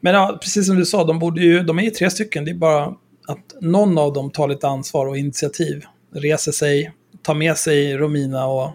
Men 0.00 0.14
ja, 0.14 0.38
precis 0.42 0.66
som 0.66 0.76
du 0.76 0.86
sa, 0.86 1.04
de, 1.04 1.18
borde 1.18 1.40
ju, 1.40 1.62
de 1.62 1.78
är 1.78 1.82
ju 1.82 1.90
tre 1.90 2.10
stycken. 2.10 2.44
Det 2.44 2.50
är 2.50 2.54
bara 2.54 2.84
att 3.26 3.54
någon 3.60 3.98
av 3.98 4.12
dem 4.12 4.30
tar 4.30 4.48
lite 4.48 4.68
ansvar 4.68 5.06
och 5.06 5.16
initiativ. 5.16 5.84
Reser 6.14 6.52
sig, 6.52 6.92
tar 7.22 7.34
med 7.34 7.56
sig 7.56 7.96
Romina 7.96 8.46
och 8.46 8.70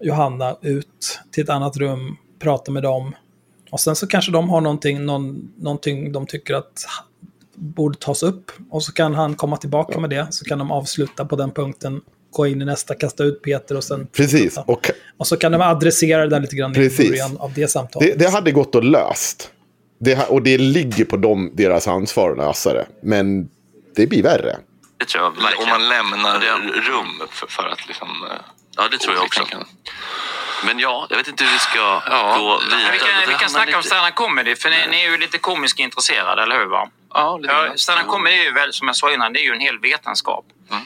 Johanna 0.00 0.56
ut 0.62 1.20
till 1.30 1.44
ett 1.44 1.50
annat 1.50 1.76
rum, 1.76 2.16
pratar 2.38 2.72
med 2.72 2.82
dem. 2.82 3.14
Och 3.70 3.80
sen 3.80 3.96
så 3.96 4.06
kanske 4.06 4.32
de 4.32 4.48
har 4.48 4.60
någonting, 4.60 5.04
någon, 5.04 5.52
någonting 5.56 6.12
de 6.12 6.26
tycker 6.26 6.54
att 6.54 6.86
borde 7.54 7.98
tas 7.98 8.22
upp. 8.22 8.50
Och 8.70 8.82
så 8.82 8.92
kan 8.92 9.14
han 9.14 9.34
komma 9.34 9.56
tillbaka 9.56 10.00
med 10.00 10.10
det. 10.10 10.26
Så 10.30 10.44
kan 10.44 10.58
de 10.58 10.70
avsluta 10.70 11.24
på 11.24 11.36
den 11.36 11.50
punkten. 11.50 12.00
Gå 12.36 12.46
in 12.46 12.62
i 12.62 12.64
nästa, 12.64 12.94
kasta 12.94 13.24
ut 13.24 13.42
Peter 13.42 13.76
och 13.76 13.84
sen... 13.84 14.06
Precis. 14.06 14.58
Och 14.66 14.90
Och 15.18 15.26
så 15.26 15.36
kan 15.36 15.52
de 15.52 15.60
adressera 15.60 16.20
det 16.22 16.28
där 16.28 16.40
lite 16.40 16.56
grann 16.56 16.72
i 16.72 16.74
Precis. 16.74 17.08
början 17.10 17.36
av 17.40 17.52
det 17.54 17.68
samtalet. 17.68 18.18
det, 18.18 18.24
det 18.24 18.30
hade 18.30 18.52
gått 18.52 18.74
att 18.74 18.84
löst. 18.84 19.50
Det, 20.00 20.28
och 20.28 20.42
det 20.42 20.58
ligger 20.58 21.04
på 21.04 21.16
dem, 21.16 21.50
deras 21.54 21.88
ansvar 21.88 22.30
att 22.30 22.36
lösa 22.36 22.72
det. 22.72 22.86
Men 23.02 23.48
det 23.96 24.06
blir 24.06 24.22
värre. 24.22 24.56
Det 24.98 25.04
tror 25.04 25.24
jag 25.24 25.32
Om 25.62 25.68
man 25.68 25.88
lämnar 25.88 26.40
rum 26.90 27.22
för, 27.30 27.46
för 27.46 27.62
att 27.68 27.86
liksom... 27.88 28.08
eh, 28.30 28.36
Ja, 28.76 28.88
det 28.90 28.98
tror 28.98 29.14
jag 29.14 29.24
också. 29.24 29.42
Men 30.66 30.78
ja, 30.78 31.06
jag 31.10 31.16
vet 31.16 31.28
inte 31.28 31.44
hur 31.44 31.52
vi 31.52 31.58
ska 31.58 31.78
Ja, 31.78 32.36
gå 32.38 32.60
vidare. 32.64 32.92
Vi 32.92 32.98
kan, 32.98 33.08
vi 33.28 33.34
kan 33.34 33.50
snacka 33.50 33.76
om 33.76 33.82
lite- 33.82 33.88
stand-up 33.88 34.14
comedy, 34.14 34.54
för 34.56 34.70
ni, 34.70 34.76
ni 34.90 34.96
är 35.04 35.10
ju 35.10 35.16
lite 35.18 35.38
komiskt 35.38 35.78
intresserade, 35.78 36.42
eller 36.42 36.58
hur? 36.58 36.66
Va? 36.66 36.88
Ja, 37.14 37.38
lite 37.38 37.54
Ja, 37.54 37.72
stand-up 37.76 38.06
comedy 38.06 38.36
är 38.36 38.44
ju 38.44 38.52
väl, 38.52 38.72
som 38.72 38.86
jag 38.86 38.96
sa 38.96 39.12
innan, 39.14 39.32
det 39.32 39.40
är 39.40 39.44
ju 39.44 39.52
en 39.52 39.60
hel 39.60 39.78
vetenskap. 39.78 40.44
Mm. 40.70 40.82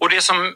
Och 0.00 0.08
det 0.10 0.22
som, 0.22 0.54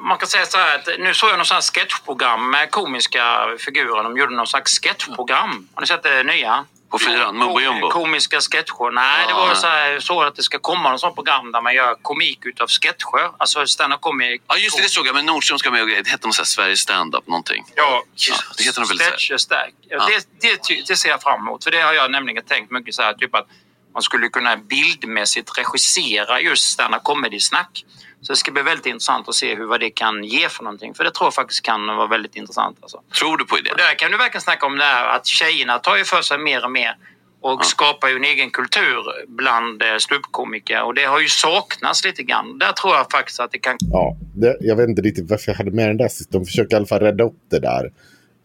man 0.00 0.18
kan 0.18 0.28
säga 0.28 0.46
så 0.46 0.58
här 0.58 0.74
att 0.78 0.88
nu 0.98 1.14
såg 1.14 1.30
jag 1.30 1.36
någon 1.36 1.46
sån 1.46 1.54
här 1.54 1.62
sketchprogram 1.62 2.50
med 2.50 2.70
komiska 2.70 3.46
figurer. 3.58 4.02
De 4.02 4.16
gjorde 4.16 4.34
någon 4.34 4.46
slags 4.46 4.80
sketchprogram. 4.80 5.68
Har 5.74 5.80
ni 5.80 5.86
sett 5.86 6.02
det 6.02 6.22
nya? 6.22 6.64
På 6.90 6.98
fyran, 6.98 7.36
Mumbo 7.38 7.60
Jumbo? 7.60 7.88
Komiska 7.90 8.40
sketcher. 8.40 8.90
Nej, 8.90 9.26
det 9.26 9.30
Ja, 9.32 9.36
var 9.36 9.46
nej. 9.46 9.56
så, 9.56 9.66
här, 9.66 10.00
så 10.00 10.22
att 10.22 10.36
det 10.36 10.42
ska 10.42 10.58
komma 10.58 10.90
någon 10.90 10.98
sån 10.98 11.14
program 11.14 11.52
där 11.52 11.60
man 11.60 11.74
gör 11.74 11.94
komik 12.02 12.38
utav 12.46 12.66
sketcher. 12.68 13.30
Alltså 13.38 13.66
stand-up 13.66 14.00
comedy. 14.00 14.38
Ja, 14.46 14.56
just 14.56 14.76
det, 14.76 14.82
det 14.82 14.88
såg 14.88 15.06
jag. 15.06 15.14
Men 15.14 15.26
Nordström 15.26 15.58
ska 15.58 15.70
med 15.70 15.82
och 15.82 15.88
grejer. 15.88 16.02
Det 16.02 16.10
heter 16.10 16.26
något 16.26 16.34
så 16.34 16.42
här 16.42 16.46
Sveriges 16.46 16.80
stand-up 16.80 17.26
någonting. 17.26 17.64
Ja, 17.74 18.02
Ja, 18.14 18.34
det 18.56 18.64
heter 18.64 18.80
de 18.80 18.88
väl. 18.88 18.98
Sketcher 18.98 19.36
stack. 19.36 19.70
Ja. 19.88 20.06
det, 20.06 20.26
det, 20.68 20.86
det 20.88 20.96
ser 20.96 21.08
jag 21.08 21.22
fram 21.22 21.40
emot. 21.40 21.64
För 21.64 21.70
det 21.70 21.80
har 21.80 21.92
jag 21.92 22.10
nämligen 22.10 22.44
tänkt 22.44 22.70
mycket 22.70 22.94
så 22.94 23.02
här, 23.02 23.12
typ 23.14 23.34
att 23.34 23.46
man 23.94 24.02
skulle 24.02 24.28
kunna 24.28 24.56
bildmässigt 24.56 25.58
regissera 25.58 26.40
just 26.40 26.64
stand-up 26.70 27.02
comedy-snack. 27.04 27.84
Så 28.26 28.32
det 28.32 28.36
ska 28.36 28.52
bli 28.52 28.62
väldigt 28.62 28.86
intressant 28.86 29.28
att 29.28 29.34
se 29.34 29.54
hur, 29.54 29.66
vad 29.66 29.80
det 29.80 29.90
kan 29.90 30.24
ge 30.24 30.48
för 30.48 30.64
någonting. 30.64 30.94
För 30.94 31.04
det 31.04 31.10
tror 31.10 31.26
jag 31.26 31.34
faktiskt 31.34 31.62
kan 31.62 31.86
vara 31.86 32.06
väldigt 32.06 32.36
intressant. 32.36 32.78
Alltså. 32.82 33.02
Tror 33.18 33.36
du 33.36 33.44
på 33.44 33.58
idén? 33.58 33.72
Och 33.72 33.78
där 33.78 33.98
kan 33.98 34.10
du 34.10 34.16
verkligen 34.18 34.42
snacka 34.42 34.66
om 34.66 34.78
det 34.78 34.84
här 34.84 35.16
att 35.16 35.26
tjejerna 35.26 35.78
tar 35.78 35.96
ju 35.96 36.04
för 36.04 36.22
sig 36.22 36.38
mer 36.38 36.64
och 36.64 36.70
mer 36.70 36.96
och 37.40 37.64
skapar 37.64 38.08
ju 38.08 38.16
en 38.16 38.24
egen 38.24 38.50
kultur 38.50 39.02
bland 39.28 39.82
eh, 39.82 39.88
ståuppkomiker. 39.98 40.82
Och 40.82 40.94
det 40.94 41.04
har 41.04 41.20
ju 41.20 41.28
saknats 41.28 42.04
lite 42.04 42.22
grann. 42.22 42.58
Där 42.58 42.72
tror 42.72 42.94
jag 42.94 43.10
faktiskt 43.10 43.40
att 43.40 43.52
det 43.52 43.58
kan 43.58 43.76
Ja, 43.80 44.16
det, 44.34 44.56
jag 44.60 44.76
vet 44.76 44.88
inte 44.88 45.02
riktigt 45.02 45.30
varför 45.30 45.50
jag 45.52 45.56
hade 45.56 45.70
med 45.70 45.88
den 45.88 45.96
där 45.96 46.08
sist. 46.08 46.30
De 46.32 46.44
försöker 46.44 46.74
i 46.74 46.76
alla 46.76 46.86
fall 46.86 47.00
rädda 47.00 47.24
upp 47.24 47.38
det 47.50 47.58
där 47.58 47.92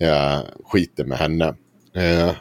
eh, 0.01 0.39
skiten 0.65 1.09
med 1.09 1.17
henne. 1.17 1.47
Eh, 1.95 2.31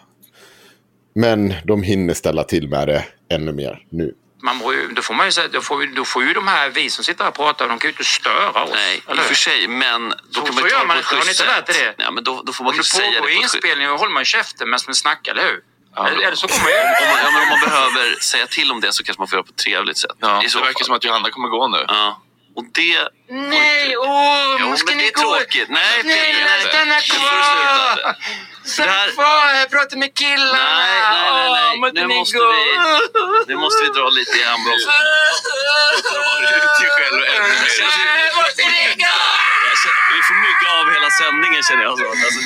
men 1.15 1.55
de 1.65 1.83
hinner 1.83 2.15
ställa 2.15 2.45
till 2.45 2.69
med 2.69 2.89
det 2.89 3.05
ännu 3.29 3.53
mer 3.53 3.87
nu. 3.91 4.15
Man 4.43 4.59
ju, 4.73 4.89
då 4.93 5.03
får 5.03 5.15
man 5.15 5.27
ju 5.27 5.33
säga, 5.33 5.49
då 5.49 5.61
får, 5.61 5.87
då 5.87 6.05
får 6.05 6.25
ju 6.25 6.33
de 6.33 6.49
här 6.49 6.69
vi 6.71 6.91
som 6.91 7.05
sitter 7.05 7.25
här 7.25 7.31
och 7.31 7.37
pratar, 7.37 7.69
de 7.69 7.79
kan 7.79 7.89
ju 7.89 7.93
inte 7.93 8.05
störa 8.05 8.63
oss. 8.63 8.71
Nej, 8.75 8.97
i 8.97 9.03
eller 9.07 9.13
och 9.13 9.19
hur? 9.19 9.29
för 9.29 9.35
sig. 9.35 9.69
Men 9.69 10.09
då 10.09 10.17
Så- 10.33 10.43
kan 10.43 10.55
man 10.55 10.65
ju 10.65 10.71
ta 10.71 10.85
man 10.85 10.97
det 10.97 11.03
på 11.03 11.15
inte. 11.15 11.15
ett 11.15 11.17
Har 11.17 11.17
ni 11.17 11.23
schysst 11.25 11.41
inte 11.41 11.53
lärt 11.53 11.67
sätt. 11.67 11.77
er 11.77 11.95
det? 11.99 12.03
Ja, 12.05 12.11
men 12.11 12.25
då, 12.25 12.43
då 12.47 12.53
får 12.53 12.65
man 12.65 12.85
säga 12.85 13.11
det 13.11 13.19
på 13.21 13.27
ett 13.29 13.35
inspelning 13.43 13.89
då 13.89 13.97
håller 13.97 14.13
man 14.13 14.21
ju 14.21 14.25
käften 14.25 14.71
medan 14.71 14.81
man 14.87 14.95
snackar, 14.95 15.33
eller 15.33 15.43
hur? 15.43 15.61
Ja, 15.97 16.09
eller, 16.09 16.35
så 16.35 16.49
kommer 16.49 16.69
ju... 16.71 16.77
om 16.77 17.11
man, 17.11 17.19
ja, 17.25 17.31
men 17.33 17.43
om 17.43 17.49
man 17.49 17.61
behöver 17.69 18.21
säga 18.21 18.47
till 18.47 18.73
om 18.73 18.81
det 18.81 18.93
så 18.93 19.05
kanske 19.05 19.21
man 19.21 19.29
får 19.29 19.37
göra 19.37 19.43
på 19.45 19.51
ett 19.51 19.57
trevligt 19.57 19.99
sätt. 19.99 20.11
Ja, 20.21 20.43
I 20.43 20.47
det 20.47 20.55
verkar 20.55 20.73
fall. 20.73 20.85
som 20.85 20.95
att 20.95 21.05
Johanna 21.05 21.31
kommer 21.31 21.49
gå 21.49 21.69
nu. 21.69 21.85
Ja. 21.89 22.23
Och 22.59 22.65
det... 22.79 22.99
Nej, 23.31 23.97
åh, 23.97 24.57
Jo, 24.61 24.77
ska 24.77 24.87
men 24.91 24.97
ni 24.99 25.03
det 25.05 25.09
är 25.09 25.13
gå? 25.13 25.21
tråkigt. 25.39 25.69
Nej, 25.69 26.03
Nej, 26.05 26.33
Peter, 26.35 26.45
nej, 26.45 26.61
stanna 26.69 26.99
kvar! 27.01 28.17
Stanna 28.65 28.93
Det 28.93 28.99
här- 28.99 29.11
kvar 29.11 29.47
här, 29.55 29.67
prata 29.67 29.97
med 29.97 30.15
killarna! 30.15 30.77
Nej, 30.79 31.01
nej, 31.13 31.31
nej, 31.33 31.51
nej. 31.53 31.79
Måste 31.81 32.01
Nu 32.01 32.07
måste 32.15 32.39
gå? 32.39 32.53
vi- 32.53 33.45
Nu 33.49 33.57
måste 33.65 33.81
vi 33.85 33.89
dra 33.99 34.09
lite 34.19 34.37
i 34.39 34.43
handbromsen. 34.51 34.93
Drar 36.13 36.41
ut 36.57 36.73
dig 36.81 36.91
själv 36.97 37.21
ännu 37.35 37.49
mer. 37.49 37.87
Nej, 38.07 38.31
måste 38.39 38.63
ni 38.75 38.83
gå? 39.05 39.17
Vi 40.15 40.21
får 40.29 40.37
mygga 40.49 40.69
av 40.79 40.85
hela 40.97 41.11
sändningen 41.23 41.63
känner 41.69 41.83
jag. 41.89 41.95
Så. 41.99 42.05
Alltså, 42.11 42.41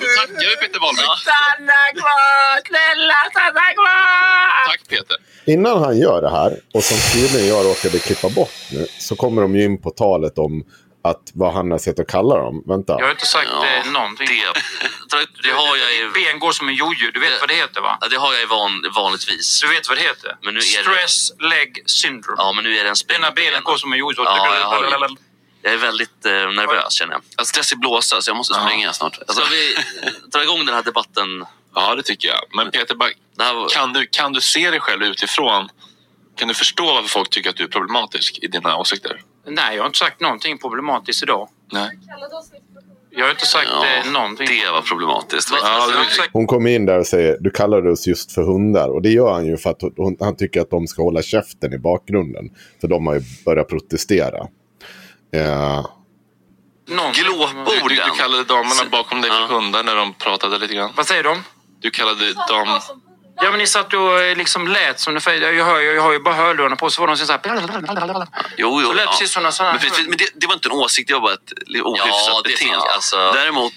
Då 0.00 0.06
tackar 0.18 0.46
vi 0.50 0.56
Peter 0.62 0.80
Wahlbeck. 0.84 1.10
Stanna 1.26 1.80
kvar! 2.00 2.66
Snälla, 2.68 3.18
stanna 3.30 3.66
kvar! 3.80 4.66
Tack 4.70 4.82
Peter. 4.88 5.16
Innan 5.54 5.76
han 5.84 5.98
gör 5.98 6.22
det 6.22 6.30
här, 6.30 6.50
och 6.74 6.84
som 6.84 6.98
tydligen 7.12 7.48
jag 7.48 7.60
råkade 7.66 7.98
klippa 7.98 8.28
bort 8.28 8.54
nu, 8.72 8.86
så 8.98 9.16
kommer 9.16 9.42
de 9.42 9.56
ju 9.56 9.64
in 9.64 9.82
på 9.82 9.90
talet 9.90 10.38
om 10.38 10.64
att 11.04 11.24
vad 11.34 11.52
han 11.54 11.70
har 11.70 11.78
sett 11.78 11.98
och 11.98 12.08
kallar 12.08 12.38
dem. 12.38 12.62
Vänta. 12.66 12.96
Jag 12.98 13.04
har 13.06 13.10
inte 13.10 13.26
sagt 13.26 13.48
Ja, 13.52 13.66
eh, 13.66 13.90
någonting. 13.92 14.26
det, 15.10 15.26
det 15.42 15.50
har 15.50 15.76
jag 15.76 15.90
i... 15.94 16.08
Ben 16.14 16.38
går 16.38 16.52
som 16.52 16.68
en 16.68 16.74
jojo. 16.74 17.10
Du 17.14 17.20
vet 17.20 17.40
vad 17.40 17.48
det 17.48 17.54
heter 17.54 17.80
va? 17.80 17.98
Ja, 18.00 18.08
det 18.08 18.16
har 18.16 18.32
jag 18.32 18.42
i 18.42 18.46
van, 18.46 18.72
vanligtvis. 18.94 19.60
Du 19.60 19.68
vet 19.74 19.88
vad 19.88 19.98
det 19.98 20.02
heter? 20.02 20.36
Men 20.44 20.54
nu 20.54 20.60
är 20.60 20.62
det- 20.84 20.90
Stress 20.92 21.32
leg 21.40 21.82
syndrome. 21.86 22.36
Ja, 22.38 22.52
men 22.52 22.64
nu 22.64 22.78
är 22.78 22.84
det 22.84 22.90
en 22.90 22.96
Dina 23.08 23.30
ben 23.30 23.62
går 23.64 23.76
som 23.76 23.92
en 23.92 23.98
jojo. 23.98 24.14
Ja, 24.24 24.56
jag 24.60 24.66
har- 24.66 25.31
Jag 25.62 25.72
är 25.72 25.78
väldigt 25.78 26.26
eh, 26.26 26.32
nervös 26.32 26.92
känner 26.92 27.12
jag. 27.12 27.22
Jag 27.36 27.40
har 27.40 27.44
stress 27.44 27.72
i 27.72 27.76
blåsa 27.76 28.20
så 28.20 28.30
jag 28.30 28.36
måste 28.36 28.54
springa 28.54 28.92
snart. 28.92 29.14
Ska 29.14 29.44
vi 29.50 29.74
dra 30.32 30.42
igång 30.42 30.66
den 30.66 30.74
här 30.74 30.82
debatten? 30.82 31.44
Ja, 31.74 31.94
det 31.94 32.02
tycker 32.02 32.28
jag. 32.28 32.40
Men 32.56 32.70
Peter, 32.70 32.94
bara, 32.94 33.54
var... 33.54 33.68
kan, 33.68 33.92
du, 33.92 34.06
kan 34.06 34.32
du 34.32 34.40
se 34.40 34.70
dig 34.70 34.80
själv 34.80 35.02
utifrån? 35.02 35.68
Kan 36.36 36.48
du 36.48 36.54
förstå 36.54 36.84
varför 36.84 37.08
folk 37.08 37.30
tycker 37.30 37.50
att 37.50 37.56
du 37.56 37.64
är 37.64 37.68
problematisk 37.68 38.38
i 38.42 38.46
dina 38.46 38.76
åsikter? 38.76 39.20
Nej, 39.46 39.76
jag 39.76 39.82
har 39.82 39.86
inte 39.86 39.98
sagt 39.98 40.20
någonting 40.20 40.58
problematiskt 40.58 41.22
idag. 41.22 41.48
Nej. 41.72 41.90
Jag 43.10 43.24
har 43.24 43.30
inte 43.30 43.46
sagt 43.46 43.68
Ja, 43.70 43.86
eh, 43.86 44.12
någonting. 44.12 44.46
det 44.46 44.70
var 44.70 44.82
problematiskt. 44.82 45.48
Ja, 45.62 45.90
Hon 46.32 46.46
kommer 46.46 46.70
in 46.70 46.86
där 46.86 46.98
och 46.98 47.06
säger 47.06 47.36
du 47.40 47.50
kallade 47.50 47.90
oss 47.90 48.06
just 48.06 48.32
för 48.32 48.42
hundar. 48.42 48.88
Och 48.88 49.02
det 49.02 49.10
gör 49.10 49.32
han 49.32 49.46
ju 49.46 49.56
för 49.56 49.70
att 49.70 49.82
hon, 49.96 50.16
han 50.20 50.36
tycker 50.36 50.60
att 50.60 50.70
de 50.70 50.86
ska 50.86 51.02
hålla 51.02 51.22
käften 51.22 51.72
i 51.72 51.78
bakgrunden. 51.78 52.50
För 52.80 52.88
de 52.88 53.06
har 53.06 53.14
ju 53.14 53.20
börjat 53.44 53.68
protestera. 53.68 54.46
Ja, 55.36 55.96
någonting. 56.88 57.24
du, 57.24 57.88
du, 57.88 57.94
du 57.94 58.10
kallade 58.18 58.44
damerna 58.44 58.84
bakom 58.90 59.20
dig 59.20 59.30
för 59.30 59.46
hundar 59.46 59.82
när 59.82 59.96
de 59.96 60.14
pratade 60.14 60.58
lite 60.58 60.74
grann. 60.74 60.92
Vad 60.96 61.06
säger 61.06 61.22
de? 61.22 61.44
Du 61.80 61.90
kallade 61.90 62.32
dem... 62.32 62.80
Ja, 63.36 63.50
men 63.50 63.58
ni 63.58 63.66
satt 63.66 63.94
och 63.94 64.20
eh, 64.20 64.36
liksom 64.36 64.68
lät 64.68 65.00
som. 65.00 65.14
Jag, 65.14 65.64
hör, 65.64 65.80
jag 65.80 66.02
har 66.02 66.12
ju 66.12 66.18
bara 66.18 66.34
hörlurarna 66.34 66.76
på 66.76 66.90
så 66.90 67.00
var 67.00 67.08
de 67.08 67.16
så 67.16 67.32
här... 67.32 67.40
Jo, 68.56 68.80
jo. 68.80 68.86
Så 68.86 68.92
lät 68.92 69.04
ja. 69.04 69.10
precis 69.10 69.32
som 69.32 69.42
någon 69.42 69.52
här- 69.58 69.72
Men, 69.98 70.08
men 70.08 70.18
det, 70.18 70.28
det 70.34 70.46
var 70.46 70.54
inte 70.54 70.68
en 70.68 70.72
åsikt, 70.72 71.08
det 71.08 71.14
var 71.14 71.20
bara 71.20 71.34
ett 71.34 71.52
ohyfsat 71.82 72.34
Ja, 72.34 72.42
beteende. 72.44 72.94
Alltså, 72.94 73.16
Däremot, 73.34 73.72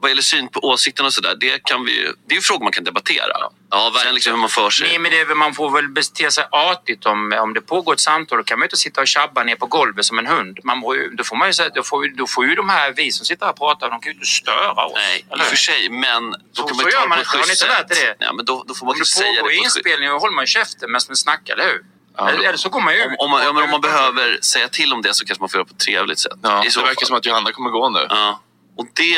vad 0.00 0.10
gäller 0.10 0.22
syn 0.22 0.48
på 0.48 0.60
åsikten 0.60 1.06
och 1.06 1.12
sådär, 1.12 1.36
det 1.40 1.64
kan 1.64 1.84
vi 1.84 1.92
ju... 2.00 2.12
Det 2.26 2.32
är 2.34 2.36
ju 2.36 2.40
frågor 2.40 2.62
man 2.64 2.72
kan 2.72 2.84
debattera. 2.84 3.36
Ja, 3.70 3.92
Sen 4.04 4.14
liksom 4.14 4.32
hur 4.32 4.40
man 4.40 4.48
för 4.48 4.70
sig. 4.70 4.88
Nej, 4.88 4.98
men 4.98 5.10
det 5.12 5.34
man 5.34 5.54
får 5.54 5.70
väl 5.70 5.88
bete 5.88 6.30
sig 6.30 6.44
artigt 6.50 7.06
om, 7.06 7.32
om 7.32 7.54
det 7.54 7.60
pågår 7.60 7.92
ett 7.92 8.00
samtal. 8.00 8.38
Då 8.38 8.44
kan 8.44 8.58
man 8.58 8.64
ju 8.64 8.66
inte 8.66 8.76
sitta 8.76 9.00
och 9.00 9.08
tjabba 9.08 9.44
ner 9.44 9.56
på 9.56 9.66
golvet 9.66 10.04
som 10.04 10.18
en 10.18 10.26
hund. 10.26 10.58
Man 10.64 10.80
då, 11.16 11.24
får 11.24 11.36
man 11.36 11.48
ju, 11.50 11.68
då, 11.74 11.82
får, 11.82 12.16
då 12.16 12.26
får 12.26 12.46
ju 12.46 12.54
de 12.54 12.68
här, 12.68 12.92
vi 12.96 13.12
som 13.12 13.26
sitter 13.26 13.44
här 13.46 13.52
och 13.52 13.58
pratar, 13.58 13.90
de 13.90 14.00
kan 14.00 14.10
ju 14.12 14.14
inte 14.14 14.26
störa 14.26 14.84
oss. 14.84 14.92
Nej, 14.94 15.18
i 15.18 15.24
eller 15.32 15.34
och 15.34 15.40
hur? 15.40 15.50
för 15.50 15.56
sig. 15.56 15.88
Men 15.90 16.30
då 16.30 16.36
Så- 16.52 16.62
kan 16.68 16.76
man 16.76 16.86
ju 16.86 16.92
ta 16.92 17.00
det 17.00 17.08
man 17.08 17.18
på 17.18 17.22
ett 17.22 17.28
schysst 17.46 17.58
sätt. 17.60 17.88
det? 17.88 18.16
Ja, 18.18 18.32
men 18.32 18.44
då, 18.44 18.64
då 18.68 18.74
får 18.74 18.86
man 18.86 18.92
Om 18.92 18.98
det 18.98 19.06
säga 19.06 19.30
det 19.32 19.36
pågår 19.38 19.50
schysst 19.50 19.64
inspelning 19.76 20.08
då 20.08 20.18
håller 20.18 20.34
man 20.34 20.46
käften 20.46 20.92
medan 20.92 21.02
man 21.08 21.16
snackar, 21.16 21.54
eller 21.54 21.64
hur? 21.64 21.82
eller, 22.18 22.48
eller 22.48 22.56
så 22.56 22.68
går 22.68 22.80
man 22.80 22.94
ju 22.94 23.04
om, 23.04 23.16
om, 23.18 23.30
man, 23.30 23.42
ja, 23.42 23.52
men 23.52 23.62
om 23.62 23.70
man 23.70 23.80
behöver 23.80 24.38
säga 24.42 24.68
till 24.68 24.92
om 24.92 25.02
det 25.02 25.14
så 25.14 25.24
kanske 25.24 25.42
man 25.42 25.48
får 25.48 25.58
göra 25.58 25.64
på 25.64 25.72
ett 25.72 25.78
trevligt 25.78 26.18
sätt. 26.18 26.32
Ja, 26.42 26.64
I 26.64 26.70
så 26.70 26.80
det 26.80 26.86
verkar 26.86 27.00
fall. 27.00 27.06
som 27.06 27.16
att 27.16 27.26
Johanna 27.26 27.52
kommer 27.52 27.70
gå 27.70 27.88
nu. 27.88 28.06
Ja. 28.08 28.40
Och 28.80 28.86
det... 29.00 29.16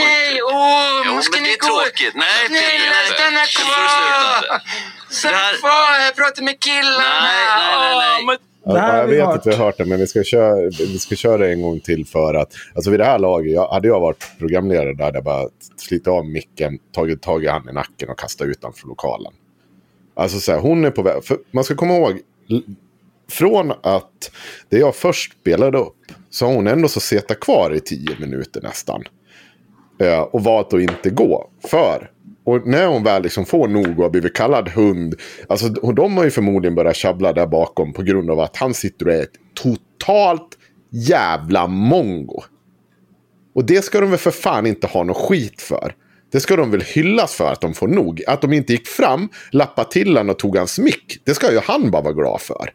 Nej, 0.00 0.42
åh, 0.42 1.02
Jo, 1.06 1.22
ska 1.22 1.36
men 1.36 1.42
ni 1.42 1.48
det 1.48 1.54
är 1.54 1.58
gå? 1.58 1.66
tråkigt. 1.66 2.14
Nej, 2.14 2.46
Nej, 2.50 2.78
Peter, 2.78 2.90
nej. 2.94 3.06
stanna 3.16 3.44
kvar! 3.58 4.60
Stanna 5.10 5.36
här- 5.36 5.56
kvar 5.60 5.98
här, 6.00 6.12
prata 6.12 6.42
med 6.42 6.60
killarna! 6.60 7.20
Nej, 7.28 7.44
nej, 7.58 7.96
nej, 7.96 8.24
nej. 8.26 8.38
Här 8.66 8.92
Ja, 8.92 8.98
jag 8.98 9.06
vet 9.08 9.24
hört. 9.26 9.36
att 9.38 9.46
vi 9.46 9.50
har 9.54 9.64
hört 9.64 9.78
det, 9.78 9.84
men 9.84 9.98
vi 9.98 10.06
ska, 10.06 10.24
köra, 10.24 10.54
vi 10.78 10.98
ska 10.98 11.14
köra 11.16 11.36
det 11.38 11.52
en 11.52 11.62
gång 11.62 11.80
till 11.80 12.06
för 12.06 12.34
att... 12.34 12.52
Alltså 12.74 12.90
vid 12.90 13.00
det 13.00 13.04
här 13.04 13.18
laget, 13.18 13.52
jag, 13.52 13.68
hade 13.68 13.88
jag 13.88 14.00
varit 14.00 14.38
programledare 14.38 14.92
där 14.94 15.04
hade 15.04 15.16
jag 15.16 15.24
bara 15.24 15.48
slitit 15.76 16.08
av 16.08 16.26
micken, 16.26 16.78
tagit 16.94 17.22
tag 17.22 17.44
i 17.44 17.48
han 17.48 17.68
i 17.68 17.72
nacken 17.72 18.08
och 18.10 18.18
kastat 18.18 18.46
ut 18.46 18.62
honom 18.62 18.74
från 18.74 18.88
lokalen. 18.88 19.32
Alltså 20.16 20.40
så 20.40 20.52
här, 20.52 20.58
hon 20.58 20.84
är 20.84 20.90
på 20.90 21.02
väg... 21.02 21.22
Man 21.50 21.64
ska 21.64 21.74
komma 21.74 21.94
ihåg, 21.94 22.20
från 23.30 23.70
att 23.82 24.30
det 24.68 24.78
jag 24.78 24.96
först 24.96 25.32
spelade 25.40 25.78
upp 25.78 25.96
så 26.34 26.46
har 26.46 26.54
hon 26.54 26.66
ändå 26.66 26.88
så 26.88 27.00
suttit 27.00 27.40
kvar 27.40 27.74
i 27.74 27.80
tio 27.80 28.16
minuter 28.20 28.62
nästan. 28.62 29.02
Eh, 29.98 30.20
och 30.20 30.44
valt 30.44 30.74
att 30.74 30.80
inte 30.80 31.10
gå. 31.10 31.50
För, 31.64 32.10
och 32.44 32.66
när 32.66 32.86
hon 32.86 33.02
väl 33.02 33.22
liksom 33.22 33.46
får 33.46 33.68
nog 33.68 33.98
och 33.98 34.02
har 34.04 34.10
blivit 34.10 34.36
kallad 34.36 34.68
hund. 34.68 35.14
Alltså 35.48 35.74
och 35.82 35.94
de 35.94 36.16
har 36.16 36.24
ju 36.24 36.30
förmodligen 36.30 36.74
börjat 36.74 36.96
tjabbla 36.96 37.32
där 37.32 37.46
bakom 37.46 37.92
på 37.92 38.02
grund 38.02 38.30
av 38.30 38.40
att 38.40 38.56
han 38.56 38.74
sitter 38.74 39.08
och 39.08 39.14
är 39.14 39.22
ett 39.22 39.38
totalt 39.54 40.58
jävla 40.90 41.66
mongo. 41.66 42.42
Och 43.54 43.64
det 43.64 43.84
ska 43.84 44.00
de 44.00 44.10
väl 44.10 44.18
för 44.18 44.30
fan 44.30 44.66
inte 44.66 44.86
ha 44.86 45.02
något 45.02 45.16
skit 45.16 45.62
för. 45.62 45.94
Det 46.32 46.40
ska 46.40 46.56
de 46.56 46.70
väl 46.70 46.82
hyllas 46.82 47.34
för 47.34 47.52
att 47.52 47.60
de 47.60 47.74
får 47.74 47.88
nog. 47.88 48.22
Att 48.26 48.40
de 48.40 48.52
inte 48.52 48.72
gick 48.72 48.86
fram, 48.86 49.28
lappade 49.50 49.90
till 49.90 50.16
han 50.16 50.30
och 50.30 50.38
tog 50.38 50.56
hans 50.56 50.78
mick. 50.78 51.18
Det 51.24 51.34
ska 51.34 51.52
ju 51.52 51.58
han 51.58 51.90
bara 51.90 52.02
vara 52.02 52.14
glad 52.14 52.40
för. 52.40 52.70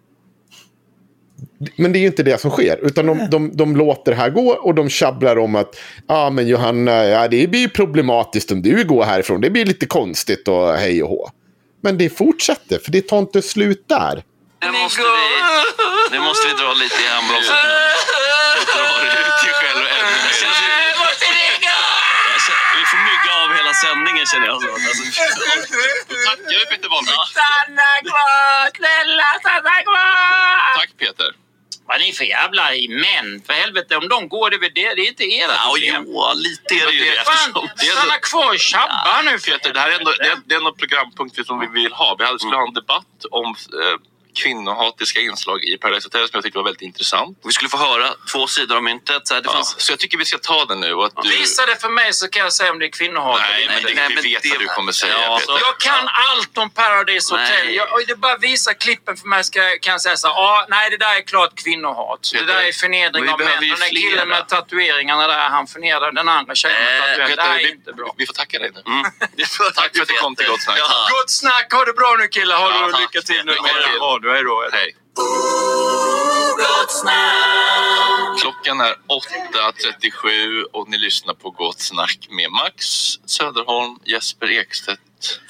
Men 1.75 1.91
det 1.91 1.99
är 1.99 2.01
ju 2.01 2.07
inte 2.07 2.23
det 2.23 2.41
som 2.41 2.51
sker. 2.51 2.79
Utan 2.81 3.05
de, 3.05 3.29
de, 3.29 3.57
de 3.57 3.75
låter 3.75 4.11
det 4.11 4.17
här 4.17 4.29
gå 4.29 4.51
och 4.51 4.75
de 4.75 4.89
tjabblar 4.89 5.37
om 5.37 5.55
att 5.55 5.75
ja 6.07 6.15
ah, 6.15 6.29
men 6.29 6.47
Johanna, 6.47 7.05
ja, 7.05 7.27
det 7.27 7.47
blir 7.47 7.59
ju 7.59 7.69
problematiskt 7.69 8.51
om 8.51 8.61
du 8.61 8.83
går 8.83 9.03
härifrån. 9.03 9.41
Det 9.41 9.49
blir 9.49 9.65
lite 9.65 9.85
konstigt 9.85 10.47
och 10.47 10.73
hej 10.73 11.03
och 11.03 11.09
hå. 11.09 11.29
Men 11.81 11.97
det 11.97 12.09
fortsätter, 12.09 12.79
för 12.79 12.91
det 12.91 13.01
tar 13.01 13.19
inte 13.19 13.41
slut 13.41 13.83
där. 13.87 14.23
Nu 14.61 14.71
måste 14.71 15.01
vi, 15.01 15.07
nu 16.11 16.19
måste 16.19 16.47
vi 16.47 16.53
dra 16.61 16.73
lite 16.83 16.99
i 17.05 17.07
handbromsen. 17.15 17.55
Nu 18.55 18.61
drar 18.75 18.97
du 19.03 19.09
ut 19.23 19.37
dig 19.45 19.53
själv 19.61 19.83
ännu 19.97 20.15
mer. 20.25 20.59
Vi 22.79 22.83
får 22.91 23.01
mygga 23.11 23.31
av 23.43 23.49
hela 23.59 23.73
sändningen 23.85 24.25
känner 24.31 24.47
jag. 24.51 24.55
Alltså, 24.55 24.71
Då 26.09 26.15
tackar 26.27 26.57
vi 26.61 26.65
Peter 26.71 26.89
Wahlbeck. 26.93 27.19
Stanna 27.35 27.91
kvar! 28.09 28.61
Snälla, 28.77 29.29
stanna 29.43 29.75
kvar! 29.89 30.77
Tack 30.79 30.91
Peter. 31.03 31.29
Vad 31.89 31.99
ni 32.01 32.11
för 32.13 32.23
jävla 32.23 32.63
män? 33.05 33.41
För 33.45 33.53
helvete, 33.53 33.95
om 33.97 34.07
de 34.09 34.27
går, 34.27 34.49
det 34.49 34.55
är 34.55 34.59
det. 34.59 34.93
Det 34.95 35.01
är 35.01 35.07
inte 35.07 35.23
era 35.23 35.51
Ja, 35.51 35.71
problem. 35.73 36.03
jo, 36.07 36.23
lite 36.35 36.73
är 36.73 36.85
det 36.85 36.93
ju 36.93 37.03
det. 37.03 37.23
Fan, 37.25 37.69
stanna 37.77 38.17
kvar 38.29 38.49
och 38.53 38.59
tjabba 38.59 39.21
nu. 39.25 39.39
Peter, 39.39 39.73
det 39.73 39.79
här 39.79 39.89
är 39.91 39.97
ändå, 39.99 40.11
det 40.11 40.27
är, 40.27 40.37
det 40.45 40.53
är 40.53 40.57
ändå 40.57 40.73
programpunkter 40.73 41.43
som 41.43 41.59
vi 41.59 41.67
vill 41.67 41.93
ha. 41.93 42.15
Vi 42.19 42.25
hade, 42.25 42.39
skulle 42.39 42.55
ha 42.55 42.67
en 42.67 42.73
debatt 42.73 43.19
om 43.31 43.47
eh, 43.81 43.95
kvinnohatiska 44.43 45.19
inslag 45.19 45.63
i 45.63 45.77
Paradise 45.77 46.05
Hotel 46.07 46.21
som 46.27 46.37
jag 46.37 46.43
tyckte 46.43 46.59
var 46.59 46.63
väldigt 46.65 46.81
intressant. 46.81 47.37
Vi 47.45 47.51
skulle 47.51 47.69
få 47.69 47.77
höra 47.77 48.07
två 48.31 48.47
sidor 48.47 48.75
av 48.75 48.83
myntet. 48.83 49.27
Så 49.27 49.33
här, 49.33 49.41
det 49.41 49.47
Ja, 49.49 49.53
fanns... 49.53 49.81
så 49.81 49.91
jag 49.91 49.99
tycker 49.99 50.17
vi 50.17 50.25
ska 50.25 50.37
ta 50.37 50.65
den 50.65 50.79
nu. 50.79 50.93
Att 51.03 51.13
du... 51.23 51.29
Visa 51.29 51.65
det 51.65 51.75
för 51.81 51.89
mig 51.89 52.13
så 52.13 52.27
kan 52.27 52.41
jag 52.43 52.53
säga 52.53 52.71
om 52.71 52.79
det 52.79 52.85
är 52.85 52.89
kvinnohat. 52.99 53.39
Nej, 53.41 53.63
eller 53.63 53.73
men 53.73 53.83
det, 53.83 53.93
nej, 53.95 54.05
vi 54.09 54.15
men 54.15 54.23
vet 54.23 54.43
det- 54.43 54.49
vad 54.49 54.59
du 54.59 54.65
kommer 54.67 54.91
säga 54.91 55.13
Ja, 55.21 55.39
Peter. 55.39 55.53
så- 55.53 55.59
Jag 55.67 55.77
kan 55.79 56.07
allt 56.07 56.57
om 56.57 56.69
Paradise 56.69 57.33
Hotel. 57.33 57.65
Nej. 57.65 57.75
Jag, 57.75 57.87
det 58.07 58.11
är 58.13 58.15
bara 58.15 58.37
visa 58.37 58.73
klippen 58.73 59.17
för 59.17 59.27
mig 59.27 59.43
ska, 59.43 59.59
kan 59.81 59.91
jag 59.91 60.01
säga 60.01 60.17
så 60.17 60.27
här, 60.27 60.33
ah, 60.35 60.65
nej 60.69 60.89
det 60.89 60.97
där 60.97 61.15
är 61.17 61.21
klart 61.21 61.55
kvinnohat. 61.63 62.29
Det 62.33 62.45
där 62.45 62.61
är 62.63 62.71
förnedring 62.71 63.23
Vi 63.23 63.29
av 63.29 63.39
män. 63.39 63.47
Den 63.59 63.69
där 63.79 63.89
killen 63.89 64.27
med 64.29 64.47
tatueringarna 64.47 65.27
där, 65.27 65.49
han 65.49 65.67
förnedrar 65.67 66.11
den 66.11 66.29
andra 66.29 66.55
tjejen 66.55 66.77
med 66.83 66.93
Eh, 66.99 66.99
tatueringar. 66.99 67.35
Det 67.35 67.41
här 67.41 67.57
Peter, 67.57 67.69
är 67.69 67.71
inte 67.75 67.93
bra. 67.93 68.13
vi, 68.17 68.23
vi 68.23 68.27
får 68.27 68.33
tacka 68.33 68.59
dig 68.59 68.71
nu. 68.75 68.81
Mm. 68.91 69.03
Tack 69.75 69.95
för 69.95 70.01
att 70.01 70.07
du 70.07 70.13
kom 70.13 70.35
till 70.35 70.47
Gott 70.47 70.61
Snack. 70.61 70.77
Ja. 70.79 71.07
Gott 71.11 71.29
snack, 71.31 71.73
ha 71.73 71.85
det 71.85 71.93
bra 71.93 72.15
nu 72.19 72.27
killar. 72.27 72.57
Ha 72.57 72.69
Ja, 72.91 72.99
lycka 72.99 73.21
till 73.21 73.41
nu 73.45 73.55
med. 73.63 73.71
Radio. 74.29 74.33
Hej 74.33 74.43
då. 74.43 74.69
Hej. 74.71 74.95
Klockan 78.41 78.81
är 78.81 78.95
8.37 79.07 80.63
och 80.73 80.89
ni 80.89 80.97
lyssnar 80.97 81.33
på 81.33 81.49
Gott 81.51 81.79
Snack 81.81 82.27
med 82.29 82.51
Max 82.51 82.85
Söderholm, 83.25 83.99
Jesper 84.05 84.51
Ekstedt, 84.51 84.99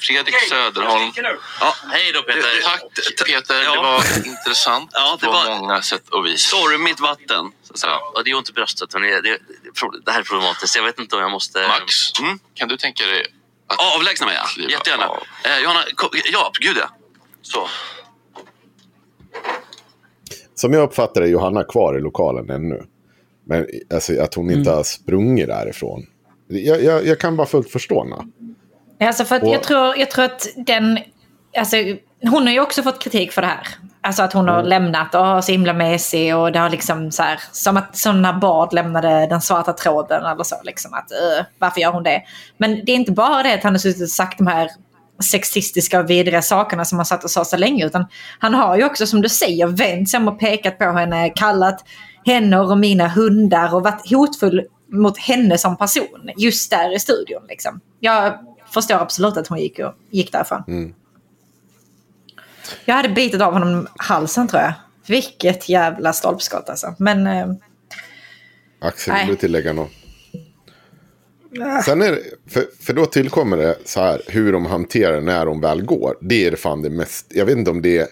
Fredrik 0.00 0.34
Söderholm. 0.48 1.12
Ja, 1.60 1.74
hej 1.92 2.12
då 2.12 2.22
Peter. 2.22 2.60
Tack 2.62 2.82
Peter, 3.26 3.62
Ja. 3.62 3.74
det 3.74 3.80
var 3.80 4.26
intressant 4.26 4.90
Ja, 4.92 5.16
det 5.20 5.26
på 5.26 5.32
var- 5.32 5.58
många 5.58 5.82
sätt 5.82 6.08
och 6.08 6.26
vis. 6.26 6.40
Stormigt 6.42 7.00
vatten. 7.00 7.52
Så 7.62 7.72
att 7.72 7.78
säga. 7.78 7.92
Ja. 7.92 8.12
Och 8.14 8.24
det 8.24 8.30
är 8.30 8.32
ju 8.32 8.38
inte 8.38 8.52
bröstet. 8.52 8.90
Det, 8.90 9.20
det, 9.20 9.38
det 10.04 10.12
här 10.12 10.20
är 10.20 10.24
problematiskt. 10.24 10.76
Jag 10.76 10.82
vet 10.82 10.98
inte 10.98 11.16
om 11.16 11.22
jag 11.22 11.30
måste... 11.30 11.68
Max, 11.68 12.12
Mm. 12.20 12.38
kan 12.54 12.68
du 12.68 12.76
tänka 12.76 13.06
dig 13.06 13.26
att 13.66 13.94
Avlägsna 13.96 14.26
mig, 14.26 14.38
ja. 14.56 14.62
Jättegärna. 14.68 15.06
av. 15.06 15.22
Eh, 15.44 15.58
Johanna, 15.58 15.84
ko- 15.96 16.10
ja, 16.24 16.52
gud 16.60 16.76
ja. 16.76 16.90
Så. 17.42 17.68
Som 20.60 20.72
jag 20.72 20.82
uppfattar 20.82 21.20
det 21.20 21.26
är 21.26 21.30
Johanna 21.30 21.64
kvar 21.64 21.98
i 21.98 22.00
lokalen 22.00 22.50
ännu. 22.50 22.82
Men 23.44 23.66
alltså, 23.94 24.22
att 24.22 24.34
hon 24.34 24.50
inte 24.50 24.70
har 24.70 24.82
sprungit 24.82 25.46
därifrån. 25.46 26.06
Jag, 26.48 26.82
jag, 26.82 27.06
jag 27.06 27.18
kan 27.18 27.36
bara 27.36 27.46
fullt 27.46 27.70
förstå 27.70 28.04
henne. 28.04 28.16
Alltså 29.00 29.24
för 29.24 29.42
Och- 29.42 29.54
jag, 29.54 29.62
tror, 29.62 29.96
jag 29.96 30.10
tror 30.10 30.24
att 30.24 30.46
den... 30.56 30.98
Alltså, 31.56 31.76
hon 32.22 32.46
har 32.46 32.52
ju 32.52 32.60
också 32.60 32.82
fått 32.82 33.02
kritik 33.02 33.32
för 33.32 33.42
det 33.42 33.48
här. 33.48 33.66
Alltså 34.00 34.22
att 34.22 34.32
hon 34.32 34.48
har 34.48 34.62
lämnat 34.62 35.14
och 35.14 35.26
har 35.26 35.40
så 35.40 35.52
himla 35.52 35.72
mesig 35.72 36.36
och 36.36 36.52
det 36.52 36.58
har 36.58 36.70
liksom 36.70 37.12
så 37.12 37.22
här, 37.22 37.40
som 37.52 37.76
att 37.76 38.04
när 38.06 38.32
Bard 38.32 38.72
lämnade 38.72 39.26
den 39.26 39.40
svarta 39.40 39.72
tråden 39.72 40.24
eller 40.24 40.44
så. 40.44 40.56
Liksom 40.64 40.94
att, 40.94 41.10
uh, 41.12 41.44
varför 41.58 41.80
gör 41.80 41.92
hon 41.92 42.02
det? 42.02 42.22
Men 42.58 42.84
det 42.84 42.92
är 42.92 42.96
inte 42.96 43.12
bara 43.12 43.42
det 43.42 43.54
att 43.54 43.62
han 43.62 43.72
har 43.72 43.78
suttit 43.78 44.02
och 44.02 44.08
sagt 44.08 44.38
de 44.38 44.46
här 44.46 44.70
sexistiska 45.22 46.00
och 46.00 46.10
vidriga 46.10 46.42
sakerna 46.42 46.84
som 46.84 46.98
han 46.98 47.06
satt 47.06 47.24
och 47.24 47.30
sa 47.30 47.44
så 47.44 47.56
länge. 47.56 47.86
Utan 47.86 48.06
han 48.38 48.54
har 48.54 48.76
ju 48.76 48.84
också 48.84 49.06
som 49.06 49.22
du 49.22 49.28
säger 49.28 49.66
vänt 49.66 50.10
sig 50.10 50.18
om 50.18 50.28
och 50.28 50.40
pekat 50.40 50.78
på 50.78 50.84
henne, 50.84 51.30
kallat 51.30 51.84
henne 52.26 52.58
och 52.58 52.78
mina 52.78 53.08
hundar 53.08 53.74
och 53.74 53.82
varit 53.82 54.10
hotfull 54.10 54.66
mot 54.92 55.18
henne 55.18 55.58
som 55.58 55.76
person. 55.76 56.30
Just 56.36 56.70
där 56.70 56.96
i 56.96 56.98
studion 56.98 57.42
liksom. 57.48 57.80
Jag 58.00 58.38
förstår 58.74 58.94
absolut 58.94 59.36
att 59.36 59.48
hon 59.48 59.58
gick, 59.58 59.78
och, 59.78 59.94
gick 60.10 60.32
därifrån. 60.32 60.94
Jag 62.84 62.94
hade 62.94 63.08
bitit 63.08 63.40
av 63.40 63.52
honom 63.52 63.88
halsen 63.96 64.48
tror 64.48 64.62
jag. 64.62 64.72
Vilket 65.06 65.68
jävla 65.68 66.12
stolpskott 66.12 66.68
alltså. 66.68 66.94
Men 66.98 67.26
eh, 67.26 67.46
Axel, 68.80 69.14
vill 69.14 69.26
du 69.26 69.36
tillägga 69.36 69.72
något? 69.72 69.90
Sen 71.84 72.02
är 72.02 72.12
det, 72.12 72.22
för, 72.46 72.64
för 72.80 72.92
då 72.92 73.06
tillkommer 73.06 73.56
det 73.56 73.76
så 73.84 74.00
här, 74.00 74.22
hur 74.26 74.52
de 74.52 74.66
hanterar 74.66 75.20
när 75.20 75.46
de 75.46 75.60
väl 75.60 75.82
går. 75.82 76.16
Det 76.20 76.46
är 76.46 76.56
fan 76.56 76.82
det 76.82 76.90
mest, 76.90 77.26
jag 77.28 77.46
vet 77.46 77.56
inte 77.58 77.70
om 77.70 77.82
det 77.82 78.08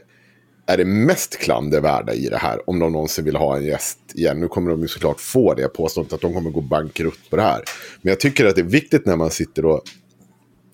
är 0.67 0.77
det 0.77 0.85
mest 0.85 1.39
klandervärda 1.39 2.15
i 2.15 2.29
det 2.29 2.37
här. 2.37 2.71
Om 2.71 2.79
de 2.79 2.93
någonsin 2.93 3.25
vill 3.25 3.37
ha 3.37 3.57
en 3.57 3.65
gäst 3.65 3.99
igen. 4.15 4.41
Nu 4.41 4.49
kommer 4.49 4.71
de 4.71 4.83
ju 4.83 4.89
såklart 4.89 5.21
få 5.21 5.55
det 5.55 5.69
påståendet 5.69 6.13
att 6.13 6.21
de 6.21 6.35
kommer 6.35 6.51
gå 6.51 6.61
bankrutt 6.61 7.31
på 7.31 7.37
det 7.37 7.43
här. 7.43 7.63
Men 8.03 8.11
jag 8.11 8.21
tycker 8.21 8.47
att 8.47 8.55
det 8.55 8.61
är 8.61 8.65
viktigt 8.65 9.07
när 9.07 9.17
man 9.17 9.31
sitter 9.31 9.65
och 9.65 9.83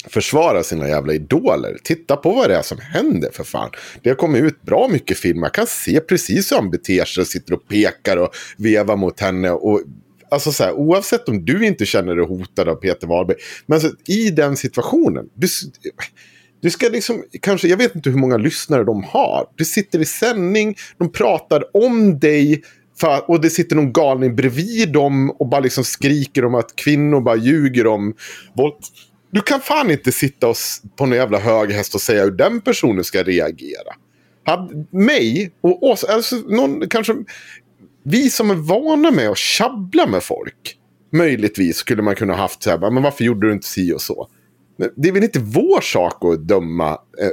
försvara 0.07 0.63
sina 0.63 0.89
jävla 0.89 1.13
idoler. 1.13 1.79
Titta 1.85 2.17
på 2.17 2.33
vad 2.33 2.51
det 2.51 2.57
är 2.57 2.63
som 2.63 2.79
händer 2.79 3.31
för 3.33 3.45
fan. 3.45 3.71
Det 4.03 4.11
har 4.11 4.17
kommit 4.17 4.43
ut 4.43 4.63
bra 4.63 4.89
mycket 4.89 5.19
film. 5.19 5.43
Jag 5.43 5.55
kan 5.55 5.67
se 5.67 6.01
precis 6.01 6.53
hur 6.53 6.57
han 6.57 6.71
beter 6.71 7.05
sig 7.05 7.21
och 7.21 7.27
sitter 7.27 7.55
och 7.55 7.69
pekar 7.69 8.17
och 8.17 8.35
vevar 8.57 8.97
mot 8.97 9.21
henne. 9.21 9.51
Och, 9.51 9.81
alltså 10.35 10.53
så 10.53 10.65
här, 10.65 10.73
oavsett 10.73 11.29
om 11.29 11.45
du 11.45 11.67
inte 11.67 11.87
känner 11.87 12.17
dig 12.17 12.27
hotad 12.27 12.69
av 12.69 12.75
Peter 12.75 13.07
Wahlberg. 13.07 13.37
Men 13.67 13.77
alltså, 13.77 13.91
i 14.09 14.31
den 14.31 14.57
situationen. 14.57 15.29
Du, 15.35 15.49
du 16.61 16.71
ska 16.71 16.89
liksom, 16.89 17.25
kanske, 17.41 17.69
jag 17.69 17.77
vet 17.77 17.95
inte 17.95 18.11
hur 18.11 18.19
många 18.19 18.37
lyssnare 18.37 18.85
de 18.85 19.05
har. 19.05 19.47
Du 19.57 19.65
sitter 19.65 19.99
i 19.99 20.05
sändning, 20.05 20.77
de 20.99 21.13
pratar 21.13 21.77
om 21.77 22.19
dig. 22.19 22.63
För, 23.01 23.31
och 23.31 23.41
det 23.41 23.51
sitter 23.51 23.77
någon 23.77 23.93
galning 23.93 24.37
bredvid 24.37 24.93
dem 24.93 25.31
och 25.31 25.49
bara 25.49 25.61
liksom 25.61 25.85
skriker 25.85 26.45
om 26.45 26.55
att 26.55 26.77
kvinnor 26.77 27.21
bara 27.21 27.37
ljuger 27.37 27.87
om 27.87 28.15
våld. 28.57 28.75
Du 29.31 29.41
kan 29.41 29.61
fan 29.61 29.91
inte 29.91 30.13
sitta 30.13 30.49
och, 30.49 30.57
på 30.97 31.07
någon 31.07 31.17
jävla 31.17 31.39
hög 31.39 31.73
häst 31.73 31.95
och 31.95 32.01
säga 32.01 32.25
hur 32.25 32.31
den 32.31 32.61
personen 32.61 33.05
ska 33.05 33.23
reagera. 33.23 33.95
Hade 34.45 34.85
mig 34.91 35.53
och 35.61 35.91
oss, 35.91 36.05
alltså 36.05 36.37
någon, 36.37 36.89
kanske 36.89 37.15
vi 38.05 38.31
som 38.31 38.51
är 38.51 38.55
vana 38.55 39.11
med 39.11 39.29
att 39.29 39.39
tjabbla 39.39 40.07
med 40.07 40.23
folk. 40.23 40.77
Möjligtvis 41.13 41.77
skulle 41.77 42.03
man 42.03 42.15
kunna 42.15 42.35
haft 42.37 42.63
så 42.63 42.71
här, 42.71 42.91
men 42.91 43.03
varför 43.03 43.25
gjorde 43.25 43.47
du 43.47 43.53
inte 43.53 43.67
si 43.67 43.93
och 43.93 44.01
så? 44.03 44.29
Men 44.79 44.91
det 44.97 45.09
är 45.09 45.13
väl 45.13 45.25
inte 45.25 45.39
vår 45.39 45.81
sak 45.81 46.25
att 46.25 46.49
döma. 46.49 46.91
eh, 46.91 47.29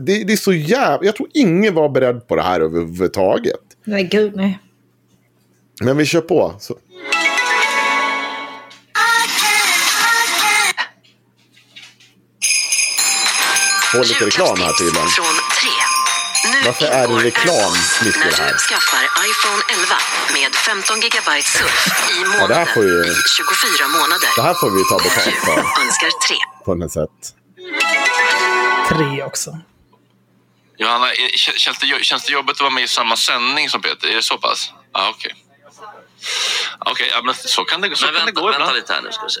Det, 0.00 0.24
det 0.24 0.32
är 0.32 0.36
så 0.36 0.52
jävla... 0.52 1.06
Jag 1.06 1.16
tror 1.16 1.28
ingen 1.34 1.74
var 1.74 1.88
beredd 1.88 2.28
på 2.28 2.36
det 2.36 2.42
här 2.42 2.60
överhuvudtaget. 2.60 3.60
nej 3.84 4.04
gud 4.04 4.32
nej. 4.36 4.58
Men 5.82 5.96
vi 5.96 6.04
kör 6.04 6.20
på. 6.20 6.54
Så. 6.58 6.74
Få 13.92 13.98
lite 13.98 14.26
reklam 14.26 14.56
här 14.58 14.72
tydligen. 14.72 15.08
Från 15.08 15.24
3. 15.24 15.79
Varför 16.64 16.86
är 16.86 17.08
det 17.08 17.14
reklam 17.14 17.72
mitt 18.04 18.16
i 18.16 18.18
när 18.18 18.30
det 18.30 18.36
här? 18.42 18.52
du 18.52 18.58
skaffar 18.58 19.04
iPhone 19.30 19.62
11 19.74 19.96
med 20.32 20.54
15 20.54 21.00
GB 21.00 21.42
surf 21.42 21.86
i 21.86 22.20
Ja, 22.20 22.22
det 22.22 22.28
månaden 22.28 22.56
här 22.56 22.64
får 22.74 22.84
ju- 22.84 23.04
i 23.04 23.14
24 23.36 23.88
månader. 23.88 24.28
Det 24.36 24.42
här 24.42 24.54
får 24.54 24.70
vi 24.70 24.84
ta 24.88 24.96
betalt 24.96 25.44
för. 25.44 25.82
Önskar 25.82 26.10
3. 26.28 26.36
På 26.64 26.74
något 26.74 26.92
sätt. 26.92 27.18
Tre 28.88 29.22
också. 29.22 29.58
Johanna, 30.78 31.06
känns 31.36 31.78
det, 31.78 32.04
känns 32.04 32.24
det 32.24 32.32
jobbigt 32.32 32.56
att 32.56 32.60
vara 32.60 32.70
med 32.70 32.84
i 32.84 32.88
samma 32.88 33.16
sändning 33.16 33.70
som 33.70 33.82
Peter? 33.82 34.08
Är 34.08 34.16
det 34.16 34.22
så 34.22 34.38
pass? 34.38 34.72
Ja, 34.92 35.08
okej. 35.16 35.34
Okej, 36.78 37.08
ja, 37.12 37.22
men 37.22 37.34
så 37.34 37.64
kan 37.64 37.80
det, 37.80 37.96
så 37.96 38.06
Men 38.06 38.14
kan 38.14 38.20
det 38.20 38.26
vänta, 38.26 38.40
gå 38.40 38.46
vänta 38.46 38.60
ibland. 38.60 38.76
lite 38.76 38.92
här 38.92 39.02
nu 39.02 39.12
ska 39.12 39.22
vi 39.24 39.30
se. 39.30 39.40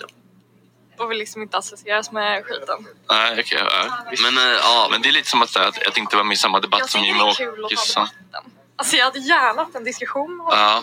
Och 1.00 1.10
vill 1.10 1.18
liksom 1.18 1.42
inte 1.42 1.56
associeras 1.56 2.12
med 2.12 2.44
skiten. 2.44 2.86
Nej, 3.10 3.40
okej. 3.40 3.58
ja. 3.70 4.04
Men, 4.22 4.38
eh, 4.38 4.58
ja, 4.62 4.88
Men 4.90 5.02
det 5.02 5.08
är 5.08 5.12
lite 5.12 5.28
som 5.30 5.42
att, 5.42 5.50
säga 5.50 5.68
att, 5.68 5.86
att 5.86 5.96
inte 5.98 6.16
vara 6.16 6.24
med 6.24 6.34
i 6.34 6.36
samma 6.36 6.60
debatt 6.60 6.80
Jag 6.80 6.88
som 6.90 7.00
tycker 7.00 7.14
Jimmie 7.14 7.24
det 7.24 7.30
är 7.30 7.34
kul 7.34 7.48
att 7.64 7.70
ta 7.70 7.76
Åkesson. 7.76 8.06
debatten. 8.30 8.52
Alltså 8.76 8.96
jag 8.96 9.04
hade 9.04 9.18
gärna 9.18 9.62
haft 9.62 9.74
en 9.74 9.84
diskussion 9.84 10.36
med 10.36 10.46
honom. 10.46 10.58
Ja. 10.60 10.82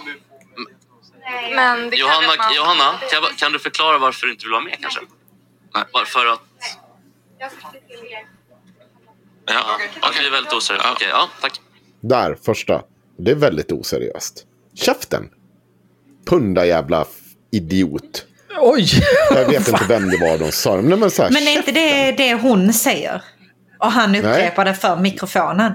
Men 1.55 1.89
det 1.89 1.95
Johanna, 1.97 2.19
kräver 2.21 2.33
att 2.33 2.39
man... 2.39 2.55
Johanna 2.55 2.97
kan, 2.99 3.09
jag 3.11 3.23
bara- 3.23 3.33
kan 3.33 3.51
du 3.51 3.59
förklara 3.59 3.97
varför 3.97 4.25
du 4.27 4.33
inte 4.33 4.45
vill 4.45 4.51
vara 4.51 4.63
med 4.63 4.77
kanske? 4.81 5.01
Nej. 5.73 5.83
Varför 5.93 6.25
att 6.25 6.41
Ja, 9.45 9.63
okay. 9.97 10.21
du 10.21 10.27
är 10.27 10.31
väldigt 10.31 10.53
oseriös? 10.53 10.85
Okej, 10.91 11.07
ja, 11.11 11.29
tack. 11.41 11.61
Där, 12.01 12.37
första. 12.45 12.81
Det 13.17 13.31
är 13.31 13.35
väldigt 13.35 13.71
oseriöst. 13.71 14.45
Käften! 14.75 15.29
Punda 16.25 16.65
jävla 16.65 17.01
f- 17.01 17.07
idiot. 17.51 18.25
Oj! 18.59 18.87
Jag 19.31 19.45
vet 19.45 19.67
inte 19.67 19.85
vem 19.87 20.09
det 20.09 20.17
var 20.17 20.37
de 20.37 20.51
sa. 20.51 20.75
Nej, 20.75 20.97
men 20.97 21.11
så 21.11 21.23
här, 21.23 21.29
Men 21.29 21.47
är 21.47 21.51
inte 21.51 21.71
det 21.71 22.11
det 22.11 22.33
hon 22.33 22.73
säger? 22.73 23.21
Och 23.79 23.91
han 23.91 24.11
Nej. 24.11 24.21
upprepar 24.21 24.65
det 24.65 24.73
för 24.75 24.95
mikrofonen. 24.95 25.73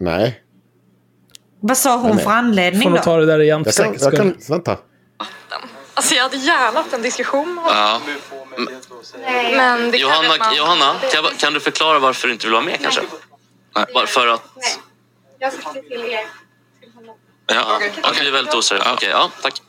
Nej. 0.00 0.42
Vad 1.60 1.78
sa 1.78 1.96
hon 1.96 2.14
Nej. 2.16 2.24
för 2.24 2.30
anledning 2.30 2.82
Får 2.82 2.90
då? 2.90 2.94
nog 2.96 3.04
ta 3.04 3.16
det 3.16 3.26
där 3.26 3.40
igen 3.40 3.62
Jag 3.66 3.74
kan, 3.74 3.96
jag 4.00 4.16
kan, 4.16 4.36
vänta. 4.48 4.76
Alltså 5.94 6.14
jag 6.14 6.22
hade 6.22 6.36
gärna 6.36 6.78
haft 6.78 6.92
en 6.92 7.02
diskussion 7.02 7.54
med 7.54 7.64
honom. 7.64 7.78
Ja. 7.78 8.00
Men 9.56 9.90
det 9.90 9.98
Johanna, 9.98 10.28
man- 10.38 10.56
Johanna 10.56 10.94
kan, 11.12 11.24
jag 11.24 11.36
kan 11.38 11.52
du 11.52 11.60
förklara 11.60 11.98
varför 11.98 12.28
du 12.28 12.32
inte 12.34 12.46
vill 12.46 12.52
vara 12.54 12.64
med 12.64 12.80
kanske? 12.82 13.00
Bara 13.94 14.06
för 14.06 14.26
att... 14.26 14.42
Jag 15.38 15.52
ska 15.52 15.72
se 15.72 15.82
till 15.82 16.04
er. 16.04 16.20
Ja, 17.46 17.80
Okej, 18.04 18.20
du 18.20 18.28
är 18.28 18.32
väldigt 18.32 18.54
oseriös. 18.54 18.86
Okej, 18.92 19.08
ja, 19.12 19.30
tack. 19.42 19.62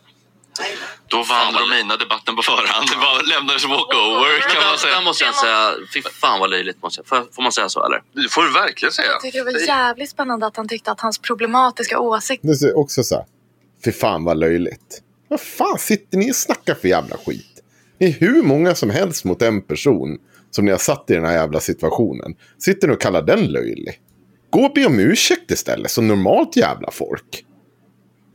Då 1.08 1.18
vann 1.24 1.54
Romina 1.62 1.98
debatten 1.98 2.36
på 2.36 2.42
förhand. 2.42 2.86
Det 2.92 2.96
var 2.96 3.16
lämnades 3.34 3.66
walkover 3.66 4.40
kan 4.52 4.62
man 4.64 4.72
Där 4.72 4.78
säga. 4.78 5.02
måste 5.02 5.24
jag 5.24 5.36
säga, 5.36 5.74
fy 5.94 6.02
fan 6.02 6.40
vad 6.40 6.50
löjligt. 6.50 6.82
Måste 6.84 7.00
jag. 7.00 7.08
Får, 7.08 7.34
får 7.36 7.42
man 7.42 7.52
säga 7.52 7.70
så 7.70 7.86
eller? 7.86 8.02
Det 8.14 8.30
får 8.30 8.44
du 8.44 8.54
verkligen 8.54 8.92
säga. 8.92 9.08
Jag 9.08 9.22
tycker 9.22 9.40
det 9.46 9.52
var 9.52 9.68
jävligt 9.68 10.10
spännande 10.10 10.46
att 10.46 10.58
han 10.58 10.68
tyckte 10.68 10.92
att 10.92 11.02
hans 11.02 11.18
problematiska 11.20 12.00
åsikt 12.00 12.44
Det 12.44 12.68
är 12.68 12.78
också 12.78 13.04
så 13.04 13.16
här. 13.16 13.26
Fy 13.86 13.92
fan 13.92 14.24
vad 14.24 14.38
löjligt. 14.38 15.02
Vad 15.28 15.42
fan 15.42 15.78
sitter 15.80 16.18
ni 16.18 16.32
och 16.32 16.36
snackar 16.36 16.76
för 16.76 16.88
jävla 16.88 17.18
skit? 17.18 17.46
Ni 18.00 18.08
är 18.08 18.12
hur 18.12 18.44
många 18.44 18.76
som 18.76 18.90
helst 18.90 19.24
mot 19.26 19.42
en 19.42 19.62
person 19.62 20.18
som 20.52 20.66
ni 20.66 20.72
har 20.72 20.78
satt 20.78 21.10
i 21.10 21.14
den 21.14 21.26
här 21.26 21.34
jävla 21.34 21.60
situationen. 21.60 22.36
Sitter 22.58 22.88
ni 22.88 22.94
och 22.96 23.02
kallar 23.02 23.22
den 23.22 23.48
löjlig? 23.48 24.00
Gå 24.50 24.60
och 24.66 24.74
be 24.74 24.86
om 24.86 25.00
ursäkt 25.00 25.52
istället 25.52 25.92
som 25.92 26.08
normalt 26.08 26.56
jävla 26.56 26.92
folk. 26.92 27.46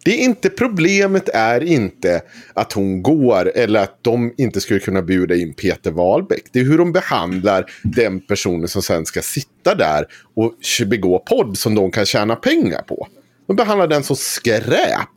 Det 0.04 0.10
är 0.10 0.24
inte 0.24 0.50
problemet 0.50 1.28
är 1.28 1.62
inte 1.62 2.22
att 2.54 2.72
hon 2.72 3.02
går 3.02 3.52
eller 3.54 3.82
att 3.82 3.98
de 4.02 4.34
inte 4.36 4.60
skulle 4.60 4.80
kunna 4.80 5.02
bjuda 5.02 5.34
in 5.34 5.54
Peter 5.54 5.90
Wahlbeck. 5.90 6.44
Det 6.52 6.60
är 6.60 6.64
hur 6.64 6.78
de 6.78 6.92
behandlar 6.92 7.64
den 7.82 8.20
personen 8.20 8.68
som 8.68 8.82
sen 8.82 9.06
ska 9.06 9.22
sitta 9.22 9.74
där 9.74 10.06
och 10.36 10.54
begå 10.86 11.18
podd 11.18 11.58
som 11.58 11.74
de 11.74 11.90
kan 11.90 12.06
tjäna 12.06 12.36
pengar 12.36 12.82
på. 12.82 13.08
De 13.46 13.56
behandlar 13.56 13.86
den 13.86 14.02
som 14.02 14.16
skräp. 14.16 15.08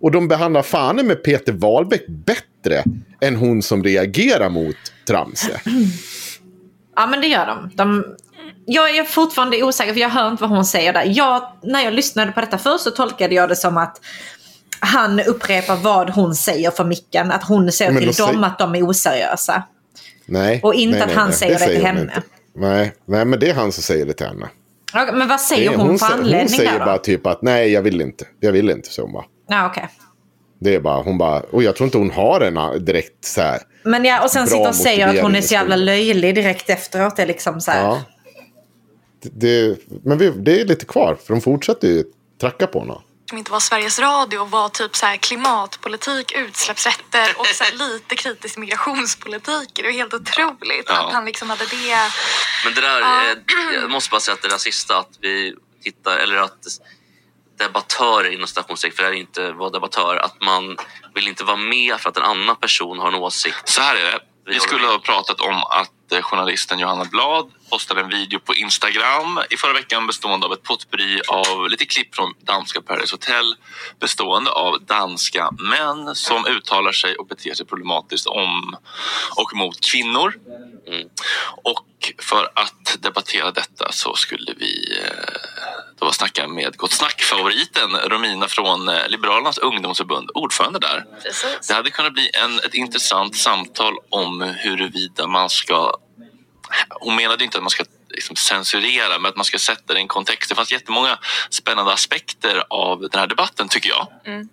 Och 0.00 0.10
de 0.10 0.28
behandlar 0.28 0.62
fan 0.62 1.06
med 1.06 1.24
Peter 1.24 1.52
Wahlbeck 1.52 2.06
bättre 2.08 2.84
än 3.20 3.36
hon 3.36 3.62
som 3.62 3.84
reagerar 3.84 4.48
mot 4.48 4.76
Tramse. 5.08 5.60
Ja, 6.96 7.06
men 7.06 7.20
det 7.20 7.26
gör 7.26 7.46
de. 7.46 7.70
de 7.74 8.04
jag 8.66 8.96
är 8.96 9.04
fortfarande 9.04 9.62
osäker 9.62 9.92
för 9.92 10.00
jag 10.00 10.08
hör 10.08 10.30
inte 10.30 10.42
vad 10.42 10.50
hon 10.50 10.64
säger 10.64 10.92
där. 10.92 11.04
Jag, 11.06 11.52
när 11.62 11.84
jag 11.84 11.94
lyssnade 11.94 12.32
på 12.32 12.40
detta 12.40 12.58
först 12.58 12.84
så 12.84 12.90
tolkade 12.90 13.34
jag 13.34 13.48
det 13.48 13.56
som 13.56 13.76
att 13.76 14.00
han 14.86 15.20
upprepar 15.20 15.76
vad 15.76 16.10
hon 16.10 16.34
säger 16.34 16.70
för 16.70 16.84
micken. 16.84 17.30
Att 17.30 17.44
hon 17.44 17.72
säger 17.72 17.90
Men 17.90 17.98
till 18.02 18.06
dem 18.06 18.14
säger- 18.14 18.44
att 18.46 18.58
de 18.58 18.74
är 18.74 18.88
oseriösa. 18.88 19.62
Nej. 20.26 20.60
Och 20.62 20.74
inte 20.74 20.98
nej, 20.98 21.02
att 21.08 21.12
han 21.12 21.28
nej. 21.28 21.36
säger 21.38 21.58
det 21.58 21.66
till 21.66 21.76
hon 21.76 21.84
henne. 21.86 22.00
inte. 22.00 22.22
Nej, 22.54 22.92
nej, 23.06 23.24
men 23.24 23.40
det 23.40 23.50
är 23.50 23.54
han 23.54 23.72
som 23.72 23.82
säger 23.82 24.06
det 24.06 24.12
till 24.12 24.26
henne. 24.26 24.48
Ja, 24.92 25.08
Men 25.12 25.28
vad 25.28 25.40
säger 25.40 25.70
Det- 25.70 25.76
hon, 25.76 25.98
för 25.98 26.06
anledning 26.06 26.40
Hon 26.40 26.48
säger 26.48 26.78
då? 26.78 26.84
bara 26.84 26.98
typ 26.98 27.26
att 27.26 27.42
nej, 27.42 27.72
jag 27.72 27.82
vill 27.82 28.00
inte. 28.00 28.24
Jag 28.40 28.52
vill 28.52 28.70
inte, 28.70 28.88
så 28.92 29.02
hon 29.02 29.12
bara. 29.12 29.24
Ja, 29.48 29.66
okej. 29.66 29.88
Det 30.60 30.74
är 30.74 30.80
bara, 30.80 31.02
hon 31.02 31.18
bara, 31.18 31.40
och 31.40 31.62
jag 31.62 31.76
tror 31.76 31.84
inte 31.86 31.98
hon 31.98 32.10
har 32.10 32.40
en 32.40 32.84
direkt 32.84 33.24
så 33.24 33.40
här. 33.40 33.58
Men 33.82 34.04
ja, 34.04 34.24
och 34.24 34.30
sen 34.30 34.46
sitter 34.46 34.68
och 34.68 34.74
säger 34.74 35.08
att 35.08 35.22
hon 35.22 35.34
är 35.36 35.40
så 35.40 35.54
jävla 35.54 35.76
löjlig 35.76 36.34
direkt 36.34 36.70
efteråt. 36.70 37.16
Det 37.16 37.22
är 37.22 37.26
liksom 37.26 37.60
så 37.60 37.70
här. 37.70 37.82
Ja. 37.82 37.98
Det, 39.22 39.30
det, 39.68 39.76
men 40.04 40.18
vi, 40.18 40.30
det 40.30 40.60
är 40.60 40.64
lite 40.64 40.84
kvar, 40.84 41.16
för 41.26 41.34
de 41.34 41.40
fortsätter 41.40 41.88
ju 41.88 42.04
tracka 42.40 42.66
på 42.66 42.78
honom. 42.78 43.02
Som 43.28 43.38
inte 43.38 43.52
var 43.52 43.60
Sveriges 43.60 43.98
Radio 43.98 44.44
var 44.44 44.68
typ 44.68 44.96
så 44.96 45.06
här 45.06 45.16
klimatpolitik, 45.16 46.32
utsläppsrätter 46.32 47.34
och 47.38 47.46
så 47.46 47.64
här 47.64 47.72
lite 47.78 48.16
kritisk 48.16 48.56
migrationspolitik. 48.56 49.68
Det 49.74 49.82
var 49.82 49.90
helt 49.90 50.14
otroligt 50.14 50.84
Ja. 50.86 51.06
att 51.06 51.12
han 51.12 51.24
liksom 51.24 51.50
hade 51.50 51.66
det. 51.66 52.10
Men 52.64 52.74
det 52.74 52.80
där, 52.80 53.00
Ja. 53.00 53.22
eh, 53.24 53.74
jag 53.74 53.90
måste 53.90 54.10
bara 54.10 54.20
säga 54.20 54.34
att 54.34 54.42
det 54.42 54.48
där 54.48 54.58
sista 54.58 54.98
att 54.98 55.10
vi 55.20 55.54
tittar, 55.82 56.18
eller 56.18 56.36
att 56.36 56.58
debattörer 57.58 58.30
inom 58.30 58.46
stationstecken, 58.46 58.96
för 58.96 59.02
det 59.02 59.08
är 59.08 59.12
inte 59.12 59.52
vad 59.52 59.72
debattör, 59.72 60.16
att 60.16 60.40
man 60.40 60.76
vill 61.14 61.28
inte 61.28 61.44
vara 61.44 61.56
med 61.56 62.00
för 62.00 62.08
att 62.10 62.16
en 62.16 62.22
annan 62.22 62.56
person 62.56 62.98
har 62.98 63.08
en 63.08 63.14
åsikt. 63.14 63.68
Så 63.68 63.80
här 63.80 63.96
är 63.96 64.02
det. 64.12 64.20
Vi 64.46 64.60
skulle 64.60 64.86
ha 64.86 64.98
pratat 64.98 65.40
om 65.40 65.56
att 65.64 66.05
eh, 66.12 66.22
journalisten 66.22 66.78
Johanna 66.78 67.04
Blad 67.04 67.50
postade 67.70 68.00
en 68.00 68.08
video 68.08 68.38
på 68.38 68.54
Instagram 68.54 69.40
i 69.50 69.56
förra 69.56 69.72
veckan 69.72 70.06
bestående 70.06 70.46
av 70.46 70.52
ett 70.52 70.62
potpurri 70.62 71.20
av 71.28 71.68
lite 71.68 71.86
klipp 71.86 72.14
från 72.14 72.34
danska 72.40 72.80
Paradise 72.80 73.14
Hotel 73.14 73.54
bestående 74.00 74.50
av 74.50 74.84
danska 74.84 75.50
män 75.50 76.14
som 76.14 76.46
uttalar 76.46 76.92
sig 76.92 77.16
och 77.16 77.26
beter 77.26 77.54
sig 77.54 77.66
problematiskt 77.66 78.26
om 78.26 78.76
och 79.36 79.54
mot 79.54 79.80
kvinnor. 79.80 80.34
Mm. 80.86 81.08
Och 81.64 81.86
för 82.18 82.50
att 82.54 82.96
debattera 82.98 83.50
detta 83.50 83.92
så 83.92 84.14
skulle 84.14 84.54
vi 84.58 84.98
eh, 85.02 85.36
då 85.98 86.12
snacka 86.12 86.48
med 86.48 86.76
Gott 86.76 86.92
Snack-favoriten 86.92 87.96
Romina 88.08 88.48
från 88.48 88.88
eh, 88.88 89.08
Liberalernas 89.08 89.58
ungdomsförbund, 89.58 90.30
ordförande 90.34 90.78
där. 90.78 91.04
Precis. 91.22 91.68
Det 91.68 91.74
hade 91.74 91.90
kunnat 91.90 92.12
bli 92.12 92.30
en, 92.34 92.58
ett 92.58 92.74
intressant 92.74 93.36
samtal 93.36 93.94
om 94.10 94.40
huruvida 94.40 95.26
man 95.26 95.50
ska... 95.50 95.95
Hon 96.90 97.16
menade 97.16 97.44
inte 97.44 97.58
att 97.58 97.62
man 97.64 97.70
ska 97.70 97.84
liksom 98.08 98.36
censurera, 98.36 99.18
men 99.18 99.28
att 99.28 99.36
man 99.36 99.44
ska 99.44 99.58
sätta 99.58 99.92
det 99.94 99.98
i 99.98 100.02
en 100.02 100.08
kontext. 100.08 100.48
Det 100.48 100.54
fanns 100.54 100.72
jättemånga 100.72 101.18
spännande 101.50 101.92
aspekter 101.92 102.64
av 102.70 103.00
den 103.00 103.20
här 103.20 103.26
debatten, 103.26 103.68
tycker 103.68 103.88
jag. 103.88 104.08
Mm. 104.24 104.48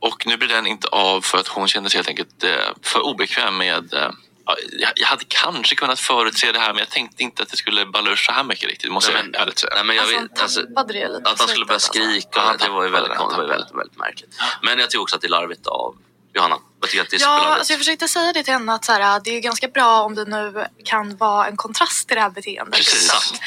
Och 0.00 0.26
nu 0.26 0.36
blir 0.36 0.48
den 0.48 0.66
inte 0.66 0.88
av 0.88 1.20
för 1.20 1.38
att 1.38 1.48
hon 1.48 1.68
kände 1.68 1.90
sig 1.90 1.98
helt 1.98 2.08
enkelt 2.08 2.44
eh, 2.44 2.50
för 2.82 3.00
obekväm 3.00 3.56
med... 3.56 3.94
eh, 3.94 4.10
ja, 4.46 4.56
jag- 4.96 5.06
hade 5.06 5.24
kanske 5.28 5.74
kunnat 5.74 6.00
förutse 6.00 6.52
det 6.52 6.58
här, 6.58 6.72
men 6.72 6.78
jag 6.78 6.88
tänkte 6.90 7.22
inte 7.22 7.42
att 7.42 7.48
det 7.48 7.56
skulle 7.56 7.86
balla 7.86 8.10
ur 8.10 8.16
så 8.16 8.32
här 8.32 8.44
mycket 8.44 8.68
riktigt. 8.70 8.92
Måste 8.92 9.12
Nej, 9.12 9.22
jag 9.32 9.42
ärligt 9.42 9.58
säga. 9.58 9.72
Nej, 9.74 9.84
men 9.84 9.96
jag 9.96 10.02
Alltså, 10.02 10.20
vet, 10.20 10.42
alltså, 10.42 10.62
det 10.62 11.08
lite 11.08 11.30
att 11.30 11.38
han 11.38 11.48
skulle 11.48 11.64
börja 11.64 11.74
alltså. 11.76 11.92
skrika, 11.92 12.28
Ja, 12.34 12.40
han 12.42 12.56
det 12.58 12.68
var 12.68 12.84
ju 12.84 12.90
väldigt, 12.90 13.12
det, 13.12 13.18
var 13.18 13.46
väldigt, 13.48 13.74
väldigt 13.74 13.98
märkligt. 13.98 14.34
Men 14.62 14.78
jag 14.78 14.90
tycker 14.90 15.02
också 15.02 15.16
att 15.16 15.20
det 15.22 15.26
är 15.26 15.30
larvigt 15.30 15.66
av 15.66 15.96
Johanna. 16.36 16.58
Jag 16.80 16.90
tycker 16.90 17.02
att 17.02 17.10
det 17.10 17.16
är 17.16 17.20
Ja, 17.20 17.56
alltså 17.56 17.72
jag 17.72 17.80
försökte 17.80 18.08
säga 18.08 18.32
det 18.32 18.42
till 18.42 18.52
henne 18.52 18.72
att 18.74 18.84
så 18.84 18.92
här, 18.92 19.20
det 19.24 19.30
är 19.30 19.34
ju 19.34 19.40
ganska 19.40 19.68
bra 19.68 20.02
om 20.02 20.14
det 20.14 20.24
nu 20.24 20.66
kan 20.84 21.16
vara 21.16 21.46
en 21.46 21.56
kontrast 21.56 22.08
till 22.08 22.14
det 22.14 22.20
här 22.20 22.30
beteendet. 22.30 22.74
Precis. 22.74 23.02
liksom. 23.02 23.38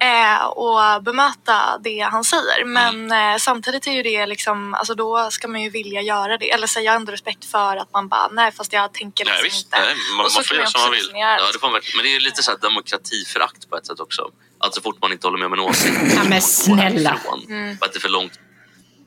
Eh, 0.00 0.44
och 0.46 1.02
bemöta 1.02 1.78
det 1.84 2.00
han 2.00 2.24
säger. 2.24 2.64
Men 2.64 3.12
eh, 3.12 3.38
samtidigt 3.38 3.86
är 3.86 3.92
ju 3.92 4.02
det 4.02 4.26
liksom, 4.26 4.74
alltså 4.74 4.94
då 4.94 5.30
ska 5.30 5.48
man 5.48 5.62
ju 5.62 5.70
vilja 5.70 6.02
göra 6.02 6.38
det. 6.38 6.50
Eller 6.50 6.88
har 6.88 6.96
ändå 6.96 7.12
respekt 7.12 7.44
för 7.44 7.76
att 7.76 7.92
man 7.92 8.08
bara, 8.08 8.28
nej 8.28 8.52
fast 8.52 8.72
jag 8.72 8.94
tänker 8.94 9.24
Nej, 9.24 9.42
liksom 9.42 9.56
visst. 9.56 9.66
inte. 9.66 9.80
Nej, 9.80 9.94
man, 10.16 10.26
Och 10.26 10.32
så 10.32 10.38
man 10.38 10.44
får 10.44 10.56
göra 10.56 10.66
som 10.66 10.80
man 10.80 10.90
vill. 10.90 11.10
Ja, 11.14 11.50
det 11.52 11.58
får 11.58 11.70
man, 11.70 11.80
men 11.94 12.02
det 12.04 12.08
är 12.08 12.12
ju 12.12 12.20
lite 12.20 12.42
så 12.42 12.50
här 12.50 12.58
demokratiförakt 12.58 13.70
på 13.70 13.76
ett 13.76 13.86
sätt 13.86 14.00
också. 14.00 14.30
Att 14.60 14.74
så 14.74 14.80
fort 14.80 15.02
man 15.02 15.12
inte 15.12 15.26
håller 15.26 15.38
med 15.38 15.46
om 15.46 15.52
en 15.52 15.60
åsikt. 15.60 15.98
Ja, 16.14 16.24
men 16.24 16.42
snälla. 16.42 17.18
Mm. 17.48 17.78
För 17.78 17.86
att 17.86 17.92
det 17.92 17.98
är 17.98 18.00
för 18.00 18.08
långt 18.08 18.32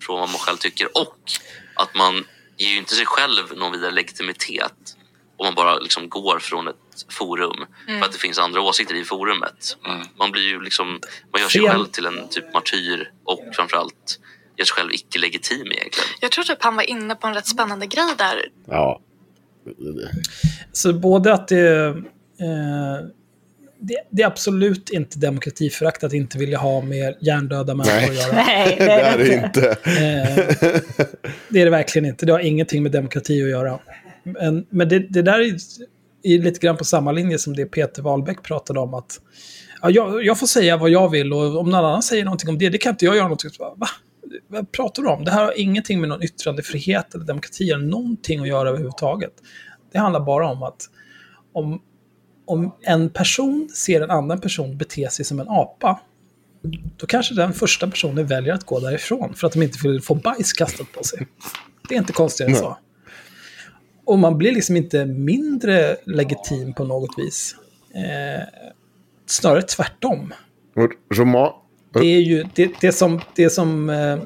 från 0.05 0.19
vad 0.19 0.30
man 0.30 0.39
själv 0.39 0.57
tycker. 0.57 0.97
Och 0.97 1.18
att 1.76 1.95
man 1.95 2.26
ger 2.61 2.69
ju 2.71 2.77
inte 2.77 2.95
sig 2.95 3.05
själv 3.05 3.57
någon 3.57 3.71
vidare 3.71 3.91
legitimitet 3.91 4.95
om 5.38 5.45
man 5.45 5.55
bara 5.55 5.79
liksom 5.79 6.09
går 6.09 6.39
från 6.39 6.67
ett 6.67 6.75
forum 7.09 7.65
Mm. 7.88 7.99
för 7.99 8.05
att 8.07 8.11
det 8.13 8.17
finns 8.19 8.39
andra 8.39 8.61
åsikter 8.61 8.95
i 8.95 9.03
forumet. 9.03 9.77
Mm. 9.85 10.07
Man 10.19 10.31
blir 10.31 10.43
ju 10.43 10.61
liksom, 10.61 10.99
man 11.31 11.41
gör 11.41 11.47
sig 11.49 11.61
själv 11.67 11.85
till 11.85 12.05
en 12.05 12.27
typ 12.27 12.53
martyr 12.53 13.11
och 13.23 13.39
framförallt 13.55 14.19
gör 14.57 14.65
sig 14.65 14.73
själv 14.75 14.91
icke-legitim 14.93 15.71
egentligen. 15.71 16.09
Jag 16.19 16.31
tror 16.31 16.43
typ 16.43 16.63
han 16.63 16.75
var 16.75 16.83
inne 16.83 17.15
på 17.15 17.27
en 17.27 17.33
rätt 17.33 17.47
spännande 17.47 17.88
grej 17.88 18.13
där. 18.17 18.49
Ja. 18.67 19.01
Så 20.71 20.93
både 20.93 21.33
att 21.33 21.47
det, 21.47 21.88
eh, 21.88 22.97
det... 23.81 23.97
Det 24.09 24.21
är 24.21 24.27
absolut 24.27 24.89
inte 24.89 25.19
demokratiförakt 25.19 26.03
att 26.03 26.13
inte 26.13 26.37
vilja 26.37 26.57
ha 26.57 26.81
med 26.81 27.15
hjärndöda 27.21 27.75
människor 27.75 28.09
att 28.09 28.15
göra. 28.15 28.35
Nej, 28.35 28.75
Det 28.79 28.85
det 28.85 28.91
är 28.91 29.17
det 29.17 29.33
inte. 29.33 29.69
Eh, 29.85 30.95
det 31.49 31.61
är 31.61 31.65
det 31.65 31.71
verkligen 31.71 32.05
inte. 32.05 32.25
Det 32.25 32.31
har 32.31 32.39
ingenting 32.39 32.83
med 32.83 32.91
demokrati 32.91 33.43
att 33.43 33.49
göra. 33.49 33.79
Men, 34.23 34.65
men 34.69 34.89
det, 34.89 34.99
det 34.99 35.21
där 35.21 35.39
är, 35.39 35.55
är 36.23 36.39
lite 36.39 36.59
grann 36.59 36.77
på 36.77 36.83
samma 36.83 37.11
linje 37.11 37.37
som 37.37 37.55
det 37.55 37.65
Peter 37.65 38.01
Wahlbeck 38.01 38.43
pratade 38.43 38.79
om. 38.79 38.93
att 38.93 39.19
ja, 39.81 39.89
jag, 39.89 40.25
jag 40.25 40.39
får 40.39 40.47
säga 40.47 40.77
vad 40.77 40.89
jag 40.89 41.09
vill 41.09 41.33
och 41.33 41.57
om 41.57 41.69
någon 41.69 41.85
annan 41.85 42.03
säger 42.03 42.25
någonting 42.25 42.49
om 42.49 42.57
det, 42.57 42.69
det 42.69 42.77
kan 42.77 42.89
inte 42.89 43.05
jag 43.05 43.15
göra 43.15 43.25
någonting. 43.25 43.51
Bara, 43.59 43.75
Va? 43.75 43.87
Vad 44.47 44.71
pratar 44.71 45.03
du 45.03 45.09
om? 45.09 45.23
Det 45.25 45.31
här 45.31 45.45
har 45.45 45.59
ingenting 45.59 45.99
med 45.99 46.09
någon 46.09 46.23
yttrandefrihet 46.23 47.15
eller 47.15 47.25
demokrati 47.25 47.71
eller 47.71 47.85
någonting 47.85 48.39
att 48.39 48.47
göra 48.47 48.69
överhuvudtaget. 48.69 49.33
Det 49.91 49.97
handlar 49.97 50.19
bara 50.19 50.47
om 50.47 50.63
att 50.63 50.89
om, 51.53 51.81
om 52.51 52.75
en 52.81 53.09
person 53.09 53.69
ser 53.75 54.01
en 54.01 54.11
annan 54.11 54.41
person 54.41 54.77
bete 54.77 55.09
sig 55.09 55.25
som 55.25 55.39
en 55.39 55.47
apa, 55.49 55.99
då 56.97 57.05
kanske 57.07 57.35
den 57.35 57.53
första 57.53 57.87
personen 57.87 58.27
väljer 58.27 58.53
att 58.53 58.63
gå 58.63 58.79
därifrån 58.79 59.33
för 59.33 59.47
att 59.47 59.53
de 59.53 59.61
inte 59.61 59.87
vill 59.87 60.01
få 60.01 60.15
bajs 60.15 60.53
kastat 60.53 60.91
på 60.91 61.03
sig. 61.03 61.27
Det 61.89 61.95
är 61.95 61.99
inte 61.99 62.13
konstigare 62.13 62.51
än 62.51 62.57
så. 62.57 62.77
Och 64.05 64.19
man 64.19 64.37
blir 64.37 64.51
liksom 64.51 64.77
inte 64.77 65.05
mindre 65.05 65.95
legitim 66.05 66.73
på 66.73 66.83
något 66.83 67.09
vis. 67.17 67.55
Eh, 67.95 68.43
snarare 69.25 69.61
tvärtom. 69.61 70.33
Det 71.93 72.05
är 72.05 72.19
ju 72.19 72.45
det, 72.55 72.71
det 72.81 72.91
som, 72.91 73.21
det 73.35 73.49
som 73.49 73.89
eh, 73.89 74.19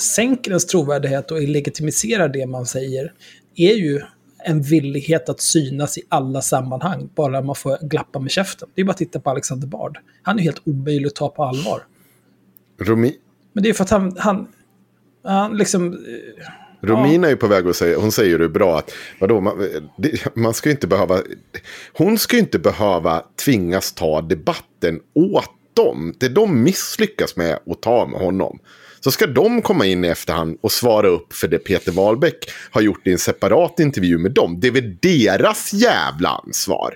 sänker 0.00 0.50
ens 0.50 0.66
trovärdighet 0.66 1.30
och 1.30 1.42
legitimiserar 1.42 2.28
det 2.28 2.46
man 2.46 2.66
säger 2.66 3.12
är 3.56 3.74
ju 3.74 4.02
en 4.48 4.62
villighet 4.62 5.28
att 5.28 5.40
synas 5.40 5.98
i 5.98 6.02
alla 6.08 6.42
sammanhang, 6.42 7.08
bara 7.14 7.42
man 7.42 7.54
får 7.54 7.78
glappa 7.88 8.18
med 8.18 8.30
käften. 8.30 8.68
Det 8.74 8.80
är 8.80 8.84
bara 8.84 8.90
att 8.90 8.96
titta 8.96 9.20
på 9.20 9.30
Alexander 9.30 9.66
Bard. 9.66 9.98
Han 10.22 10.38
är 10.38 10.42
helt 10.42 10.62
omöjlig 10.64 11.06
att 11.06 11.14
ta 11.14 11.28
på 11.28 11.44
allvar. 11.44 11.82
Romi, 12.80 13.16
Men 13.52 13.62
det 13.62 13.68
är 13.68 13.74
för 13.74 13.84
att 13.84 13.90
han, 13.90 14.16
han, 14.18 14.48
han 15.24 15.56
liksom... 15.56 15.92
eh, 15.92 15.98
Romina 16.80 17.26
är 17.26 17.30
ju 17.30 17.36
på 17.36 17.46
väg 17.46 17.66
att 17.66 17.76
säga, 17.76 17.98
hon 17.98 18.12
säger 18.12 18.38
det 18.38 18.48
bra, 18.48 18.78
att 18.78 18.92
vadå, 19.20 19.40
man, 19.40 19.68
det, 19.98 20.36
man 20.36 20.54
ska 20.54 20.70
inte 20.70 20.86
behöva, 20.86 21.18
hon 21.92 22.18
ska 22.18 22.36
ju 22.36 22.40
inte 22.40 22.58
behöva 22.58 23.24
tvingas 23.44 23.92
ta 23.92 24.20
debatten 24.20 25.00
åt 25.14 25.50
dem. 25.74 26.14
Det 26.18 26.28
de 26.28 26.62
misslyckas 26.62 27.36
med 27.36 27.58
att 27.66 27.82
ta 27.82 28.06
med 28.06 28.20
honom. 28.20 28.58
Så 29.00 29.10
ska 29.10 29.26
de 29.26 29.62
komma 29.62 29.86
in 29.86 30.04
i 30.04 30.08
efterhand 30.08 30.58
och 30.60 30.72
svara 30.72 31.08
upp 31.08 31.32
för 31.32 31.48
det 31.48 31.58
Peter 31.58 31.92
Wahlbeck 31.92 32.50
har 32.70 32.80
gjort 32.80 33.06
i 33.06 33.12
en 33.12 33.18
separat 33.18 33.80
intervju 33.80 34.18
med 34.18 34.32
dem. 34.32 34.60
Det 34.60 34.66
är 34.66 34.72
väl 34.72 34.96
deras 35.00 35.72
jävla 35.72 36.28
ansvar. 36.28 36.94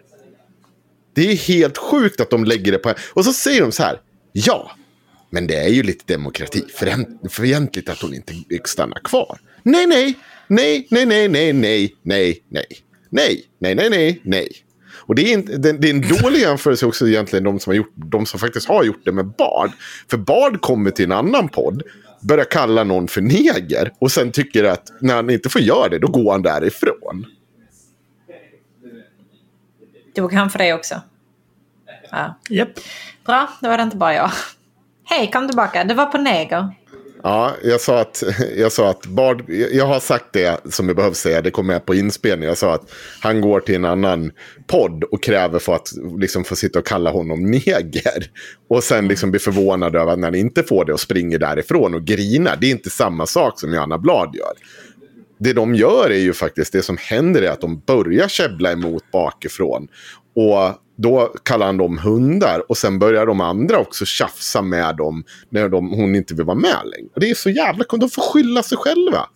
Det 1.15 1.31
är 1.31 1.37
helt 1.37 1.79
sjukt 1.79 2.21
att 2.21 2.31
de 2.31 2.45
lägger 2.45 2.73
det 2.73 2.79
på... 2.79 2.95
Och 3.13 3.25
så 3.25 3.33
säger 3.33 3.61
de 3.61 3.73
så 3.73 3.83
här. 3.83 4.01
Ja, 4.33 4.73
men 5.31 5.47
det 5.47 5.57
är 5.57 5.69
ju 5.69 5.83
lite 5.83 6.15
demokratifientligt 6.15 7.89
att 7.89 8.03
hon 8.03 8.15
inte 8.15 8.35
stannar 8.65 8.99
kvar. 9.05 9.39
Nej, 9.63 9.87
nej, 9.87 10.15
nej, 10.47 10.87
nej, 10.91 11.07
nej, 11.07 11.29
nej, 11.29 11.53
nej, 11.53 11.95
nej, 12.03 12.43
nej, 12.49 12.67
nej, 13.11 13.45
nej, 13.59 13.75
nej, 13.75 13.91
nej, 13.91 14.21
nej. 14.25 14.49
Och 15.07 15.15
det 15.15 15.23
är, 15.23 15.33
inte, 15.33 15.57
det, 15.57 15.73
det 15.73 15.91
är 15.91 15.95
en 15.95 16.23
dålig 16.23 16.41
jämförelse 16.41 16.87
också 16.87 17.09
egentligen 17.09 17.45
de 17.45 17.61
som, 17.61 17.71
har 17.71 17.77
gjort, 17.77 17.93
de 17.95 18.27
som 18.27 18.41
faktiskt 18.41 18.69
har 18.69 18.85
gjort 18.85 19.05
det 19.05 19.13
med 19.13 19.27
Bard. 19.27 19.71
För 20.11 20.17
Bard 20.17 20.61
kommer 20.61 20.91
till 20.91 21.05
en 21.05 21.13
annan 21.13 21.49
podd, 21.49 21.83
börjar 22.21 22.45
kalla 22.45 22.85
någon 22.85 23.09
för 23.09 23.21
neger 23.21 23.93
och 23.99 24.13
sen 24.13 24.33
tycker 24.33 24.65
att 24.65 24.93
när 25.01 25.15
han 25.15 25.31
inte 25.31 25.49
får 25.49 25.61
göra 25.61 25.89
det, 25.89 25.99
då 25.99 26.09
går 26.09 26.33
han 26.33 26.43
därifrån. 26.43 27.27
Dog 30.15 30.33
han 30.33 30.51
för 30.51 30.59
det 30.59 30.75
också? 30.75 31.01
Ja. 32.11 32.39
Yep. 32.51 32.69
Bra, 33.27 33.49
då 33.61 33.69
var 33.69 33.77
det 33.77 33.83
inte 33.83 33.97
bara 33.97 34.15
jag. 34.15 34.31
Hej, 35.05 35.31
kom 35.31 35.49
tillbaka. 35.49 35.85
Det 35.85 35.95
var 35.95 36.07
på 36.07 36.19
neger. 36.19 36.75
Ja, 37.23 37.53
jag 37.63 37.81
sa 37.81 38.01
att, 38.01 38.23
jag 38.57 38.73
sa 38.73 38.91
att 38.91 39.07
Bard, 39.07 39.51
jag 39.73 39.87
har 39.87 40.01
sagt 40.01 40.25
det 40.33 40.61
som 40.71 40.87
jag 40.87 40.97
behöver 40.97 41.15
säga, 41.15 41.43
det 41.43 41.51
kom 41.51 41.67
med 41.67 41.87
på 41.87 41.95
inspelningen. 41.95 42.49
Jag 42.49 42.59
sa 42.59 42.75
att 42.75 42.93
han 43.21 43.41
går 43.41 43.61
till 43.61 43.75
en 43.75 43.85
annan 43.85 44.33
podd 44.67 45.05
och 45.05 45.23
kräver 45.23 45.59
för 45.59 45.75
att 45.75 45.89
liksom 46.19 46.45
få 46.45 46.57
sitta 46.57 46.79
och 46.79 46.87
kalla 46.87 47.11
honom 47.11 47.51
neger. 47.51 48.31
Och 48.69 48.85
sen 48.85 49.09
liksom 49.09 49.31
blir 49.31 49.41
förvånad 49.41 49.97
över 49.97 50.13
att 50.13 50.19
när 50.19 50.27
han 50.27 50.35
inte 50.35 50.63
får 50.63 50.85
det 50.85 50.93
och 50.93 51.01
springer 51.01 51.39
därifrån 51.39 51.95
och 51.95 52.05
grinar. 52.05 52.57
Det 52.61 52.67
är 52.67 52.71
inte 52.71 52.91
samma 52.91 53.27
sak 53.27 53.61
som 53.61 53.75
Johanna 53.75 53.99
Blad 53.99 54.35
gör. 54.35 54.53
Det 55.39 55.53
de 55.53 55.75
gör 55.75 56.11
är 56.11 56.19
ju 56.21 56.33
faktiskt, 56.33 56.73
det 56.73 56.83
som 56.83 56.97
händer 56.97 57.43
är 57.43 57.51
att 57.51 57.61
de 57.61 57.83
börjar 57.87 58.29
käbbla 58.29 58.73
emot 58.73 59.11
bakifrån. 59.13 59.89
Och 60.35 60.82
då 61.03 61.35
kallar 61.43 61.67
han 61.67 61.77
dem 61.77 61.99
hundar 61.99 62.63
och 62.69 62.77
sen 62.77 62.99
börjar 62.99 63.27
de 63.27 63.41
andra 63.41 63.79
också 63.79 64.05
tjafsa 64.05 64.63
med 64.63 64.97
dem 64.97 65.25
när 65.51 65.69
de, 65.69 65.91
hon 65.91 66.15
inte 66.15 66.35
vill 66.35 66.47
vara 66.47 66.59
med 66.59 66.81
längre. 66.85 67.11
Det 67.15 67.31
är 67.31 67.35
så 67.35 67.51
jävla 67.51 67.85
De 67.91 68.11
får 68.11 68.23
skylla 68.23 68.63
sig 68.63 68.79
själva. 68.79 69.29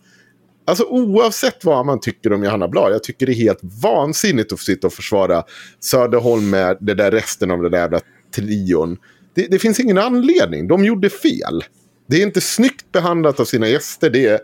Alltså 0.65 0.83
oavsett 0.83 1.65
vad 1.65 1.85
man 1.85 1.99
tycker 1.99 2.33
om 2.33 2.43
Johanna 2.43 2.67
Blad. 2.67 2.91
Jag 2.91 3.03
tycker 3.03 3.25
det 3.25 3.31
är 3.31 3.35
helt 3.35 3.59
vansinnigt 3.83 4.53
att 4.53 4.59
sitta 4.59 4.87
och 4.87 4.93
försvara 4.93 5.43
Söderholm 5.79 6.49
med 6.49 6.77
det 6.81 6.93
där 6.93 7.11
resten 7.11 7.51
av 7.51 7.61
den 7.61 7.71
där 7.71 7.79
jävla 7.79 7.99
trion. 8.35 8.97
Det, 9.35 9.47
det, 9.51 9.59
finns 9.59 9.79
ingen 9.79 9.97
anledning. 9.97 10.67
De 10.67 10.85
gjorde 10.85 11.09
fel. 11.09 11.63
Det 12.07 12.17
är 12.17 12.23
inte 12.23 12.41
snyggt 12.41 12.91
behandlat 12.91 13.39
av 13.39 13.45
sina 13.45 13.67
gäster. 13.67 14.09
Det 14.09 14.25
är... 14.25 14.39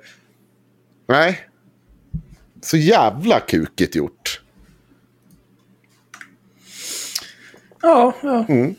Nej. 1.07 1.39
Så 2.61 2.77
jävla 2.77 3.39
kukigt 3.39 3.95
gjort. 3.95 4.42
Ja, 7.83 8.13
ja. 8.23 8.45
Mm. 8.49 8.75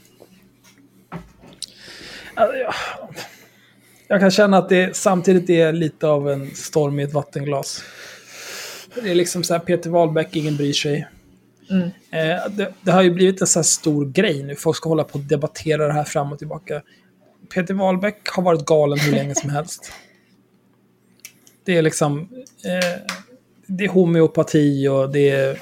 Jag 4.08 4.20
kan 4.20 4.30
känna 4.30 4.58
att 4.58 4.68
det 4.68 4.96
samtidigt 4.96 5.50
är 5.50 5.72
lite 5.72 6.06
av 6.08 6.30
en 6.30 6.50
storm 6.50 7.00
i 7.00 7.02
ett 7.02 7.12
vattenglas. 7.12 7.84
Det 9.02 9.10
är 9.10 9.14
liksom 9.14 9.44
så 9.44 9.54
här 9.54 9.60
Peter 9.60 9.90
Wahlbeck, 9.90 10.36
ingen 10.36 10.56
bryr 10.56 10.72
sig. 10.72 11.08
Mm. 11.70 11.82
Eh, 12.10 12.50
det, 12.50 12.72
det, 12.82 12.90
har 12.90 13.02
ju 13.02 13.10
blivit 13.10 13.40
en 13.40 13.46
så 13.46 13.58
här 13.58 13.64
stor 13.64 14.06
grej 14.06 14.42
nu. 14.42 14.56
Folk 14.56 14.76
ska 14.76 14.88
hålla 14.88 15.04
på 15.04 15.18
och 15.18 15.24
debattera 15.24 15.86
det 15.86 15.92
här 15.92 16.04
fram 16.04 16.32
och 16.32 16.38
tillbaka. 16.38 16.82
Peter 17.54 17.74
Wahlbeck 17.74 18.28
har 18.28 18.42
varit 18.42 18.66
galen 18.66 18.98
hur 18.98 19.12
länge 19.12 19.34
som 19.34 19.50
helst. 19.50 19.92
Det 21.64 21.76
är 21.76 21.82
liksom... 21.82 22.28
Eh, 22.64 23.14
det 23.66 23.84
är 23.84 23.88
homeopati 23.88 24.88
och 24.88 25.10
det 25.10 25.30
är 25.30 25.58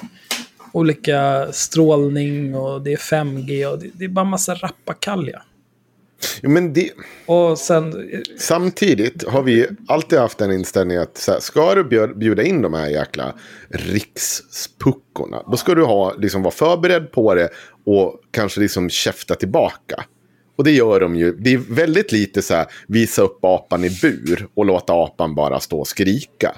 olika 0.73 1.47
strålning 1.51 2.55
och 2.55 2.81
det 2.81 2.93
är 2.93 2.97
5G 2.97 3.65
och 3.65 3.79
det, 3.79 3.89
det 3.93 4.05
är 4.05 4.09
bara 4.09 4.25
massa 4.25 4.55
rappakalja. 4.55 5.41
Ja, 6.41 6.49
men 6.49 6.73
det... 6.73 6.91
Och 7.25 7.57
sen... 7.57 8.11
Samtidigt 8.37 9.27
har 9.27 9.43
vi 9.43 9.67
alltid 9.87 10.19
haft 10.19 10.37
den 10.37 10.51
inställningen 10.51 11.03
att 11.03 11.17
så 11.17 11.31
här, 11.31 11.39
ska 11.39 11.75
du 11.75 12.13
bjuda 12.15 12.43
in 12.43 12.61
de 12.61 12.73
här 12.73 12.87
jäkla 12.87 13.33
rikspuckorna. 13.69 15.43
Då 15.51 15.57
ska 15.57 15.75
du 15.75 15.83
ha, 15.83 16.13
liksom, 16.17 16.43
vara 16.43 16.53
förberedd 16.53 17.11
på 17.11 17.35
det 17.35 17.49
och 17.85 18.19
kanske 18.31 18.59
liksom 18.59 18.89
käfta 18.89 19.35
tillbaka. 19.35 20.05
Och 20.55 20.63
det 20.63 20.71
gör 20.71 20.99
de 20.99 21.15
ju. 21.15 21.31
Det 21.31 21.53
är 21.53 21.57
väldigt 21.57 22.11
lite 22.11 22.41
så 22.41 22.53
här, 22.53 22.65
visa 22.87 23.21
upp 23.21 23.39
apan 23.41 23.83
i 23.83 23.89
bur 24.01 24.47
och 24.53 24.65
låta 24.65 24.93
apan 24.93 25.35
bara 25.35 25.59
stå 25.59 25.79
och 25.79 25.87
skrika. 25.87 26.55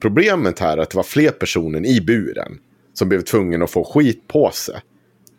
Problemet 0.00 0.58
här 0.58 0.78
är 0.78 0.82
att 0.82 0.90
det 0.90 0.96
var 0.96 1.02
fler 1.02 1.30
personer 1.30 1.86
i 1.86 2.00
buren 2.00 2.58
som 2.98 3.08
blev 3.08 3.20
tvungen 3.20 3.62
att 3.62 3.70
få 3.70 3.84
skit 3.84 4.28
på 4.28 4.50
sig. 4.50 4.80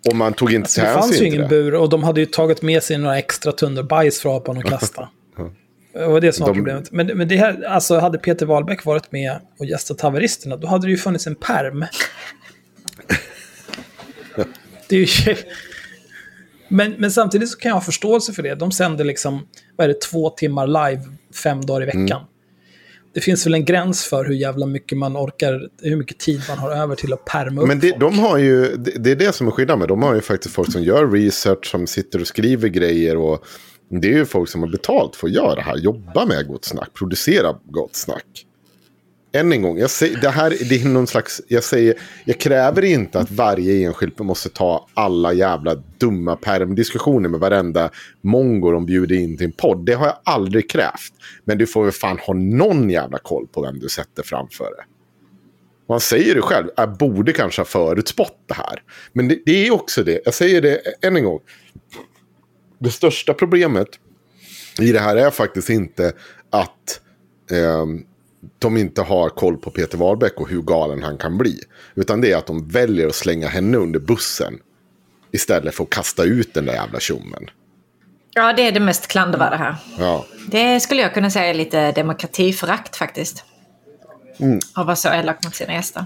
Och 0.09 0.15
man 0.15 0.33
tog 0.33 0.53
inte 0.53 0.61
alltså, 0.61 0.81
hänsyn 0.81 1.11
till 1.11 1.17
det. 1.17 1.17
Det 1.17 1.19
fanns 1.19 1.21
ju 1.21 1.25
ingen 1.37 1.47
bur 1.49 1.75
och 1.75 1.89
de 1.89 2.03
hade 2.03 2.19
ju 2.19 2.25
tagit 2.25 2.61
med 2.61 2.83
sig 2.83 2.97
några 2.97 3.17
extra 3.17 3.51
tunnor 3.51 3.83
bajs 3.83 4.19
för 4.19 4.37
apan 4.37 4.57
att 4.57 4.63
kasta. 4.69 5.09
Det 5.93 6.07
var 6.07 6.21
det 6.21 6.33
som 6.33 6.43
var 6.43 6.53
de... 6.53 6.57
problemet. 6.57 6.91
Men, 6.91 7.07
men 7.07 7.27
det 7.27 7.37
här, 7.37 7.63
alltså 7.63 7.99
hade 7.99 8.17
Peter 8.17 8.45
Wahlbeck 8.45 8.85
varit 8.85 9.11
med 9.11 9.39
och 9.59 9.65
gästat 9.65 10.01
haveristerna, 10.01 10.57
då 10.57 10.67
hade 10.67 10.87
det 10.87 10.91
ju 10.91 10.97
funnits 10.97 11.27
en 11.27 11.35
perm. 11.35 11.85
det 14.89 14.95
är 14.95 15.29
ju... 15.29 15.35
Men, 16.67 16.91
men 16.91 17.11
samtidigt 17.11 17.49
så 17.49 17.57
kan 17.57 17.69
jag 17.69 17.75
ha 17.75 17.81
förståelse 17.81 18.33
för 18.33 18.43
det. 18.43 18.55
De 18.55 18.71
sänder 18.71 19.05
liksom, 19.05 19.47
vad 19.75 19.85
är 19.85 19.87
det, 19.87 20.01
två 20.01 20.29
timmar 20.29 20.67
live 20.67 21.01
fem 21.43 21.65
dagar 21.65 21.81
i 21.81 21.85
veckan. 21.85 22.21
Mm 22.21 22.27
det 23.17 23.21
finns 23.21 23.45
väl 23.45 23.53
en 23.53 23.65
gräns 23.65 24.05
för 24.05 24.25
hur 24.25 24.33
jävla 24.33 24.65
mycket 24.65 24.97
man 24.97 25.17
orkar, 25.17 25.69
hur 25.81 25.95
mycket 25.95 26.19
tid 26.19 26.41
man 26.49 26.57
har 26.57 26.71
över 26.71 26.95
till 26.95 27.13
att 27.13 27.25
pärma 27.25 27.61
upp 27.61 27.67
Men 27.67 27.79
det, 27.79 27.99
de 27.99 28.19
har 28.19 28.37
ju, 28.37 28.75
det, 28.77 28.91
det 28.91 29.11
är 29.11 29.15
det 29.15 29.35
som 29.35 29.47
är 29.47 29.51
skillnaden 29.51 29.79
med. 29.79 29.87
De 29.87 30.03
har 30.03 30.15
ju 30.15 30.21
faktiskt 30.21 30.55
folk 30.55 30.71
som 30.71 30.83
gör 30.83 31.11
research, 31.11 31.65
som 31.65 31.87
sitter 31.87 32.21
och 32.21 32.27
skriver 32.27 32.67
grejer 32.67 33.17
och 33.17 33.45
det 33.89 34.07
är 34.07 34.17
ju 34.17 34.25
folk 34.25 34.49
som 34.49 34.61
har 34.61 34.69
betalt 34.69 35.15
för 35.15 35.27
att 35.27 35.33
göra 35.33 35.55
det 35.55 35.61
här, 35.61 35.77
jobba 35.77 36.25
med 36.25 36.47
gott 36.47 36.65
snack, 36.65 36.89
producera 36.93 37.55
gott 37.65 37.95
snack 37.95 38.46
än 39.39 39.53
en 39.53 39.61
gång, 39.61 39.77
jag 39.77 39.89
säger, 39.89 40.21
det 40.21 40.29
här 40.29 40.49
det 40.69 40.81
är 40.81 40.87
någon 40.87 41.07
slags, 41.07 41.41
jag 41.47 41.63
säger, 41.63 41.95
jag 42.25 42.39
kräver 42.39 42.83
inte 42.83 43.19
att 43.19 43.31
varje 43.31 43.87
enskild 43.87 44.19
måste 44.19 44.49
ta 44.49 44.87
alla 44.93 45.33
jävla 45.33 45.75
dumma 45.97 46.35
permdiskussioner 46.35 47.29
med 47.29 47.39
varenda 47.39 47.89
mongo 48.21 48.71
de 48.71 48.85
bjuder 48.85 49.15
in 49.15 49.37
till 49.37 49.45
en 49.45 49.51
podd. 49.51 49.85
Det 49.85 49.93
har 49.93 50.05
jag 50.05 50.17
aldrig 50.23 50.69
krävt. 50.69 51.13
Men 51.45 51.57
du 51.57 51.67
får 51.67 51.83
väl 51.83 51.91
fan 51.91 52.19
ha 52.19 52.33
någon 52.33 52.89
jävla 52.89 53.17
koll 53.17 53.47
på 53.47 53.61
vem 53.61 53.79
du 53.79 53.89
sätter 53.89 54.23
framför 54.23 54.65
det. 54.65 54.83
Man 55.89 55.99
säger 55.99 56.35
det 56.35 56.41
själv, 56.41 56.67
jag 56.75 56.97
borde 56.97 57.33
kanske 57.33 57.61
ha 57.61 57.65
förutspått 57.65 58.37
det 58.45 58.53
här. 58.53 58.83
Men 59.13 59.27
det, 59.27 59.39
det 59.45 59.67
är 59.67 59.71
också 59.73 60.03
det, 60.03 60.21
jag 60.25 60.33
säger 60.33 60.61
det 60.61 60.81
än 61.01 61.15
en 61.15 61.23
gång. 61.23 61.39
Det 62.79 62.91
största 62.91 63.33
problemet 63.33 63.87
i 64.81 64.91
det 64.91 64.99
här 64.99 65.15
är 65.15 65.29
faktiskt 65.29 65.69
inte 65.69 66.13
att 66.49 67.01
eh, 67.51 67.85
de 68.59 68.77
inte 68.77 69.01
har 69.01 69.29
koll 69.29 69.57
på 69.57 69.71
Peter 69.71 69.97
Wahlbeck 69.97 70.39
och 70.39 70.49
hur 70.49 70.61
galen 70.61 71.03
han 71.03 71.17
kan 71.17 71.37
bli. 71.37 71.59
Utan 71.95 72.21
det 72.21 72.31
är 72.31 72.37
att 72.37 72.47
de 72.47 72.67
väljer 72.67 73.07
att 73.07 73.15
slänga 73.15 73.47
henne 73.47 73.77
under 73.77 73.99
bussen. 73.99 74.59
Istället 75.31 75.75
för 75.75 75.83
att 75.83 75.89
kasta 75.89 76.23
ut 76.23 76.53
den 76.53 76.65
där 76.65 76.73
jävla 76.73 76.99
tjommen. 76.99 77.49
Ja, 78.33 78.53
det 78.53 78.61
är 78.61 78.71
det 78.71 78.79
mest 78.79 79.07
klandervärda 79.07 79.55
här. 79.55 79.75
Ja. 79.99 80.25
Det 80.51 80.79
skulle 80.79 81.01
jag 81.01 81.13
kunna 81.13 81.29
säga 81.29 81.45
är 81.45 81.53
lite 81.53 81.91
demokratiförakt 81.91 82.95
faktiskt. 82.95 83.43
Mm. 84.39 84.59
Att 84.73 84.85
vara 84.85 84.95
så 84.95 85.09
elak 85.09 85.43
mot 85.43 85.55
sina 85.55 85.73
gäster. 85.73 86.05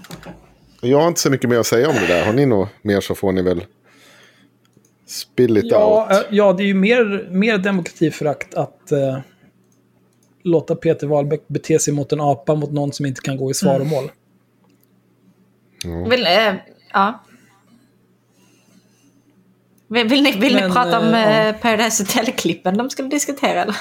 Jag 0.82 1.02
har 1.02 1.08
inte 1.08 1.20
så 1.20 1.30
mycket 1.30 1.50
mer 1.50 1.58
att 1.58 1.68
säga 1.68 1.90
om 1.90 1.96
det 1.96 2.08
där. 2.08 2.26
Har 2.26 2.34
ni 2.34 2.46
något 2.46 2.70
mer 2.82 3.02
så 3.02 3.16
får 3.16 3.32
ni 3.32 3.42
väl 3.42 3.66
spill 5.08 5.58
it 5.58 5.66
ja, 5.68 6.08
out. 6.12 6.28
Ja, 6.30 6.54
det 6.54 6.64
är 6.64 6.68
ju 6.68 6.74
mer, 6.74 7.28
mer 7.32 7.58
demokratiförakt 7.58 8.54
att... 8.54 8.90
Uh 8.92 9.20
låta 10.44 10.76
Peter 10.76 11.08
Wahlbeck 11.08 11.48
bete 11.48 11.80
sig 11.80 11.94
mot 11.94 12.12
en 12.12 12.22
apa 12.22 12.56
mot 12.56 12.72
någon 12.72 12.94
som 12.94 13.06
inte 13.06 13.22
kan 13.22 13.38
gå 13.38 13.52
i 13.52 13.54
svaromål. 13.54 14.12
Mm. 15.86 16.10
Vill, 16.10 16.28
äh, 16.28 16.54
ja. 16.94 17.24
Vill, 19.88 20.08
vill, 20.08 20.24
ni, 20.24 20.32
vill 20.32 20.54
Men, 20.54 20.68
ni 20.68 20.74
prata 20.74 21.00
om 21.00 21.14
äh. 21.14 21.56
Paradise 21.62 22.04
Hotel-klippen 22.04 22.78
de 22.78 22.90
skulle 22.90 23.10
diskutera? 23.10 23.62
Eller? 23.62 23.76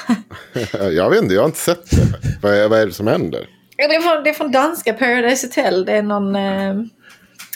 jag 0.97 1.11
vet 1.11 1.23
inte, 1.23 1.35
jag 1.35 1.43
har 1.43 1.47
inte 1.47 1.59
sett 1.59 1.91
det. 1.91 2.39
vad, 2.43 2.55
är, 2.55 2.69
vad 2.69 2.81
är 2.81 2.87
det 2.87 2.93
som 2.93 3.07
händer? 3.07 3.49
Det 3.77 3.85
är, 3.85 4.01
från, 4.01 4.24
det 4.24 4.31
är 4.31 4.35
från 4.35 4.53
danska 4.53 4.93
Paradise 4.93 5.47
Hotel. 5.47 5.85
Det 5.85 5.93
är 5.93 6.03
någon... 6.03 6.37
Äh, 6.37 6.74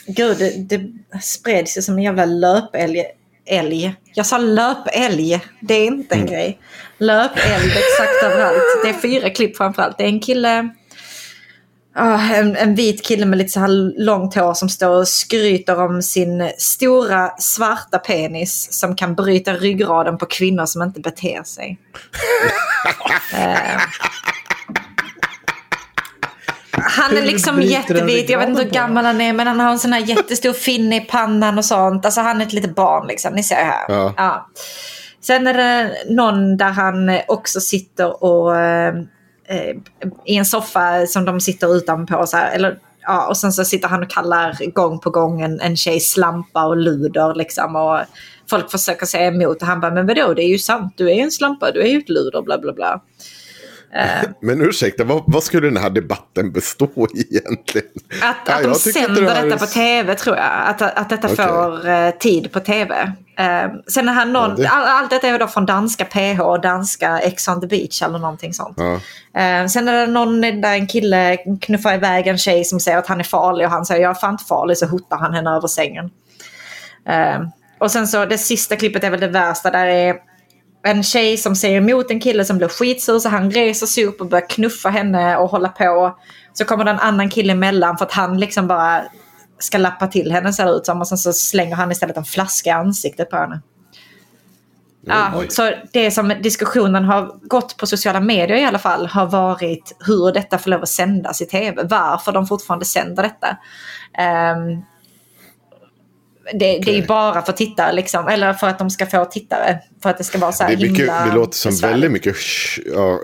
gud, 0.07 0.37
det, 0.37 0.77
det 0.77 0.91
spreds 1.21 1.77
ju 1.77 1.81
som 1.81 1.97
en 1.97 2.03
jävla 2.03 2.25
löpälg 2.25 3.03
älg. 3.45 3.95
Jag 4.13 4.25
sa 4.25 4.37
löpälg. 4.37 5.41
Det 5.59 5.73
är 5.73 5.85
inte 5.85 6.15
en 6.15 6.21
mm. 6.21 6.33
grej. 6.33 6.59
Löpälg 6.97 7.67
exakt 7.67 8.23
överallt. 8.23 8.63
Det 8.83 8.89
är 8.89 8.93
fyra 8.93 9.29
klipp 9.29 9.57
framförallt. 9.57 9.97
Det 9.97 10.03
är 10.03 10.07
en 10.07 10.19
kille 10.19 10.69
Ah, 11.97 12.33
en, 12.33 12.55
en 12.55 12.75
vit 12.75 13.05
kille 13.05 13.25
med 13.25 13.37
lite 13.37 13.51
så 13.51 13.59
här 13.59 14.03
långt 14.03 14.35
hår 14.35 14.53
som 14.53 14.69
står 14.69 14.89
och 14.89 15.07
skryter 15.07 15.81
om 15.81 16.01
sin 16.01 16.51
stora 16.57 17.31
svarta 17.39 17.99
penis 17.99 18.67
som 18.71 18.95
kan 18.95 19.15
bryta 19.15 19.53
ryggraden 19.53 20.17
på 20.17 20.25
kvinnor 20.25 20.65
som 20.65 20.81
inte 20.81 20.99
beter 20.99 21.43
sig. 21.43 21.77
Eh, 23.33 23.81
han 26.85 27.17
är 27.17 27.21
liksom 27.21 27.61
jättevit, 27.61 28.29
jag 28.29 28.39
vet 28.39 28.49
inte 28.49 28.63
hur 28.63 28.69
gammal 28.69 29.05
han 29.05 29.21
är 29.21 29.33
men 29.33 29.47
han 29.47 29.59
har 29.59 29.71
en 29.71 29.79
sån 29.79 29.93
här 29.93 29.99
jättestor 29.99 30.53
finne 30.53 30.97
i 30.97 31.01
pannan 31.01 31.57
och 31.57 31.65
sånt. 31.65 32.05
Alltså 32.05 32.21
han 32.21 32.41
är 32.41 32.45
ett 32.45 32.53
litet 32.53 32.75
barn 32.75 33.07
liksom, 33.07 33.33
ni 33.33 33.43
ser 33.43 33.55
här. 33.55 33.85
Ja. 33.87 34.13
Ja. 34.17 34.49
Sen 35.21 35.47
är 35.47 35.53
det 35.53 35.91
någon 36.09 36.57
där 36.57 36.69
han 36.69 37.19
också 37.27 37.59
sitter 37.59 38.23
och 38.23 38.57
eh, 38.57 38.95
eh, 39.47 39.75
i 40.25 40.35
en 40.35 40.45
soffa 40.45 41.07
som 41.07 41.25
de 41.25 41.41
sitter 41.41 41.75
utanpå 41.77 42.27
så 42.27 42.37
här, 42.37 42.55
eller 42.55 42.77
Ja, 43.07 43.27
och 43.27 43.37
sen 43.37 43.53
så 43.53 43.65
sitter 43.65 43.87
han 43.87 44.03
och 44.03 44.09
kallar 44.09 44.71
gång 44.73 44.99
på 44.99 45.09
gång 45.09 45.41
en, 45.41 45.59
en 45.59 45.77
tjej 45.77 45.99
slampa 45.99 46.65
och 46.65 46.77
luder 46.77 47.35
liksom. 47.35 47.75
Och 47.75 47.99
folk 48.49 48.71
försöker 48.71 49.05
säga 49.05 49.27
emot 49.27 49.61
och 49.61 49.67
han 49.67 49.79
bara, 49.79 49.91
men 49.91 50.07
vadå, 50.07 50.33
det 50.33 50.43
är 50.43 50.47
ju 50.47 50.57
sant, 50.57 50.93
du 50.97 51.09
är 51.09 51.13
ju 51.13 51.21
en 51.21 51.31
slampa, 51.31 51.71
du 51.71 51.81
är 51.81 51.87
ju 51.87 51.97
ett 51.97 52.09
luder, 52.09 52.41
bla 52.41 52.57
bla 52.57 52.73
bla. 52.73 53.01
Eh, 53.95 54.29
Men 54.41 54.61
ursäkta, 54.61 55.03
vad, 55.03 55.23
vad 55.27 55.43
skulle 55.43 55.67
den 55.67 55.77
här 55.77 55.89
debatten 55.89 56.51
bestå 56.51 57.07
i 57.15 57.37
egentligen? 57.37 57.87
Att, 58.23 58.35
Ja, 58.47 58.53
att 58.55 58.63
de 58.63 58.73
tycker 58.73 58.99
inte 58.99 59.15
sänder 59.15 59.21
det 59.21 59.27
detta 59.27 59.55
är- 59.55 59.57
på 59.59 59.65
tv 59.65 60.15
tror 60.15 60.35
jag. 60.37 60.45
Att, 60.65 60.81
att 60.81 61.09
detta 61.09 61.27
Okej. 61.27 61.45
får 61.47 61.87
eh, 61.89 62.09
tid 62.11 62.51
på 62.51 62.59
tv. 62.59 62.95
Eh, 63.37 63.67
sen 63.93 64.09
är 64.09 64.13
han 64.13 64.33
någon, 64.33 64.49
Ja, 64.49 64.55
det- 64.57 64.69
all, 64.69 64.83
allt 64.83 65.09
detta 65.09 65.27
är 65.27 65.39
då 65.39 65.47
från 65.47 65.65
danska 65.65 66.05
PH 66.05 66.39
och 66.41 66.61
danska 66.61 67.19
Ex 67.19 67.47
on 67.47 67.61
the 67.61 67.67
beach 67.67 68.01
eller 68.01 68.19
någonting 68.19 68.53
sånt. 68.53 68.77
Ja. 68.77 68.93
Eh, 69.41 69.67
sen 69.67 69.87
är 69.87 69.93
det 69.93 70.07
någon 70.07 70.41
där 70.41 70.73
en 70.73 70.87
kille 70.87 71.37
knuffar 71.61 71.93
iväg 71.93 72.27
en 72.27 72.37
tjej 72.37 72.63
som 72.65 72.79
säger 72.79 72.97
att 72.97 73.07
han 73.07 73.19
är 73.19 73.23
farlig 73.23 73.65
och 73.65 73.71
han 73.71 73.85
säger 73.85 74.01
jag 74.01 74.09
är 74.09 74.13
fan 74.19 74.31
inte 74.31 74.43
farlig 74.45 74.77
så 74.77 74.85
hotar 74.85 75.17
han 75.17 75.33
henne 75.33 75.49
över 75.49 75.67
sängen. 75.67 76.09
Och 77.79 77.91
sen 77.91 78.07
så 78.07 78.25
det 78.25 78.37
sista 78.37 78.75
klippet 78.75 79.03
är 79.03 79.09
väl 79.09 79.19
det 79.19 79.27
värsta 79.27 79.71
där 79.71 79.85
är 79.87 80.15
en 80.85 81.03
tjej 81.03 81.37
som 81.37 81.55
säger 81.55 81.77
emot 81.77 82.11
en 82.11 82.19
kille 82.19 82.45
som 82.45 82.57
blir 82.57 82.67
skitsur 82.67 83.19
så 83.19 83.29
han 83.29 83.51
reser 83.51 83.87
sig 83.87 84.05
upp 84.05 84.21
och 84.21 84.27
börjar 84.27 84.49
knuffa 84.49 84.89
henne 84.89 85.37
och 85.37 85.49
hålla 85.49 85.69
på. 85.69 86.19
Så 86.53 86.65
kommer 86.65 86.85
det 86.85 86.91
en 86.91 86.99
annan 86.99 87.29
kille 87.29 87.51
emellan 87.51 87.97
för 87.97 88.05
att 88.05 88.11
han 88.11 88.39
liksom 88.39 88.67
bara 88.67 89.03
ska 89.59 89.77
lappa 89.77 90.07
till 90.07 90.31
henne 90.31 90.53
ser 90.53 90.65
det 90.65 90.71
ut 90.71 90.85
som 90.85 91.01
och 91.01 91.07
sen 91.07 91.17
så 91.17 91.33
slänger 91.33 91.75
han 91.75 91.91
istället 91.91 92.17
en 92.17 92.25
flaska 92.25 92.69
i 92.69 92.73
ansiktet 92.73 93.29
på 93.29 93.37
henne. 93.37 93.61
Ja, 95.07 95.43
så 95.49 95.71
det 95.93 96.11
som 96.11 96.33
diskussionen 96.41 97.05
har 97.05 97.47
gått 97.47 97.77
på 97.77 97.87
sociala 97.87 98.19
medier 98.19 98.57
i 98.57 98.65
alla 98.65 98.79
fall 98.79 99.07
har 99.07 99.25
varit 99.25 99.95
hur 99.99 100.31
detta 100.31 100.57
får 100.57 100.69
lov 100.69 100.81
att 100.81 100.89
sändas 100.89 101.41
i 101.41 101.45
tv. 101.45 101.83
Varför 101.83 102.31
de 102.31 102.47
fortfarande 102.47 102.85
sänder 102.85 103.23
detta. 103.23 103.57
Ehm, 104.17 104.81
det, 106.53 106.79
det 106.79 106.97
är 106.97 107.07
bara 107.07 107.41
för 107.41 107.53
tittare 107.53 107.93
liksom, 107.93 108.27
eller 108.27 108.53
för 108.53 108.67
att 108.67 108.79
de 108.79 108.89
ska 108.89 109.05
få 109.05 109.25
tittare. 109.25 109.79
För 110.03 110.09
att 110.09 110.17
det 110.17 110.23
ska 110.23 110.37
vara 110.37 110.51
så 110.51 110.63
här 110.63 110.75
Det, 110.75 110.81
mycket, 110.81 110.99
himla 110.99 111.25
det 111.25 111.33
låter 111.33 111.57
som 111.57 111.69
besvärligt. 111.69 111.93
väldigt 111.93 112.11
mycket 112.11 112.35
ja, 112.95 113.19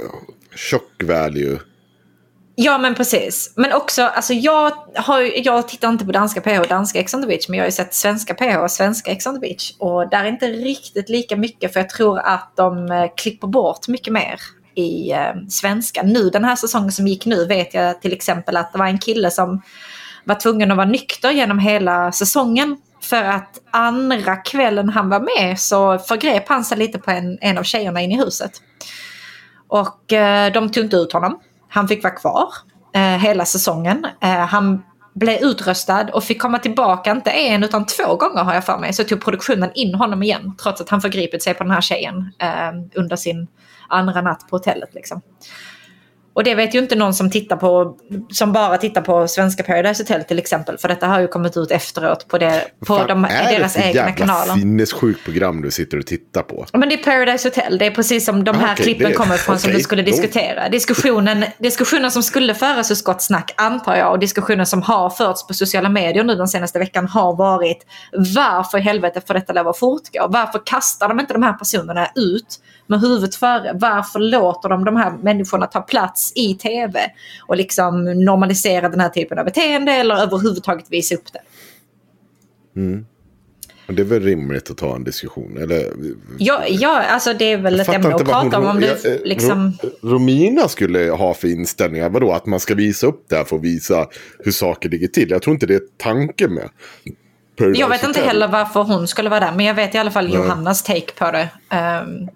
value. 1.04 1.60
Ja 2.56 2.78
men 2.78 2.96
precis. 2.96 3.54
Men 3.56 3.74
också, 3.74 4.04
alltså 4.04 4.34
jag, 4.34 4.72
har, 4.96 5.46
jag 5.46 5.68
tittar 5.68 5.90
inte 5.90 6.06
på 6.06 6.12
danska 6.12 6.42
PH 6.42 6.60
och 6.60 6.68
danska 6.68 7.00
Ex 7.00 7.14
on 7.14 7.22
the 7.22 7.28
beach. 7.28 7.50
Men 7.50 7.58
jag 7.58 7.64
har 7.64 7.68
ju 7.68 7.72
sett 7.72 7.94
svenska 7.94 8.34
PH 8.34 8.58
och 8.58 8.72
svenska 8.72 9.12
Ex 9.12 9.28
on 9.28 9.34
the 9.34 9.40
beach. 9.40 9.74
Och 9.80 10.10
där 10.10 10.24
är 10.24 10.28
inte 10.28 10.48
riktigt 10.48 11.10
lika 11.10 11.36
mycket. 11.36 11.74
För 11.74 11.80
jag 11.80 11.90
tror 11.90 12.20
att 12.20 12.54
de 12.56 12.92
eh, 12.92 13.06
klipper 13.18 13.48
bort 13.48 13.88
mycket 13.88 14.14
mer 14.14 14.40
i 14.76 15.12
eh, 15.12 15.48
svenska. 15.50 16.04
Nu 16.04 16.30
den 16.30 16.44
här 16.44 16.56
säsongen 16.56 16.92
som 16.92 17.08
gick 17.08 17.26
nu 17.26 17.46
vet 17.46 17.74
jag 17.74 18.02
till 18.02 18.14
exempel 18.14 18.58
att 18.58 18.74
det 18.74 18.80
var 18.80 18.88
en 18.88 19.00
kille 19.00 19.32
som 19.32 19.62
var 20.24 20.36
tvungen 20.36 20.72
att 20.72 20.78
vara 20.78 20.88
nykter 20.88 21.32
genom 21.32 21.60
hela 21.60 22.12
säsongen. 22.12 22.78
För 23.12 23.24
att 23.24 23.62
andra 23.72 24.36
kvällen 24.36 24.90
han 24.90 25.10
var 25.10 25.20
med 25.20 25.60
så 25.60 26.00
förgrep 26.00 26.50
han 26.50 26.66
sig 26.66 26.78
lite 26.78 27.00
på 27.00 27.12
en, 27.12 27.38
en 27.42 27.58
av 27.58 27.64
tjejerna 27.64 28.02
inne 28.02 28.14
i 28.14 28.18
huset. 28.18 28.52
Och 29.68 30.14
eh, 30.14 30.52
de 30.54 30.72
tog 30.72 30.84
inte 30.84 30.96
ut 30.96 31.14
honom. 31.14 31.40
Han 31.70 31.88
fick 31.88 32.04
vara 32.04 32.14
kvar 32.14 32.48
eh, 32.94 33.02
hela 33.02 33.46
säsongen. 33.46 34.08
Eh, 34.22 34.30
han 34.30 34.84
blev 35.14 35.42
utröstad 35.42 36.10
och 36.14 36.24
fick 36.24 36.42
komma 36.42 36.60
tillbaka, 36.60 37.12
inte 37.12 37.32
en 37.32 37.64
utan 37.64 37.86
två 37.86 38.16
gånger 38.16 38.44
har 38.44 38.54
jag 38.54 38.66
för 38.66 38.78
mig. 38.78 38.94
Så 38.94 39.04
tog 39.04 39.22
produktionen 39.24 39.72
in 39.76 39.96
honom 39.96 40.24
igen 40.24 40.56
trots 40.64 40.82
att 40.82 40.90
han 40.90 41.02
förgripit 41.02 41.44
sig 41.44 41.54
på 41.54 41.64
den 41.64 41.74
här 41.74 41.82
tjejen 41.82 42.34
eh, 42.40 42.72
under 42.96 43.16
sin 43.16 43.48
andra 43.88 44.22
natt 44.22 44.48
på 44.50 44.56
hotellet. 44.56 44.94
Liksom. 44.94 45.22
Och 46.34 46.44
det 46.44 46.56
vet 46.56 46.76
ju 46.76 46.80
inte 46.80 46.96
någon 46.96 47.14
som 47.14 47.30
tittar 47.32 47.56
på, 47.56 47.98
som 48.32 48.54
bara 48.54 48.78
tittar 48.78 49.02
på 49.02 49.28
svenska 49.28 49.64
Paradise 49.64 50.04
Hotel 50.04 50.24
till 50.24 50.40
exempel. 50.40 50.78
För 50.78 50.88
detta 50.88 51.08
har 51.08 51.20
ju 51.22 51.28
kommit 51.28 51.58
ut 51.58 51.72
efteråt 51.72 52.28
på, 52.28 52.38
det, 52.38 52.64
på 52.80 52.86
Fan, 52.86 53.08
de, 53.08 53.26
är 53.26 53.58
deras 53.60 53.74
det 53.74 53.80
ett 53.80 53.86
egna 53.86 53.96
jävla 54.00 54.12
kanaler. 54.16 54.54
sinnessjukt 54.54 55.24
program 55.26 55.62
du 55.62 55.72
sitter 55.72 55.98
och 56.00 56.06
tittar 56.06 56.42
på? 56.42 56.66
Men 56.74 56.90
det 56.90 56.96
är 56.96 57.04
Paradise 57.04 57.48
Hotel. 57.48 57.78
Det 57.78 57.86
är 57.86 57.92
precis 57.92 58.26
som 58.26 58.44
de 58.44 58.52
Ah, 58.56 58.60
här 58.60 58.74
okej, 58.74 58.84
klippen 58.86 59.10
det- 59.10 59.16
kommer 59.18 59.38
från 59.38 59.60
som 59.60 59.68
okej, 59.70 59.78
du 59.78 59.84
skulle 59.84 60.02
diskutera. 60.02 60.70
Diskussionen, 60.70 61.46
diskussionen 61.58 62.12
som 62.12 62.24
skulle 62.24 62.56
föras 62.56 62.90
hos 62.90 63.04
Gott 63.04 63.22
Snack 63.22 63.54
antar 63.58 63.96
jag 63.96 64.12
och 64.12 64.20
diskussionen 64.20 64.66
som 64.66 64.82
har 64.82 65.10
förts 65.10 65.48
på 65.48 65.54
sociala 65.54 65.90
medier 65.90 66.24
nu 66.24 66.36
den 66.36 66.48
senaste 66.48 66.80
veckan 66.80 67.08
har 67.08 67.36
varit 67.36 67.86
varför 68.36 68.78
i 68.78 68.82
helvete 68.82 69.22
får 69.28 69.34
detta 69.34 69.54
lov 69.54 69.68
att 69.68 69.78
fortgå? 69.78 70.28
Varför 70.30 70.62
kastar 70.66 71.08
de 71.08 71.20
inte 71.20 71.34
de 71.34 71.44
här 71.44 71.54
personerna 71.54 72.08
ut 72.16 72.60
med 72.88 73.02
huvudet 73.02 73.36
före? 73.36 73.72
Varför 73.74 74.20
låter 74.20 74.70
de 74.70 74.86
de 74.86 74.96
här 74.96 75.12
människorna 75.12 75.66
ta 75.68 75.82
plats 75.82 76.21
i 76.36 76.54
tv 76.56 77.00
och 77.48 77.58
liksom 77.58 78.04
normalisera 78.06 78.90
den 78.90 79.00
här 79.00 79.10
typen 79.10 79.40
av 79.40 79.46
beteende 79.46 79.92
eller 79.92 80.16
överhuvudtaget 80.16 80.86
visa 80.90 81.16
upp 81.16 81.34
det? 81.34 81.40
Mm. 82.80 83.06
Det 83.88 84.02
är 84.02 84.06
väl 84.06 84.24
rimligt 84.24 84.72
att 84.72 84.78
ta 84.78 84.96
en 84.96 85.04
diskussion? 85.04 85.58
Eller, 85.58 85.92
Ja, 86.38 86.64
ja 86.68 87.02
alltså 87.02 87.34
det 87.34 87.46
är 87.46 87.58
väl 87.58 87.80
ett 87.80 87.86
fattar 87.86 88.00
ämne 88.00 88.16
att 88.16 88.26
prata 88.26 88.60
om. 88.60 88.66
om 88.66 88.82
ja, 88.82 88.88
det 89.04 89.16
eh, 89.16 89.22
liksom... 89.24 89.74
Ro- 89.84 90.10
Romina 90.10 90.68
skulle 90.68 91.10
ha 91.12 91.34
för 91.34 91.48
inställningar. 91.48 92.10
Vadå? 92.10 92.32
Att 92.32 92.46
man 92.46 92.60
ska 92.60 92.76
visa 92.76 93.08
upp 93.08 93.26
det 93.30 93.36
här 93.36 93.44
för 93.44 93.56
att 93.56 93.62
visa 93.62 94.08
hur 94.40 94.52
saker 94.52 94.90
ligger 94.90 95.08
till. 95.08 95.30
Jag 95.30 95.42
tror 95.42 95.54
inte 95.54 95.66
det 95.66 95.76
är 95.76 95.82
tanken 95.98 96.54
med. 96.54 96.70
Paradise 97.58 97.82
Jag 97.82 97.90
vet 97.90 98.04
inte 98.04 98.08
Hotel. 98.20 98.24
heller 98.28 98.48
varför 98.48 98.84
hon 98.84 99.08
skulle 99.08 99.30
vara 99.30 99.40
där, 99.40 99.52
men 99.56 99.66
jag 99.66 99.74
vet 99.76 99.96
i 99.96 99.98
alla 99.98 100.12
fall 100.12 100.26
Nej. 100.28 100.36
Johannas 100.36 100.84
take 100.84 101.14
på 101.18 101.32
det. 101.32 101.50
Ehm, 101.70 102.06
Men 102.10 102.30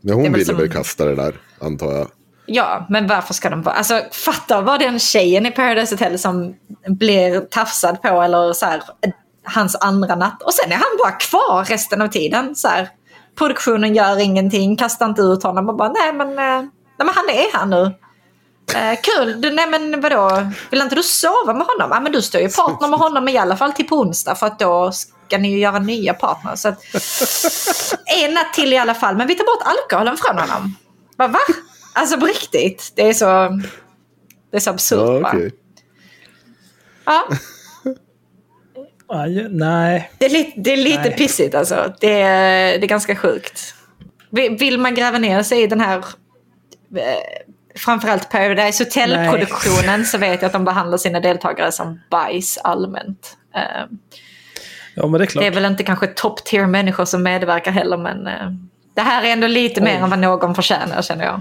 det 0.00 0.10
är 0.10 0.14
hon 0.14 0.22
väl 0.22 0.32
ville 0.32 0.44
som- 0.44 0.56
väl 0.56 0.68
kasta 0.70 1.04
det 1.04 1.14
där, 1.14 1.34
antar 1.58 1.92
jag 1.92 2.08
ja, 2.46 2.86
men 2.88 3.06
varför 3.06 3.34
ska 3.34 3.50
de 3.50 3.62
vara... 3.62 3.74
Alltså, 3.74 4.02
fatta 4.12 4.60
vad 4.60 4.80
den 4.80 4.98
tjejen 4.98 5.46
i 5.46 5.50
Paradise 5.50 5.94
Hotel 5.94 6.18
som 6.18 6.54
blir 6.86 7.40
tafsad 7.40 8.02
på 8.02 8.22
eller 8.22 8.52
så 8.52 8.66
här, 8.66 8.82
hans 9.44 9.76
andra 9.76 10.14
natt. 10.14 10.42
Och 10.42 10.54
sen 10.54 10.72
är 10.72 10.76
han 10.76 10.98
bara 10.98 11.12
kvar 11.12 11.64
resten 11.64 12.02
av 12.02 12.08
tiden. 12.08 12.56
Så 12.56 12.68
här, 12.68 12.88
produktionen 13.38 13.94
gör 13.94 14.20
ingenting, 14.20 14.76
kastar 14.76 15.06
inte 15.06 15.22
ut 15.22 15.42
honom 15.42 15.68
och 15.68 15.76
bara 15.76 15.92
nej 15.92 16.12
men, 16.12 16.28
eh, 16.28 16.62
nej, 16.98 17.04
men 17.04 17.08
han 17.08 17.28
är 17.28 17.58
här 17.58 17.66
nu. 17.66 17.94
Eh, 18.74 18.98
kul, 19.02 19.40
du, 19.40 19.50
nej 19.50 19.66
men 19.66 20.00
vadå, 20.00 20.50
vill 20.70 20.82
inte 20.82 20.94
du 20.94 21.02
sova 21.02 21.54
med 21.54 21.66
honom? 21.66 21.90
Ja 21.90 22.00
men 22.00 22.12
du 22.12 22.22
står 22.22 22.40
ju 22.40 22.48
partner 22.48 22.88
med 22.88 22.98
honom 22.98 23.28
i 23.28 23.38
alla 23.38 23.56
fall 23.56 23.72
till 23.72 23.88
på 23.88 23.96
onsdag 23.96 24.34
för 24.34 24.46
att 24.46 24.58
då 24.58 24.92
ska 24.92 25.38
ni 25.38 25.50
ju 25.50 25.58
göra 25.58 25.78
nya 25.78 26.14
partners. 26.14 26.60
Så 26.60 26.68
att, 26.68 26.84
en 28.06 28.34
natt 28.34 28.52
till 28.54 28.72
i 28.72 28.78
alla 28.78 28.94
fall, 28.94 29.16
men 29.16 29.26
vi 29.26 29.34
tar 29.34 29.44
bort 29.44 29.66
alkoholen 29.66 30.16
från 30.16 30.38
honom. 30.38 30.76
Va? 31.16 31.26
va? 31.28 31.38
Alltså 31.98 32.20
på 32.20 32.26
riktigt, 32.26 32.92
det 32.96 33.08
är 33.08 33.12
så, 33.12 33.60
det 34.50 34.56
är 34.56 34.60
så 34.60 34.70
absurt 34.70 34.98
Ja, 35.22 35.28
okej. 35.28 35.52
Ja, 37.04 37.28
Aj, 39.08 39.48
nej. 39.50 40.10
det 40.18 40.24
är 40.24 40.30
lite, 40.30 40.60
det 40.60 40.72
är 40.72 40.76
lite 40.76 41.00
Nej. 41.00 41.16
pissigt 41.16 41.54
alltså. 41.54 41.94
Det 42.00 42.20
är, 42.20 42.78
det 42.78 42.84
är 42.84 42.88
ganska 42.88 43.16
sjukt. 43.16 43.74
Vill 44.30 44.78
man 44.78 44.94
gräva 44.94 45.18
ner 45.18 45.42
sig 45.42 45.62
i 45.62 45.66
den 45.66 45.80
här 45.80 45.98
eh, 45.98 47.02
framförallt 47.76 48.30
Paradise 48.30 48.84
Hotel-produktionen 48.84 50.04
så 50.04 50.18
vet 50.18 50.42
jag 50.42 50.46
att 50.46 50.52
de 50.52 50.64
behandlar 50.64 50.98
sina 50.98 51.20
deltagare 51.20 51.72
som 51.72 52.00
bajs 52.10 52.58
allmänt. 52.58 53.36
Eh, 53.54 53.96
Ja, 54.98 55.06
men 55.06 55.18
det 55.18 55.24
är 55.24 55.26
klart. 55.26 55.42
Det 55.42 55.46
är 55.46 55.50
väl 55.50 55.64
inte 55.64 55.84
kanske 55.84 56.06
top 56.06 56.44
tier 56.44 56.66
människor 56.66 57.04
som 57.04 57.22
medverkar 57.22 57.70
heller 57.70 57.96
men 57.96 58.26
eh, 58.26 58.50
det 58.94 59.00
här 59.00 59.24
är 59.24 59.32
ändå 59.32 59.46
lite 59.46 59.80
mer 59.80 59.94
än 59.94 60.10
vad 60.10 60.18
någon 60.18 60.54
förtjänar 60.54 61.02
känner 61.02 61.24
jag. 61.24 61.40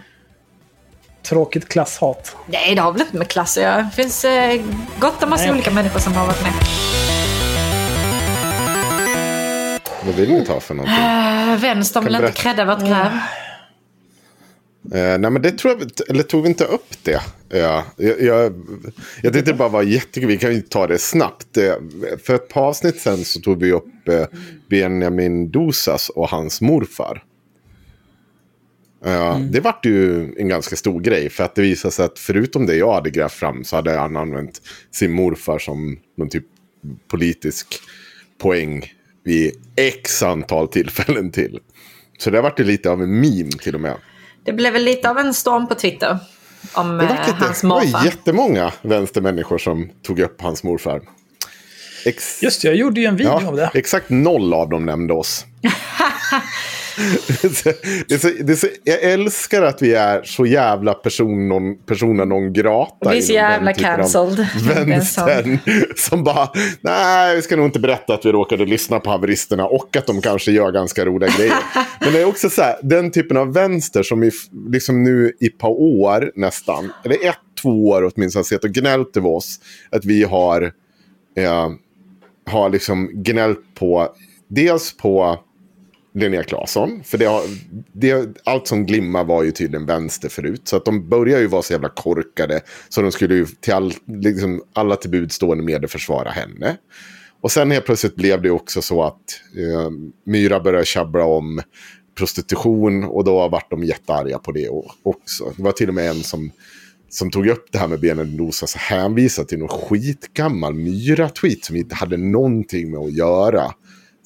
Tråkigt 1.26 1.70
klasshat. 1.70 2.36
Nej, 2.48 2.76
det 2.76 2.82
har 2.82 2.92
väl 2.92 3.02
inte 3.02 3.18
med 3.18 3.28
klass 3.28 3.58
att 3.58 3.64
göra. 3.64 3.78
Det 3.78 4.04
finns 4.04 4.26
eh, 4.26 4.62
gott 5.00 5.24
om 5.24 5.30
massa 5.30 5.44
Nej. 5.44 5.54
olika 5.54 5.72
människor 5.72 6.00
som 6.00 6.14
har 6.14 6.28
varit 6.28 6.44
med. 6.44 6.54
Vad 10.06 10.16
vill 10.16 10.34
ni 10.34 10.46
ta 10.46 10.60
för 10.60 10.74
någonting? 10.74 11.04
Uh, 11.54 11.62
vänstern 11.62 12.04
vill 12.04 12.16
inte 12.16 12.32
credda 12.32 12.66
vårt 12.66 12.80
gräv. 12.80 13.12
Eh, 14.94 15.18
nej 15.20 15.32
men 15.32 15.42
det 15.42 15.52
tror 15.52 15.74
jag, 15.74 16.10
eller 16.10 16.24
tog 16.24 16.44
vi 16.44 16.50
inte 16.50 16.66
upp 16.66 17.04
det? 17.04 17.22
Ja, 17.50 17.84
jag, 17.98 18.22
jag, 18.22 18.54
jag 19.22 19.34
tänkte 19.34 19.54
bara 19.54 19.70
vara 19.70 19.84
jättekul, 19.84 20.30
vi 20.30 20.38
kan 20.38 20.54
ju 20.54 20.62
ta 20.62 20.88
det 20.88 20.98
snabbt. 20.98 21.58
Eh, 21.58 21.74
för 22.24 22.36
ett 22.36 22.50
par 22.50 22.62
avsnitt 22.62 23.02
sen 23.02 23.26
så 23.26 23.40
tog 23.40 23.60
vi 23.60 23.72
upp 23.72 24.08
eh, 24.08 24.26
Benjamin 24.70 25.52
Dosas 25.52 26.10
och 26.10 26.30
hans 26.30 26.62
morfar. 26.62 27.24
Eh, 29.06 29.40
Det 29.40 29.60
vart 29.60 29.86
ju 29.86 30.34
en 30.38 30.48
ganska 30.48 30.76
stor 30.76 31.02
grej. 31.02 31.30
För 31.30 31.44
att 31.44 31.56
det 31.56 31.62
visade 31.62 31.92
sig 31.92 32.06
att 32.06 32.20
förutom 32.20 32.66
det 32.66 32.76
jag 32.76 32.94
hade 32.94 33.10
grävt 33.10 33.34
fram 33.34 33.64
så 33.64 33.76
hade 33.76 33.92
han 33.98 34.18
använt 34.18 34.62
sin 34.92 35.12
morfar 35.12 35.60
som 35.60 36.00
någon 36.18 36.30
typ 36.30 36.44
politisk 37.08 37.68
poäng 38.42 38.94
vid 39.24 39.52
x 39.76 40.24
antal 40.24 40.68
tillfällen 40.68 41.32
till. 41.32 41.60
Så 42.18 42.30
det 42.30 42.42
vart 42.42 42.60
ju 42.60 42.64
lite 42.64 42.90
av 42.90 43.02
en 43.04 43.20
meme 43.20 43.52
till 43.52 43.76
och 43.76 43.82
med. 43.82 43.96
Det 44.44 44.54
blev 44.54 44.74
väl 44.74 44.84
lite 44.84 45.10
av 45.10 45.18
en 45.18 45.34
storm 45.34 45.68
på 45.68 45.76
Twitter 45.76 46.18
om 46.74 46.98
Det 46.98 47.04
eh, 47.04 47.10
var, 47.10 47.18
lite, 47.26 47.32
hans 47.46 47.62
det 47.62 47.68
var 47.68 47.82
morfar. 47.86 48.06
jättemånga 48.06 48.74
vänstermänniskor 48.82 49.58
som 49.58 49.90
tog 50.02 50.20
upp 50.20 50.42
hans 50.42 50.64
morfar. 50.64 51.02
Ex 52.06 52.44
Just 52.44 52.62
det, 52.62 52.68
jag 52.68 52.78
gjorde 52.78 53.02
ju 53.02 53.08
en 53.08 53.16
video 53.18 53.40
ja, 53.42 53.48
om 53.50 53.56
det. 53.56 53.72
Exakt 53.74 54.10
noll 54.10 54.54
av 54.54 54.70
dem 54.70 54.86
nämnde 54.86 55.14
oss. 55.14 55.46
det 58.08 58.20
så, 58.20 58.30
det 58.44 58.56
så, 58.56 58.68
jag 58.84 59.04
älskar 59.04 59.62
att 59.62 59.82
vi 59.82 59.94
är 59.94 60.24
så 60.24 60.46
jävla 60.46 60.94
person 60.94 61.48
non, 61.48 61.78
persona 61.86 62.26
non 62.26 62.54
grata. 62.54 63.12
Vi 63.12 63.18
är 63.18 63.22
så 63.22 63.34
jävla 63.34 63.74
cancelled. 63.74 64.48
Vänstern. 64.86 65.60
Som 65.96 66.24
bara, 66.24 66.50
nej 66.82 67.36
vi 67.36 67.42
ska 67.42 67.56
nog 67.56 67.66
inte 67.66 67.80
berätta 67.80 68.14
att 68.14 68.26
vi 68.26 68.32
råkade 68.32 68.66
lyssna 68.66 69.00
på 69.00 69.10
haveristerna 69.10 69.66
och 69.66 69.96
att 69.98 70.08
de 70.08 70.22
kanske 70.22 70.52
gör 70.52 70.72
ganska 70.72 71.06
roliga 71.06 71.30
grejer. 71.38 71.56
Men 72.00 72.14
det 72.14 72.22
är 72.22 72.26
också 72.26 72.50
så 72.50 72.62
här, 72.62 72.76
den 72.84 73.12
typen 73.12 73.38
av 73.38 73.54
vänster 73.54 74.04
som 74.04 74.24
i, 74.24 74.32
liksom 74.70 75.04
nu 75.04 75.34
i 75.40 75.46
ett 75.46 75.58
par 75.58 75.70
år 75.70 76.32
nästan, 76.36 76.92
eller 77.04 77.30
ett, 77.30 77.38
två 77.62 77.88
år 77.90 78.12
åtminstone, 78.16 78.40
har 78.40 78.44
sett 78.44 78.64
och 78.64 78.70
gnällt 78.70 79.18
över 79.18 79.30
oss. 79.30 79.60
Att 79.92 80.06
vi 80.06 80.24
har, 80.24 80.62
eh, 81.38 81.70
har 82.46 82.70
liksom 82.70 83.10
gnällt 83.14 83.76
på, 83.80 84.10
dels 84.48 84.98
på 84.98 85.40
Linnea 86.16 86.44
Claesson. 86.44 87.04
För 87.04 87.18
det 87.18 87.26
har, 87.26 87.44
det, 87.94 88.38
allt 88.44 88.68
som 88.68 88.86
glimmar 88.86 89.24
var 89.24 89.44
ju 89.44 89.52
tydligen 89.52 89.86
vänster 89.86 90.30
förut. 90.30 90.62
Så 90.64 90.76
att 90.76 90.86
de 90.86 91.10
börjar 91.10 91.40
ju 91.40 91.48
vara 91.48 91.62
så 91.62 91.74
jävla 91.74 91.90
korkade. 91.90 92.62
Så 92.90 93.02
de 93.02 93.12
skulle 93.12 93.36
ju 93.36 93.46
till 93.46 93.74
all, 93.74 93.94
liksom 94.06 94.64
alla 94.74 94.96
till 94.96 95.10
budstående 95.10 95.64
medel 95.64 95.90
försvara 95.90 96.30
henne. 96.30 96.78
Och 97.42 97.52
sen 97.52 97.72
helt 97.72 97.86
plötsligt 97.86 98.16
blev 98.16 98.42
det 98.42 98.50
också 98.50 98.82
så 98.82 99.04
att 99.04 99.42
eh, 99.58 99.92
Myra 100.26 100.60
började 100.60 100.86
tjabbla 100.86 101.26
om 101.26 101.62
prostitution. 102.18 103.04
Och 103.04 103.24
då 103.24 103.48
vart 103.48 103.72
de 103.72 103.84
jättearga 103.84 104.40
på 104.40 104.52
det 104.52 104.70
också. 105.04 105.54
Det 105.58 105.64
var 105.64 105.72
till 105.72 105.90
och 105.90 105.96
med 105.96 106.10
en 106.10 106.24
som, 106.24 106.52
som 107.10 107.32
tog 107.32 107.48
upp 107.48 107.66
det 107.72 107.78
här 107.78 107.88
med 107.88 108.00
benen 108.00 108.36
Nosa. 108.36 108.68
Så 108.68 108.78
hänvisade 108.78 109.48
till 109.48 109.60
någon 109.60 109.70
skitgammal 109.70 110.74
Myra-tweet 110.74 111.66
som 111.66 111.76
inte 111.76 111.96
hade 111.96 112.18
någonting 112.18 112.92
med 112.92 113.00
att 113.00 113.14
göra. 113.14 113.72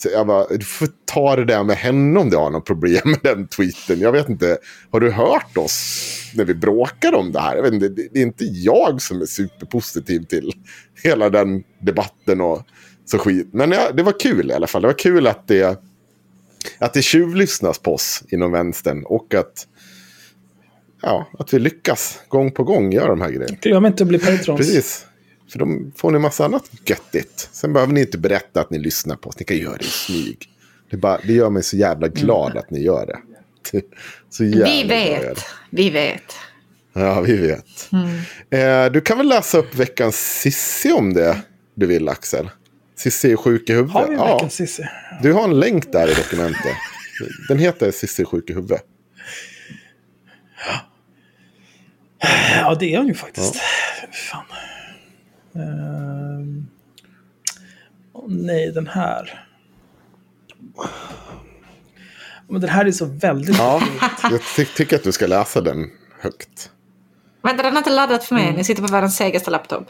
Så 0.02 0.10
jag 0.10 0.28
bara, 0.28 0.48
du 0.48 0.66
får 0.66 0.88
ta 1.06 1.36
det 1.36 1.46
där 1.46 1.64
med 1.64 1.76
henne 1.76 2.20
om 2.20 2.30
du 2.30 2.38
har 2.38 2.50
något 2.50 2.66
problem 2.66 3.02
med 3.06 3.20
den 3.24 3.48
tweeten. 3.48 4.00
Jag 4.00 4.12
vet 4.12 4.30
inte, 4.30 4.58
har 4.92 5.00
du 5.00 5.12
hört 5.12 5.58
oss 5.58 6.06
när 6.36 6.46
vi 6.46 6.54
bråkar 6.54 7.14
om 7.14 7.32
det 7.32 7.40
här? 7.40 7.56
Jag 7.56 7.64
vet 7.64 7.74
inte, 7.74 7.90
det 7.90 8.08
det 8.14 8.20
är 8.20 8.24
inte 8.24 8.46
jag 8.46 9.02
som 9.02 9.22
är 9.22 9.26
superpositiv 9.26 10.26
till 10.26 10.52
hela 11.04 11.30
den 11.30 11.64
debatten 11.82 12.42
och 12.42 12.62
så 13.06 13.18
skit. 13.18 13.50
Men 13.52 13.72
ja, 13.72 13.92
det 13.92 14.04
var 14.04 14.20
kul 14.20 14.52
i 14.52 14.54
alla 14.54 14.68
fall. 14.68 14.82
Det 14.82 14.88
var 14.88 15.00
kul 15.00 15.28
att 15.28 15.48
det, 15.48 15.84
att 16.78 16.94
det 16.94 17.02
tjuvlyssnas 17.02 17.80
på 17.80 17.94
oss 17.94 18.24
inom 18.30 18.52
vänstern 18.52 19.04
och 19.06 19.34
att, 19.34 19.68
ja, 21.02 21.30
att 21.40 21.54
vi 21.54 21.60
lyckas 21.60 22.20
gång 22.28 22.52
på 22.52 22.64
gång 22.64 22.92
göra 22.92 23.08
de 23.08 23.22
här 23.22 23.30
grejerna. 23.30 23.58
Glöm 23.62 23.86
inte 23.86 24.04
att 24.04 24.10
bli 24.10 24.20
patrons. 24.20 24.58
Precis. 24.58 25.06
För 25.52 25.60
då 25.60 25.92
får 25.96 26.12
ni 26.12 26.20
massa 26.20 26.46
annat 26.46 26.72
göttigt. 26.86 27.50
Sen 27.52 27.74
behöver 27.74 27.94
ni 27.94 28.02
inte 28.02 28.18
berätta 28.18 28.62
att 28.62 28.70
ni 28.70 28.80
lyssnar 28.80 29.16
på 29.16 29.30
oss. 29.30 29.40
Ni 29.40 29.46
kan 29.46 29.58
göra 29.58 29.78
det 29.78 29.86
i 29.86 29.88
smyg. 29.88 30.50
Det, 30.90 30.98
bara, 30.98 31.20
det 31.28 31.34
gör 31.34 31.50
mig 31.50 31.64
så 31.64 31.78
jävla 31.78 32.08
glad 32.08 32.58
att 32.58 32.72
ni 32.72 32.82
gör 32.84 33.06
det. 33.06 33.20
Så 34.30 34.44
jävla 34.44 34.66
Vi 34.66 34.84
glad 34.84 34.90
vet. 34.90 35.46
Vi 35.70 35.90
vet. 35.90 36.36
Ja, 36.94 37.22
vi 37.22 37.38
vet. 37.38 37.90
Eh, 38.50 38.92
du 38.92 39.02
kan 39.02 39.18
väl 39.18 39.28
läsa 39.28 39.58
upp 39.58 39.76
veckans 39.76 40.40
Sissi 40.42 40.92
om 40.92 41.14
det 41.14 41.42
du 41.76 41.86
vill, 41.86 42.10
Axel? 42.10 42.50
Sissi 42.96 43.32
är 43.32 43.36
sjuk 43.36 43.70
i 43.70 43.74
huvudet. 43.74 43.94
Har 43.94 44.08
vi 44.08 44.16
ja, 44.16 44.34
veckans 44.34 44.54
Cissi? 44.54 44.84
du 45.22 45.34
har 45.34 45.44
en 45.44 45.60
länk 45.60 45.92
där 45.92 46.12
i 46.12 46.14
dokumentet. 46.14 46.76
Den 47.48 47.60
heter 47.60 47.92
Sissi 47.92 48.22
är 48.22 48.26
sjuk 48.26 48.50
i 48.50 48.54
huvudet. 48.54 48.84
Ja, 52.56 52.78
det 52.80 52.94
är 52.94 52.98
hon 52.98 53.08
ju 53.08 53.14
faktiskt. 53.14 53.56
Fan. 54.12 54.46
Åh, 58.14 58.26
nej, 58.28 58.72
den 58.72 58.88
här. 58.88 59.46
Men 62.48 62.62
den 62.62 62.70
här 62.70 62.86
är 62.86 62.92
så 62.92 63.06
väldigt... 63.06 63.58
Ja, 63.58 63.82
jag 64.32 64.42
ty 64.56 64.66
tycker 64.66 64.96
att 64.96 65.04
du 65.04 65.12
ska 65.12 65.28
läsa 65.28 65.62
den 65.62 65.90
högt. 66.20 66.72
Vänta, 67.42 67.64
den 67.64 67.72
har 67.72 67.78
inte 67.78 67.90
laddat 67.90 68.24
för 68.24 68.36
mig. 68.36 68.54
Ni 68.58 68.64
sitter 68.64 68.82
på 68.82 68.88
världens 68.92 69.16
segaste 69.18 69.52
laptop. 69.52 69.88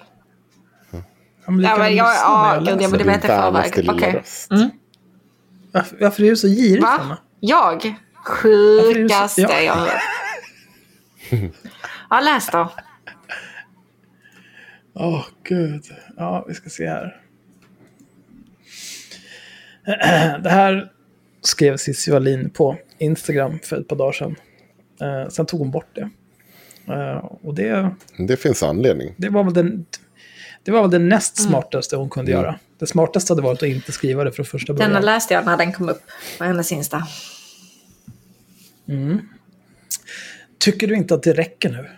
Ja, 0.91 1.51
men 1.51 1.59
Ja, 1.65 1.77
men 1.77 1.95
jag, 1.95 2.07
ja, 2.15 2.55
jag 2.55 2.65
gud, 2.65 2.81
jag 2.81 2.91
borde 2.91 3.03
veta 3.03 3.27
i 3.27 3.71
förväg. 3.71 3.89
Okej. 3.89 4.23
Mm. 4.51 4.69
Varför, 5.71 5.97
varför 6.01 6.23
är 6.23 6.29
du 6.29 6.35
så 6.35 6.47
girig? 6.47 6.81
Va? 6.81 6.97
Sanna? 6.97 7.17
Jag? 7.39 7.95
Sjukaste 8.25 9.41
så- 9.41 9.47
ja. 9.51 9.61
jag 9.61 9.73
har 9.73 9.81
hört. 9.87 10.01
Ja, 12.09 12.19
läs 12.19 12.47
då. 12.51 12.71
Åh, 15.01 15.25
gud. 15.43 15.83
Ja, 16.17 16.45
vi 16.47 16.53
ska 16.53 16.69
se 16.69 16.87
här. 16.87 17.21
Det 20.43 20.49
här 20.49 20.91
skrev 21.41 21.77
Cissi 21.77 22.11
Wallin 22.11 22.49
på 22.49 22.77
Instagram 22.97 23.59
för 23.63 23.79
ett 23.79 23.87
par 23.87 23.95
dagar 23.95 24.11
sedan. 24.11 24.35
Eh, 25.01 25.29
sen 25.29 25.45
tog 25.45 25.59
hon 25.59 25.71
bort 25.71 25.95
det. 25.95 26.09
Eh, 26.93 27.17
och 27.17 27.53
det, 27.53 27.89
Det 28.17 28.37
finns 28.37 28.63
anledning. 28.63 29.13
det, 29.17 29.29
var 29.29 29.43
väl 29.43 29.53
den, 29.53 29.85
det 30.63 30.71
var 30.71 30.81
väl 30.81 30.91
det 30.91 30.99
näst 30.99 31.37
smartaste 31.37 31.95
hon 31.95 32.09
kunde 32.09 32.31
göra. 32.31 32.59
Det 32.79 32.87
smartaste 32.87 33.33
hade 33.33 33.41
varit 33.41 33.63
att 33.63 33.69
inte 33.69 33.91
skriva 33.91 34.23
det 34.23 34.31
från 34.31 34.45
första 34.45 34.73
början. 34.73 34.89
Denna 34.89 35.05
läste 35.05 35.33
jag 35.33 35.45
när 35.45 35.57
den 35.57 35.73
kom 35.73 35.89
upp 35.89 36.01
på 36.37 36.43
hennes 36.43 36.71
Insta. 36.71 37.07
Tycker 40.57 40.87
du 40.87 40.95
inte 40.95 41.13
att 41.13 41.23
det 41.23 41.33
räcker 41.33 41.69
nu? 41.69 41.89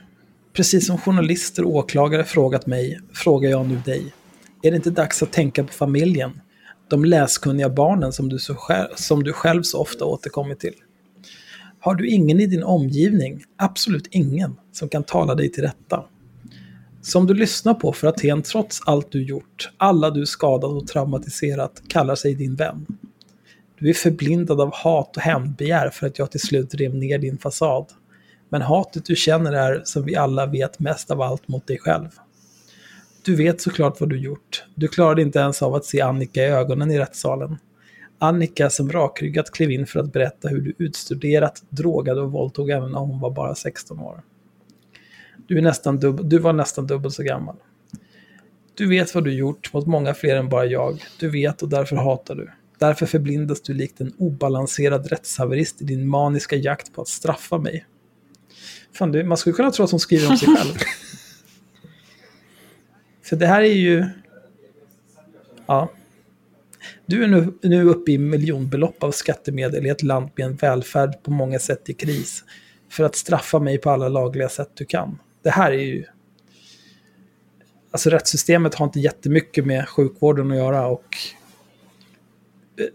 Precis 0.54 0.88
som 0.88 0.98
journalister 0.98 1.66
och 1.66 1.76
åklagare 1.76 2.24
frågat 2.24 2.68
mig, 2.68 3.00
frågar 3.14 3.50
jag 3.50 3.70
nu 3.70 3.76
dig. 3.86 4.14
Är 4.62 4.72
det 4.72 4.78
inte 4.78 4.90
dags 4.90 5.24
att 5.24 5.32
tänka 5.32 5.64
på 5.64 5.74
familjen? 5.74 6.42
De 6.88 7.06
läskunniga 7.06 7.70
barnen 7.70 8.14
som 8.14 8.30
du, 8.30 8.40
så 8.40 8.56
själv, 8.56 8.88
som 8.96 9.24
du 9.24 9.34
själv 9.34 9.64
så 9.64 9.82
ofta 9.82 10.06
återkommit 10.06 10.60
till. 10.60 10.74
Har 11.80 11.96
du 11.96 12.10
ingen 12.10 12.40
i 12.40 12.46
din 12.46 12.64
omgivning, 12.64 13.44
absolut 13.56 14.08
ingen, 14.12 14.56
som 14.72 14.90
kan 14.90 15.04
tala 15.04 15.36
dig 15.36 15.52
till 15.52 15.64
rätta? 15.64 16.04
Som 17.02 17.28
du 17.28 17.34
lyssnar 17.34 17.74
på 17.74 17.94
för 17.94 18.08
att 18.08 18.46
trots 18.46 18.82
allt 18.86 19.12
du 19.12 19.24
gjort, 19.24 19.72
alla 19.78 20.10
du 20.10 20.26
skadat 20.26 20.72
och 20.72 20.88
traumatiserat, 20.88 21.82
kallar 21.88 22.16
sig 22.16 22.36
din 22.36 22.56
vän. 22.56 22.86
Du 23.80 23.90
är 23.90 23.94
förblindad 23.94 24.62
av 24.62 24.74
hat 24.74 25.18
och 25.18 25.24
hämndbegär 25.24 25.90
för 25.90 26.08
att 26.08 26.20
jag 26.20 26.32
till 26.32 26.40
slut 26.40 26.74
rev 26.74 26.96
ner 26.96 27.18
din 27.18 27.38
fasad. 27.38 27.86
Men 28.52 28.62
hatet 28.62 29.06
du 29.06 29.16
känner 29.16 29.52
är, 29.52 29.82
som 29.84 30.04
vi 30.04 30.16
alla 30.16 30.46
vet, 30.46 30.80
mest 30.80 31.12
av 31.12 31.22
allt 31.22 31.48
mot 31.48 31.68
dig 31.68 31.80
själv. 31.80 32.10
Du 33.26 33.36
vet 33.36 33.62
såklart 33.62 34.00
vad 34.00 34.10
du 34.10 34.20
gjort. 34.20 34.64
Du 34.76 34.88
klarade 34.88 35.22
inte 35.22 35.40
ens 35.40 35.62
av 35.62 35.76
att 35.76 35.86
se 35.86 36.02
Annika 36.02 36.44
i 36.44 36.50
ögonen 36.50 36.92
i 36.92 37.00
rättssalen. 37.00 37.58
Annika 38.20 38.70
som 38.70 38.92
rakryggat 38.92 39.52
klev 39.52 39.72
in 39.72 39.88
för 39.88 40.00
att 40.00 40.14
berätta 40.14 40.48
hur 40.48 40.62
du 40.62 40.74
utstuderat, 40.78 41.64
drogade 41.70 42.22
och 42.22 42.32
våldtog 42.32 42.70
även 42.70 42.92
när 42.92 43.00
hon 43.00 43.20
var 43.20 43.32
bara 43.32 43.56
16 43.56 44.00
år. 44.00 44.22
Du, 45.48 45.58
är 45.58 45.62
nästan 45.62 46.00
dubb- 46.00 46.24
du 46.24 46.38
var 46.38 46.54
nästan 46.54 46.88
dubbelt 46.88 47.16
så 47.16 47.24
gammal. 47.24 47.56
Du 48.74 48.90
vet 48.90 49.16
vad 49.16 49.24
du 49.24 49.34
gjort 49.34 49.74
mot 49.74 49.88
många 49.88 50.14
fler 50.14 50.36
än 50.36 50.50
bara 50.50 50.66
jag. 50.66 51.04
Du 51.20 51.30
vet 51.30 51.62
och 51.62 51.70
därför 51.70 51.96
hatar 51.96 52.36
du. 52.36 52.52
Därför 52.80 53.06
förblindas 53.06 53.62
du 53.62 53.74
likt 53.74 54.02
en 54.02 54.14
obalanserad 54.18 55.08
rättshaverist 55.08 55.82
i 55.82 55.86
din 55.86 56.08
maniska 56.08 56.56
jakt 56.56 56.94
på 56.94 57.02
att 57.02 57.08
straffa 57.08 57.58
mig. 57.58 57.86
Fan, 58.94 59.28
man 59.28 59.38
skulle 59.38 59.54
kunna 59.54 59.72
tro 59.72 59.86
att 59.86 59.92
hon 59.92 60.00
skriver 60.00 60.30
om 60.30 60.38
sig 60.38 60.48
själv. 60.56 60.74
För 63.24 63.36
det 63.36 63.48
här 63.48 63.62
är 63.62 63.74
ju... 63.74 64.06
Ja. 65.66 65.92
Du 67.06 67.24
är 67.24 67.28
nu, 67.28 67.54
nu 67.62 67.84
uppe 67.84 68.12
i 68.12 68.18
miljonbelopp 68.18 69.04
av 69.04 69.12
skattemedel 69.12 69.86
i 69.86 69.90
ett 69.90 70.04
land 70.04 70.30
med 70.36 70.46
en 70.46 70.56
välfärd 70.56 71.24
på 71.24 71.32
många 71.32 71.60
sätt 71.60 71.90
i 71.90 71.94
kris. 71.94 72.44
För 72.90 73.04
att 73.04 73.16
straffa 73.16 73.60
mig 73.60 73.78
på 73.78 73.90
alla 73.90 74.10
lagliga 74.10 74.50
sätt 74.50 74.70
du 74.74 74.86
kan. 74.86 75.20
Det 75.44 75.50
här 75.50 75.72
är 75.72 75.84
ju... 75.84 76.06
Alltså 77.92 78.10
rättssystemet 78.10 78.76
har 78.76 78.86
inte 78.86 79.00
jättemycket 79.00 79.66
med 79.66 79.90
sjukvården 79.90 80.52
att 80.52 80.58
göra 80.58 80.88
och... 80.88 81.18
eh, 82.80 82.86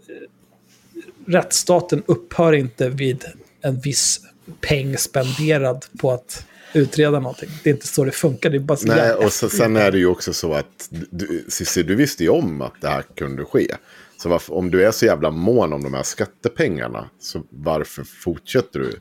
Rättsstaten 1.27 2.03
upphör 2.05 2.53
inte 2.53 2.89
vid 2.89 3.25
en 3.61 3.79
viss 3.79 4.21
peng 4.61 4.97
spenderad 4.97 5.85
på 5.99 6.11
att 6.11 6.45
utreda 6.73 7.19
någonting. 7.19 7.49
Det 7.63 7.69
är 7.69 7.73
inte 7.73 7.87
så 7.87 8.03
det 8.03 8.11
funkar. 8.11 8.49
Det 8.49 8.57
är 8.57 8.59
bara 8.59 8.77
så 8.77 8.87
Nej, 8.87 9.13
och 9.13 9.33
så, 9.33 9.49
sen 9.49 9.75
är 9.75 9.91
det 9.91 9.97
ju 9.97 10.07
också 10.07 10.33
så 10.33 10.53
att 10.53 10.89
du, 10.89 11.45
Cissi, 11.49 11.83
du 11.83 11.95
visste 11.95 12.23
ju 12.23 12.29
om 12.29 12.61
att 12.61 12.81
det 12.81 12.87
här 12.87 13.03
kunde 13.15 13.45
ske. 13.45 13.75
Så 14.17 14.29
varför, 14.29 14.53
om 14.53 14.71
du 14.71 14.85
är 14.85 14.91
så 14.91 15.05
jävla 15.05 15.31
mån 15.31 15.73
om 15.73 15.83
de 15.83 15.93
här 15.93 16.03
skattepengarna, 16.03 17.09
så 17.19 17.43
varför 17.49 18.03
fortsätter 18.03 18.79
du 18.79 18.99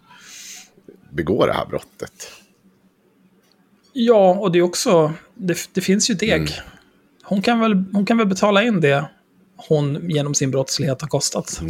begå 1.11 1.47
det 1.47 1.53
här 1.53 1.67
brottet. 1.67 2.33
Ja, 3.93 4.35
och 4.35 4.53
det 4.53 4.59
är 4.59 4.63
också, 4.63 5.13
det, 5.35 5.59
det 5.73 5.81
finns 5.81 6.11
ju 6.11 6.15
deg. 6.15 6.41
Mm. 6.41 6.53
Hon, 7.23 7.43
kan 7.43 7.61
väl, 7.61 7.85
hon 7.93 8.07
kan 8.07 8.19
väl 8.19 8.27
betala 8.27 8.63
in 8.63 8.81
det 8.81 9.05
hon 9.57 10.11
genom 10.11 10.35
sin 10.35 10.51
brottslighet 10.51 11.01
har 11.01 11.09
kostat. 11.09 11.61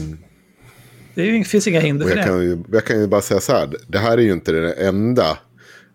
Det 1.17 1.45
finns 1.45 1.67
inga 1.67 1.81
hinder 1.81 2.07
för 2.07 2.17
jag 2.17 2.25
det. 2.25 2.29
kan, 2.29 2.43
ju, 2.43 2.65
jag 2.73 2.85
kan 2.85 3.01
ju 3.01 3.07
bara 3.07 3.21
säga 3.21 3.41
så 3.41 3.53
här. 3.53 3.77
Det 3.89 3.99
här 3.99 4.19
är 4.19 4.23
ju 4.23 4.33
inte 4.33 4.53
det 4.53 4.73
enda 4.73 5.39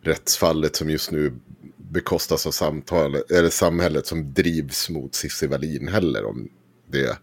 rättsfallet 0.02 0.76
som 0.76 0.90
just 0.90 1.12
nu 1.12 1.34
bekostas 1.78 2.48
av 2.48 2.52
samtal, 2.52 3.16
eller 3.16 3.50
samhället 3.50 4.06
som 4.08 4.34
drivs 4.34 4.90
mot 4.90 5.16
Cissi 5.16 5.48
Wallin 5.48 5.88
heller. 5.88 6.26
Om 6.26 6.50
det. 6.88 7.18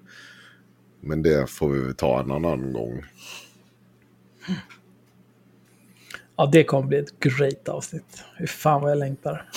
Men 1.00 1.22
det 1.22 1.50
får 1.50 1.68
vi 1.68 1.94
ta 1.94 2.20
en 2.20 2.30
annan 2.30 2.72
gång. 2.72 3.04
Ja, 6.36 6.46
det 6.52 6.64
kommer 6.64 6.88
bli 6.88 6.98
ett 6.98 7.20
great 7.20 7.68
avsnitt. 7.68 8.24
Hur 8.36 8.46
fan 8.46 8.82
vad 8.82 8.90
jag 8.90 8.98
längtar. 8.98 9.50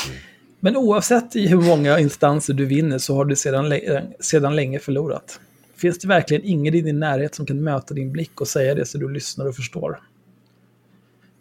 Men 0.60 0.76
oavsett 0.76 1.36
i 1.36 1.46
hur 1.46 1.60
många 1.60 1.98
instanser 1.98 2.54
du 2.54 2.66
vinner 2.66 2.98
så 2.98 3.14
har 3.14 3.24
du 3.24 3.36
sedan, 3.36 3.72
sedan 4.20 4.56
länge 4.56 4.78
förlorat. 4.78 5.40
Finns 5.82 5.98
det 5.98 6.08
verkligen 6.08 6.44
ingen 6.44 6.74
i 6.74 6.80
din 6.80 7.00
närhet 7.00 7.34
som 7.34 7.46
kan 7.46 7.62
möta 7.64 7.94
din 7.94 8.12
blick 8.12 8.40
och 8.40 8.48
säga 8.48 8.74
det 8.74 8.86
så 8.86 8.98
du 8.98 9.08
lyssnar 9.08 9.46
och 9.46 9.56
förstår? 9.56 10.00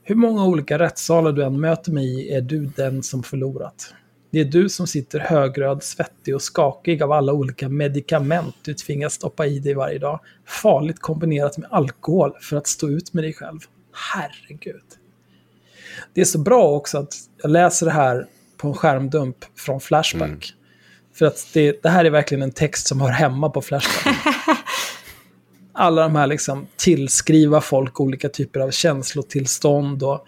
Hur 0.04 0.16
många 0.16 0.46
olika 0.46 0.80
rättssalar 0.80 1.32
du 1.32 1.44
än 1.44 1.60
möter 1.60 1.92
mig 1.92 2.06
i 2.06 2.34
är 2.34 2.42
du 2.42 2.66
den 2.66 3.04
som 3.04 3.24
förlorat. 3.24 3.94
Det 4.32 4.40
är 4.40 4.46
du 4.46 4.70
som 4.70 4.88
sitter 4.88 5.20
högröd, 5.20 5.84
svettig 5.84 6.36
och 6.36 6.42
skakig 6.42 7.04
av 7.04 7.12
alla 7.12 7.34
olika 7.34 7.70
medicament 7.70 8.56
du 8.62 8.74
tvingas 8.74 9.14
stoppa 9.14 9.46
i 9.46 9.60
dig 9.60 9.74
varje 9.74 10.00
dag. 10.00 10.20
Farligt 10.46 11.00
kombinerat 11.00 11.58
med 11.58 11.68
alkohol 11.72 12.34
för 12.42 12.58
att 12.58 12.68
stå 12.68 12.90
ut 12.90 13.14
med 13.14 13.24
dig 13.24 13.34
själv. 13.34 13.60
Herregud. 14.14 14.86
Det 16.14 16.22
är 16.22 16.26
så 16.26 16.40
bra 16.40 16.72
också 16.72 16.98
att 16.98 17.16
jag 17.42 17.52
läser 17.52 17.86
det 17.86 17.92
här 17.92 18.28
på 18.58 18.68
en 18.68 18.74
skärmdump 18.74 19.38
från 19.56 19.80
Flashback. 19.80 20.30
Mm. 20.30 20.61
För 21.22 21.26
att 21.26 21.48
det, 21.54 21.84
det 21.84 21.90
här 21.90 22.06
är 22.06 22.10
verkligen 22.10 22.42
en 22.42 22.52
text 22.52 22.88
som 22.88 23.02
hör 23.02 23.10
hemma 23.10 23.50
på 23.50 23.62
Flashback. 23.62 24.16
Alla 25.74 26.02
de 26.02 26.16
här 26.16 26.28
liksom 26.28 26.68
tillskriva 26.76 27.62
folk 27.62 28.00
olika 28.00 28.30
typer 28.30 28.60
av 28.60 28.72
känslotillstånd 28.72 30.04
och 30.04 30.26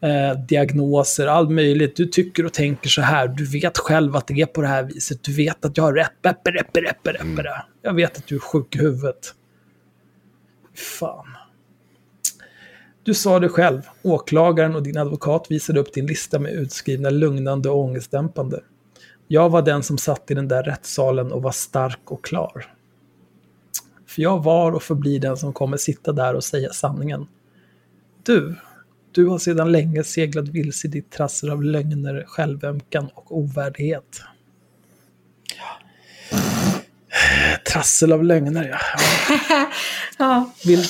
eh, 0.00 0.38
diagnoser, 0.48 1.26
allt 1.26 1.50
möjligt. 1.50 1.96
Du 1.96 2.06
tycker 2.06 2.46
och 2.46 2.52
tänker 2.52 2.88
så 2.88 3.02
här, 3.02 3.28
du 3.28 3.44
vet 3.44 3.78
själv 3.78 4.16
att 4.16 4.26
det 4.26 4.40
är 4.40 4.46
på 4.46 4.62
det 4.62 4.68
här 4.68 4.82
viset, 4.82 5.22
du 5.22 5.32
vet 5.32 5.64
att 5.64 5.76
jag 5.76 5.84
har 5.84 5.92
rätt, 5.92 6.22
beppe, 6.22 6.50
reppe, 6.50 6.80
reppe, 6.80 7.12
reppe. 7.12 7.62
Jag 7.82 7.94
vet 7.94 8.16
att 8.16 8.26
du 8.26 8.34
är 8.34 8.40
sjuk 8.40 8.76
i 8.76 8.78
huvudet. 8.78 9.34
Fan. 10.98 11.26
Du 13.02 13.14
sa 13.14 13.38
det 13.38 13.48
själv, 13.48 13.82
åklagaren 14.02 14.74
och 14.74 14.82
din 14.82 14.98
advokat 14.98 15.46
visade 15.50 15.80
upp 15.80 15.92
din 15.92 16.06
lista 16.06 16.38
med 16.38 16.52
utskrivna 16.52 17.10
lugnande 17.10 17.70
och 17.70 17.78
ångestdämpande. 17.78 18.60
Jag 19.32 19.50
var 19.50 19.62
den 19.62 19.82
som 19.82 19.98
satt 19.98 20.30
i 20.30 20.34
den 20.34 20.48
där 20.48 20.62
rättssalen 20.62 21.32
och 21.32 21.42
var 21.42 21.52
stark 21.52 22.10
och 22.10 22.24
klar. 22.24 22.66
För 24.06 24.22
jag 24.22 24.42
var 24.42 24.72
och 24.72 24.82
förblir 24.82 25.20
den 25.20 25.36
som 25.36 25.52
kommer 25.52 25.76
sitta 25.76 26.12
där 26.12 26.34
och 26.34 26.44
säga 26.44 26.70
sanningen. 26.70 27.26
Du, 28.22 28.56
du 29.12 29.26
har 29.26 29.38
sedan 29.38 29.72
länge 29.72 30.04
seglat 30.04 30.48
vilse 30.48 30.86
i 30.86 30.90
ditt 30.90 31.10
trassel 31.10 31.50
av 31.50 31.62
lögner, 31.62 32.24
självömkan 32.26 33.10
och 33.14 33.38
ovärdighet. 33.38 34.22
Trassel 37.72 38.12
av 38.12 38.24
lögner, 38.24 38.68
ja. 38.68 38.78
Ja. 40.18 40.52
Vill, 40.64 40.84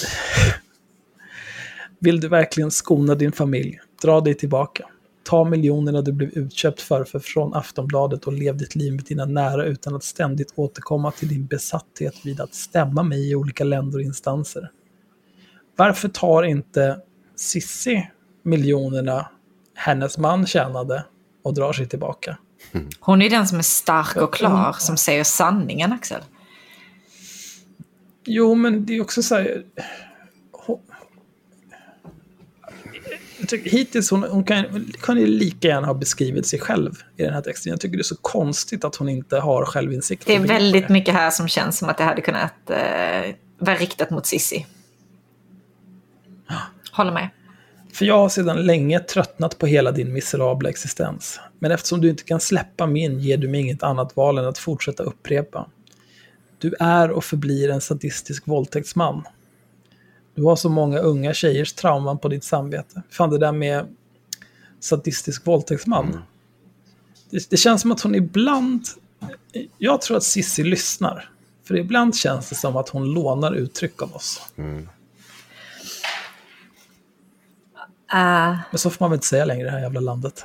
vill 1.98 2.20
du 2.20 2.28
verkligen 2.28 2.70
skona 2.70 3.14
din 3.14 3.32
familj? 3.32 3.80
Dra 4.02 4.20
dig 4.20 4.34
tillbaka. 4.34 4.89
Ta 5.31 5.44
miljonerna 5.44 6.02
du 6.02 6.12
blev 6.12 6.31
utköpt 6.31 6.81
för, 6.81 7.05
för 7.05 7.19
från 7.19 7.55
Aftonbladet 7.55 8.27
och 8.27 8.32
lev 8.32 8.57
ditt 8.57 8.74
liv 8.74 8.93
med 8.93 9.05
dina 9.05 9.24
nära 9.24 9.65
utan 9.65 9.94
att 9.94 10.05
ständigt 10.05 10.52
återkomma 10.57 11.11
till 11.11 11.28
din 11.28 11.47
besatthet 11.47 12.15
vid 12.24 12.40
att 12.40 12.55
stämma 12.55 13.02
mig 13.02 13.31
i 13.31 13.35
olika 13.35 13.65
länder 13.65 13.98
och 13.98 14.05
instanser. 14.05 14.70
Varför 15.77 16.09
tar 16.09 16.43
inte 16.43 17.01
Sissi 17.36 18.11
miljonerna 18.43 19.31
hennes 19.74 20.19
man 20.19 20.47
tjänade 20.47 21.05
och 21.43 21.55
drar 21.55 21.73
sig 21.73 21.89
tillbaka? 21.89 22.39
Hon 23.01 23.23
är 23.23 23.31
den 23.31 23.48
som 23.48 23.59
är 23.59 23.62
stark 23.62 24.16
och 24.16 24.35
klar, 24.35 24.77
som 24.78 24.97
säger 24.97 25.24
sanningen 25.24 25.93
Axel. 25.93 26.23
Jo, 28.24 28.55
men 28.55 28.86
det 28.86 28.97
är 28.97 29.01
också 29.01 29.23
så 29.23 29.35
här... 29.35 29.65
Hon, 30.52 30.81
jag 33.11 33.20
tycker, 33.46 33.70
hittills 33.70 34.10
hon, 34.10 34.22
hon 34.22 34.44
kan, 34.44 34.92
kan 35.02 35.18
ju 35.18 35.26
lika 35.26 35.68
gärna 35.68 35.86
ha 35.86 35.94
beskrivit 35.94 36.46
sig 36.46 36.58
själv 36.58 36.92
i 37.16 37.22
den 37.22 37.34
här 37.34 37.40
texten. 37.40 37.70
Jag 37.70 37.80
tycker 37.80 37.96
det 37.96 38.00
är 38.00 38.04
så 38.04 38.16
konstigt 38.16 38.84
att 38.84 38.96
hon 38.96 39.08
inte 39.08 39.38
har 39.38 39.64
självinsikt. 39.64 40.26
Det 40.26 40.34
är 40.34 40.40
väldigt 40.40 40.88
mycket 40.88 41.14
här 41.14 41.30
som 41.30 41.48
känns 41.48 41.78
som 41.78 41.88
att 41.88 41.98
det 41.98 42.04
hade 42.04 42.20
kunnat 42.20 42.70
eh, 42.70 43.34
vara 43.58 43.76
riktat 43.76 44.10
mot 44.10 44.26
Sissi. 44.26 44.66
Håller 46.92 47.12
med. 47.12 47.28
För 47.92 48.04
jag 48.04 48.18
har 48.18 48.28
sedan 48.28 48.66
länge 48.66 49.00
tröttnat 49.00 49.58
på 49.58 49.66
hela 49.66 49.92
din 49.92 50.12
miserabla 50.12 50.68
existens. 50.68 51.40
Men 51.58 51.70
eftersom 51.72 52.00
du 52.00 52.10
inte 52.10 52.22
kan 52.22 52.40
släppa 52.40 52.86
min 52.86 53.20
ger 53.20 53.36
du 53.36 53.48
mig 53.48 53.60
inget 53.60 53.82
annat 53.82 54.16
val 54.16 54.38
än 54.38 54.44
att 54.44 54.58
fortsätta 54.58 55.02
upprepa. 55.02 55.66
Du 56.58 56.74
är 56.80 57.10
och 57.10 57.24
förblir 57.24 57.70
en 57.70 57.80
sadistisk 57.80 58.46
våldtäktsman. 58.46 59.24
Du 60.40 60.44
har 60.44 60.56
så 60.56 60.68
många 60.68 60.98
unga 60.98 61.34
tjejers 61.34 61.72
trauman 61.72 62.18
på 62.18 62.28
ditt 62.28 62.44
samvete. 62.44 63.02
Fan, 63.10 63.30
det 63.30 63.38
där 63.38 63.52
med 63.52 63.86
sadistisk 64.80 65.46
våldtäktsman. 65.46 66.22
Det, 67.30 67.50
det 67.50 67.56
känns 67.56 67.80
som 67.82 67.92
att 67.92 68.00
hon 68.00 68.14
ibland... 68.14 68.82
Jag 69.78 70.02
tror 70.02 70.16
att 70.16 70.22
Sissi 70.22 70.64
lyssnar. 70.64 71.30
För 71.64 71.76
ibland 71.76 72.16
känns 72.16 72.48
det 72.48 72.54
som 72.54 72.76
att 72.76 72.88
hon 72.88 73.14
lånar 73.14 73.54
uttryck 73.54 74.02
av 74.02 74.14
oss. 74.14 74.42
Uh, 74.58 74.64
Men 78.70 78.78
så 78.78 78.90
får 78.90 79.04
man 79.04 79.10
väl 79.10 79.16
inte 79.16 79.26
säga 79.26 79.44
längre 79.44 79.62
i 79.62 79.64
det 79.64 79.70
här 79.70 79.80
jävla 79.80 80.00
landet. 80.00 80.44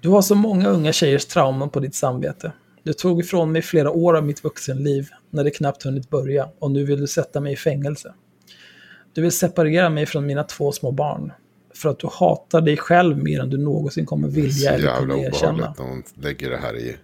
Du 0.00 0.08
har 0.08 0.22
så 0.22 0.34
många 0.34 0.68
unga 0.68 0.92
tjejers 0.92 1.26
trauman 1.26 1.70
på 1.70 1.80
ditt 1.80 1.94
samvete. 1.94 2.52
Du 2.82 2.92
tog 2.92 3.20
ifrån 3.20 3.52
mig 3.52 3.62
flera 3.62 3.90
år 3.90 4.16
av 4.16 4.24
mitt 4.24 4.44
vuxenliv 4.44 5.08
när 5.30 5.44
det 5.44 5.50
knappt 5.50 5.82
hunnit 5.82 6.10
börja 6.10 6.48
och 6.58 6.70
nu 6.70 6.84
vill 6.84 7.00
du 7.00 7.06
sätta 7.06 7.40
mig 7.40 7.52
i 7.52 7.56
fängelse. 7.56 8.14
Du 9.12 9.22
vill 9.22 9.32
separera 9.32 9.90
mig 9.90 10.06
från 10.06 10.26
mina 10.26 10.44
två 10.44 10.72
små 10.72 10.90
barn. 10.90 11.32
För 11.74 11.88
att 11.88 11.98
du 11.98 12.08
hatar 12.12 12.60
dig 12.60 12.76
själv 12.76 13.18
mer 13.18 13.40
än 13.40 13.50
du 13.50 13.58
någonsin 13.58 14.06
kommer 14.06 14.28
Så 14.28 14.34
vilja 14.34 14.70
eller 14.70 14.84
jävla 14.84 15.00
kunna 15.00 15.18
erkänna. 15.18 15.52
obehagligt 15.52 15.78
när 15.78 15.86
hon 15.86 16.02
lägger 16.14 16.50
det 16.50 16.56
här 16.56 16.76
i... 16.76 16.96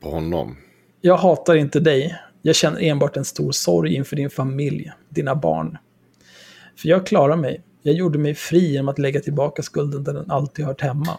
På 0.00 0.10
honom. 0.10 0.56
Jag 1.00 1.16
hatar 1.16 1.54
inte 1.54 1.80
dig. 1.80 2.16
Jag 2.42 2.56
känner 2.56 2.82
enbart 2.82 3.16
en 3.16 3.24
stor 3.24 3.52
sorg 3.52 3.94
inför 3.94 4.16
din 4.16 4.30
familj, 4.30 4.92
dina 5.08 5.34
barn. 5.34 5.78
För 6.76 6.88
jag 6.88 7.06
klarar 7.06 7.36
mig. 7.36 7.62
Jag 7.82 7.94
gjorde 7.94 8.18
mig 8.18 8.34
fri 8.34 8.72
genom 8.72 8.88
att 8.88 8.98
lägga 8.98 9.20
tillbaka 9.20 9.62
skulden 9.62 10.04
där 10.04 10.14
den 10.14 10.30
alltid 10.30 10.64
hört 10.64 10.80
hemma. 10.80 11.18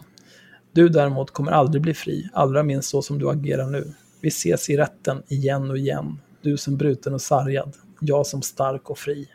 Du 0.71 0.89
däremot 0.89 1.31
kommer 1.31 1.51
aldrig 1.51 1.81
bli 1.81 1.93
fri, 1.93 2.29
allra 2.33 2.63
minst 2.63 2.89
så 2.89 3.01
som 3.01 3.19
du 3.19 3.29
agerar 3.29 3.65
nu. 3.65 3.93
Vi 4.21 4.27
ses 4.27 4.69
i 4.69 4.77
rätten 4.77 5.23
igen 5.27 5.69
och 5.69 5.77
igen. 5.77 6.19
Du 6.41 6.57
som 6.57 6.77
bruten 6.77 7.13
och 7.13 7.21
sargad. 7.21 7.73
Jag 7.99 8.27
som 8.27 8.41
stark 8.41 8.89
och 8.89 8.99
fri. 8.99 9.29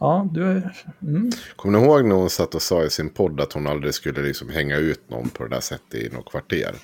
Ja, 0.00 0.28
du 0.32 0.44
är... 0.50 0.76
Mm. 1.02 1.30
Kommer 1.56 1.78
ni 1.78 1.84
ihåg 1.84 2.04
när 2.04 2.14
hon 2.14 2.30
satt 2.30 2.54
och 2.54 2.62
sa 2.62 2.84
i 2.84 2.90
sin 2.90 3.10
podd 3.10 3.40
att 3.40 3.52
hon 3.52 3.66
aldrig 3.66 3.94
skulle 3.94 4.22
liksom 4.22 4.48
hänga 4.48 4.76
ut 4.76 5.10
någon 5.10 5.28
på 5.28 5.42
det 5.44 5.48
där 5.50 5.60
sättet 5.60 5.94
i 5.94 6.08
något 6.08 6.30
kvarter? 6.30 6.74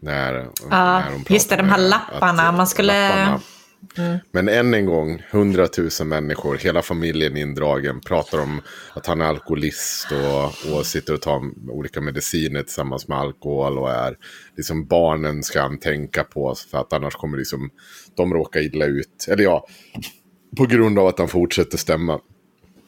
När, 0.00 0.34
Ja, 0.34 0.48
när 0.70 1.12
hon 1.12 1.24
just 1.28 1.50
det, 1.50 1.56
de 1.56 1.68
här 1.68 1.78
lapparna. 1.78 2.42
att- 2.42 2.54
Man 2.54 2.66
skulle- 2.66 3.08
lapparna. 3.08 3.40
Mm. 3.98 4.18
Men 4.32 4.48
än 4.48 4.74
en 4.74 4.86
gång, 4.86 5.22
hundratusen 5.30 6.08
människor, 6.08 6.56
hela 6.56 6.82
familjen 6.82 7.36
indragen, 7.36 8.00
pratar 8.00 8.38
om 8.38 8.60
att 8.94 9.06
han 9.06 9.20
är 9.20 9.24
alkoholist 9.24 10.06
och, 10.12 10.74
och 10.74 10.86
sitter 10.86 11.14
och 11.14 11.22
tar 11.22 11.70
olika 11.70 12.00
mediciner 12.00 12.62
tillsammans 12.62 13.08
med 13.08 13.18
alkohol 13.18 13.78
och 13.78 13.90
är 13.90 14.16
liksom 14.56 14.86
barnen 14.86 15.42
ska 15.42 15.60
han 15.60 15.78
tänka 15.78 16.24
på 16.24 16.54
för 16.70 16.78
att 16.78 16.92
annars 16.92 17.14
kommer 17.14 17.38
liksom 17.38 17.70
de 18.16 18.34
råka 18.34 18.60
illa 18.60 18.86
ut. 18.86 19.26
Eller 19.28 19.44
ja, 19.44 19.66
på 20.56 20.66
grund 20.66 20.98
av 20.98 21.06
att 21.06 21.18
han 21.18 21.28
fortsätter 21.28 21.78
stämma. 21.78 22.20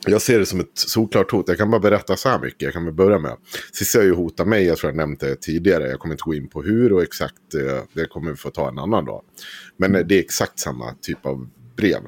Jag 0.07 0.23
ser 0.23 0.39
det 0.39 0.47
som 0.47 0.61
ett 0.61 0.71
solklart 0.75 1.31
hot. 1.31 1.49
Jag 1.49 1.59
kan 1.59 1.71
bara 1.71 1.81
berätta 1.81 2.17
så 2.17 2.29
här 2.29 2.39
mycket. 2.39 2.63
Jag 2.63 2.73
kan 2.73 2.85
väl 2.85 2.95
börja 2.95 3.19
med. 3.19 3.37
Cissi 3.73 3.99
har 3.99 4.05
ju 4.05 4.15
hotat 4.15 4.49
mig. 4.49 4.65
Jag 4.65 4.79
tror 4.79 4.91
jag 4.91 4.97
nämnt 4.97 5.21
det 5.21 5.37
tidigare. 5.37 5.89
Jag 5.89 6.01
kommer 6.01 6.15
inte 6.15 6.23
gå 6.23 6.35
in 6.35 6.49
på 6.49 6.63
hur 6.63 6.93
och 6.93 7.03
exakt. 7.03 7.55
Eh, 7.55 7.83
det 7.93 8.07
kommer 8.07 8.31
vi 8.31 8.37
få 8.37 8.51
ta 8.51 8.69
en 8.69 8.79
annan 8.79 9.05
dag. 9.05 9.23
Men 9.77 9.95
eh, 9.95 10.07
det 10.07 10.15
är 10.15 10.21
exakt 10.21 10.59
samma 10.59 10.95
typ 11.01 11.27
av 11.27 11.49
brev. 11.77 12.01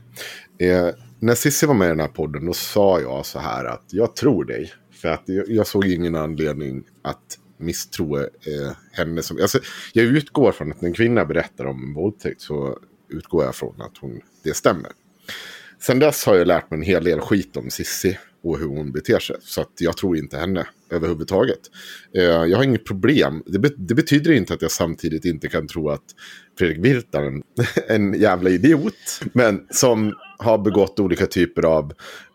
Eh, 0.59 0.89
när 1.19 1.35
Cissi 1.35 1.67
var 1.67 1.75
med 1.75 1.87
i 1.87 1.89
den 1.89 2.01
här 2.01 2.09
podden 2.09 2.47
då 2.47 2.53
sa 2.53 3.01
jag 3.01 3.27
så 3.27 3.39
här 3.39 3.65
att 3.65 3.85
jag 3.91 4.17
tror 4.17 4.45
dig. 4.45 4.73
För 4.93 5.09
att 5.09 5.23
jag, 5.27 5.49
jag 5.49 5.67
såg 5.67 5.87
ingen 5.87 6.15
anledning 6.15 6.85
att 7.03 7.39
misstro 7.57 8.19
eh, 8.19 8.27
henne. 8.93 9.23
Som, 9.23 9.39
alltså, 9.43 9.59
jag 9.93 10.05
utgår 10.05 10.53
från 10.53 10.73
att 10.73 10.81
när 10.81 10.89
en 10.89 10.95
kvinna 10.95 11.25
berättar 11.25 11.65
om 11.65 11.83
en 11.83 11.95
våldtäkt 11.95 12.41
så 12.41 12.79
utgår 13.09 13.45
jag 13.45 13.55
från 13.55 13.81
att 13.81 13.99
hon, 14.01 14.21
det 14.45 14.55
stämmer. 14.55 14.93
Sen 15.87 15.99
dess 15.99 16.25
har 16.25 16.37
jag 16.37 16.47
lärt 16.47 16.71
mig 16.71 16.79
en 16.79 16.85
hel 16.85 17.05
del 17.05 17.21
skit 17.21 17.57
om 17.57 17.71
Sissi 17.71 18.19
och 18.45 18.59
hur 18.59 18.67
hon 18.67 18.93
beter 18.93 19.19
sig. 19.19 19.37
Så 19.41 19.61
att 19.61 19.73
jag 19.79 19.97
tror 19.97 20.17
inte 20.17 20.37
henne 20.37 20.67
överhuvudtaget. 20.91 21.59
Eh, 22.17 22.23
jag 22.23 22.57
har 22.57 22.65
inget 22.65 22.85
problem. 22.85 23.43
Det, 23.47 23.59
be 23.59 23.71
det, 23.77 23.95
betyder 23.95 24.33
inte 24.33 24.55
att 24.55 24.63
jag 24.63 24.71
samtidigt 24.71 25.25
inte 25.25 25.49
kan 25.49 25.69
tro 25.69 25.91
att 25.91 26.05
Fredrik 26.59 26.85
Virtanen 26.85 27.43
är 27.89 27.95
en 27.95 28.21
jävla 28.21 28.51
idiot. 28.51 29.21
Men 29.33 29.67
som 29.71 30.15
har 30.39 30.59
begått 30.59 31.01
olika 31.01 31.27
typer 31.27 31.63
av 31.63 31.93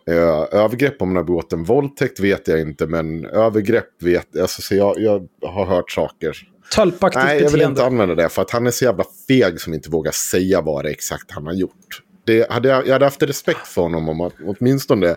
eh, 0.08 0.60
övergrepp. 0.62 1.02
Om 1.02 1.08
han 1.08 1.18
har 1.18 1.24
begått 1.24 1.54
en 1.54 1.64
våldtäkt 1.64 2.20
vet 2.20 2.48
jag 2.48 2.62
inte. 2.62 2.88
Men 2.88 3.26
övergrepp 3.26 4.04
vet. 4.04 4.38
Alltså, 4.38 4.62
så 4.62 4.76
jag. 4.76 5.00
Jag 5.00 5.28
har 5.42 5.66
hört 5.66 5.92
saker. 5.92 6.38
Tölpaktigt 6.76 7.26
Nej, 7.26 7.36
jag 7.36 7.44
vill 7.44 7.52
beteende. 7.52 7.72
inte 7.72 7.86
använda 7.86 8.16
det. 8.16 8.30
För 8.30 8.42
att 8.42 8.52
han 8.52 8.68
är 8.68 8.72
så 8.72 8.86
jävla 8.86 9.04
feg 9.28 9.62
som 9.62 9.74
inte 9.74 9.90
vågar 9.90 10.12
säga 10.12 10.62
vad 10.62 10.86
det 10.86 10.90
är 10.90 10.94
exakt 10.94 11.32
han 11.32 11.46
har 11.46 11.54
gjort. 11.54 12.02
Det 12.28 12.52
hade 12.52 12.70
jag, 12.70 12.88
jag 12.88 12.94
hade 12.94 13.06
haft 13.06 13.24
respekt 13.24 13.68
för 13.68 13.82
honom 13.82 14.10
om 14.10 14.20
han 14.20 14.32
åtminstone 14.46 15.16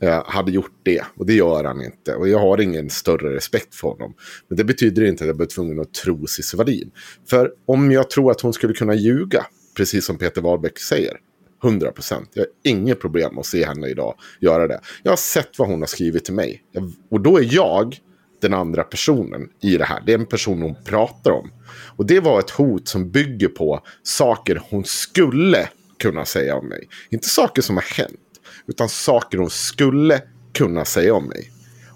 eh, 0.00 0.22
hade 0.26 0.52
gjort 0.52 0.80
det. 0.82 1.04
Och 1.16 1.26
det 1.26 1.34
gör 1.34 1.64
han 1.64 1.84
inte. 1.84 2.14
Och 2.14 2.28
jag 2.28 2.38
har 2.38 2.60
ingen 2.60 2.90
större 2.90 3.34
respekt 3.34 3.74
för 3.74 3.88
honom. 3.88 4.14
Men 4.48 4.56
det 4.56 4.64
betyder 4.64 5.04
inte 5.04 5.24
att 5.24 5.28
jag 5.28 5.36
blir 5.36 5.46
tvungen 5.46 5.80
att 5.80 5.94
tro 5.94 6.26
Cissi 6.26 6.56
Wallin. 6.56 6.90
För 7.30 7.52
om 7.66 7.92
jag 7.92 8.10
tror 8.10 8.30
att 8.30 8.40
hon 8.40 8.52
skulle 8.52 8.74
kunna 8.74 8.94
ljuga, 8.94 9.46
precis 9.76 10.04
som 10.04 10.18
Peter 10.18 10.42
Wahlbeck 10.42 10.78
säger, 10.78 11.16
100 11.64 11.92
procent. 11.92 12.30
Jag 12.32 12.42
har 12.42 12.48
inget 12.64 13.00
problem 13.00 13.38
att 13.38 13.46
se 13.46 13.66
henne 13.66 13.88
idag 13.88 14.14
göra 14.40 14.68
det. 14.68 14.80
Jag 15.02 15.12
har 15.12 15.16
sett 15.16 15.58
vad 15.58 15.68
hon 15.68 15.80
har 15.80 15.86
skrivit 15.86 16.24
till 16.24 16.34
mig. 16.34 16.62
Jag, 16.72 16.92
och 17.10 17.20
då 17.20 17.38
är 17.38 17.54
jag 17.54 17.96
den 18.40 18.54
andra 18.54 18.84
personen 18.84 19.48
i 19.62 19.76
det 19.76 19.84
här. 19.84 20.02
Det 20.06 20.12
är 20.12 20.18
en 20.18 20.26
person 20.26 20.62
hon 20.62 20.76
pratar 20.84 21.30
om. 21.30 21.50
Och 21.96 22.06
det 22.06 22.20
var 22.20 22.38
ett 22.38 22.50
hot 22.50 22.88
som 22.88 23.10
bygger 23.10 23.48
på 23.48 23.80
saker 24.02 24.62
hon 24.70 24.84
skulle 24.84 25.68
kunna 25.98 26.24
säga 26.24 26.56
om 26.56 26.68
mig. 26.68 26.88
Inte 27.10 27.28
saker 27.28 27.62
som 27.62 27.76
har 27.76 27.96
hänt, 27.96 28.20
utan 28.66 28.88
saker 28.88 29.38
hon 29.38 29.50
skulle 29.50 30.22
kunna 30.52 30.84
säga 30.84 31.14
om 31.14 31.24
mig. 31.24 31.50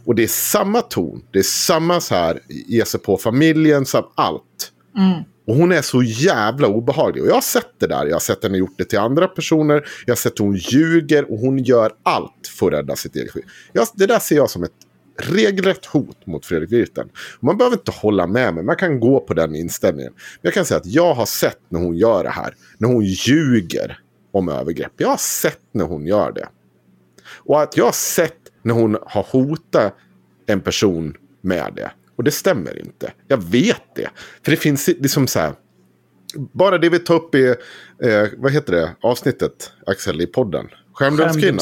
Och 0.04 0.14
det 0.14 0.22
är 0.22 0.28
samma 0.28 0.80
ton, 0.80 1.24
det 1.32 1.38
är 1.38 1.42
samma 1.42 2.00
så 2.00 2.14
här, 2.14 2.40
ge 2.48 2.84
sig 2.84 3.00
på 3.00 3.16
familjen, 3.16 3.86
så 3.86 4.12
allt. 4.14 4.72
Och 5.46 5.54
hon 5.54 5.72
är 5.72 5.82
så 5.82 6.02
jävla 6.02 6.68
obehaglig. 6.68 7.22
Och 7.22 7.28
jag 7.28 7.34
har 7.34 7.40
sett 7.40 7.80
det 7.80 7.86
där. 7.86 8.06
Jag 8.06 8.14
har 8.14 8.20
sett 8.20 8.42
henne 8.42 8.58
gjort 8.58 8.74
det 8.78 8.84
till 8.84 8.98
andra 8.98 9.26
personer. 9.26 9.84
Jag 10.06 10.10
har 10.12 10.16
sett 10.16 10.38
hon 10.38 10.56
ljuger 10.56 11.32
och 11.32 11.38
hon 11.38 11.58
gör 11.58 11.92
allt 12.02 12.50
för 12.58 12.66
att 12.66 12.72
rädda 12.72 12.96
sitt 12.96 13.16
eget 13.16 13.30
skit. 13.30 13.44
Jag, 13.72 13.88
det 13.94 14.06
där 14.06 14.18
ser 14.18 14.36
jag 14.36 14.50
som 14.50 14.62
ett 14.62 14.72
regelrätt 15.18 15.86
hot 15.86 16.26
mot 16.26 16.46
Fredrik 16.46 16.72
Virtanen. 16.72 17.12
Man 17.40 17.58
behöver 17.58 17.76
inte 17.76 17.90
hålla 17.90 18.26
med 18.26 18.54
mig. 18.54 18.64
Man 18.64 18.76
kan 18.76 19.00
gå 19.00 19.20
på 19.20 19.34
den 19.34 19.54
inställningen. 19.54 20.12
Men 20.12 20.40
jag 20.40 20.54
kan 20.54 20.64
säga 20.64 20.78
att 20.78 20.86
jag 20.86 21.14
har 21.14 21.26
sett 21.26 21.58
när 21.68 21.80
hon 21.80 21.96
gör 21.96 22.24
det 22.24 22.30
här. 22.30 22.54
När 22.78 22.88
hon 22.88 23.04
ljuger 23.04 23.98
om 24.32 24.48
övergrepp. 24.48 24.92
Jag 24.96 25.08
har 25.08 25.16
sett 25.16 25.60
när 25.72 25.84
hon 25.84 26.06
gör 26.06 26.32
det. 26.32 26.48
Och 27.34 27.62
att 27.62 27.76
jag 27.76 27.84
har 27.84 27.92
sett 27.92 28.38
när 28.62 28.74
hon 28.74 28.98
har 29.06 29.22
hotat 29.22 29.94
en 30.46 30.60
person 30.60 31.14
med 31.40 31.72
det. 31.76 31.90
Och 32.16 32.24
det 32.24 32.30
stämmer 32.30 32.78
inte. 32.78 33.12
Jag 33.28 33.42
vet 33.44 33.82
det. 33.94 34.10
För 34.44 34.50
det 34.50 34.56
finns 34.56 34.88
liksom 34.88 35.26
så 35.26 35.38
här. 35.38 35.52
Bara 36.52 36.78
det 36.78 36.88
vi 36.88 36.98
tar 36.98 37.14
upp 37.14 37.34
i, 37.34 37.46
eh, 38.02 38.28
vad 38.38 38.52
heter 38.52 38.72
det, 38.72 38.96
avsnittet, 39.00 39.72
Axel, 39.86 40.20
i 40.20 40.26
podden. 40.26 40.68
Skärmdumskvinnan. 40.94 41.60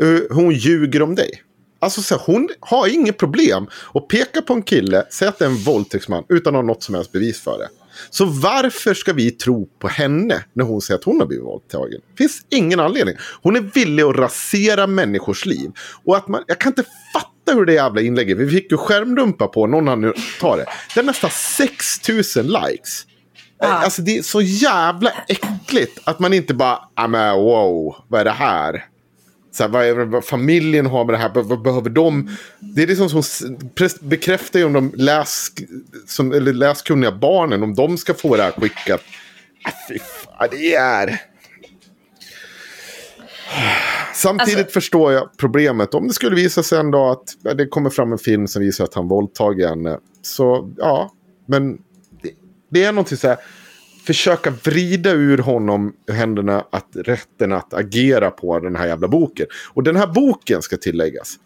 Eh, 0.00 0.36
Hon 0.36 0.50
ljuger 0.50 1.02
om 1.02 1.14
dig. 1.14 1.42
Alltså 1.84 2.02
så 2.02 2.14
här, 2.14 2.22
hon 2.26 2.48
har 2.60 2.94
inget 2.94 3.18
problem 3.18 3.66
att 3.94 4.08
peka 4.08 4.42
på 4.42 4.54
en 4.54 4.62
kille, 4.62 5.06
säga 5.10 5.28
att 5.28 5.38
det 5.38 5.44
är 5.44 5.48
en 5.48 5.56
våldtäktsman 5.56 6.24
utan 6.28 6.54
att 6.54 6.58
ha 6.58 6.66
något 6.66 6.82
som 6.82 6.94
helst 6.94 7.12
bevis 7.12 7.40
för 7.40 7.58
det. 7.58 7.68
Så 8.10 8.24
varför 8.24 8.94
ska 8.94 9.12
vi 9.12 9.30
tro 9.30 9.68
på 9.78 9.88
henne 9.88 10.44
när 10.52 10.64
hon 10.64 10.80
säger 10.80 10.98
att 10.98 11.04
hon 11.04 11.20
har 11.20 11.26
blivit 11.26 11.46
våldtagen? 11.46 12.00
Det 12.10 12.16
finns 12.16 12.46
ingen 12.50 12.80
anledning. 12.80 13.16
Hon 13.42 13.56
är 13.56 13.60
villig 13.60 14.02
att 14.02 14.16
rasera 14.16 14.86
människors 14.86 15.46
liv. 15.46 15.70
Och 16.04 16.16
att 16.16 16.28
man, 16.28 16.42
jag 16.46 16.60
kan 16.60 16.70
inte 16.70 16.84
fatta 17.12 17.58
hur 17.58 17.64
det 17.64 17.72
jävla 17.72 18.00
inlägget, 18.00 18.38
vi 18.38 18.50
fick 18.50 18.70
ju 18.70 18.76
skärmdumpa 18.76 19.46
på, 19.46 19.66
någon 19.66 19.88
hann 19.88 20.00
nu 20.00 20.12
ta 20.40 20.56
det. 20.56 20.66
Det 20.94 21.00
är 21.00 21.04
nästan 21.04 21.30
6000 21.30 22.46
likes. 22.46 23.06
Alltså 23.58 24.02
det 24.02 24.18
är 24.18 24.22
så 24.22 24.40
jävla 24.40 25.10
äckligt 25.28 26.00
att 26.04 26.18
man 26.18 26.32
inte 26.32 26.54
bara, 26.54 26.78
ah, 26.94 27.08
men 27.08 27.36
wow, 27.36 27.96
vad 28.08 28.20
är 28.20 28.24
det 28.24 28.30
här? 28.30 28.84
Så 29.54 29.62
här, 29.62 29.70
vad, 29.70 29.84
är, 29.84 29.94
vad 29.94 30.24
familjen 30.24 30.86
har 30.86 31.04
med 31.04 31.14
det 31.14 31.18
här, 31.18 31.30
vad, 31.34 31.46
vad 31.46 31.62
behöver 31.62 31.90
de? 31.90 32.36
Det 32.58 32.82
är 32.82 32.86
liksom 32.86 33.22
som 33.22 33.22
bekräftar 34.00 34.58
ju 34.58 34.64
om 34.64 34.72
de 34.72 34.92
läs, 34.96 35.48
som, 36.06 36.32
eller 36.32 36.52
läskunniga 36.52 37.12
barnen, 37.12 37.62
om 37.62 37.74
de 37.74 37.98
ska 37.98 38.14
få 38.14 38.36
det 38.36 38.42
här 38.42 38.50
skickat. 38.50 39.00
Ah, 39.64 39.70
fy 39.88 39.98
fan, 39.98 40.48
det 40.50 40.74
är... 40.74 41.20
Samtidigt 44.14 44.72
förstår 44.72 45.12
jag 45.12 45.28
problemet. 45.36 45.94
Om 45.94 46.08
det 46.08 46.14
skulle 46.14 46.36
visa 46.36 46.62
sig 46.62 46.78
en 46.78 46.90
dag 46.90 47.10
att 47.10 47.56
det 47.56 47.66
kommer 47.66 47.90
fram 47.90 48.12
en 48.12 48.18
film 48.18 48.46
som 48.48 48.62
visar 48.62 48.84
att 48.84 48.94
han 48.94 49.08
våldtagit 49.08 49.68
henne. 49.68 49.98
Så 50.22 50.74
ja, 50.76 51.12
men 51.46 51.76
det, 52.22 52.30
det 52.70 52.84
är 52.84 52.92
någonting 52.92 53.18
så 53.18 53.28
här. 53.28 53.36
Försöka 54.06 54.50
vrida 54.50 55.10
ur 55.10 55.38
honom 55.38 55.92
händerna 56.12 56.64
att 56.70 56.88
rätten 56.94 57.52
att 57.52 57.74
agera 57.74 58.30
på 58.30 58.60
den 58.60 58.76
här 58.76 58.86
jävla 58.86 59.08
boken. 59.08 59.46
Och 59.72 59.82
den 59.82 59.96
här 59.96 60.06
boken 60.06 60.62
ska 60.62 60.76
tilläggas. 60.76 61.38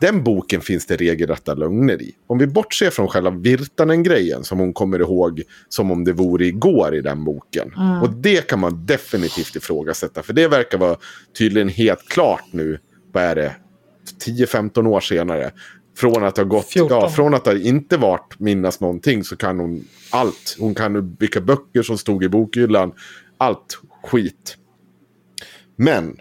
Den 0.00 0.24
boken 0.24 0.60
finns 0.60 0.86
det 0.86 0.96
regelrätta 0.96 1.54
lögner 1.54 2.02
i. 2.02 2.14
Om 2.26 2.38
vi 2.38 2.46
bortser 2.46 2.90
från 2.90 3.08
själva 3.08 3.30
Virtanen-grejen 3.30 4.44
som 4.44 4.58
hon 4.58 4.72
kommer 4.72 4.98
ihåg 4.98 5.42
som 5.68 5.90
om 5.90 6.04
det 6.04 6.12
vore 6.12 6.46
igår 6.46 6.94
i 6.94 7.00
den 7.00 7.24
boken. 7.24 7.72
Mm. 7.76 8.02
Och 8.02 8.10
det 8.10 8.46
kan 8.46 8.58
man 8.58 8.86
definitivt 8.86 9.56
ifrågasätta. 9.56 10.22
För 10.22 10.32
det 10.32 10.48
verkar 10.48 10.78
vara 10.78 10.96
tydligen 11.38 11.68
helt 11.68 12.08
klart 12.08 12.44
nu. 12.50 12.78
Vad 13.12 13.22
är 13.22 13.34
det? 13.34 13.56
10-15 14.26 14.86
år 14.86 15.00
senare. 15.00 15.50
Från 15.96 16.24
att 16.24 16.36
ha 16.36 16.44
gått, 16.44 16.66
14. 16.66 16.98
ja, 17.00 17.10
från 17.10 17.34
att 17.34 17.46
ha 17.46 17.58
inte 17.58 17.96
varit 17.96 18.38
minnas 18.38 18.80
någonting 18.80 19.24
så 19.24 19.36
kan 19.36 19.58
hon 19.58 19.84
allt. 20.10 20.56
Hon 20.58 20.74
kan 20.74 21.16
vilka 21.18 21.40
böcker 21.40 21.82
som 21.82 21.98
stod 21.98 22.24
i 22.24 22.28
bokhyllan. 22.28 22.92
Allt 23.38 23.78
skit. 24.02 24.56
Men 25.76 26.20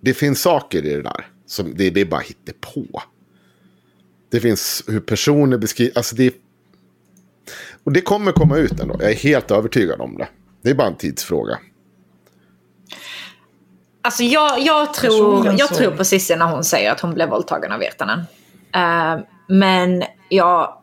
det 0.00 0.14
finns 0.14 0.42
saker 0.42 0.86
i 0.86 0.90
det 0.94 1.02
där. 1.02 1.26
Som 1.46 1.74
det, 1.76 1.90
det 1.90 2.00
är 2.00 2.04
bara 2.04 2.22
på. 2.60 3.02
Det 4.30 4.40
finns 4.40 4.84
hur 4.86 5.00
personer 5.00 5.58
beskriver. 5.58 5.96
Alltså 5.96 6.16
det, 6.16 6.34
och 7.84 7.92
det 7.92 8.00
kommer 8.00 8.32
komma 8.32 8.56
ut 8.56 8.80
ändå. 8.80 8.96
Jag 9.00 9.10
är 9.10 9.16
helt 9.16 9.50
övertygad 9.50 10.00
om 10.00 10.18
det. 10.18 10.28
Det 10.62 10.70
är 10.70 10.74
bara 10.74 10.88
en 10.88 10.96
tidsfråga. 10.96 11.58
Alltså 14.02 14.22
jag, 14.22 14.60
jag, 14.60 14.94
tror, 14.94 15.54
jag 15.58 15.68
tror 15.68 15.90
på 15.90 16.04
Cissi 16.04 16.36
när 16.36 16.46
hon 16.46 16.64
säger 16.64 16.92
att 16.92 17.00
hon 17.00 17.14
blev 17.14 17.28
våldtagen 17.28 17.72
av 17.72 17.78
Virtanen. 17.78 18.18
Eh, 18.74 19.24
men 19.48 20.04
jag 20.28 20.74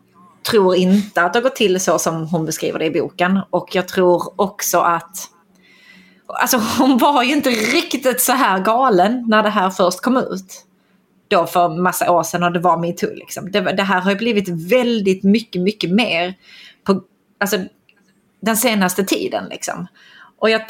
tror 0.49 0.75
inte 0.75 1.21
att 1.21 1.33
det 1.33 1.41
gått 1.41 1.55
till 1.55 1.79
så 1.79 1.99
som 1.99 2.27
hon 2.27 2.45
beskriver 2.45 2.79
det 2.79 2.85
i 2.85 2.91
boken. 2.91 3.39
Och 3.49 3.75
jag 3.75 3.87
tror 3.87 4.41
också 4.41 4.79
att... 4.79 5.17
Alltså 6.27 6.57
hon 6.57 6.97
var 6.97 7.23
ju 7.23 7.33
inte 7.33 7.49
riktigt 7.49 8.21
så 8.21 8.31
här 8.31 8.59
galen 8.59 9.25
när 9.27 9.43
det 9.43 9.49
här 9.49 9.69
först 9.69 10.01
kom 10.01 10.17
ut. 10.17 10.65
Då 11.27 11.45
för 11.45 11.69
massa 11.69 12.11
år 12.11 12.23
sedan 12.23 12.43
och 12.43 12.51
det 12.51 12.59
var 12.59 12.77
metoo 12.77 13.13
liksom. 13.15 13.51
Det, 13.51 13.61
det 13.61 13.83
här 13.83 14.01
har 14.01 14.11
ju 14.11 14.17
blivit 14.17 14.49
väldigt 14.49 15.23
mycket, 15.23 15.61
mycket 15.61 15.91
mer 15.91 16.33
på 16.83 17.01
alltså, 17.39 17.57
den 18.41 18.57
senaste 18.57 19.03
tiden 19.03 19.45
liksom. 19.49 19.87
Och 20.39 20.49
jag, 20.49 20.61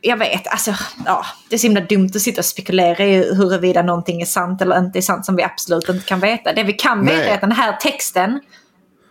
jag 0.00 0.16
vet, 0.16 0.46
alltså, 0.46 0.74
ja, 1.06 1.26
det 1.48 1.56
är 1.56 1.58
så 1.58 1.66
himla 1.66 1.80
dumt 1.80 2.10
att 2.14 2.20
sitta 2.20 2.40
och 2.40 2.44
spekulera 2.44 3.04
i 3.04 3.34
huruvida 3.34 3.82
någonting 3.82 4.20
är 4.20 4.26
sant 4.26 4.62
eller 4.62 4.78
inte 4.78 4.98
är 4.98 5.02
sant 5.02 5.26
som 5.26 5.36
vi 5.36 5.42
absolut 5.42 5.88
inte 5.88 6.06
kan 6.06 6.20
veta. 6.20 6.52
Det 6.52 6.62
vi 6.62 6.72
kan 6.72 7.04
veta 7.04 7.18
Nej. 7.18 7.28
är 7.28 7.34
att 7.34 7.40
den 7.40 7.52
här 7.52 7.72
texten 7.72 8.40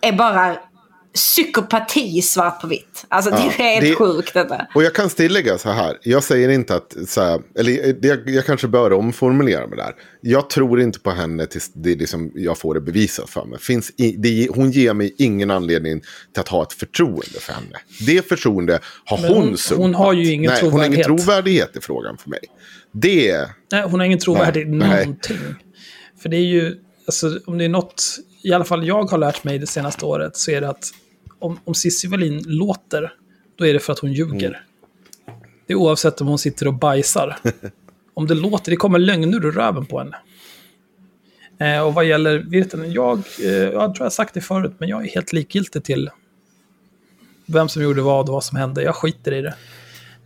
är 0.02 0.12
bara 0.12 0.56
psykopati 1.16 2.22
svart 2.22 2.62
på 2.62 2.68
vitt. 2.68 3.06
Alltså 3.08 3.32
Ja, 3.32 3.38
det 3.38 3.44
är 3.44 3.50
helt 3.50 3.86
det- 3.86 3.96
sjukt 3.96 4.34
detta. 4.34 4.68
Och 4.76 4.84
jag 4.84 4.94
kan 4.96 5.10
tillägga 5.10 5.58
så 5.58 5.70
här. 5.70 5.98
Jag 6.04 6.24
säger 6.24 6.50
inte 6.50 6.76
att, 6.76 6.96
så 7.08 7.22
här, 7.22 7.42
eller 7.60 7.96
jag, 8.06 8.30
jag 8.30 8.46
kanske 8.46 8.68
bör 8.68 8.94
omformulera 8.94 9.68
mig 9.68 9.78
där. 9.78 9.94
Jag 10.22 10.50
tror 10.50 10.82
inte 10.82 11.00
på 11.00 11.12
henne 11.12 11.46
tills 11.46 11.72
det 11.74 11.92
är 11.92 11.96
liksom, 11.96 12.32
jag 12.36 12.58
får 12.58 12.74
det 12.74 12.82
bevisat 12.82 13.30
för 13.30 13.46
mig. 13.46 13.60
Finns 13.60 13.92
i, 13.98 14.12
det, 14.18 14.48
hon 14.56 14.72
ger 14.72 14.94
mig 14.94 15.16
ingen 15.18 15.52
anledning 15.52 16.02
till 16.34 16.40
att 16.42 16.48
ha 16.48 16.64
ett 16.64 16.74
förtroende 16.74 17.40
för 17.40 17.54
henne. 17.54 17.78
Det 18.06 18.28
förtroende 18.30 18.80
har 19.06 19.18
Men 19.22 19.34
hon, 19.34 19.44
hon- 19.48 19.58
sumpat. 19.58 19.82
hon 19.86 19.96
har 19.96 20.14
ju 20.14 20.32
ingen 20.32 20.52
Nej, 20.52 20.62
Hon 20.64 20.72
har 20.80 20.86
ingen 20.86 21.04
trovärdighet. 21.04 21.26
trovärdighet 21.26 21.78
i 21.78 21.82
frågan 21.82 22.18
för 22.18 22.30
mig. 22.30 22.40
Det... 22.94 23.50
Nej, 23.72 23.84
hon 23.84 24.00
har 24.00 24.06
ingen 24.06 24.20
trovärdighet 24.20 24.70
Nej, 24.70 24.90
nej. 24.90 25.06
någonting. 25.06 25.38
För 26.22 26.30
det 26.30 26.38
är 26.38 26.42
ju, 26.46 26.76
alltså 27.08 27.40
om 27.46 27.58
det 27.58 27.66
är 27.66 27.70
något, 27.70 28.04
i 28.44 28.54
alla 28.54 28.66
fall 28.66 28.88
jag 28.88 29.04
har 29.04 29.18
lärt 29.18 29.44
mig 29.44 29.60
det 29.60 29.68
senaste 29.68 30.06
året, 30.06 30.38
så 30.38 30.52
är 30.52 30.62
det 30.62 30.70
att 30.70 30.90
om, 31.46 31.60
om 31.64 31.76
Cissi 31.76 32.08
Wallin 32.08 32.44
låter, 32.46 33.14
då 33.56 33.66
är 33.66 33.74
det 33.74 33.80
för 33.80 33.94
att 33.94 34.00
hon 34.00 34.14
ljuger. 34.14 34.50
Mm. 34.50 35.40
Det 35.68 35.74
är 35.74 35.78
oavsett 35.78 36.22
om 36.22 36.28
hon 36.28 36.40
sitter 36.40 36.68
och 36.68 36.74
bajsar. 36.74 37.38
om 38.14 38.28
det 38.28 38.34
låter, 38.34 38.72
det 38.72 38.78
kommer 38.78 39.00
lögner 39.00 39.46
ur 39.46 39.52
röven 39.52 39.86
på 39.86 40.00
henne. 40.00 40.18
Eh, 41.60 41.88
och 41.88 41.94
vad 41.94 42.06
gäller 42.06 42.38
Virtanen, 42.38 42.92
jag, 42.92 43.24
eh, 43.44 43.52
jag 43.52 43.96
tror 43.96 44.06
jag 44.06 44.14
sagt 44.14 44.34
det 44.34 44.42
förut, 44.42 44.76
men 44.78 44.90
jag 44.90 45.06
är 45.06 45.10
helt 45.10 45.34
likgiltig 45.34 45.84
till 45.84 46.10
vem 47.46 47.70
som 47.70 47.84
gjorde 47.84 48.02
vad 48.02 48.30
och 48.30 48.34
vad 48.34 48.44
som 48.44 48.58
hände. 48.58 48.84
Jag 48.84 48.96
skiter 48.96 49.32
i 49.32 49.42
det. 49.42 49.56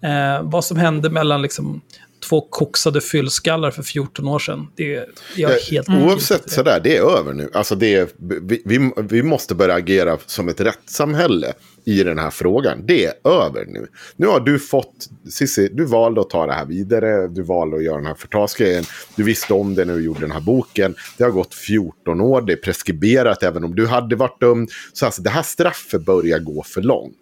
Eh, 0.07 0.41
vad 0.43 0.65
som 0.65 0.77
hände 0.77 1.09
mellan 1.09 1.41
liksom 1.41 1.81
två 2.29 2.41
koksade 2.41 3.01
fyllskallar 3.01 3.71
för 3.71 3.83
14 3.83 4.27
år 4.27 4.39
sedan. 4.39 4.67
Det 4.75 4.95
är, 4.95 5.05
jag 5.35 5.51
är 5.51 5.71
helt 5.71 5.89
Oavsett 5.89 6.51
sådär, 6.51 6.79
det 6.83 6.97
är 6.97 7.17
över 7.19 7.33
nu. 7.33 7.49
Alltså 7.53 7.75
det 7.75 7.95
är, 7.95 8.07
vi, 8.41 8.61
vi, 8.65 8.91
vi 8.97 9.23
måste 9.23 9.55
börja 9.55 9.75
agera 9.75 10.17
som 10.25 10.49
ett 10.49 10.61
rättssamhälle 10.61 11.53
i 11.85 12.03
den 12.03 12.19
här 12.19 12.29
frågan. 12.29 12.85
Det 12.85 13.05
är 13.05 13.13
över 13.23 13.65
nu. 13.65 13.87
Nu 14.15 14.27
har 14.27 14.39
du 14.39 14.59
fått, 14.59 15.09
Cissi, 15.29 15.69
du 15.73 15.85
valde 15.85 16.21
att 16.21 16.29
ta 16.29 16.45
det 16.45 16.53
här 16.53 16.65
vidare. 16.65 17.27
Du 17.27 17.43
valde 17.43 17.77
att 17.77 17.83
göra 17.83 17.97
den 17.97 18.05
här 18.05 18.15
förtalsgrejen. 18.15 18.83
Du 19.15 19.23
visste 19.23 19.53
om 19.53 19.75
det 19.75 19.85
när 19.85 19.93
du 19.93 20.03
gjorde 20.03 20.19
den 20.19 20.31
här 20.31 20.41
boken. 20.41 20.95
Det 21.17 21.23
har 21.23 21.31
gått 21.31 21.53
14 21.53 22.21
år, 22.21 22.41
det 22.41 22.53
är 22.53 22.57
preskriberat 22.57 23.43
även 23.43 23.63
om 23.63 23.75
du 23.75 23.87
hade 23.87 24.15
varit 24.15 24.39
dömd. 24.39 24.69
Så 24.93 25.05
alltså 25.05 25.21
det 25.21 25.29
här 25.29 25.43
straffet 25.43 26.05
börjar 26.05 26.39
gå 26.39 26.63
för 26.63 26.81
långt. 26.81 27.15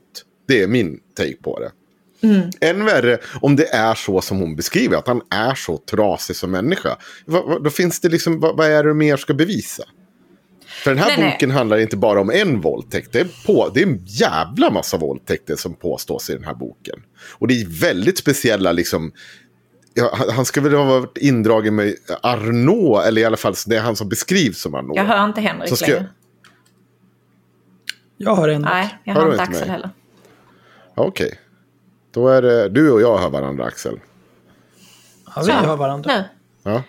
Det 0.48 0.64
är 0.64 0.68
min 0.68 1.00
take 1.16 1.36
på 1.44 1.60
det. 1.60 1.72
Än 2.61 2.85
värre 2.85 3.18
om 3.41 3.56
det 3.56 3.68
är 3.73 3.95
så 3.95 4.22
som 4.22 4.39
hon 4.39 4.56
beskriver, 4.56 4.98
att 4.98 5.07
han 5.07 5.22
är 5.30 5.56
så 5.56 5.77
trasig 5.77 6.35
som 6.35 6.52
människa. 6.52 6.98
Va, 7.26 7.41
va, 7.41 7.60
då 7.60 7.69
finns 7.69 7.99
det 7.99 8.10
liksom, 8.10 8.39
vad, 8.39 8.57
vad 8.57 8.68
är 8.68 8.84
det 8.84 8.89
du 8.89 8.94
mer 8.94 9.18
ska 9.18 9.34
bevisa? 9.34 9.84
För 10.68 10.91
den 10.91 10.99
här 10.99 11.07
Nej, 11.07 11.15
nej. 11.19 11.31
boken 11.31 11.52
handlar 11.52 11.77
inte 11.77 11.98
bara 11.98 12.22
om 12.22 12.30
en 12.31 12.61
våldtäkt. 12.61 13.11
Det 13.14 13.19
är, 13.19 13.45
på, 13.45 13.69
det 13.73 13.81
är 13.81 13.88
en 13.88 13.99
jävla 14.06 14.72
massa 14.72 14.98
våldtäkter 14.98 15.56
som 15.56 15.73
påstås 15.73 16.30
i 16.30 16.34
den 16.34 16.44
här 16.44 16.53
boken. 16.53 16.99
Och 17.31 17.48
det 17.48 17.61
är 17.61 17.81
väldigt 17.81 18.18
speciella 18.18 18.72
liksom... 18.72 19.11
Ja, 19.94 20.18
han- 20.35 20.45
ska 20.45 20.61
väl 20.61 20.73
ha 20.73 20.84
varit 20.84 21.18
indragen 21.18 21.76
med 21.76 21.95
Arnaud, 22.23 23.06
eller 23.07 23.22
i 23.22 23.26
alla 23.26 23.38
fall 23.38 23.53
det 23.68 23.76
är 23.76 23.81
han 23.81 23.95
som 23.95 24.10
beskrivs 24.10 24.61
som 24.61 24.76
Arnaud. 24.76 24.98
Jag 24.98 25.03
hör 25.06 25.26
inte 25.26 25.41
Henrik 25.41 25.76
ska 25.77 25.85
längre. 25.85 25.98
jag- 25.99 26.07
Jag 28.18 28.35
har 28.35 28.49
en. 28.49 28.61
Nej, 28.61 28.98
jag 29.03 29.14
Hör 29.14 29.22
hör 29.22 29.31
inte 29.31 29.44
Axel 29.44 29.60
mig? 29.60 29.69
heller. 29.69 29.89
Okej. 30.95 31.39
Då 32.18 32.27
är 32.27 32.41
det 32.41 32.69
du 32.69 32.91
och 32.91 33.02
jag 33.02 33.18
hör 33.18 33.30
varandra, 33.30 33.65
Axel. 33.65 33.99
Ja, 35.35 35.44
vi 35.45 35.52
hör 35.52 35.76
varandra. 35.76 36.11
Nu. 36.15 36.23
Ja. 36.64 36.84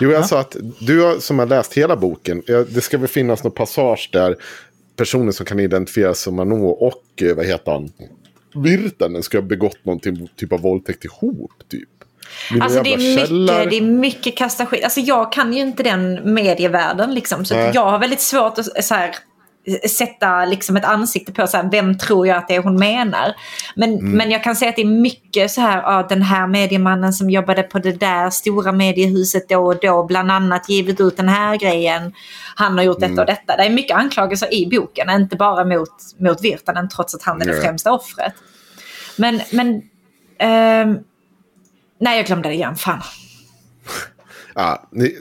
Jo, 0.00 0.10
jag 0.10 0.26
sa 0.26 0.40
att 0.40 0.56
du 0.80 1.16
som 1.20 1.38
har 1.38 1.46
läst 1.46 1.74
hela 1.74 1.96
boken, 1.96 2.42
det 2.46 2.80
ska 2.80 2.98
väl 2.98 3.08
finnas 3.08 3.44
någon 3.44 3.52
passage 3.52 4.10
där 4.12 4.36
personen 4.96 5.32
som 5.32 5.46
kan 5.46 5.60
identifieras 5.60 6.20
som 6.20 6.38
Arnaud 6.38 6.76
och, 6.78 7.22
eh, 7.22 7.36
vad 7.36 7.46
heter 7.46 7.72
han, 7.72 7.92
Virtanen 8.64 9.22
ska 9.22 9.38
ha 9.38 9.42
begått 9.42 9.84
någon 9.84 10.00
typ- 10.00 10.36
typ 10.36 10.52
av 10.52 10.60
våldtäkt 10.60 11.04
ihop, 11.04 11.52
typ. 11.70 11.88
Alltså 12.60 12.82
det 12.82 12.94
är, 12.94 12.98
mycket, 12.98 13.70
det 13.70 13.76
är 13.76 13.80
mycket 13.82 14.36
kasta 14.36 14.66
skit. 14.66 14.84
Alltså 14.84 15.00
jag 15.00 15.32
kan 15.32 15.52
ju 15.52 15.60
inte 15.60 15.82
den 15.82 16.34
medievärlden 16.34 17.14
liksom. 17.14 17.44
Så 17.44 17.54
Nej. 17.54 17.70
jag 17.74 17.90
har 17.90 17.98
väldigt 17.98 18.20
svårt 18.20 18.58
att 18.58 18.84
så 18.84 18.94
här, 18.94 19.16
sätta 19.90 20.44
liksom 20.44 20.76
ett 20.76 20.84
ansikte 20.84 21.32
på 21.32 21.46
så 21.46 21.56
här, 21.56 21.68
vem 21.70 21.98
tror 21.98 22.26
jag 22.26 22.36
att 22.36 22.48
det 22.48 22.54
är 22.54 22.62
hon 22.62 22.76
menar. 22.78 23.34
Men, 23.76 23.90
Mm. 23.98 24.10
men 24.12 24.30
jag 24.30 24.44
kan 24.44 24.56
säga 24.56 24.68
att 24.68 24.76
det 24.76 24.82
är 24.82 25.00
mycket 25.00 25.50
så 25.50 25.60
här, 25.60 25.82
ja, 25.82 26.06
den 26.08 26.22
här 26.22 26.46
mediemannen 26.46 27.12
som 27.12 27.30
jobbade 27.30 27.62
på 27.62 27.78
det 27.78 27.92
där 27.92 28.30
stora 28.30 28.72
mediehuset 28.72 29.48
då 29.48 29.66
och 29.66 29.80
då, 29.80 30.04
bland 30.04 30.30
annat 30.32 30.68
givit 30.68 31.00
ut 31.00 31.16
den 31.16 31.28
här 31.28 31.56
grejen. 31.56 32.12
Han 32.54 32.78
har 32.78 32.84
gjort 32.84 33.00
detta 33.00 33.06
Mm. 33.12 33.18
och 33.18 33.26
detta. 33.26 33.56
Det 33.56 33.62
är 33.66 33.70
mycket 33.70 33.96
anklagelser 33.96 34.54
i 34.54 34.66
boken, 34.70 35.10
inte 35.10 35.36
bara 35.36 35.64
mot, 35.64 35.90
mot 36.18 36.44
Virtanen 36.44 36.88
trots 36.88 37.14
att 37.14 37.22
han 37.22 37.42
är 37.42 37.46
det 37.46 37.60
främsta 37.62 37.92
offret. 37.92 38.32
Men, 39.16 39.40
men 39.52 39.82
ehm, 40.38 40.98
nej 42.00 42.16
jag 42.16 42.26
glömde 42.26 42.48
det 42.48 42.54
igen, 42.54 42.76
fan. 42.76 43.00
Ja, 44.54 44.88
ni, 44.92 45.18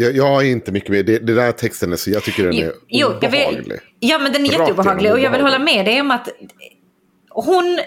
jag, 0.00 0.16
jag 0.16 0.26
har 0.26 0.42
inte 0.42 0.72
mycket 0.72 0.90
mer. 0.90 1.02
Det, 1.02 1.18
det 1.18 1.34
där 1.34 1.52
texten 1.52 1.92
är 1.92 1.96
så, 1.96 2.10
jag 2.10 2.22
tycker 2.22 2.44
den 2.44 2.54
är 2.54 2.72
Jo, 2.88 3.12
jag 3.20 3.30
vill, 3.30 3.40
obehaglig. 3.46 3.80
ja, 4.00 4.18
men 4.18 4.32
den 4.32 4.42
är 4.46 4.48
Rakt 4.48 4.58
jätteobehaglig. 4.60 5.12
Och 5.12 5.18
jag 5.20 5.30
vill 5.30 5.40
hålla 5.40 5.56
obehaglig. 5.56 5.76
med 5.76 5.86
dig 5.86 6.00
om 6.00 6.10
att 6.10 6.28
hon 7.30 7.78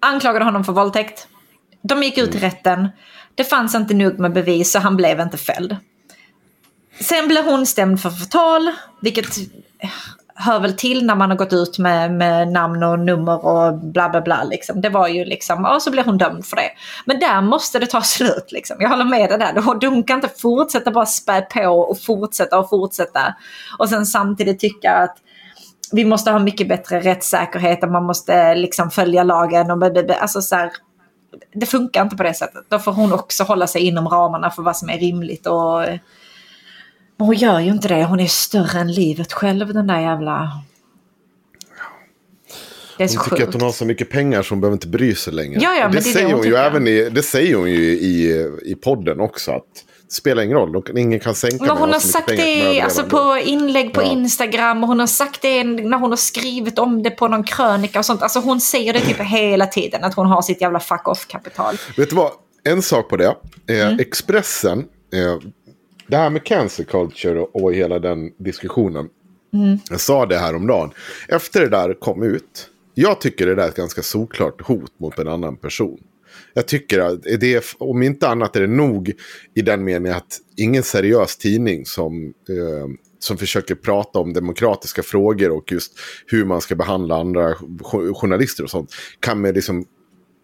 anklagade 0.00 0.44
honom 0.44 0.64
för 0.64 0.72
våldtäkt. 0.72 1.28
De 1.82 2.02
gick 2.02 2.18
ut 2.18 2.34
i 2.34 2.38
Mm. 2.38 2.50
rätten. 2.50 2.88
Det 3.34 3.44
fanns 3.44 3.74
inte 3.74 3.94
nog 3.94 4.18
med 4.18 4.32
bevis 4.32 4.70
så 4.72 4.78
han 4.78 4.96
blev 4.96 5.20
inte 5.20 5.36
fälld. 5.36 5.76
Sen 7.00 7.28
blev 7.28 7.44
hon 7.44 7.66
stämd 7.66 8.00
för 8.02 8.10
förtal, 8.10 8.70
vilket 9.02 9.26
hör 10.34 10.60
väl 10.60 10.76
till 10.76 11.06
när 11.06 11.14
man 11.14 11.30
har 11.30 11.36
gått 11.36 11.52
ut 11.52 11.78
med, 11.78 12.12
med 12.12 12.48
namn 12.48 12.82
och 12.82 12.98
nummer 12.98 13.44
och 13.44 13.78
bla 13.78 14.08
bla 14.08 14.20
bla. 14.20 14.44
Liksom. 14.44 14.80
Det 14.80 14.88
var 14.88 15.08
ju 15.08 15.24
liksom, 15.24 15.64
och 15.64 15.82
så 15.82 15.90
blev 15.90 16.04
hon 16.04 16.18
dömd 16.18 16.46
för 16.46 16.56
det. 16.56 16.70
Men 17.04 17.18
där 17.18 17.42
måste 17.42 17.78
det 17.78 17.86
ta 17.86 18.02
slut. 18.02 18.52
Liksom. 18.52 18.76
Jag 18.80 18.88
håller 18.88 19.04
med 19.04 19.30
dig 19.30 19.38
där. 19.38 19.74
Du 19.80 20.02
kan 20.02 20.18
inte 20.18 20.40
fortsätta 20.40 20.90
bara 20.90 21.06
spä 21.06 21.40
på 21.40 21.68
och 21.68 22.00
fortsätta 22.00 22.58
och 22.58 22.68
fortsätta. 22.68 23.34
Och 23.78 23.88
sen 23.88 24.06
samtidigt 24.06 24.60
tycka 24.60 24.92
att 24.92 25.16
vi 25.92 26.04
måste 26.04 26.30
ha 26.30 26.38
mycket 26.38 26.68
bättre 26.68 27.00
rättssäkerhet 27.00 27.84
och 27.84 27.90
man 27.90 28.04
måste 28.04 28.54
liksom 28.54 28.90
följa 28.90 29.22
lagen. 29.22 29.70
Och, 29.70 29.82
alltså 30.20 30.42
så 30.42 30.56
här, 30.56 30.70
det 31.54 31.66
funkar 31.66 32.02
inte 32.02 32.16
på 32.16 32.22
det 32.22 32.34
sättet. 32.34 32.64
Då 32.68 32.78
får 32.78 32.92
hon 32.92 33.12
också 33.12 33.44
hålla 33.44 33.66
sig 33.66 33.82
inom 33.82 34.08
ramarna 34.08 34.50
för 34.50 34.62
vad 34.62 34.76
som 34.76 34.90
är 34.90 34.98
rimligt. 34.98 35.46
Och, 35.46 35.84
men 37.16 37.26
hon 37.26 37.34
gör 37.36 37.60
ju 37.60 37.70
inte 37.70 37.88
det. 37.88 38.04
Hon 38.04 38.20
är 38.20 38.26
större 38.26 38.78
än 38.80 38.92
livet 38.92 39.32
själv 39.32 39.74
den 39.74 39.86
där 39.86 40.00
jävla... 40.00 40.50
Det 42.98 43.04
är 43.04 43.08
så 43.08 43.18
Hon 43.18 43.24
tycker 43.24 43.36
sjukt. 43.36 43.48
att 43.48 43.54
hon 43.54 43.62
har 43.62 43.72
så 43.72 43.84
mycket 43.84 44.10
pengar 44.10 44.42
så 44.42 44.54
hon 44.54 44.60
behöver 44.60 44.74
inte 44.76 44.88
bry 44.88 45.14
sig 45.14 45.32
längre. 45.32 45.60
Ja, 45.62 45.74
ja, 45.74 45.88
det, 45.88 45.92
det 45.92 45.98
är 45.98 46.02
det 46.02 46.02
säger 46.12 46.26
hon 46.26 46.34
hon 46.34 46.46
ju 46.46 46.54
även 46.54 46.86
i, 46.88 47.08
det 47.10 47.22
säger 47.22 47.56
hon 47.56 47.70
ju 47.70 47.82
i, 47.92 48.46
i 48.64 48.74
podden 48.74 49.20
också. 49.20 49.50
Att 49.52 49.62
det 50.08 50.14
spelar 50.14 50.42
ingen 50.42 50.56
roll, 50.56 50.82
ingen 50.96 51.20
kan 51.20 51.34
sänka 51.34 51.56
mig. 51.56 51.60
Men 51.60 51.68
Jag 51.68 51.74
hon 51.80 51.92
har 51.92 52.00
så 52.00 52.08
sagt 52.08 52.26
det 52.28 52.80
alltså, 52.80 53.04
på 53.04 53.38
inlägg 53.44 53.92
på 53.94 54.02
Ja. 54.02 54.12
Instagram 54.12 54.82
och 54.82 54.88
hon 54.88 55.00
har 55.00 55.06
sagt 55.06 55.42
det 55.42 55.64
när 55.64 55.98
hon 55.98 56.10
har 56.10 56.16
skrivit 56.16 56.78
om 56.78 57.02
det 57.02 57.10
på 57.10 57.28
någon 57.28 57.44
krönika 57.44 57.98
och 57.98 58.04
sånt. 58.04 58.22
Alltså 58.22 58.38
hon 58.40 58.60
säger 58.60 58.92
det 58.92 59.00
typ 59.00 59.20
hela 59.20 59.66
tiden 59.66 60.04
att 60.04 60.14
hon 60.14 60.26
har 60.26 60.42
sitt 60.42 60.60
jävla 60.60 60.80
fuck 60.80 61.08
off-kapital. 61.08 61.76
Vet 61.96 62.10
du 62.10 62.16
vad? 62.16 62.30
En 62.64 62.82
sak 62.82 63.08
på 63.08 63.16
det. 63.16 63.24
Eh, 63.68 63.86
Mm. 63.86 63.98
Expressen. 64.00 64.78
Eh, 64.78 65.48
det 66.06 66.16
här 66.16 66.30
med 66.30 66.44
cancer 66.44 66.84
culture 66.84 67.40
och, 67.40 67.62
och 67.62 67.74
hela 67.74 67.98
den 67.98 68.32
diskussionen. 68.38 69.08
Mm. 69.52 69.78
Jag 69.90 70.00
sa 70.00 70.26
det 70.26 70.38
här 70.38 70.56
om 70.56 70.66
dagen. 70.66 70.90
Efter 71.28 71.60
det 71.60 71.68
där 71.68 72.00
kom 72.00 72.22
ut. 72.22 72.70
Jag 72.94 73.20
tycker 73.20 73.46
det 73.46 73.54
där 73.54 73.62
är 73.62 73.68
ett 73.68 73.76
ganska 73.76 74.02
såklart 74.02 74.62
hot 74.62 74.92
mot 75.00 75.18
en 75.18 75.28
annan 75.28 75.56
person. 75.56 75.98
Jag 76.54 76.68
tycker 76.68 77.00
att 77.00 77.22
det 77.22 77.54
är, 77.54 77.64
om 77.78 78.02
inte 78.02 78.28
annat 78.28 78.56
är 78.56 78.60
det 78.60 78.66
nog 78.66 79.12
i 79.54 79.62
den 79.62 79.84
meningen 79.84 80.16
att 80.16 80.38
ingen 80.56 80.82
seriös 80.82 81.36
tidning 81.36 81.86
som, 81.86 82.24
eh, 82.48 82.88
som 83.18 83.36
försöker 83.36 83.74
prata 83.74 84.18
om 84.18 84.32
demokratiska 84.32 85.02
frågor 85.02 85.50
och 85.50 85.72
just 85.72 85.92
hur 86.26 86.44
man 86.44 86.60
ska 86.60 86.74
behandla 86.74 87.16
andra 87.16 87.54
journalister 88.14 88.64
och 88.64 88.70
sånt 88.70 88.94
kan 89.20 89.40
med 89.40 89.54
liksom 89.54 89.86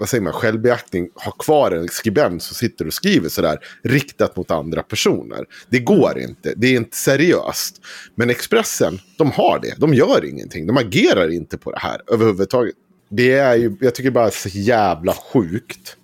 vad 0.01 0.09
säger 0.09 0.23
man, 0.23 0.33
självbeaktning 0.33 1.09
ha 1.15 1.33
kvar 1.33 1.71
en 1.71 1.89
skribent 1.89 2.43
som 2.43 2.55
sitter 2.55 2.87
och 2.87 2.93
skriver 2.93 3.29
sådär 3.29 3.59
riktat 3.85 4.37
mot 4.37 4.51
andra 4.51 4.83
personer. 4.83 5.45
Det 5.69 5.79
går 5.79 6.19
inte, 6.19 6.55
det 6.57 6.67
är 6.67 6.77
inte 6.77 6.97
seriöst. 6.97 7.81
Men 8.15 8.31
Expressen, 8.31 8.99
de 9.19 9.31
har 9.31 9.59
det, 9.59 9.75
de 9.79 9.95
gör 9.95 10.25
ingenting, 10.25 10.67
de 10.67 10.77
agerar 10.77 11.33
inte 11.33 11.59
på 11.59 11.73
det 11.73 11.79
här 11.79 12.01
överhuvudtaget. 12.13 12.75
Det 13.11 13.33
är 13.33 13.55
ju, 13.57 13.77
jag 13.81 13.95
tycker 13.95 14.11
bara 14.11 14.31
så 14.31 14.49
jävla 14.49 15.13
sjukt 15.13 15.97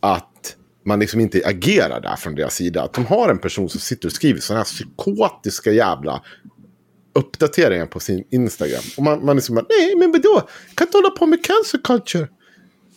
att 0.00 0.56
man 0.84 1.00
liksom 1.00 1.20
inte 1.20 1.42
agerar 1.44 2.00
där 2.00 2.16
från 2.16 2.34
deras 2.34 2.54
sida. 2.54 2.82
Att 2.82 2.92
de 2.92 3.06
har 3.06 3.28
en 3.28 3.38
person 3.38 3.68
som 3.68 3.80
sitter 3.80 4.08
och 4.08 4.12
skriver 4.12 4.40
sådana 4.40 4.60
här 4.60 4.64
psykotiska 4.64 5.72
jävla 5.72 6.22
uppdateringar 7.14 7.86
på 7.86 8.00
sin 8.00 8.24
Instagram. 8.30 8.82
Och 8.96 9.02
man, 9.02 9.24
man 9.24 9.36
är 9.36 9.40
som 9.40 9.54
bara, 9.54 9.66
nej 9.68 9.96
men 9.96 10.12
vadå, 10.12 10.48
kan 10.74 10.86
inte 10.86 10.98
hålla 10.98 11.10
på 11.10 11.26
med 11.26 11.44
cancer 11.44 11.80
culture. 11.84 12.28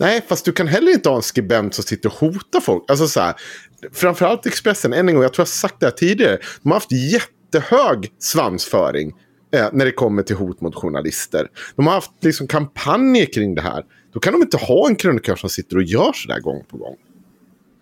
Nej, 0.01 0.21
fast 0.27 0.45
du 0.45 0.51
kan 0.51 0.67
heller 0.67 0.91
inte 0.91 1.09
ha 1.09 1.15
en 1.15 1.21
skribent 1.21 1.73
som 1.73 1.83
sitter 1.83 2.09
och 2.09 2.15
hotar 2.15 2.59
folk. 2.59 2.83
Alltså 2.87 3.07
så 3.07 3.19
här, 3.19 3.35
framförallt 3.91 4.45
Expressen, 4.45 4.93
än 4.93 5.09
en 5.09 5.15
gång, 5.15 5.23
jag 5.23 5.33
tror 5.33 5.41
jag 5.41 5.45
har 5.45 5.49
sagt 5.49 5.79
det 5.79 5.85
här 5.85 5.91
tidigare. 5.91 6.37
De 6.61 6.69
har 6.69 6.75
haft 6.75 6.91
jättehög 6.91 8.11
svansföring 8.19 9.13
eh, 9.53 9.69
när 9.73 9.85
det 9.85 9.91
kommer 9.91 10.23
till 10.23 10.35
hot 10.35 10.61
mot 10.61 10.75
journalister. 10.75 11.47
De 11.75 11.87
har 11.87 11.93
haft 11.93 12.11
liksom 12.21 12.47
kampanjer 12.47 13.25
kring 13.25 13.55
det 13.55 13.61
här. 13.61 13.85
Då 14.13 14.19
kan 14.19 14.33
de 14.33 14.41
inte 14.41 14.57
ha 14.57 14.87
en 14.87 14.95
krönikör 14.95 15.35
som 15.35 15.49
sitter 15.49 15.77
och 15.77 15.83
gör 15.83 16.13
så 16.13 16.27
där 16.27 16.39
gång 16.39 16.63
på 16.69 16.77
gång. 16.77 16.95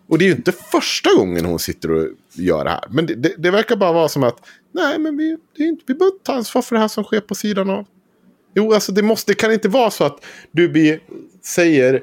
Och 0.10 0.18
det 0.18 0.26
är 0.26 0.28
ju 0.28 0.36
inte 0.36 0.52
första 0.52 1.10
gången 1.18 1.46
hon 1.46 1.60
sitter 1.60 1.92
och 1.92 2.08
gör 2.34 2.64
det 2.64 2.70
här. 2.70 2.84
Men 2.90 3.06
det, 3.06 3.16
det, 3.16 3.34
det 3.38 3.52
verkar 3.52 3.76
bara 3.76 3.92
vara 3.92 4.08
som 4.08 4.24
att 4.24 4.46
nej, 4.72 5.00
men 5.00 5.18
vi, 5.18 5.38
det 5.58 5.64
är 5.64 5.68
inte, 5.68 5.84
vi 5.88 5.94
behöver 5.94 6.14
inte 6.14 6.26
ta 6.26 6.34
ansvar 6.34 6.62
för 6.62 6.76
det 6.76 6.82
här 6.82 6.88
som 6.88 7.04
sker 7.04 7.22
på 7.22 7.36
sidan 7.36 7.70
av. 7.70 7.86
Jo, 8.56 8.74
alltså 8.74 8.92
det, 8.92 9.02
måste, 9.02 9.32
det 9.32 9.36
kan 9.36 9.54
inte 9.54 9.70
vara 9.70 9.92
så 9.92 10.04
att 10.04 10.26
du 10.52 10.70
blir, 10.70 11.00
säger 11.46 12.02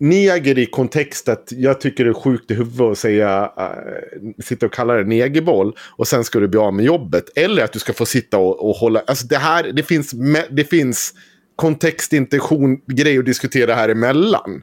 neger 0.00 0.58
i 0.58 0.66
kontext 0.66 1.28
att 1.28 1.52
jag 1.52 1.80
tycker 1.80 2.04
det 2.04 2.10
är 2.10 2.14
sjukt 2.14 2.50
i 2.50 2.54
huvudet 2.54 2.80
att 2.80 2.98
säga, 2.98 3.52
uh, 3.58 4.30
sitta 4.44 4.66
och 4.66 4.72
kalla 4.72 4.94
det 4.94 5.04
negerboll 5.04 5.76
och 5.96 6.08
sen 6.08 6.24
ska 6.24 6.40
du 6.40 6.48
bli 6.48 6.60
av 6.60 6.74
med 6.74 6.84
jobbet. 6.84 7.24
Eller 7.36 7.64
att 7.64 7.72
du 7.72 7.78
ska 7.78 7.92
få 7.92 8.06
sitta 8.06 8.38
och, 8.38 8.68
och 8.68 8.76
hålla, 8.76 9.02
alltså 9.06 9.26
det 9.26 9.38
här, 9.38 9.72
det 9.72 9.82
finns, 9.82 10.14
det 10.50 10.64
finns 10.64 11.14
kontext, 11.56 12.12
intention, 12.12 12.80
grej 12.86 13.18
att 13.18 13.24
diskutera 13.24 13.74
här 13.74 13.88
emellan. 13.88 14.62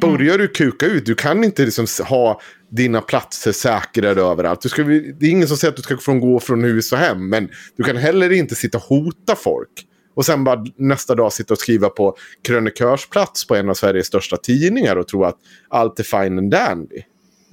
Börjar 0.00 0.38
du 0.38 0.48
kuka 0.48 0.86
ut, 0.86 1.06
du 1.06 1.14
kan 1.14 1.44
inte 1.44 1.64
liksom 1.64 1.86
ha 2.08 2.40
dina 2.70 3.00
platser 3.00 3.52
säkrade 3.52 4.22
överallt. 4.22 4.60
Du 4.60 4.68
ska, 4.68 4.82
det 4.82 5.26
är 5.26 5.30
ingen 5.30 5.48
som 5.48 5.56
säger 5.56 5.72
att 5.72 5.76
du 5.76 5.82
ska 5.82 5.96
från 5.96 6.20
gå 6.20 6.40
från 6.40 6.64
hus 6.64 6.92
och 6.92 6.98
hem, 6.98 7.28
men 7.28 7.48
du 7.76 7.82
kan 7.82 7.96
heller 7.96 8.32
inte 8.32 8.54
sitta 8.54 8.78
och 8.78 8.84
hota 8.84 9.36
folk 9.36 9.86
och 10.14 10.24
sen 10.24 10.44
bara 10.44 10.64
nästa 10.76 11.14
dag 11.14 11.32
sitta 11.32 11.54
och 11.54 11.58
skriva 11.58 11.88
på 11.88 12.16
krönikörsplats 12.46 13.46
på 13.46 13.54
en 13.54 13.68
av 13.68 13.74
Sveriges 13.74 14.06
största 14.06 14.36
tidningar 14.36 14.96
och 14.96 15.08
tro 15.08 15.24
att 15.24 15.38
allt 15.68 16.00
är 16.00 16.04
fine 16.04 16.38
and 16.38 16.50
dandy. 16.50 17.02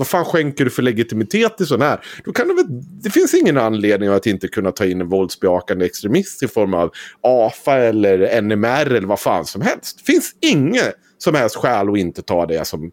Vad 0.02 0.08
fan 0.08 0.26
skänker 0.26 0.66
du 0.66 0.72
för 0.72 0.82
legitimitet 0.82 1.58
till 1.58 1.66
sån 1.66 1.82
här? 1.82 2.00
Då 2.26 2.32
kan 2.32 2.48
det, 2.48 2.54
väl, 2.54 2.66
det 3.04 3.10
finns 3.10 3.34
ingen 3.34 3.58
anledning 3.58 4.10
att 4.10 4.26
inte 4.26 4.48
kunna 4.48 4.72
ta 4.72 4.86
in 4.86 5.02
en 5.02 5.10
våldsbejakande 5.10 5.86
extremist 5.86 6.44
i 6.44 6.48
form 6.48 6.74
av 6.74 6.92
AFA 7.22 7.78
eller 7.78 8.42
NMR 8.42 8.94
eller 8.94 9.08
vad 9.08 9.20
fan 9.20 9.46
som 9.46 9.62
helst. 9.62 9.98
Det 9.98 10.12
finns 10.12 10.36
inget 10.42 10.96
som 11.18 11.36
helst 11.36 11.56
skäl 11.56 11.90
att 11.90 11.98
inte 11.98 12.22
ta 12.22 12.46
det 12.46 12.68
som... 12.68 12.92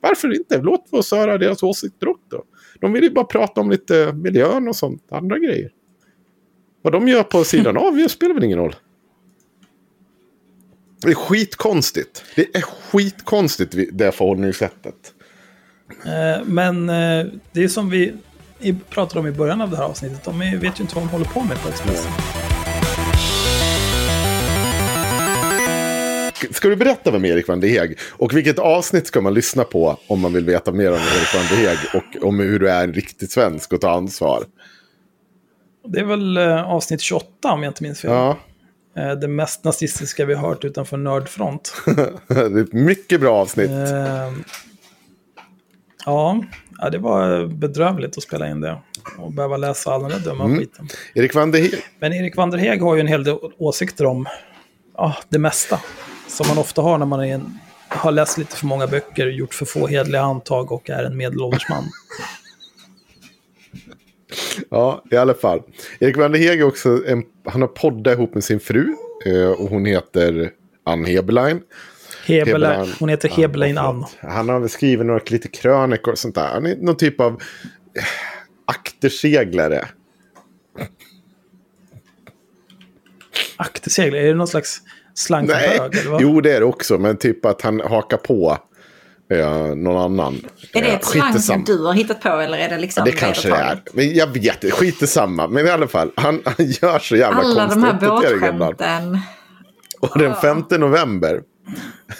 Varför 0.00 0.36
inte? 0.36 0.58
Låt 0.58 0.94
oss 0.94 1.10
höra 1.12 1.38
deras 1.38 1.62
åsikter 1.62 2.08
också. 2.08 2.42
De 2.80 2.92
vill 2.92 3.02
ju 3.02 3.10
bara 3.10 3.24
prata 3.24 3.60
om 3.60 3.70
lite 3.70 4.12
miljön 4.12 4.68
och 4.68 4.76
sånt, 4.76 5.02
andra 5.10 5.38
grejer. 5.38 5.70
Vad 6.82 6.92
de 6.92 7.08
gör 7.08 7.22
på 7.22 7.44
sidan 7.44 7.76
av 7.76 7.96
det 7.96 8.08
spelar 8.08 8.34
väl 8.34 8.44
ingen 8.44 8.58
roll. 8.58 8.74
Det 11.02 11.08
är 11.10 11.14
skitkonstigt. 11.14 12.24
Det 12.36 12.56
är 12.56 12.62
skitkonstigt 12.62 13.74
det 13.92 14.12
förhållningssättet. 14.12 14.94
Eh, 16.04 16.44
Men 16.44 16.88
eh, 16.88 17.26
det 17.52 17.62
är 17.64 17.68
som 17.68 17.90
vi 17.90 18.14
pratade 18.90 19.20
om 19.20 19.26
i 19.26 19.32
början 19.32 19.60
av 19.60 19.70
det 19.70 19.76
här 19.76 19.84
avsnittet. 19.84 20.24
De 20.24 20.38
vet 20.38 20.80
ju 20.80 20.82
inte 20.82 20.94
vad 20.94 21.04
de 21.04 21.08
håller 21.08 21.24
på 21.24 21.40
med 21.44 21.62
på 21.62 21.68
Expressen. 21.68 22.12
Ska 26.50 26.68
du 26.68 26.76
berätta 26.76 27.10
vem 27.10 27.24
Erik 27.24 27.48
van 27.48 27.60
der 27.60 27.68
Heeg 27.68 27.98
och 28.02 28.36
vilket 28.36 28.58
avsnitt 28.58 29.06
ska 29.06 29.20
man 29.20 29.34
lyssna 29.34 29.64
på 29.64 29.98
om 30.06 30.20
man 30.20 30.32
vill 30.32 30.44
veta 30.44 30.72
mer 30.72 30.88
om 30.88 30.94
Erik 30.94 31.34
van 31.34 31.44
der 31.50 31.56
Heeg 31.66 31.78
och 31.94 32.28
om 32.28 32.38
hur 32.40 32.58
du 32.58 32.70
är 32.70 32.84
en 32.84 32.92
riktig 32.94 33.30
svensk 33.30 33.72
och 33.72 33.80
tar 33.80 33.90
ansvar? 33.90 34.44
Det 35.88 36.00
är 36.00 36.04
väl 36.04 36.36
eh, 36.36 36.70
avsnitt 36.70 37.00
28 37.00 37.52
om 37.52 37.62
jag 37.62 37.70
inte 37.70 37.82
minns 37.82 38.00
fel. 38.00 38.10
Ja, 38.10 38.38
Det 39.20 39.28
mest 39.28 39.64
nazistiska 39.64 40.24
vi 40.24 40.34
har 40.34 40.48
hört 40.48 40.64
utanför 40.64 40.96
Nördfront. 40.96 41.74
det 42.28 42.34
är 42.34 42.62
ett 42.62 42.72
mycket 42.72 43.20
bra 43.20 43.36
avsnitt. 43.36 43.70
Eh, 43.70 44.32
ja, 46.06 46.40
ja, 46.78 46.90
det 46.90 46.98
var 46.98 47.46
bedrövligt 47.46 48.16
att 48.16 48.22
spela 48.22 48.48
in 48.48 48.60
det. 48.60 48.78
Och 49.18 49.32
behöva 49.32 49.56
läsa 49.56 49.92
all 49.92 50.02
den 50.02 50.10
där 50.10 50.18
dumma 50.18 50.44
Mm. 50.44 50.58
skiten. 50.58 50.88
Erik 51.14 51.34
van 51.34 51.50
der 51.50 51.58
Heeg. 51.58 51.74
Men 51.98 52.12
Erik 52.12 52.36
van 52.36 52.50
der 52.50 52.58
Heeg 52.58 52.82
har 52.82 52.94
ju 52.94 53.00
en 53.00 53.06
hel 53.06 53.24
del 53.24 53.36
åsikter 53.58 54.06
om 54.06 54.26
ja, 54.96 55.16
det 55.28 55.38
mesta. 55.38 55.80
Som 56.28 56.48
man 56.48 56.58
ofta 56.58 56.82
har 56.82 56.98
när 56.98 57.06
man 57.06 57.20
en, 57.20 57.58
har 57.88 58.12
läst 58.12 58.38
lite 58.38 58.56
för 58.56 58.66
många 58.66 58.86
böcker, 58.86 59.26
gjort 59.26 59.54
för 59.54 59.64
få 59.66 59.86
hedliga 59.86 60.22
antag 60.22 60.72
och 60.72 60.90
är 60.90 61.04
en 61.04 61.16
medelålders 61.16 61.68
man. 61.68 61.84
Ja, 64.70 65.04
i 65.10 65.16
alla 65.16 65.34
fall. 65.34 65.62
Erik 65.98 66.16
van 66.16 66.32
der 66.32 66.38
Heeg 66.38 66.60
är 66.60 66.64
också 66.66 67.02
en, 67.06 67.22
han 67.44 67.60
har 67.60 67.68
poddat 67.68 68.14
ihop 68.14 68.34
med 68.34 68.44
sin 68.44 68.60
fru. 68.60 68.94
eh, 69.26 69.50
Och 69.50 69.68
hon 69.68 69.84
heter 69.84 70.50
Ann 70.84 71.04
Heberlein. 71.04 71.60
Heberlein, 72.26 72.92
hon 73.00 73.08
heter 73.08 73.28
Heberlein 73.28 73.78
Ann. 73.78 74.04
Han 74.20 74.48
har 74.48 74.60
väl 74.60 74.68
skrivit 74.68 75.06
några 75.06 75.20
lite 75.26 75.48
krönikor 75.48 76.12
och 76.12 76.18
sånt 76.18 76.34
där. 76.34 76.48
Han 76.48 76.66
är 76.66 76.76
någon 76.76 76.96
typ 76.96 77.20
av 77.20 77.32
eh, 77.32 78.02
akterseglare. 78.64 79.88
Akterseglare, 83.56 84.22
är 84.22 84.28
det 84.28 84.34
någon 84.34 84.48
slags 84.48 84.78
slang 85.14 85.46
för 85.48 86.10
vad? 86.10 86.22
jo 86.22 86.40
det 86.40 86.52
är 86.56 86.60
det 86.60 86.66
också. 86.66 86.98
Men 86.98 87.16
typ 87.16 87.44
att 87.44 87.62
han 87.62 87.80
hakar 87.80 88.16
på 88.16 88.58
eh, 89.30 89.74
någon 89.74 89.96
annan. 89.96 90.40
Är 90.72 90.82
det 90.82 90.88
ett 90.88 91.04
slang 91.04 91.38
som 91.38 91.64
du 91.64 91.84
har 91.84 91.92
hittat 91.92 92.20
på 92.20 92.28
eller 92.28 92.58
är 92.58 92.68
det 92.68 92.78
liksom 92.78 93.02
Ja, 93.06 93.12
det 93.12 93.18
kanske 93.18 93.48
det 93.48 93.56
är. 93.56 93.82
Men 93.92 94.14
jag 94.14 94.26
vet 94.26 94.64
inte, 94.64 94.76
skit 94.76 95.02
i 95.02 95.06
samma. 95.06 95.48
Men 95.48 95.66
i 95.66 95.70
alla 95.70 95.88
fall, 95.88 96.10
han, 96.16 96.42
han 96.44 96.66
gör 96.66 96.98
så 96.98 97.16
jävla 97.16 97.40
Alla 97.40 97.66
de 97.66 97.82
här 97.82 97.92
båtskämten. 97.92 99.18
Och 100.00 100.18
den 100.18 100.34
5 100.34 100.64
november. 100.70 101.42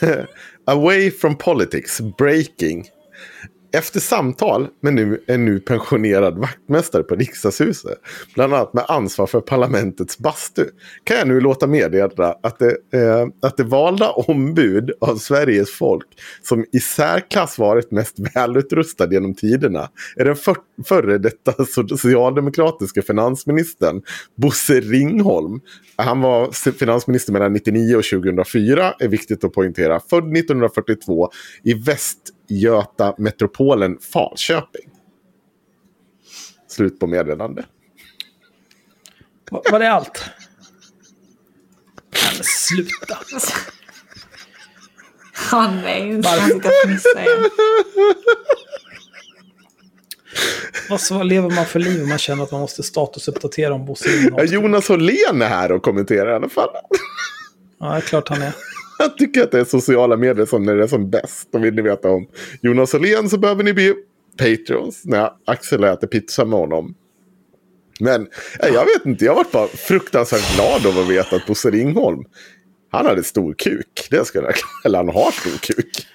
Away 0.66 1.10
from 1.10 1.36
politics, 1.36 2.00
breaking. 2.00 2.88
Efter 3.72 4.00
samtal 4.00 4.68
med 4.80 4.94
nu, 4.94 5.24
en 5.26 5.44
nu 5.44 5.60
pensionerad 5.60 6.38
vaktmästare 6.38 7.02
på 7.02 7.14
riksdagshuset, 7.14 7.98
bland 8.34 8.54
annat 8.54 8.74
med 8.74 8.84
ansvar 8.88 9.26
för 9.26 9.40
parlamentets 9.40 10.18
bastu, 10.18 10.64
kan 11.04 11.16
jag 11.16 11.28
nu 11.28 11.40
låta 11.40 11.66
meddela 11.66 12.34
att 12.42 12.58
det, 12.58 12.98
eh, 12.98 13.26
att 13.42 13.56
det 13.56 13.64
valda 13.64 14.10
ombud 14.10 14.90
av 15.00 15.16
Sveriges 15.16 15.70
folk 15.70 16.06
som 16.42 16.64
i 16.72 16.80
särklass 16.80 17.58
varit 17.58 17.90
mest 17.90 18.16
välutrustad 18.34 19.12
genom 19.12 19.34
tiderna 19.34 19.88
är 20.16 20.24
den 20.24 20.36
för, 20.36 20.56
före 20.84 21.18
detta 21.18 21.64
socialdemokratiska 21.98 23.02
finansministern 23.02 24.02
Bosse 24.36 24.80
Ringholm. 24.80 25.60
Han 25.96 26.20
var 26.20 26.72
finansminister 26.72 27.32
mellan 27.32 27.56
1999 27.56 27.96
och 27.96 28.22
2004, 28.22 28.94
är 28.98 29.08
viktigt 29.08 29.44
att 29.44 29.52
poängtera. 29.52 30.00
Född 30.00 30.36
1942 30.36 31.30
i 31.62 31.74
väst. 31.74 32.18
Västgöta-metropolen 32.50 33.98
Falköping. 34.00 34.90
Slut 36.68 36.98
på 37.00 37.06
meddelande. 37.06 37.64
Va- 39.50 39.62
Var 39.70 39.78
det 39.78 39.90
allt? 39.92 40.24
Nej, 42.12 42.32
men 42.36 42.44
sluta. 42.44 43.18
Ja, 45.52 45.70
nej, 45.82 46.04
nu 46.06 46.22
ska 46.22 46.30
Varför? 46.32 47.20
igen. 47.20 47.50
Vad 51.10 51.26
lever 51.26 51.50
man 51.50 51.66
för 51.66 51.78
liv 51.78 52.02
om 52.02 52.08
man 52.08 52.18
känner 52.18 52.42
att 52.42 52.50
man 52.52 52.60
måste 52.60 52.82
statusuppdatera 52.82 53.74
om 53.74 53.86
Bosse? 53.86 54.08
Jonas 54.44 54.88
Hållén 54.88 55.42
är 55.42 55.48
här 55.48 55.72
och 55.72 55.82
kommenterar 55.82 56.32
i 56.32 56.34
alla 56.34 56.48
fall. 56.48 56.68
Ja, 57.78 57.90
det 57.90 57.96
är 57.96 58.00
klart 58.00 58.28
han 58.28 58.42
är. 58.42 58.52
Jag 59.00 59.18
tycker 59.18 59.42
att 59.42 59.50
det 59.50 59.60
är 59.60 59.64
sociala 59.64 60.16
medier 60.16 60.46
som 60.46 60.62
när 60.62 60.76
det 60.76 60.82
är 60.82 60.88
som 60.88 61.10
bäst. 61.10 61.48
Och 61.52 61.64
vill 61.64 61.74
ni 61.74 61.82
veta 61.82 62.10
om 62.10 62.26
Jonas 62.62 62.92
Hållén 62.92 63.30
så 63.30 63.38
behöver 63.38 63.64
ni 63.64 63.72
bli 63.72 63.94
Patreons 64.38 65.02
när 65.04 65.30
Axel 65.46 65.84
äter 65.84 66.06
pizza 66.06 66.44
med 66.44 66.58
honom. 66.58 66.94
Men 68.00 68.22
eh, 68.60 68.68
jag 68.74 68.84
vet 68.84 69.06
inte, 69.06 69.24
jag 69.24 69.34
varit 69.34 69.52
bara 69.52 69.68
fruktansvärt 69.68 70.54
glad 70.54 70.86
av 70.86 70.98
att 71.02 71.08
veta 71.08 71.36
att 71.36 71.46
Bosse 71.46 71.70
Ringholm, 71.70 72.24
han 72.90 73.06
hade 73.06 73.22
stor 73.24 73.54
kuk. 73.58 74.06
Det 74.10 74.24
ska 74.24 74.42
jag, 74.42 74.54
eller 74.84 74.98
han 74.98 75.08
har 75.08 75.30
stor 75.30 75.58
kuk. 75.58 76.06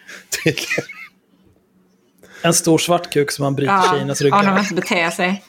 En 2.42 2.54
stor 2.54 2.78
svart 2.78 3.14
kuk 3.14 3.32
som 3.32 3.44
man 3.44 3.56
bryter 3.56 3.74
Ja, 3.74 3.92
tjejernas 3.92 4.22
om 4.22 4.30
de 4.30 4.38
ryggar. 4.38 4.60
inte 4.60 4.76
beter 4.76 5.10
sig. 5.10 5.44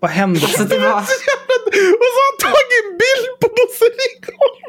Vad 0.00 0.10
händer? 0.10 0.40
Så 0.40 0.62
det 0.64 0.78
var... 0.78 1.00
Och 1.74 2.10
så 2.14 2.20
har 2.20 2.32
han 2.32 2.38
tagit 2.52 2.72
en 2.84 2.90
bild 2.90 3.40
på 3.40 3.48
Bosse 3.48 3.84
Ringholm. 3.84 4.64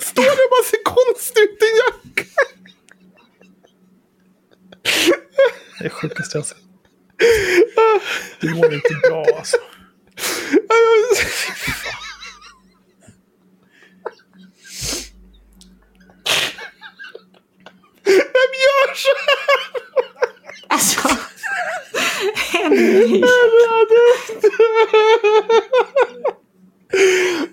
Står 0.00 0.22
det 0.22 0.30
och 0.30 0.50
bara 0.50 0.64
ser 0.64 0.82
konstig 0.84 1.42
ut 1.42 1.62
i 1.62 1.66
jacka. 1.78 2.24
Det 5.78 5.84
är 5.84 5.88
sjukaste 5.88 6.38
jag 6.38 6.46
sett. 6.46 6.58
Du 8.40 8.54
mår 8.54 8.74
inte 8.74 8.94
bra 8.94 9.24
alltså. 9.36 9.56
Vem 18.04 18.52
gör 18.64 18.94
så 18.94 19.08
här? 19.26 19.60
Alltså... 20.68 21.08
Henrik. 22.52 23.24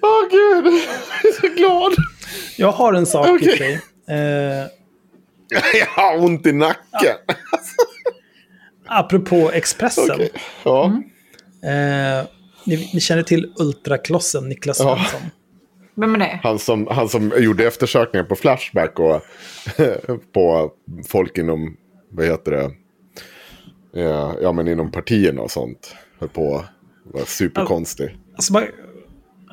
Åh 0.01 0.29
gud, 0.31 0.65
jag 0.65 1.31
är 1.31 1.41
så 1.41 1.47
glad. 1.55 1.93
Jag 2.57 2.71
har 2.71 2.93
en 2.93 3.05
sak 3.05 3.27
i 3.27 3.31
Okej. 3.31 3.57
sig. 3.57 3.73
Eh, 4.09 4.67
Jag 5.79 5.85
har 5.85 6.17
ont 6.23 6.45
i 6.47 6.51
nacken. 6.51 7.15
apropå 8.87 9.51
Expressen. 9.53 10.11
Okej. 10.15 10.31
Ja. 10.63 10.85
Eh, 11.63 12.25
ni, 12.65 12.89
ni 12.93 12.99
känner 13.01 13.23
till 13.23 13.53
Ultraklossen, 13.59 14.49
Niklas 14.49 14.79
Ja. 14.79 14.95
Svensson. 14.95 15.21
Vem 15.95 16.15
är 16.15 16.19
det? 16.19 16.39
Han 16.43 16.59
som, 16.59 16.87
han 16.87 17.09
som 17.09 17.31
gjorde 17.37 17.67
eftersökningar 17.67 18.23
på 18.25 18.35
Flashback 18.35 18.99
och 18.99 19.21
på 20.33 20.71
folk 21.07 21.37
inom, 21.37 21.77
vad 22.11 22.25
heter 22.25 22.51
det, 22.51 22.71
ja, 24.01 24.35
ja 24.41 24.51
men 24.51 24.67
inom 24.67 24.91
partierna 24.91 25.41
och 25.41 25.51
sånt. 25.51 25.95
Höll 26.19 26.29
på 26.29 26.65
vara 27.03 27.25
superkonstig. 27.25 28.17
Alltså, 28.35 28.53
man, 28.53 28.63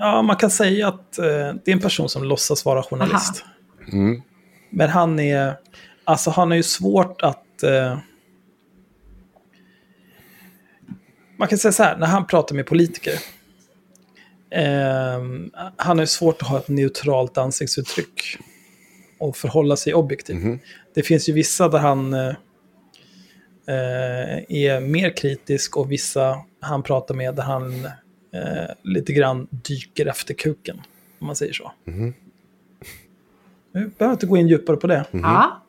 ja, 0.02 0.22
man 0.22 0.36
kan 0.36 0.50
säga 0.50 0.88
att 0.88 1.18
eh, 1.18 1.24
det 1.24 1.68
är 1.68 1.72
en 1.72 1.80
person 1.80 2.08
som 2.08 2.24
låtsas 2.24 2.64
vara 2.64 2.82
journalist. 2.82 3.44
Mm. 3.92 4.22
Men 4.70 4.88
han 4.88 5.18
är, 5.20 5.54
alltså 6.04 6.30
han 6.30 6.50
har 6.50 6.56
ju 6.56 6.62
svårt 6.62 7.22
att... 7.22 7.62
Eh, 7.62 7.98
man 11.36 11.48
kan 11.48 11.58
säga 11.58 11.72
så 11.72 11.82
här, 11.82 11.96
när 11.96 12.06
han 12.06 12.26
pratar 12.26 12.54
med 12.54 12.66
politiker. 12.66 13.12
Eh, 14.50 15.22
han 15.76 15.98
har 15.98 16.02
ju 16.02 16.06
svårt 16.06 16.42
att 16.42 16.48
ha 16.48 16.58
ett 16.58 16.68
neutralt 16.68 17.38
ansiktsuttryck. 17.38 18.38
Och 19.18 19.36
förhålla 19.36 19.76
sig 19.76 19.94
objektivt. 19.94 20.60
Det 20.94 21.02
finns 21.02 21.28
ju 21.28 21.32
vissa 21.32 21.68
där 21.68 21.78
han 21.78 22.14
eh, 22.14 22.34
eh, 23.66 24.38
är 24.48 24.80
mer 24.80 25.16
kritisk 25.16 25.76
och 25.76 25.92
vissa 25.92 26.38
han 26.60 26.82
pratar 26.82 27.14
med 27.14 27.34
där 27.34 27.42
han 27.42 27.88
eh, 28.34 28.74
lite 28.82 29.12
grann 29.12 29.48
dyker 29.50 30.06
efter 30.06 30.34
kuken. 30.34 30.82
Om 31.18 31.26
man 31.26 31.36
säger 31.36 31.52
så. 31.52 31.72
Mhm. 31.84 32.14
Vi 33.74 33.86
behöver 33.98 34.12
inte 34.12 34.26
gå 34.26 34.36
in 34.36 34.48
djupare 34.48 34.76
på 34.76 34.86
det. 34.86 35.04
Ja. 35.10 35.62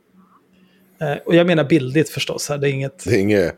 Eh, 1.02 1.18
och 1.26 1.36
jag 1.36 1.48
menar 1.48 1.64
bildligt 1.64 2.10
förstås. 2.10 2.50
Här. 2.50 2.58
Det 2.58 2.70
är 2.70 2.72
inget... 2.72 3.04
Det 3.04 3.16
är 3.16 3.20
inget 3.20 3.56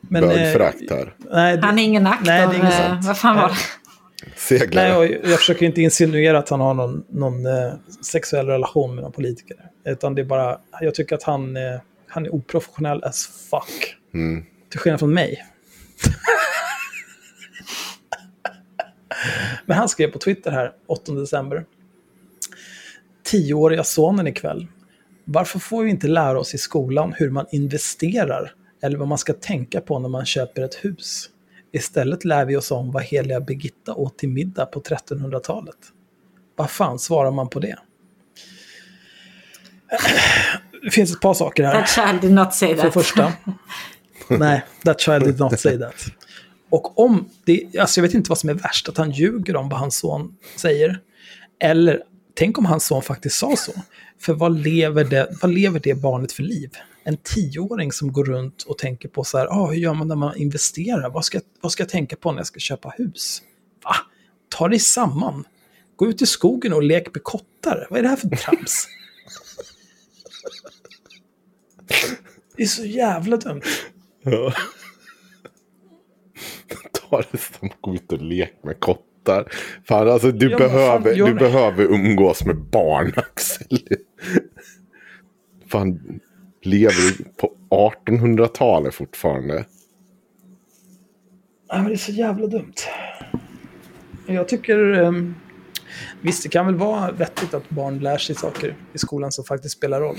Men, 0.00 0.24
eh, 0.24 0.28
bögförakt 0.28 0.90
här. 0.90 1.14
Nej, 1.30 1.56
det, 1.56 1.66
Han 1.66 1.78
är 1.78 1.82
ingen 1.82 2.06
aktor. 2.06 2.26
Nej, 2.26 2.46
det 2.46 2.54
är 2.54 2.58
inget 2.58 2.80
eh, 2.80 2.88
sånt. 2.88 3.04
Vad 3.04 3.18
fan 3.18 3.36
var 3.36 3.48
det? 3.48 3.54
Seglare. 4.36 4.88
nej, 4.88 4.96
och 4.96 5.30
jag 5.30 5.38
försöker 5.38 5.66
inte 5.66 5.82
insinuera 5.82 6.38
att 6.38 6.48
han 6.48 6.60
har 6.60 6.74
någon, 6.74 7.04
någon 7.08 7.46
eh, 7.46 7.72
sexuell 8.04 8.46
relation 8.46 8.94
med 8.94 9.02
någon 9.02 9.12
politiker. 9.12 9.56
Utan 9.84 10.14
det 10.14 10.22
är 10.22 10.26
bara, 10.26 10.58
jag 10.80 10.94
tycker 10.94 11.16
att 11.16 11.22
han, 11.22 11.56
eh, 11.56 11.62
han 12.08 12.26
är 12.26 12.34
oprofessionell 12.34 13.04
as 13.04 13.26
fuck. 13.50 13.96
Mm. 14.14 14.44
Till 14.70 14.80
skillnad 14.80 15.00
från 15.00 15.14
mig. 15.14 15.44
Men 19.66 19.76
han 19.76 19.88
skrev 19.88 20.08
på 20.08 20.18
Twitter 20.18 20.50
här, 20.50 20.72
8 20.86 21.12
december. 21.12 21.64
Tioåriga 23.24 23.84
sonen 23.84 24.26
ikväll. 24.26 24.66
Varför 25.24 25.58
får 25.58 25.82
vi 25.82 25.90
inte 25.90 26.08
lära 26.08 26.40
oss 26.40 26.54
i 26.54 26.58
skolan 26.58 27.14
hur 27.16 27.30
man 27.30 27.46
investerar 27.50 28.54
eller 28.82 28.98
vad 28.98 29.08
man 29.08 29.18
ska 29.18 29.32
tänka 29.32 29.80
på 29.80 29.98
när 29.98 30.08
man 30.08 30.26
köper 30.26 30.62
ett 30.62 30.74
hus? 30.74 31.30
Istället 31.72 32.24
lär 32.24 32.44
vi 32.44 32.56
oss 32.56 32.70
om 32.70 32.92
vad 32.92 33.02
heliga 33.02 33.40
Birgitta 33.40 33.94
åt 33.94 34.18
till 34.18 34.28
middag 34.28 34.66
på 34.66 34.80
1300-talet. 34.80 35.76
Vad 36.56 36.70
fan 36.70 36.98
svarar 36.98 37.30
man 37.30 37.48
på 37.48 37.60
det? 37.60 37.76
Det 40.82 40.90
finns 40.90 41.12
ett 41.12 41.20
par 41.20 41.34
saker 41.34 41.64
här. 41.64 41.72
That 41.72 41.90
child 41.90 42.20
did 42.20 42.32
not 42.32 42.54
say 42.54 42.68
För 42.68 42.76
that. 42.76 42.84
det 42.84 42.90
första. 42.90 43.32
Nej, 44.28 44.64
that 44.84 45.00
child 45.00 45.24
did 45.24 45.40
not 45.40 45.60
say 45.60 45.78
that. 45.78 45.94
Och 46.74 46.98
om 46.98 47.28
det, 47.44 47.78
alltså 47.78 48.00
jag 48.00 48.02
vet 48.02 48.14
inte 48.14 48.28
vad 48.28 48.38
som 48.38 48.50
är 48.50 48.54
värst, 48.54 48.88
att 48.88 48.96
han 48.96 49.10
ljuger 49.10 49.56
om 49.56 49.68
vad 49.68 49.80
hans 49.80 49.98
son 49.98 50.36
säger. 50.56 51.00
Eller 51.60 52.02
tänk 52.34 52.58
om 52.58 52.64
hans 52.64 52.86
son 52.86 53.02
faktiskt 53.02 53.38
sa 53.38 53.56
så. 53.56 53.72
För 54.20 54.32
vad 54.32 54.58
lever 54.58 55.04
det, 55.04 55.28
vad 55.42 55.50
lever 55.50 55.80
det 55.80 55.94
barnet 55.94 56.32
för 56.32 56.42
liv? 56.42 56.70
En 57.04 57.16
tioåring 57.16 57.92
som 57.92 58.12
går 58.12 58.24
runt 58.24 58.62
och 58.62 58.78
tänker 58.78 59.08
på 59.08 59.24
så 59.24 59.38
här, 59.38 59.46
ah, 59.46 59.66
hur 59.66 59.76
gör 59.76 59.94
man 59.94 60.08
när 60.08 60.16
man 60.16 60.36
investerar? 60.36 61.10
Vad 61.10 61.24
ska, 61.24 61.40
vad 61.60 61.72
ska 61.72 61.82
jag 61.82 61.90
tänka 61.90 62.16
på 62.16 62.32
när 62.32 62.38
jag 62.38 62.46
ska 62.46 62.60
köpa 62.60 62.88
hus? 62.88 63.42
Va? 63.84 63.94
Ta 64.48 64.68
dig 64.68 64.78
samman. 64.78 65.44
Gå 65.96 66.06
ut 66.06 66.22
i 66.22 66.26
skogen 66.26 66.72
och 66.72 66.82
lek 66.82 67.14
med 67.14 67.22
kottar. 67.22 67.86
Vad 67.90 67.98
är 67.98 68.02
det 68.02 68.08
här 68.08 68.16
för 68.16 68.28
trams? 68.28 68.88
Det 72.56 72.62
är 72.62 72.66
så 72.66 72.84
jävla 72.84 73.36
dumt. 73.36 73.62
Ja. 74.22 74.52
Som 77.58 77.70
gå 77.80 77.94
ut 77.94 78.12
och 78.12 78.22
leka 78.22 78.52
med 78.62 78.80
kottar. 78.80 79.52
Fan, 79.84 80.08
alltså 80.08 80.30
du, 80.30 80.50
Ja, 80.50 80.58
fan, 80.58 80.68
behöver, 80.68 81.14
gör 81.14 81.26
du 81.26 81.34
behöver 81.34 81.84
umgås 81.84 82.44
med 82.44 82.56
barn, 82.56 83.12
Axel. 83.16 83.78
Fan, 85.66 86.20
lever 86.62 87.18
du 87.18 87.24
på 87.36 87.52
1800-talet 87.70 88.94
fortfarande? 88.94 89.64
Ja, 91.68 91.76
men 91.76 91.84
det 91.84 91.94
är 91.94 91.96
så 91.96 92.12
jävla 92.12 92.46
dumt. 92.46 92.74
Jag 94.26 94.48
tycker... 94.48 94.78
Um, 94.78 95.34
visst, 96.20 96.42
det 96.42 96.48
kan 96.48 96.66
väl 96.66 96.74
vara 96.74 97.12
vettigt 97.12 97.54
att 97.54 97.70
barn 97.70 97.98
lär 97.98 98.18
sig 98.18 98.34
saker 98.34 98.76
i 98.92 98.98
skolan 98.98 99.32
som 99.32 99.44
faktiskt 99.44 99.76
spelar 99.76 100.00
roll. 100.00 100.16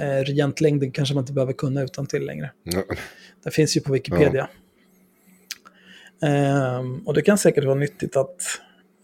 Eh, 0.00 0.24
regentlängden 0.24 0.92
kanske 0.92 1.14
man 1.14 1.22
inte 1.22 1.32
behöver 1.32 1.52
kunna 1.52 1.82
utan 1.82 2.06
till 2.06 2.26
längre. 2.26 2.50
Ja. 2.62 2.82
Det 3.44 3.50
finns 3.50 3.76
ju 3.76 3.80
på 3.80 3.92
Wikipedia. 3.92 4.48
Ehm, 6.22 6.98
och 7.06 7.14
det 7.14 7.22
kan 7.22 7.38
säkert 7.38 7.64
vara 7.64 7.74
nyttigt 7.74 8.16
att 8.16 8.42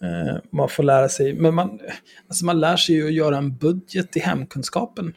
eh, 0.02 0.36
man 0.51 0.68
får 0.68 0.82
lära 0.82 1.09
sig. 1.09 1.34
Men 1.34 1.55
man, 1.55 1.80
alltså 2.28 2.44
man 2.44 2.60
lär 2.60 2.76
sig 2.76 2.94
ju 2.94 3.06
att 3.06 3.12
göra 3.12 3.36
en 3.36 3.56
budget 3.56 4.16
i 4.16 4.20
hemkunskapen. 4.20 5.14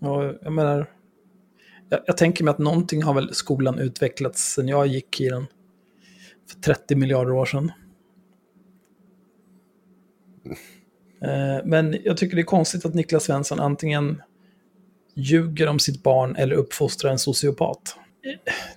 Och 0.00 0.34
jag 0.42 0.52
menar, 0.52 0.90
jag, 1.88 2.00
jag 2.06 2.16
tänker 2.16 2.44
mig 2.44 2.50
att 2.50 2.58
någonting 2.58 3.02
har 3.02 3.14
väl 3.14 3.34
skolan 3.34 3.78
utvecklats 3.78 4.54
sedan 4.54 4.68
jag 4.68 4.86
gick 4.86 5.20
i 5.20 5.28
den 5.28 5.46
för 6.50 6.60
30 6.60 6.96
miljarder 6.96 7.32
år 7.32 7.46
sedan. 7.46 7.72
Eh, 11.22 11.64
men 11.64 11.96
jag 12.04 12.16
tycker 12.16 12.36
det 12.36 12.42
är 12.42 12.44
konstigt 12.44 12.84
att 12.84 12.94
Niklas 12.94 13.24
Svensson 13.24 13.60
antingen 13.60 14.22
ljuger 15.14 15.66
om 15.66 15.78
sitt 15.78 16.02
barn 16.02 16.36
eller 16.36 16.56
uppfostrar 16.56 17.10
en 17.10 17.18
sociopat. 17.18 17.96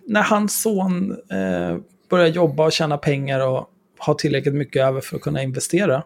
När 0.05 0.21
hans 0.21 0.61
son 0.61 1.11
eh, 1.11 1.77
börjar 2.09 2.27
jobba 2.27 2.65
och 2.65 2.71
tjäna 2.71 2.97
pengar 2.97 3.47
och 3.47 3.69
har 3.97 4.13
tillräckligt 4.13 4.55
mycket 4.55 4.81
över 4.81 5.01
för 5.01 5.15
att 5.15 5.21
kunna 5.21 5.43
investera, 5.43 6.03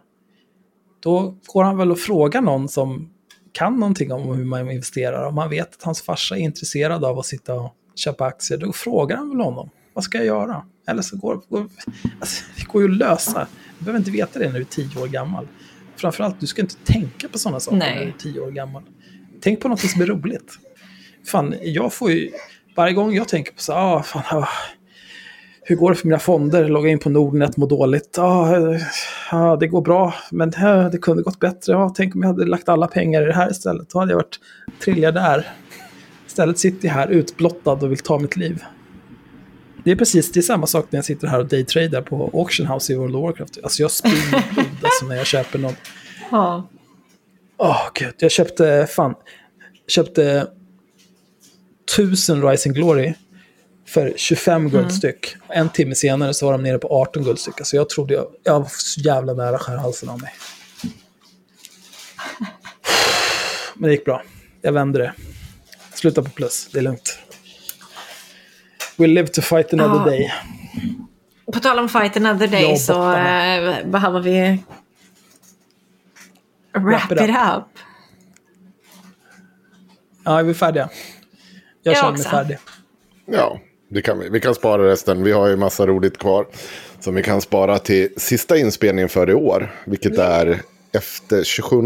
då 0.99 1.35
går 1.45 1.63
han 1.63 1.77
väl 1.77 1.91
och 1.91 1.99
frågar 1.99 2.41
någon 2.41 2.69
som 2.69 3.09
kan 3.51 3.79
någonting 3.79 4.11
om 4.11 4.37
hur 4.37 4.45
man 4.45 4.71
investerar. 4.71 5.25
Om 5.25 5.37
han 5.37 5.49
vet 5.49 5.75
att 5.75 5.83
hans 5.83 6.01
farsa 6.01 6.35
är 6.35 6.39
intresserad 6.39 7.05
av 7.05 7.19
att 7.19 7.25
sitta 7.25 7.53
och 7.53 7.75
köpa 7.95 8.25
aktier, 8.25 8.57
då 8.57 8.73
frågar 8.73 9.17
han 9.17 9.29
väl 9.29 9.39
honom. 9.39 9.69
Vad 9.93 10.03
ska 10.03 10.17
jag 10.17 10.27
göra? 10.27 10.65
Eller 10.87 11.01
så 11.01 11.17
går, 11.17 11.41
går 11.49 11.67
alltså, 12.19 12.43
det 12.57 12.67
går 12.67 12.81
ju 12.81 12.91
att 12.91 12.97
lösa. 12.97 13.47
Du 13.79 13.85
behöver 13.85 13.99
inte 13.99 14.11
veta 14.11 14.39
det 14.39 14.45
när 14.45 14.53
du 14.53 14.61
är 14.61 14.63
tio 14.63 15.01
år 15.01 15.07
gammal. 15.07 15.47
Framförallt, 15.95 16.39
du 16.39 16.47
ska 16.47 16.61
inte 16.61 16.75
tänka 16.75 17.27
på 17.27 17.39
sådana 17.39 17.59
saker 17.59 17.77
Nej. 17.77 17.95
när 17.95 18.05
du 18.05 18.07
är 18.07 18.17
tio 18.17 18.39
år 18.39 18.51
gammal. 18.51 18.83
Tänk 19.41 19.59
på 19.59 19.67
något 19.67 19.79
som 19.79 20.01
är 20.01 20.05
roligt. 20.05 20.59
Fan, 21.25 21.55
jag 21.61 21.93
får 21.93 22.11
ju... 22.11 22.31
Varje 22.75 22.93
gång 22.93 23.13
jag 23.13 23.27
tänker 23.27 23.53
på 23.53 23.61
så 23.61 23.73
ah, 23.73 24.03
fan, 24.03 24.23
ah, 24.29 24.47
hur 25.61 25.75
går 25.75 25.89
det 25.89 25.95
för 25.95 26.07
mina 26.07 26.19
fonder? 26.19 26.67
Logga 26.67 26.89
in 26.89 26.99
på 26.99 27.09
Nordnet, 27.09 27.57
må 27.57 27.65
dåligt. 27.65 28.17
Ah, 28.17 28.55
eh, 28.55 28.81
ah, 29.31 29.55
det 29.55 29.67
går 29.67 29.81
bra, 29.81 30.13
men 30.31 30.53
eh, 30.53 30.89
det 30.89 30.97
kunde 30.97 31.23
gått 31.23 31.39
bättre. 31.39 31.77
Ah, 31.77 31.89
tänk 31.95 32.15
om 32.15 32.21
jag 32.21 32.27
hade 32.27 32.45
lagt 32.45 32.69
alla 32.69 32.87
pengar 32.87 33.21
i 33.21 33.25
det 33.25 33.33
här 33.33 33.51
istället. 33.51 33.89
Då 33.89 33.99
hade 33.99 34.11
jag 34.11 34.17
varit 34.17 34.39
triljardär. 34.83 35.47
Istället 36.27 36.59
sitter 36.59 36.87
jag 36.87 36.95
här 36.95 37.07
utblottad 37.07 37.71
och 37.71 37.91
vill 37.91 37.97
ta 37.97 38.19
mitt 38.19 38.35
liv. 38.35 38.63
Det 39.83 39.91
är 39.91 39.95
precis 39.95 40.31
det 40.31 40.39
är 40.39 40.41
samma 40.41 40.67
sak 40.67 40.85
när 40.89 40.97
jag 40.97 41.05
sitter 41.05 41.27
här 41.27 41.39
och 41.39 41.45
daytradar 41.45 42.01
på 42.01 42.29
Auction 42.33 42.67
House 42.67 42.93
i 42.93 42.95
World 42.95 43.15
of 43.15 43.23
Warcraft. 43.23 43.57
Alltså 43.63 43.81
jag 43.81 43.91
spyr 43.91 44.53
blod 44.53 44.65
alltså 44.83 45.05
när 45.05 45.15
jag 45.15 45.25
köper 45.25 45.59
någon. 45.59 45.75
Ja. 46.31 46.69
Åh 47.57 47.81
gud, 47.93 48.13
jag 48.17 48.31
köpte, 48.31 48.87
fan, 48.89 49.15
köpte 49.87 50.47
tusen 51.95 52.49
Rising 52.49 52.73
Glory 52.73 53.13
för 53.87 54.13
25 54.15 54.69
guldstyck. 54.69 55.35
En 55.49 55.69
timme 55.69 55.95
senare 55.95 56.33
så 56.33 56.45
var 56.45 56.51
de 56.51 56.63
nere 56.63 56.77
på 56.79 56.87
18 57.01 57.23
guldstyck. 57.23 57.59
Alltså 57.59 57.75
jag 57.75 57.89
trodde 57.89 58.13
jag, 58.13 58.27
jag 58.43 58.59
var 58.59 58.67
så 58.69 59.01
jävla 59.01 59.33
nära 59.33 59.55
att 59.55 59.61
skära 59.61 59.79
halsen 59.79 60.09
av 60.09 60.21
mig. 60.21 60.33
Men 63.75 63.87
det 63.89 63.91
gick 63.91 64.05
bra. 64.05 64.23
Jag 64.61 64.71
vände 64.71 64.99
det. 64.99 65.13
Sluta 65.93 66.23
på 66.23 66.29
plus, 66.29 66.69
det 66.73 66.79
är 66.79 66.83
lugnt. 66.83 67.19
We'll 68.97 69.07
live 69.13 69.27
to 69.27 69.41
fight 69.41 69.73
another 69.73 69.99
Ja. 69.99 70.05
day. 70.05 70.33
På 71.53 71.59
tal 71.59 71.79
om 71.79 71.89
Fight 71.89 72.17
Another 72.17 72.47
Day 72.47 72.77
så 72.77 72.93
bottarna. 72.93 73.55
eh, 73.79 73.85
behöver 73.87 74.19
vi 74.19 74.63
wrap, 76.73 77.11
it 77.11 77.21
it 77.21 77.29
up. 77.29 77.57
up. 77.57 77.63
Ja, 80.23 80.39
är 80.39 80.43
vi 80.43 80.53
färdiga? 80.53 80.89
Jag 81.85 81.91
Jag 81.91 81.97
känner 81.97 82.11
mig 82.11 82.19
också. 82.19 82.29
färdig. 82.29 82.57
Ja, 83.25 83.59
det 83.89 84.01
kan 84.01 84.19
vi. 84.19 84.29
Vi 84.29 84.39
kan 84.39 84.55
spara 84.55 84.87
resten. 84.87 85.23
Vi 85.23 85.31
har 85.31 85.47
ju 85.47 85.55
massa 85.55 85.85
roligt 85.87 86.17
kvar. 86.17 86.47
Som 86.99 87.15
vi 87.15 87.23
kan 87.23 87.41
spara 87.41 87.79
till 87.79 88.09
sista 88.17 88.57
inspelningen 88.57 89.09
för 89.09 89.29
i 89.29 89.33
år. 89.33 89.75
Vilket 89.85 90.17
är 90.17 90.61
efter 90.93 91.43
27 91.43 91.77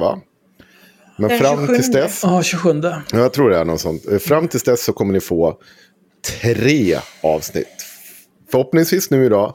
va? 0.00 0.20
Men 1.18 1.28
Den 1.28 1.38
fram 1.38 1.56
27. 1.58 1.74
tills 1.74 1.92
dess. 1.92 2.20
Ja, 2.22 2.42
27. 2.42 2.80
Ja, 2.82 3.02
jag 3.12 3.32
tror 3.32 3.50
det 3.50 3.58
är 3.58 3.64
något 3.64 3.80
sånt. 3.80 4.06
Eh, 4.06 4.18
Fram 4.18 4.48
tills 4.48 4.62
dess 4.62 4.84
så 4.84 4.92
kommer 4.92 5.12
ni 5.12 5.20
få 5.20 5.58
tre 6.42 6.98
avsnitt. 7.22 7.66
Förhoppningsvis 8.50 9.10
nu 9.10 9.24
idag. 9.24 9.54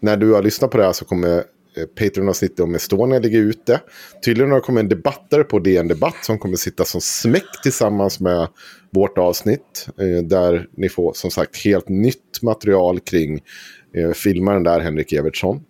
När 0.00 0.16
du 0.16 0.32
har 0.32 0.42
lyssnat 0.42 0.70
på 0.70 0.78
det 0.78 0.84
här 0.84 0.92
så 0.92 1.04
kommer 1.04 1.44
Eh, 1.76 1.86
Patreon-avsnittet 1.86 2.60
om 2.60 2.74
Estonia 2.74 3.18
ligger 3.18 3.38
ute. 3.38 3.80
Tydligen 4.24 4.50
har 4.50 4.58
det 4.58 4.64
kommit 4.64 4.82
en 4.82 4.88
debattare 4.88 5.44
på 5.44 5.58
DN 5.58 5.88
Debatt 5.88 6.16
som 6.22 6.38
kommer 6.38 6.56
sitta 6.56 6.84
som 6.84 7.00
smäck 7.00 7.62
tillsammans 7.62 8.20
med 8.20 8.48
vårt 8.90 9.18
avsnitt. 9.18 9.88
Eh, 9.98 10.24
där 10.24 10.68
ni 10.76 10.88
får 10.88 11.12
som 11.12 11.30
sagt 11.30 11.64
helt 11.64 11.88
nytt 11.88 12.42
material 12.42 13.00
kring 13.00 13.40
eh, 13.96 14.10
filmaren 14.10 14.62
där, 14.62 14.80
Henrik 14.80 15.12
Evertsson. 15.12 15.60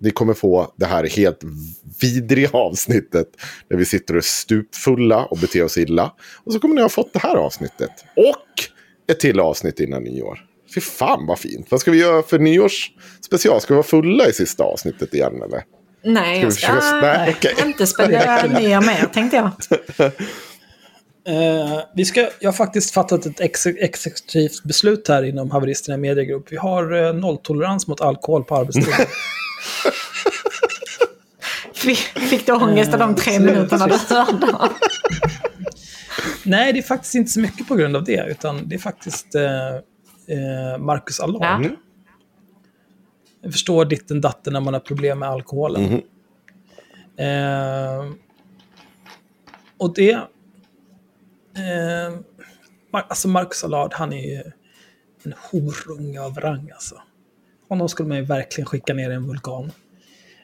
Ni 0.00 0.10
kommer 0.10 0.34
få 0.34 0.72
det 0.76 0.86
här 0.86 1.04
helt 1.04 1.40
vidriga 2.00 2.48
avsnittet 2.52 3.28
där 3.68 3.76
vi 3.76 3.84
sitter 3.84 4.14
och 4.14 4.18
är 4.18 4.22
stupfulla 4.22 5.24
och 5.24 5.38
beter 5.38 5.64
oss 5.64 5.78
illa. 5.78 6.12
Och 6.44 6.52
så 6.52 6.60
kommer 6.60 6.74
ni 6.74 6.80
ha 6.80 6.88
fått 6.88 7.12
det 7.12 7.18
här 7.18 7.36
avsnittet. 7.36 7.90
Och 8.16 9.12
ett 9.12 9.20
till 9.20 9.40
avsnitt 9.40 9.80
innan 9.80 10.02
nyår. 10.02 10.48
Fy 10.74 10.80
fan 10.80 11.26
vad 11.26 11.38
fint. 11.38 11.66
Vad 11.70 11.80
ska 11.80 11.90
vi 11.90 11.98
göra 11.98 12.22
för 12.22 12.38
nyårsspecial? 12.38 13.60
Ska 13.60 13.74
vi 13.74 13.76
vara 13.76 13.86
fulla 13.86 14.26
i 14.28 14.32
sista 14.32 14.64
avsnittet 14.64 15.14
igen 15.14 15.42
eller? 15.42 15.62
Nej, 16.04 16.36
Ska 16.38 16.44
jag 16.46 16.52
ska 16.52 16.66
försöka- 16.80 17.00
Nej, 17.00 17.34
okej. 17.38 17.54
inte 17.66 17.86
spendera 17.86 18.42
nya 18.60 18.80
mer 18.90 19.08
tänkte 19.14 19.36
jag. 19.36 19.50
Eh, 21.28 21.80
vi 21.94 22.04
ska, 22.04 22.20
jag 22.40 22.48
har 22.48 22.52
faktiskt 22.56 22.94
fattat 22.94 23.26
ett 23.26 23.40
ex 23.40 23.66
exekutivt 23.66 24.62
beslut 24.64 25.08
här 25.08 25.22
inom 25.22 25.50
Haveristerna 25.50 25.96
Mediegrupp. 25.98 26.52
Vi 26.52 26.56
har 26.56 27.06
eh, 27.06 27.12
nolltolerans 27.14 27.86
mot 27.86 28.00
alkohol 28.00 28.44
på 28.44 28.56
arbetstid. 28.56 28.94
Fick, 32.30 32.46
du 32.46 32.52
ångest 32.52 32.92
av 32.92 32.98
de 32.98 33.14
tre 33.14 33.34
Eh, 33.34 33.40
minuterna 33.40 33.86
du 33.86 34.14
hörde? 34.14 34.68
Nej, 36.42 36.72
det 36.72 36.78
är 36.78 36.82
faktiskt 36.82 37.14
inte 37.14 37.30
så 37.30 37.40
mycket 37.40 37.68
på 37.68 37.74
grund 37.74 37.96
av 37.96 38.04
det, 38.04 38.26
utan 38.30 38.68
det 38.68 38.74
är 38.74 38.78
faktiskt 38.78 39.34
eh, 39.34 39.42
eh, 40.28 40.78
Marcus 40.78 41.20
Allard. 41.20 41.42
Ja. 41.42 41.56
Mm. 41.56 41.76
Jag 43.40 43.52
förstår 43.52 43.84
ditten 43.84 44.20
datten 44.20 44.52
när 44.52 44.60
man 44.60 44.74
har 44.74 44.80
problem 44.80 45.18
med 45.18 45.28
alkoholen. 45.28 45.82
Mhm. 45.82 46.02
Eh, 47.16 48.12
och 49.78 49.94
det... 49.94 50.10
Eh, 50.10 50.20
alltså 52.90 53.28
Marcus 53.28 53.64
Allard, 53.64 53.92
han 53.94 54.12
är 54.12 54.26
ju 54.26 54.42
en 55.22 55.34
horunge 55.50 56.20
av 56.20 56.34
rang 56.34 56.70
alltså. 56.70 57.02
Honom 57.68 57.88
skulle 57.88 58.08
man 58.08 58.18
ju 58.18 58.24
verkligen 58.24 58.66
skicka 58.66 58.94
ner 58.94 59.10
i 59.10 59.14
en 59.14 59.26
vulkan. 59.26 59.72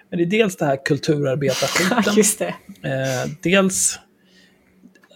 Men 0.09 0.19
det 0.19 0.25
är 0.25 0.27
dels 0.27 0.57
det 0.57 0.67
här 0.67 0.85
kulturarbetarskiten. 0.85 2.03
Just 2.17 2.39
det. 2.39 2.55
Eh, 2.83 3.31
dels 3.43 3.99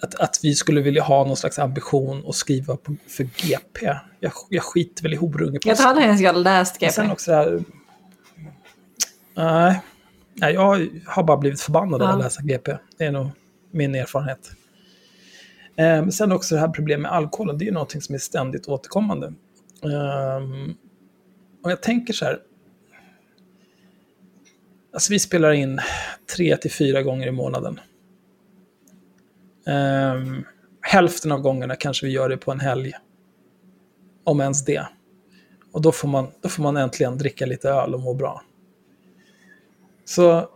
att, 0.00 0.14
att 0.14 0.40
vi 0.42 0.54
skulle 0.54 0.80
vilja 0.80 1.02
ha 1.02 1.24
någon 1.24 1.36
slags 1.36 1.58
ambition 1.58 2.24
att 2.28 2.34
skriva 2.34 2.76
på, 2.76 2.96
för 3.08 3.24
GP. 3.24 3.86
Jag, 4.20 4.32
jag 4.48 4.62
skiter 4.62 5.02
väl 5.02 5.12
i 5.12 5.16
horunge 5.16 5.58
Jag 5.64 5.76
tror 5.76 5.88
aldrig 5.88 6.06
ens 6.06 6.20
jag 6.20 6.36
läst 6.36 6.80
Men 6.80 6.92
sen 6.92 7.04
GP. 7.04 7.12
också 7.12 7.30
det 7.30 7.36
här... 7.36 7.62
Nej, 9.34 9.80
nej, 10.34 10.54
jag 10.54 10.88
har 11.06 11.22
bara 11.22 11.36
blivit 11.36 11.60
förbannad 11.60 12.02
av 12.02 12.08
Ja. 12.08 12.14
att 12.14 12.22
läsa 12.22 12.42
GP. 12.42 12.76
Det 12.98 13.04
är 13.04 13.12
nog 13.12 13.28
min 13.70 13.94
erfarenhet. 13.94 14.50
Eh, 15.76 15.84
Men 15.84 16.12
sen 16.12 16.32
också 16.32 16.54
det 16.54 16.60
här 16.60 16.68
problemet 16.68 17.02
med 17.02 17.12
alkoholen. 17.12 17.58
Det 17.58 17.64
är 17.64 17.66
ju 17.66 17.72
någonting 17.72 18.02
som 18.02 18.14
är 18.14 18.18
ständigt 18.18 18.68
återkommande. 18.68 19.26
Ehm, 19.84 20.74
Och 21.64 21.70
jag 21.70 21.82
tänker 21.82 22.12
så 22.12 22.24
här. 22.24 22.38
Alltså 24.92 25.12
vi 25.12 25.18
spelar 25.18 25.52
in 25.52 25.80
tre 26.36 26.56
till 26.56 26.70
fyra 26.72 27.02
gånger 27.02 27.26
i 27.26 27.30
månaden. 27.32 27.80
Ehm, 29.68 30.44
hälften 30.82 31.32
av 31.32 31.40
gångerna 31.40 31.76
kanske 31.76 32.06
vi 32.06 32.12
gör 32.12 32.28
det 32.28 32.36
på 32.36 32.52
en 32.52 32.60
helg. 32.60 32.92
Om 34.24 34.40
ens 34.40 34.64
det. 34.64 34.86
Och 35.72 35.82
då 35.82 35.92
får 35.92 36.08
man, 36.08 36.26
då 36.40 36.48
får 36.48 36.62
man 36.62 36.76
äntligen 36.76 37.18
dricka 37.18 37.46
lite 37.46 37.68
öl 37.70 37.94
och 37.94 38.00
må 38.00 38.14
bra. 38.14 38.42
Så 40.04 40.48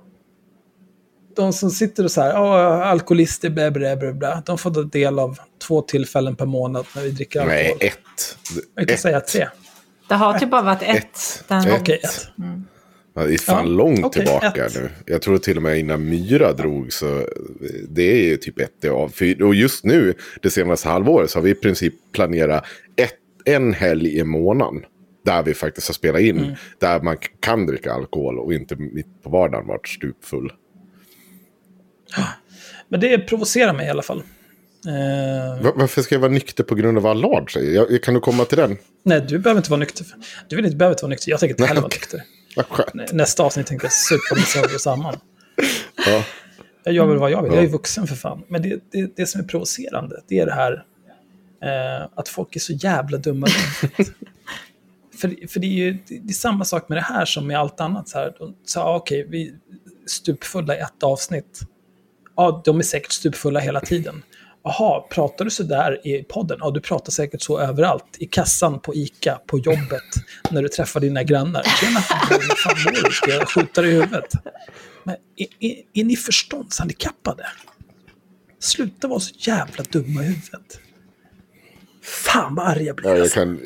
de 1.36 1.52
som 1.52 1.70
sitter 1.70 2.04
och 2.04 2.10
så 2.10 2.20
här, 2.20 2.32
"Ja, 2.32 2.84
alkoholister, 2.84 3.50
bla, 3.50 3.70
bla, 3.70 3.96
bla, 3.96 4.12
bla, 4.12 4.42
de 4.46 4.58
får 4.58 4.70
ta 4.70 4.82
del 4.82 5.18
av 5.18 5.38
två 5.66 5.82
tillfällen 5.82 6.36
per 6.36 6.46
månad 6.46 6.86
när 6.96 7.02
vi 7.02 7.10
dricker 7.10 7.40
alkohol. 7.40 7.58
Nej, 7.58 7.76
ett. 7.80 8.38
Jag 8.74 8.88
kan 8.88 8.94
Ett. 8.94 9.00
säga 9.00 9.20
tre. 9.20 9.48
Det 10.08 10.14
har 10.14 10.38
typ 10.38 10.50
bara 10.50 10.62
varit 10.62 10.82
ett. 10.82 11.44
Ett. 11.50 11.80
Okej, 11.80 12.00
ett. 12.04 12.28
Ja, 12.36 12.44
det 13.14 13.20
är 13.34 13.38
fan 13.38 13.66
Ja, 13.66 13.72
långt 13.72 14.04
okej, 14.04 14.24
tillbaka 14.24 14.66
ett. 14.66 14.74
nu. 14.74 14.88
Jag 15.06 15.22
tror 15.22 15.38
till 15.38 15.56
och 15.56 15.62
med 15.62 15.78
innan 15.78 16.04
Myra 16.08 16.52
drog 16.52 16.92
så 16.92 17.26
det 17.88 18.02
är 18.02 18.24
ju 18.28 18.36
typ 18.36 18.58
ett 18.60 18.84
av. 18.84 19.12
Och 19.42 19.54
just 19.54 19.84
nu, 19.84 20.14
det 20.42 20.50
senaste 20.50 20.88
halvåret, 20.88 21.30
så 21.30 21.38
har 21.38 21.42
vi 21.44 21.50
i 21.50 21.54
princip 21.54 21.94
planerat 22.12 22.64
ett, 22.96 23.14
en 23.44 23.72
helg 23.74 24.18
i 24.18 24.24
månaden. 24.24 24.82
Där 25.24 25.42
vi 25.42 25.54
faktiskt 25.54 25.88
har 25.88 25.94
spelat 25.94 26.20
in. 26.20 26.38
Mm. 26.38 26.54
Där 26.78 27.00
man 27.00 27.16
kan 27.40 27.66
dricka 27.66 27.92
alkohol 27.92 28.38
och 28.38 28.54
inte 28.54 28.76
mitt 28.76 29.22
på 29.22 29.30
vardagen 29.30 29.66
varit 29.66 29.88
stupfull. 29.88 30.52
Men 32.88 33.00
det 33.00 33.18
provocerar 33.18 33.72
mig 33.72 33.86
i 33.86 33.90
alla 33.90 34.02
fall. 34.02 34.22
Va- 35.62 35.72
Varför 35.76 36.02
ska 36.02 36.14
jag 36.14 36.20
vara 36.20 36.32
nykter 36.32 36.64
på 36.64 36.74
grund 36.74 36.96
av 36.98 37.02
vad 37.04 37.10
Allard 37.10 37.52
säger? 37.52 37.86
Jag, 37.90 38.02
kan 38.02 38.14
du 38.14 38.20
komma 38.20 38.44
till 38.44 38.58
den? 38.58 38.76
nej, 39.04 39.24
du 39.28 39.38
behöver 39.38 39.58
inte 39.60 39.70
vara 39.70 39.80
nykter. 39.80 40.06
Du 40.48 40.56
vill 40.56 40.64
inte, 40.64 40.84
inte 40.84 41.02
vara 41.02 41.08
nykter. 41.10 41.30
Jag 41.30 41.40
tänker 41.40 41.52
inte 41.54 41.66
heller 41.66 41.80
vara 41.80 41.88
nykter. 41.94 42.22
Vad 42.56 42.66
skönt. 42.66 43.12
Nästa 43.12 43.42
avsnitt 43.42 43.66
tänker 43.66 43.84
jag 43.84 43.92
supa 43.92 44.34
mig 44.34 44.44
sönder 44.44 44.74
och 44.74 44.80
samman. 44.80 45.20
Ja. 46.06 46.24
Jag 46.84 46.94
gör 46.94 47.06
väl 47.06 47.18
vad 47.18 47.30
jag 47.30 47.42
vill. 47.42 47.52
Ja. 47.52 47.56
Jag 47.56 47.64
är 47.64 47.68
vuxen 47.68 48.06
för 48.06 48.16
fan. 48.16 48.44
Men 48.48 48.62
det, 48.62 48.80
det, 48.92 49.16
det 49.16 49.26
som 49.26 49.40
är 49.40 49.44
provocerande, 49.44 50.22
det 50.28 50.38
är 50.38 50.46
det 50.46 50.52
här 50.52 50.84
eh, 51.62 52.08
att 52.14 52.28
folk 52.28 52.56
är 52.56 52.60
så 52.60 52.72
jävla 52.72 53.18
dumma. 53.18 53.46
för, 55.20 55.48
för 55.48 55.60
det 55.60 55.66
är 55.66 55.84
ju 55.84 55.92
det, 55.92 56.18
det 56.18 56.30
är 56.30 56.34
samma 56.34 56.64
sak 56.64 56.88
med 56.88 56.98
det 56.98 57.02
här 57.02 57.24
som 57.24 57.46
med 57.46 57.58
allt 57.58 57.80
annat. 57.80 58.08
Så 58.08 58.18
här. 58.18 58.34
De 58.38 58.54
sa, 58.64 58.96
okej, 58.96 59.26
vi 59.28 59.48
är 59.48 59.54
stupfulla 60.06 60.76
i 60.76 60.80
ett 60.80 61.02
avsnitt. 61.02 61.60
Ja, 62.36 62.62
de 62.64 62.78
är 62.78 62.82
säkert 62.82 63.12
stupfulla 63.12 63.60
hela 63.60 63.80
tiden. 63.80 64.22
Jaha, 64.64 65.00
pratar 65.10 65.44
du 65.44 65.50
så 65.50 65.62
där 65.62 66.06
i 66.06 66.22
podden? 66.22 66.58
Ja, 66.60 66.70
du 66.70 66.80
pratar 66.80 67.12
säkert 67.12 67.42
så 67.42 67.58
överallt. 67.58 68.16
I 68.18 68.26
kassan, 68.26 68.80
på 68.80 68.94
ICA, 68.94 69.40
på 69.46 69.58
jobbet, 69.58 70.02
när 70.50 70.62
du 70.62 70.68
träffar 70.68 71.00
dina 71.00 71.22
grannar. 71.22 71.62
Tjena, 71.62 72.00
hur 72.30 72.54
fan 72.56 72.76
mår 72.84 73.04
du? 73.04 73.12
Ska 73.12 73.30
jag 73.30 73.48
skjuta 73.48 73.82
dig 73.82 73.90
i 73.90 73.94
huvudet? 73.94 74.32
Men 75.04 75.16
är, 75.36 75.46
är, 75.60 75.82
är 75.92 76.04
ni 76.04 76.16
förståndshandikappade? 76.16 77.46
Sluta 78.58 79.08
vara 79.08 79.20
så 79.20 79.34
jävla 79.38 79.84
dumma 79.90 80.22
i 80.22 80.26
huvudet. 80.26 80.80
Fan 82.02 82.54
vad 82.54 82.66
arg 82.66 82.82
jag 82.82 82.96
blir. 82.96 83.08
Ja, 83.08 83.14
jag 83.14 83.22
alltså. 83.22 83.34
kan... 83.34 83.60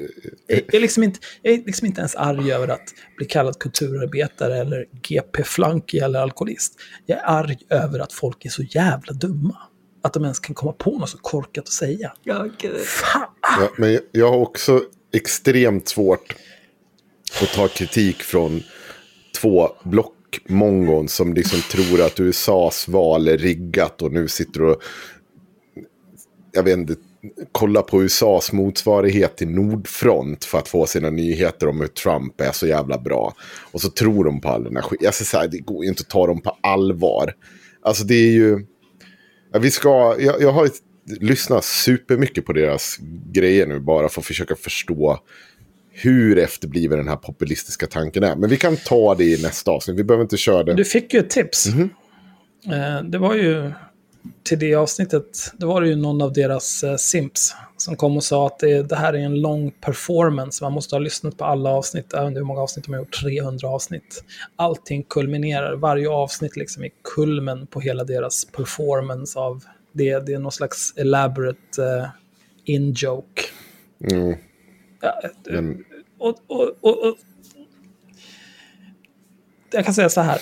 Jag 0.46 0.74
är, 0.74 0.80
liksom 0.80 1.02
inte, 1.02 1.18
jag 1.42 1.54
är 1.54 1.62
liksom 1.66 1.86
inte 1.86 2.00
ens 2.00 2.14
arg 2.14 2.52
över 2.52 2.68
att 2.68 2.94
bli 3.16 3.26
kallad 3.26 3.58
kulturarbetare 3.58 4.58
eller 4.58 4.86
GP-flanky 5.02 5.98
eller 5.98 6.20
alkoholist. 6.20 6.74
Jag 7.06 7.18
är 7.18 7.24
arg 7.26 7.58
över 7.70 7.98
att 7.98 8.12
folk 8.12 8.44
är 8.44 8.50
så 8.50 8.62
jävla 8.62 9.12
dumma. 9.12 9.56
Att 10.06 10.12
de 10.12 10.22
ens 10.24 10.38
kan 10.38 10.54
komma 10.54 10.72
på 10.72 10.98
något 10.98 11.08
så 11.10 11.18
korkat 11.18 11.64
att 11.64 11.68
säga. 11.72 12.12
Ja, 12.22 12.46
gud. 12.58 12.80
Fan! 12.80 13.22
Ja, 13.42 13.68
men 13.78 13.92
jag- 13.92 14.02
jag 14.12 14.30
har 14.30 14.38
också 14.38 14.82
extremt 15.14 15.88
svårt 15.88 16.34
att 17.42 17.48
ta 17.48 17.68
kritik 17.68 18.22
från 18.22 18.62
två 19.40 19.68
blockmongon 19.82 21.08
som 21.08 21.34
liksom 21.34 21.60
tror 21.60 22.02
att 22.02 22.20
USAs 22.20 22.88
val 22.88 23.28
är 23.28 23.38
riggat 23.38 24.02
och 24.02 24.12
nu 24.12 24.28
sitter 24.28 24.62
och 24.62 24.82
jag 26.52 26.62
vet 26.62 26.76
inte, 26.78 26.94
kolla 27.52 27.82
på 27.82 28.02
USAs 28.02 28.52
motsvarighet 28.52 29.36
till 29.36 29.48
Nordfront 29.48 30.44
för 30.44 30.58
att 30.58 30.68
få 30.68 30.86
sina 30.86 31.10
nyheter 31.10 31.68
om 31.68 31.80
hur 31.80 31.86
Trump 31.88 32.40
är 32.40 32.52
så 32.52 32.66
jävla 32.66 32.98
bra. 32.98 33.34
Och 33.72 33.80
så 33.80 33.90
tror 33.90 34.24
de 34.24 34.40
på 34.40 34.48
all 34.48 34.64
den 34.64 34.76
här 34.76 34.82
skit. 34.82 35.00
Jag 35.02 35.14
säger 35.14 35.26
så 35.26 35.38
här, 35.38 35.48
det 35.48 35.58
går 35.58 35.84
ju 35.84 35.88
inte 35.90 36.00
att 36.00 36.08
ta 36.10 36.26
dem 36.26 36.40
på 36.40 36.56
allvar. 36.60 37.34
Alltså 37.82 38.04
det 38.04 38.14
är 38.14 38.30
ju... 38.32 38.66
Vi 39.52 39.70
ska, 39.70 40.16
jag, 40.18 40.42
jag 40.42 40.52
har 40.52 40.68
lyssnat 41.20 41.64
supermycket 41.64 42.44
på 42.46 42.52
deras 42.52 42.96
grejer 43.32 43.66
nu 43.66 43.80
bara 43.80 44.08
för 44.08 44.20
att 44.20 44.26
försöka 44.26 44.56
förstå 44.56 45.18
hur 45.90 46.38
efterbliven 46.38 46.98
den 46.98 47.08
här 47.08 47.16
populistiska 47.16 47.86
tanken 47.86 48.22
är. 48.22 48.36
Men 48.36 48.50
vi 48.50 48.56
kan 48.56 48.76
ta 48.76 49.14
det 49.14 49.24
i 49.24 49.42
nästa 49.42 49.70
avsnitt. 49.70 49.98
Vi 49.98 50.04
behöver 50.04 50.22
inte 50.24 50.36
köra 50.36 50.62
det. 50.62 50.74
Du 50.74 50.84
fick 50.84 51.14
ju 51.14 51.20
ett 51.20 51.30
tips. 51.30 51.66
Mhm. 51.66 51.90
Eh, 52.66 53.02
Det 53.04 53.18
var 53.18 53.34
ju 53.34 53.72
till 54.42 54.58
det 54.58 54.74
avsnittet, 54.74 55.52
det 55.58 55.66
var 55.66 55.80
det 55.80 55.88
ju 55.88 55.96
någon 55.96 56.22
av 56.22 56.32
deras 56.32 56.82
eh, 56.82 56.96
simps 56.96 57.54
som 57.76 57.96
kom 57.96 58.16
och 58.16 58.24
sa 58.24 58.46
att 58.46 58.58
det, 58.58 58.82
det 58.82 58.96
här 58.96 59.12
är 59.12 59.18
en 59.18 59.40
lång 59.40 59.70
performance. 59.70 60.64
Man 60.64 60.72
måste 60.72 60.94
ha 60.94 61.00
lyssnat 61.00 61.36
på 61.36 61.44
alla 61.44 61.70
avsnitt. 61.70 62.06
Jag 62.12 62.28
inte 62.28 62.38
hur 62.40 62.44
många 62.44 62.60
avsnitt 62.60 62.84
de 62.84 62.92
har 62.92 63.00
gjort, 63.00 63.20
300 63.22 63.68
avsnitt. 63.68 64.24
Allting 64.56 65.02
kulminerar, 65.02 65.76
varje 65.76 66.08
avsnitt 66.08 66.56
liksom 66.56 66.84
är 66.84 66.90
kulmen 67.14 67.66
på 67.66 67.80
hela 67.80 68.04
deras 68.04 68.44
performance 68.44 69.38
av 69.38 69.64
det. 69.92 70.18
Det 70.26 70.32
är 70.32 70.38
någon 70.38 70.52
slags 70.52 70.92
elaborate 70.96 71.82
uh, 71.82 72.08
in-joke. 72.64 73.42
Mm. 74.10 74.36
Ja, 75.00 75.22
och, 76.18 76.38
och, 76.46 76.76
och, 76.80 77.08
och, 77.08 77.16
jag 79.72 79.84
kan 79.84 79.94
säga 79.94 80.08
så 80.08 80.20
här. 80.20 80.40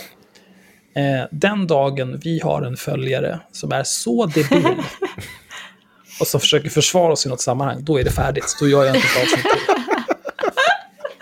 Eh, 0.97 1.27
den 1.31 1.67
dagen 1.67 2.21
vi 2.25 2.41
har 2.41 2.63
en 2.63 2.77
följare 2.77 3.41
som 3.53 3.73
är 3.73 3.83
så 3.85 4.27
debil 4.27 4.67
och 6.21 6.27
som 6.27 6.41
försöker 6.41 6.71
försvara 6.71 7.13
oss 7.13 7.27
i 7.27 7.29
något 7.29 7.41
sammanhang, 7.41 7.85
då 7.85 7.99
är 8.01 8.05
det 8.05 8.11
färdigt. 8.11 8.57
Då 8.61 8.69
gör 8.69 8.85
jag 8.85 8.97
inte 8.97 9.09
ett 9.09 9.23
avsnitt 9.23 9.43
till. 9.45 9.75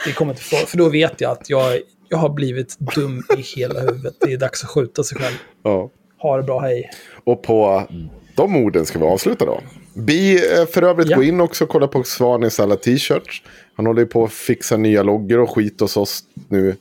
Det 0.06 0.12
kommer 0.12 0.32
inte 0.32 0.42
för, 0.44 0.56
för 0.56 0.78
då 0.78 0.88
vet 0.88 1.20
jag 1.20 1.30
att 1.32 1.50
jag, 1.50 1.78
jag 2.08 2.18
har 2.18 2.28
blivit 2.28 2.76
dum 2.78 3.22
i 3.38 3.40
hela 3.40 3.80
huvudet. 3.80 4.14
Det 4.20 4.32
är 4.32 4.36
dags 4.36 4.64
att 4.64 4.70
skjuta 4.70 5.04
sig 5.04 5.18
själv. 5.18 5.34
ja. 5.62 5.90
Ha 6.18 6.36
det 6.36 6.42
bra, 6.42 6.60
hej. 6.60 6.90
Och 7.24 7.42
på 7.42 7.86
de 8.36 8.56
orden 8.56 8.86
ska 8.86 8.98
vi 8.98 9.04
avsluta 9.04 9.44
då. 9.44 9.60
Bi 9.94 10.34
eh, 10.58 10.66
för 10.66 10.82
övrigt 10.82 11.08
Ja. 11.10 11.16
gå 11.16 11.22
in 11.22 11.40
också 11.40 11.64
och 11.64 11.70
kolla 11.70 11.88
på 11.88 12.02
Svanis 12.04 12.60
alla 12.60 12.76
t-shirts. 12.76 13.42
Han 13.76 13.86
håller 13.86 14.00
ju 14.00 14.06
på 14.06 14.24
att 14.24 14.32
fixa 14.32 14.76
nya 14.76 15.02
loggor 15.02 15.38
och 15.38 15.50
skit 15.50 15.80
hos 15.80 15.96
oss 15.96 16.20
nu. 16.48 16.76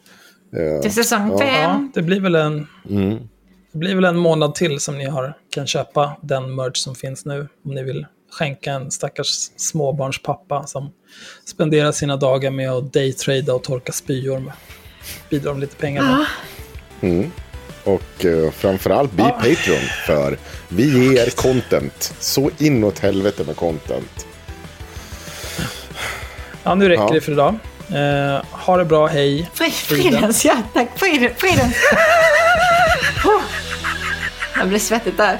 Eh, 0.58 0.82
Till 0.82 0.94
säsong 0.94 1.30
Ja. 1.32 1.38
fem. 1.40 1.50
Ja, 1.62 1.88
det 1.94 2.02
blir 2.02 2.20
väl 2.22 2.36
en... 2.36 2.68
Mm. 2.90 3.18
Det 3.72 3.78
blir 3.78 3.96
väl 3.96 4.06
en 4.06 4.18
månad 4.18 4.56
till 4.56 4.80
som 4.80 4.98
ni 4.98 5.06
har, 5.06 5.34
kan 5.50 5.68
köpa 5.68 6.18
den 6.22 6.56
merch 6.56 6.78
som 6.78 6.96
finns 6.96 7.26
nu. 7.26 7.48
Om 7.66 7.76
ni 7.76 7.84
vill 7.84 8.06
skänka 8.32 8.72
en 8.74 8.92
stackars 8.92 9.28
småbarnspappa 9.56 10.68
som 10.68 10.92
spenderar 11.46 11.92
sina 11.92 12.18
dagar 12.18 12.52
med 12.52 12.72
att 12.72 12.94
daytrada 12.94 13.54
och 13.54 13.64
torka 13.64 13.92
spyor. 13.92 14.40
med- 14.40 14.54
Bidra 15.30 15.52
med 15.54 15.60
lite 15.62 15.76
pengar. 15.76 16.04
med. 16.04 17.12
Mm. 17.12 17.32
Och 17.84 18.26
uh, 18.26 18.52
framförallt 18.52 19.12
bli 19.12 19.24
Ja. 19.24 19.30
Patreon. 19.30 19.88
För 20.08 20.38
vi 20.70 21.14
ger 21.14 21.30
content. 21.30 22.14
Så 22.20 22.50
inåt 22.58 23.00
helvete 23.00 23.44
med 23.48 23.56
content. 23.56 24.28
Ja, 26.64 26.76
nu 26.76 26.90
räcker 26.90 27.04
Ja. 27.04 27.12
det 27.14 27.22
för 27.22 27.32
idag. 27.32 27.56
Eh, 27.96 28.42
ha 28.52 28.78
det 28.78 28.86
bra, 28.86 29.08
hej. 29.08 29.50
Fri- 29.54 29.72
Fridens, 29.72 30.46
ja 30.46 30.58
tack. 30.74 30.88
Friden, 30.96 31.30
Fridens. 31.38 31.76
Oh. 33.26 33.42
Jag 34.58 34.68
blev 34.68 34.80
svettigt 34.80 35.18
där. 35.18 35.40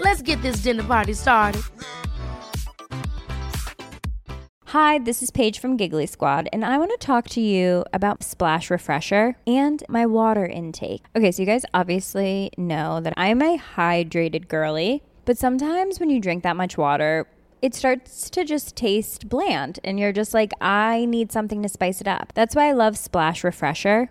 Let's 0.00 0.22
get 0.22 0.40
this 0.40 0.62
dinner 0.62 0.82
party 0.82 1.12
started. 1.12 1.62
Hi, 4.68 4.98
this 4.98 5.22
is 5.22 5.30
Paige 5.30 5.58
from 5.58 5.76
Giggly 5.76 6.06
Squad, 6.06 6.48
and 6.54 6.64
I 6.64 6.78
want 6.78 6.90
to 6.92 7.06
talk 7.06 7.28
to 7.30 7.40
you 7.40 7.84
about 7.92 8.22
Splash 8.22 8.70
Refresher 8.70 9.36
and 9.46 9.84
my 9.90 10.06
water 10.06 10.46
intake. 10.46 11.02
Okay, 11.14 11.30
so 11.30 11.42
you 11.42 11.46
guys 11.46 11.66
obviously 11.74 12.50
know 12.56 13.00
that 13.00 13.12
I'm 13.18 13.42
a 13.42 13.58
hydrated 13.58 14.48
girly, 14.48 15.02
but 15.26 15.36
sometimes 15.36 16.00
when 16.00 16.08
you 16.08 16.18
drink 16.18 16.44
that 16.44 16.56
much 16.56 16.78
water, 16.78 17.26
it 17.60 17.74
starts 17.74 18.30
to 18.30 18.42
just 18.42 18.76
taste 18.76 19.28
bland, 19.28 19.80
and 19.84 20.00
you're 20.00 20.12
just 20.12 20.32
like, 20.32 20.52
I 20.62 21.04
need 21.04 21.30
something 21.30 21.62
to 21.62 21.68
spice 21.68 22.00
it 22.00 22.08
up. 22.08 22.32
That's 22.34 22.56
why 22.56 22.68
I 22.68 22.72
love 22.72 22.96
Splash 22.96 23.44
Refresher. 23.44 24.10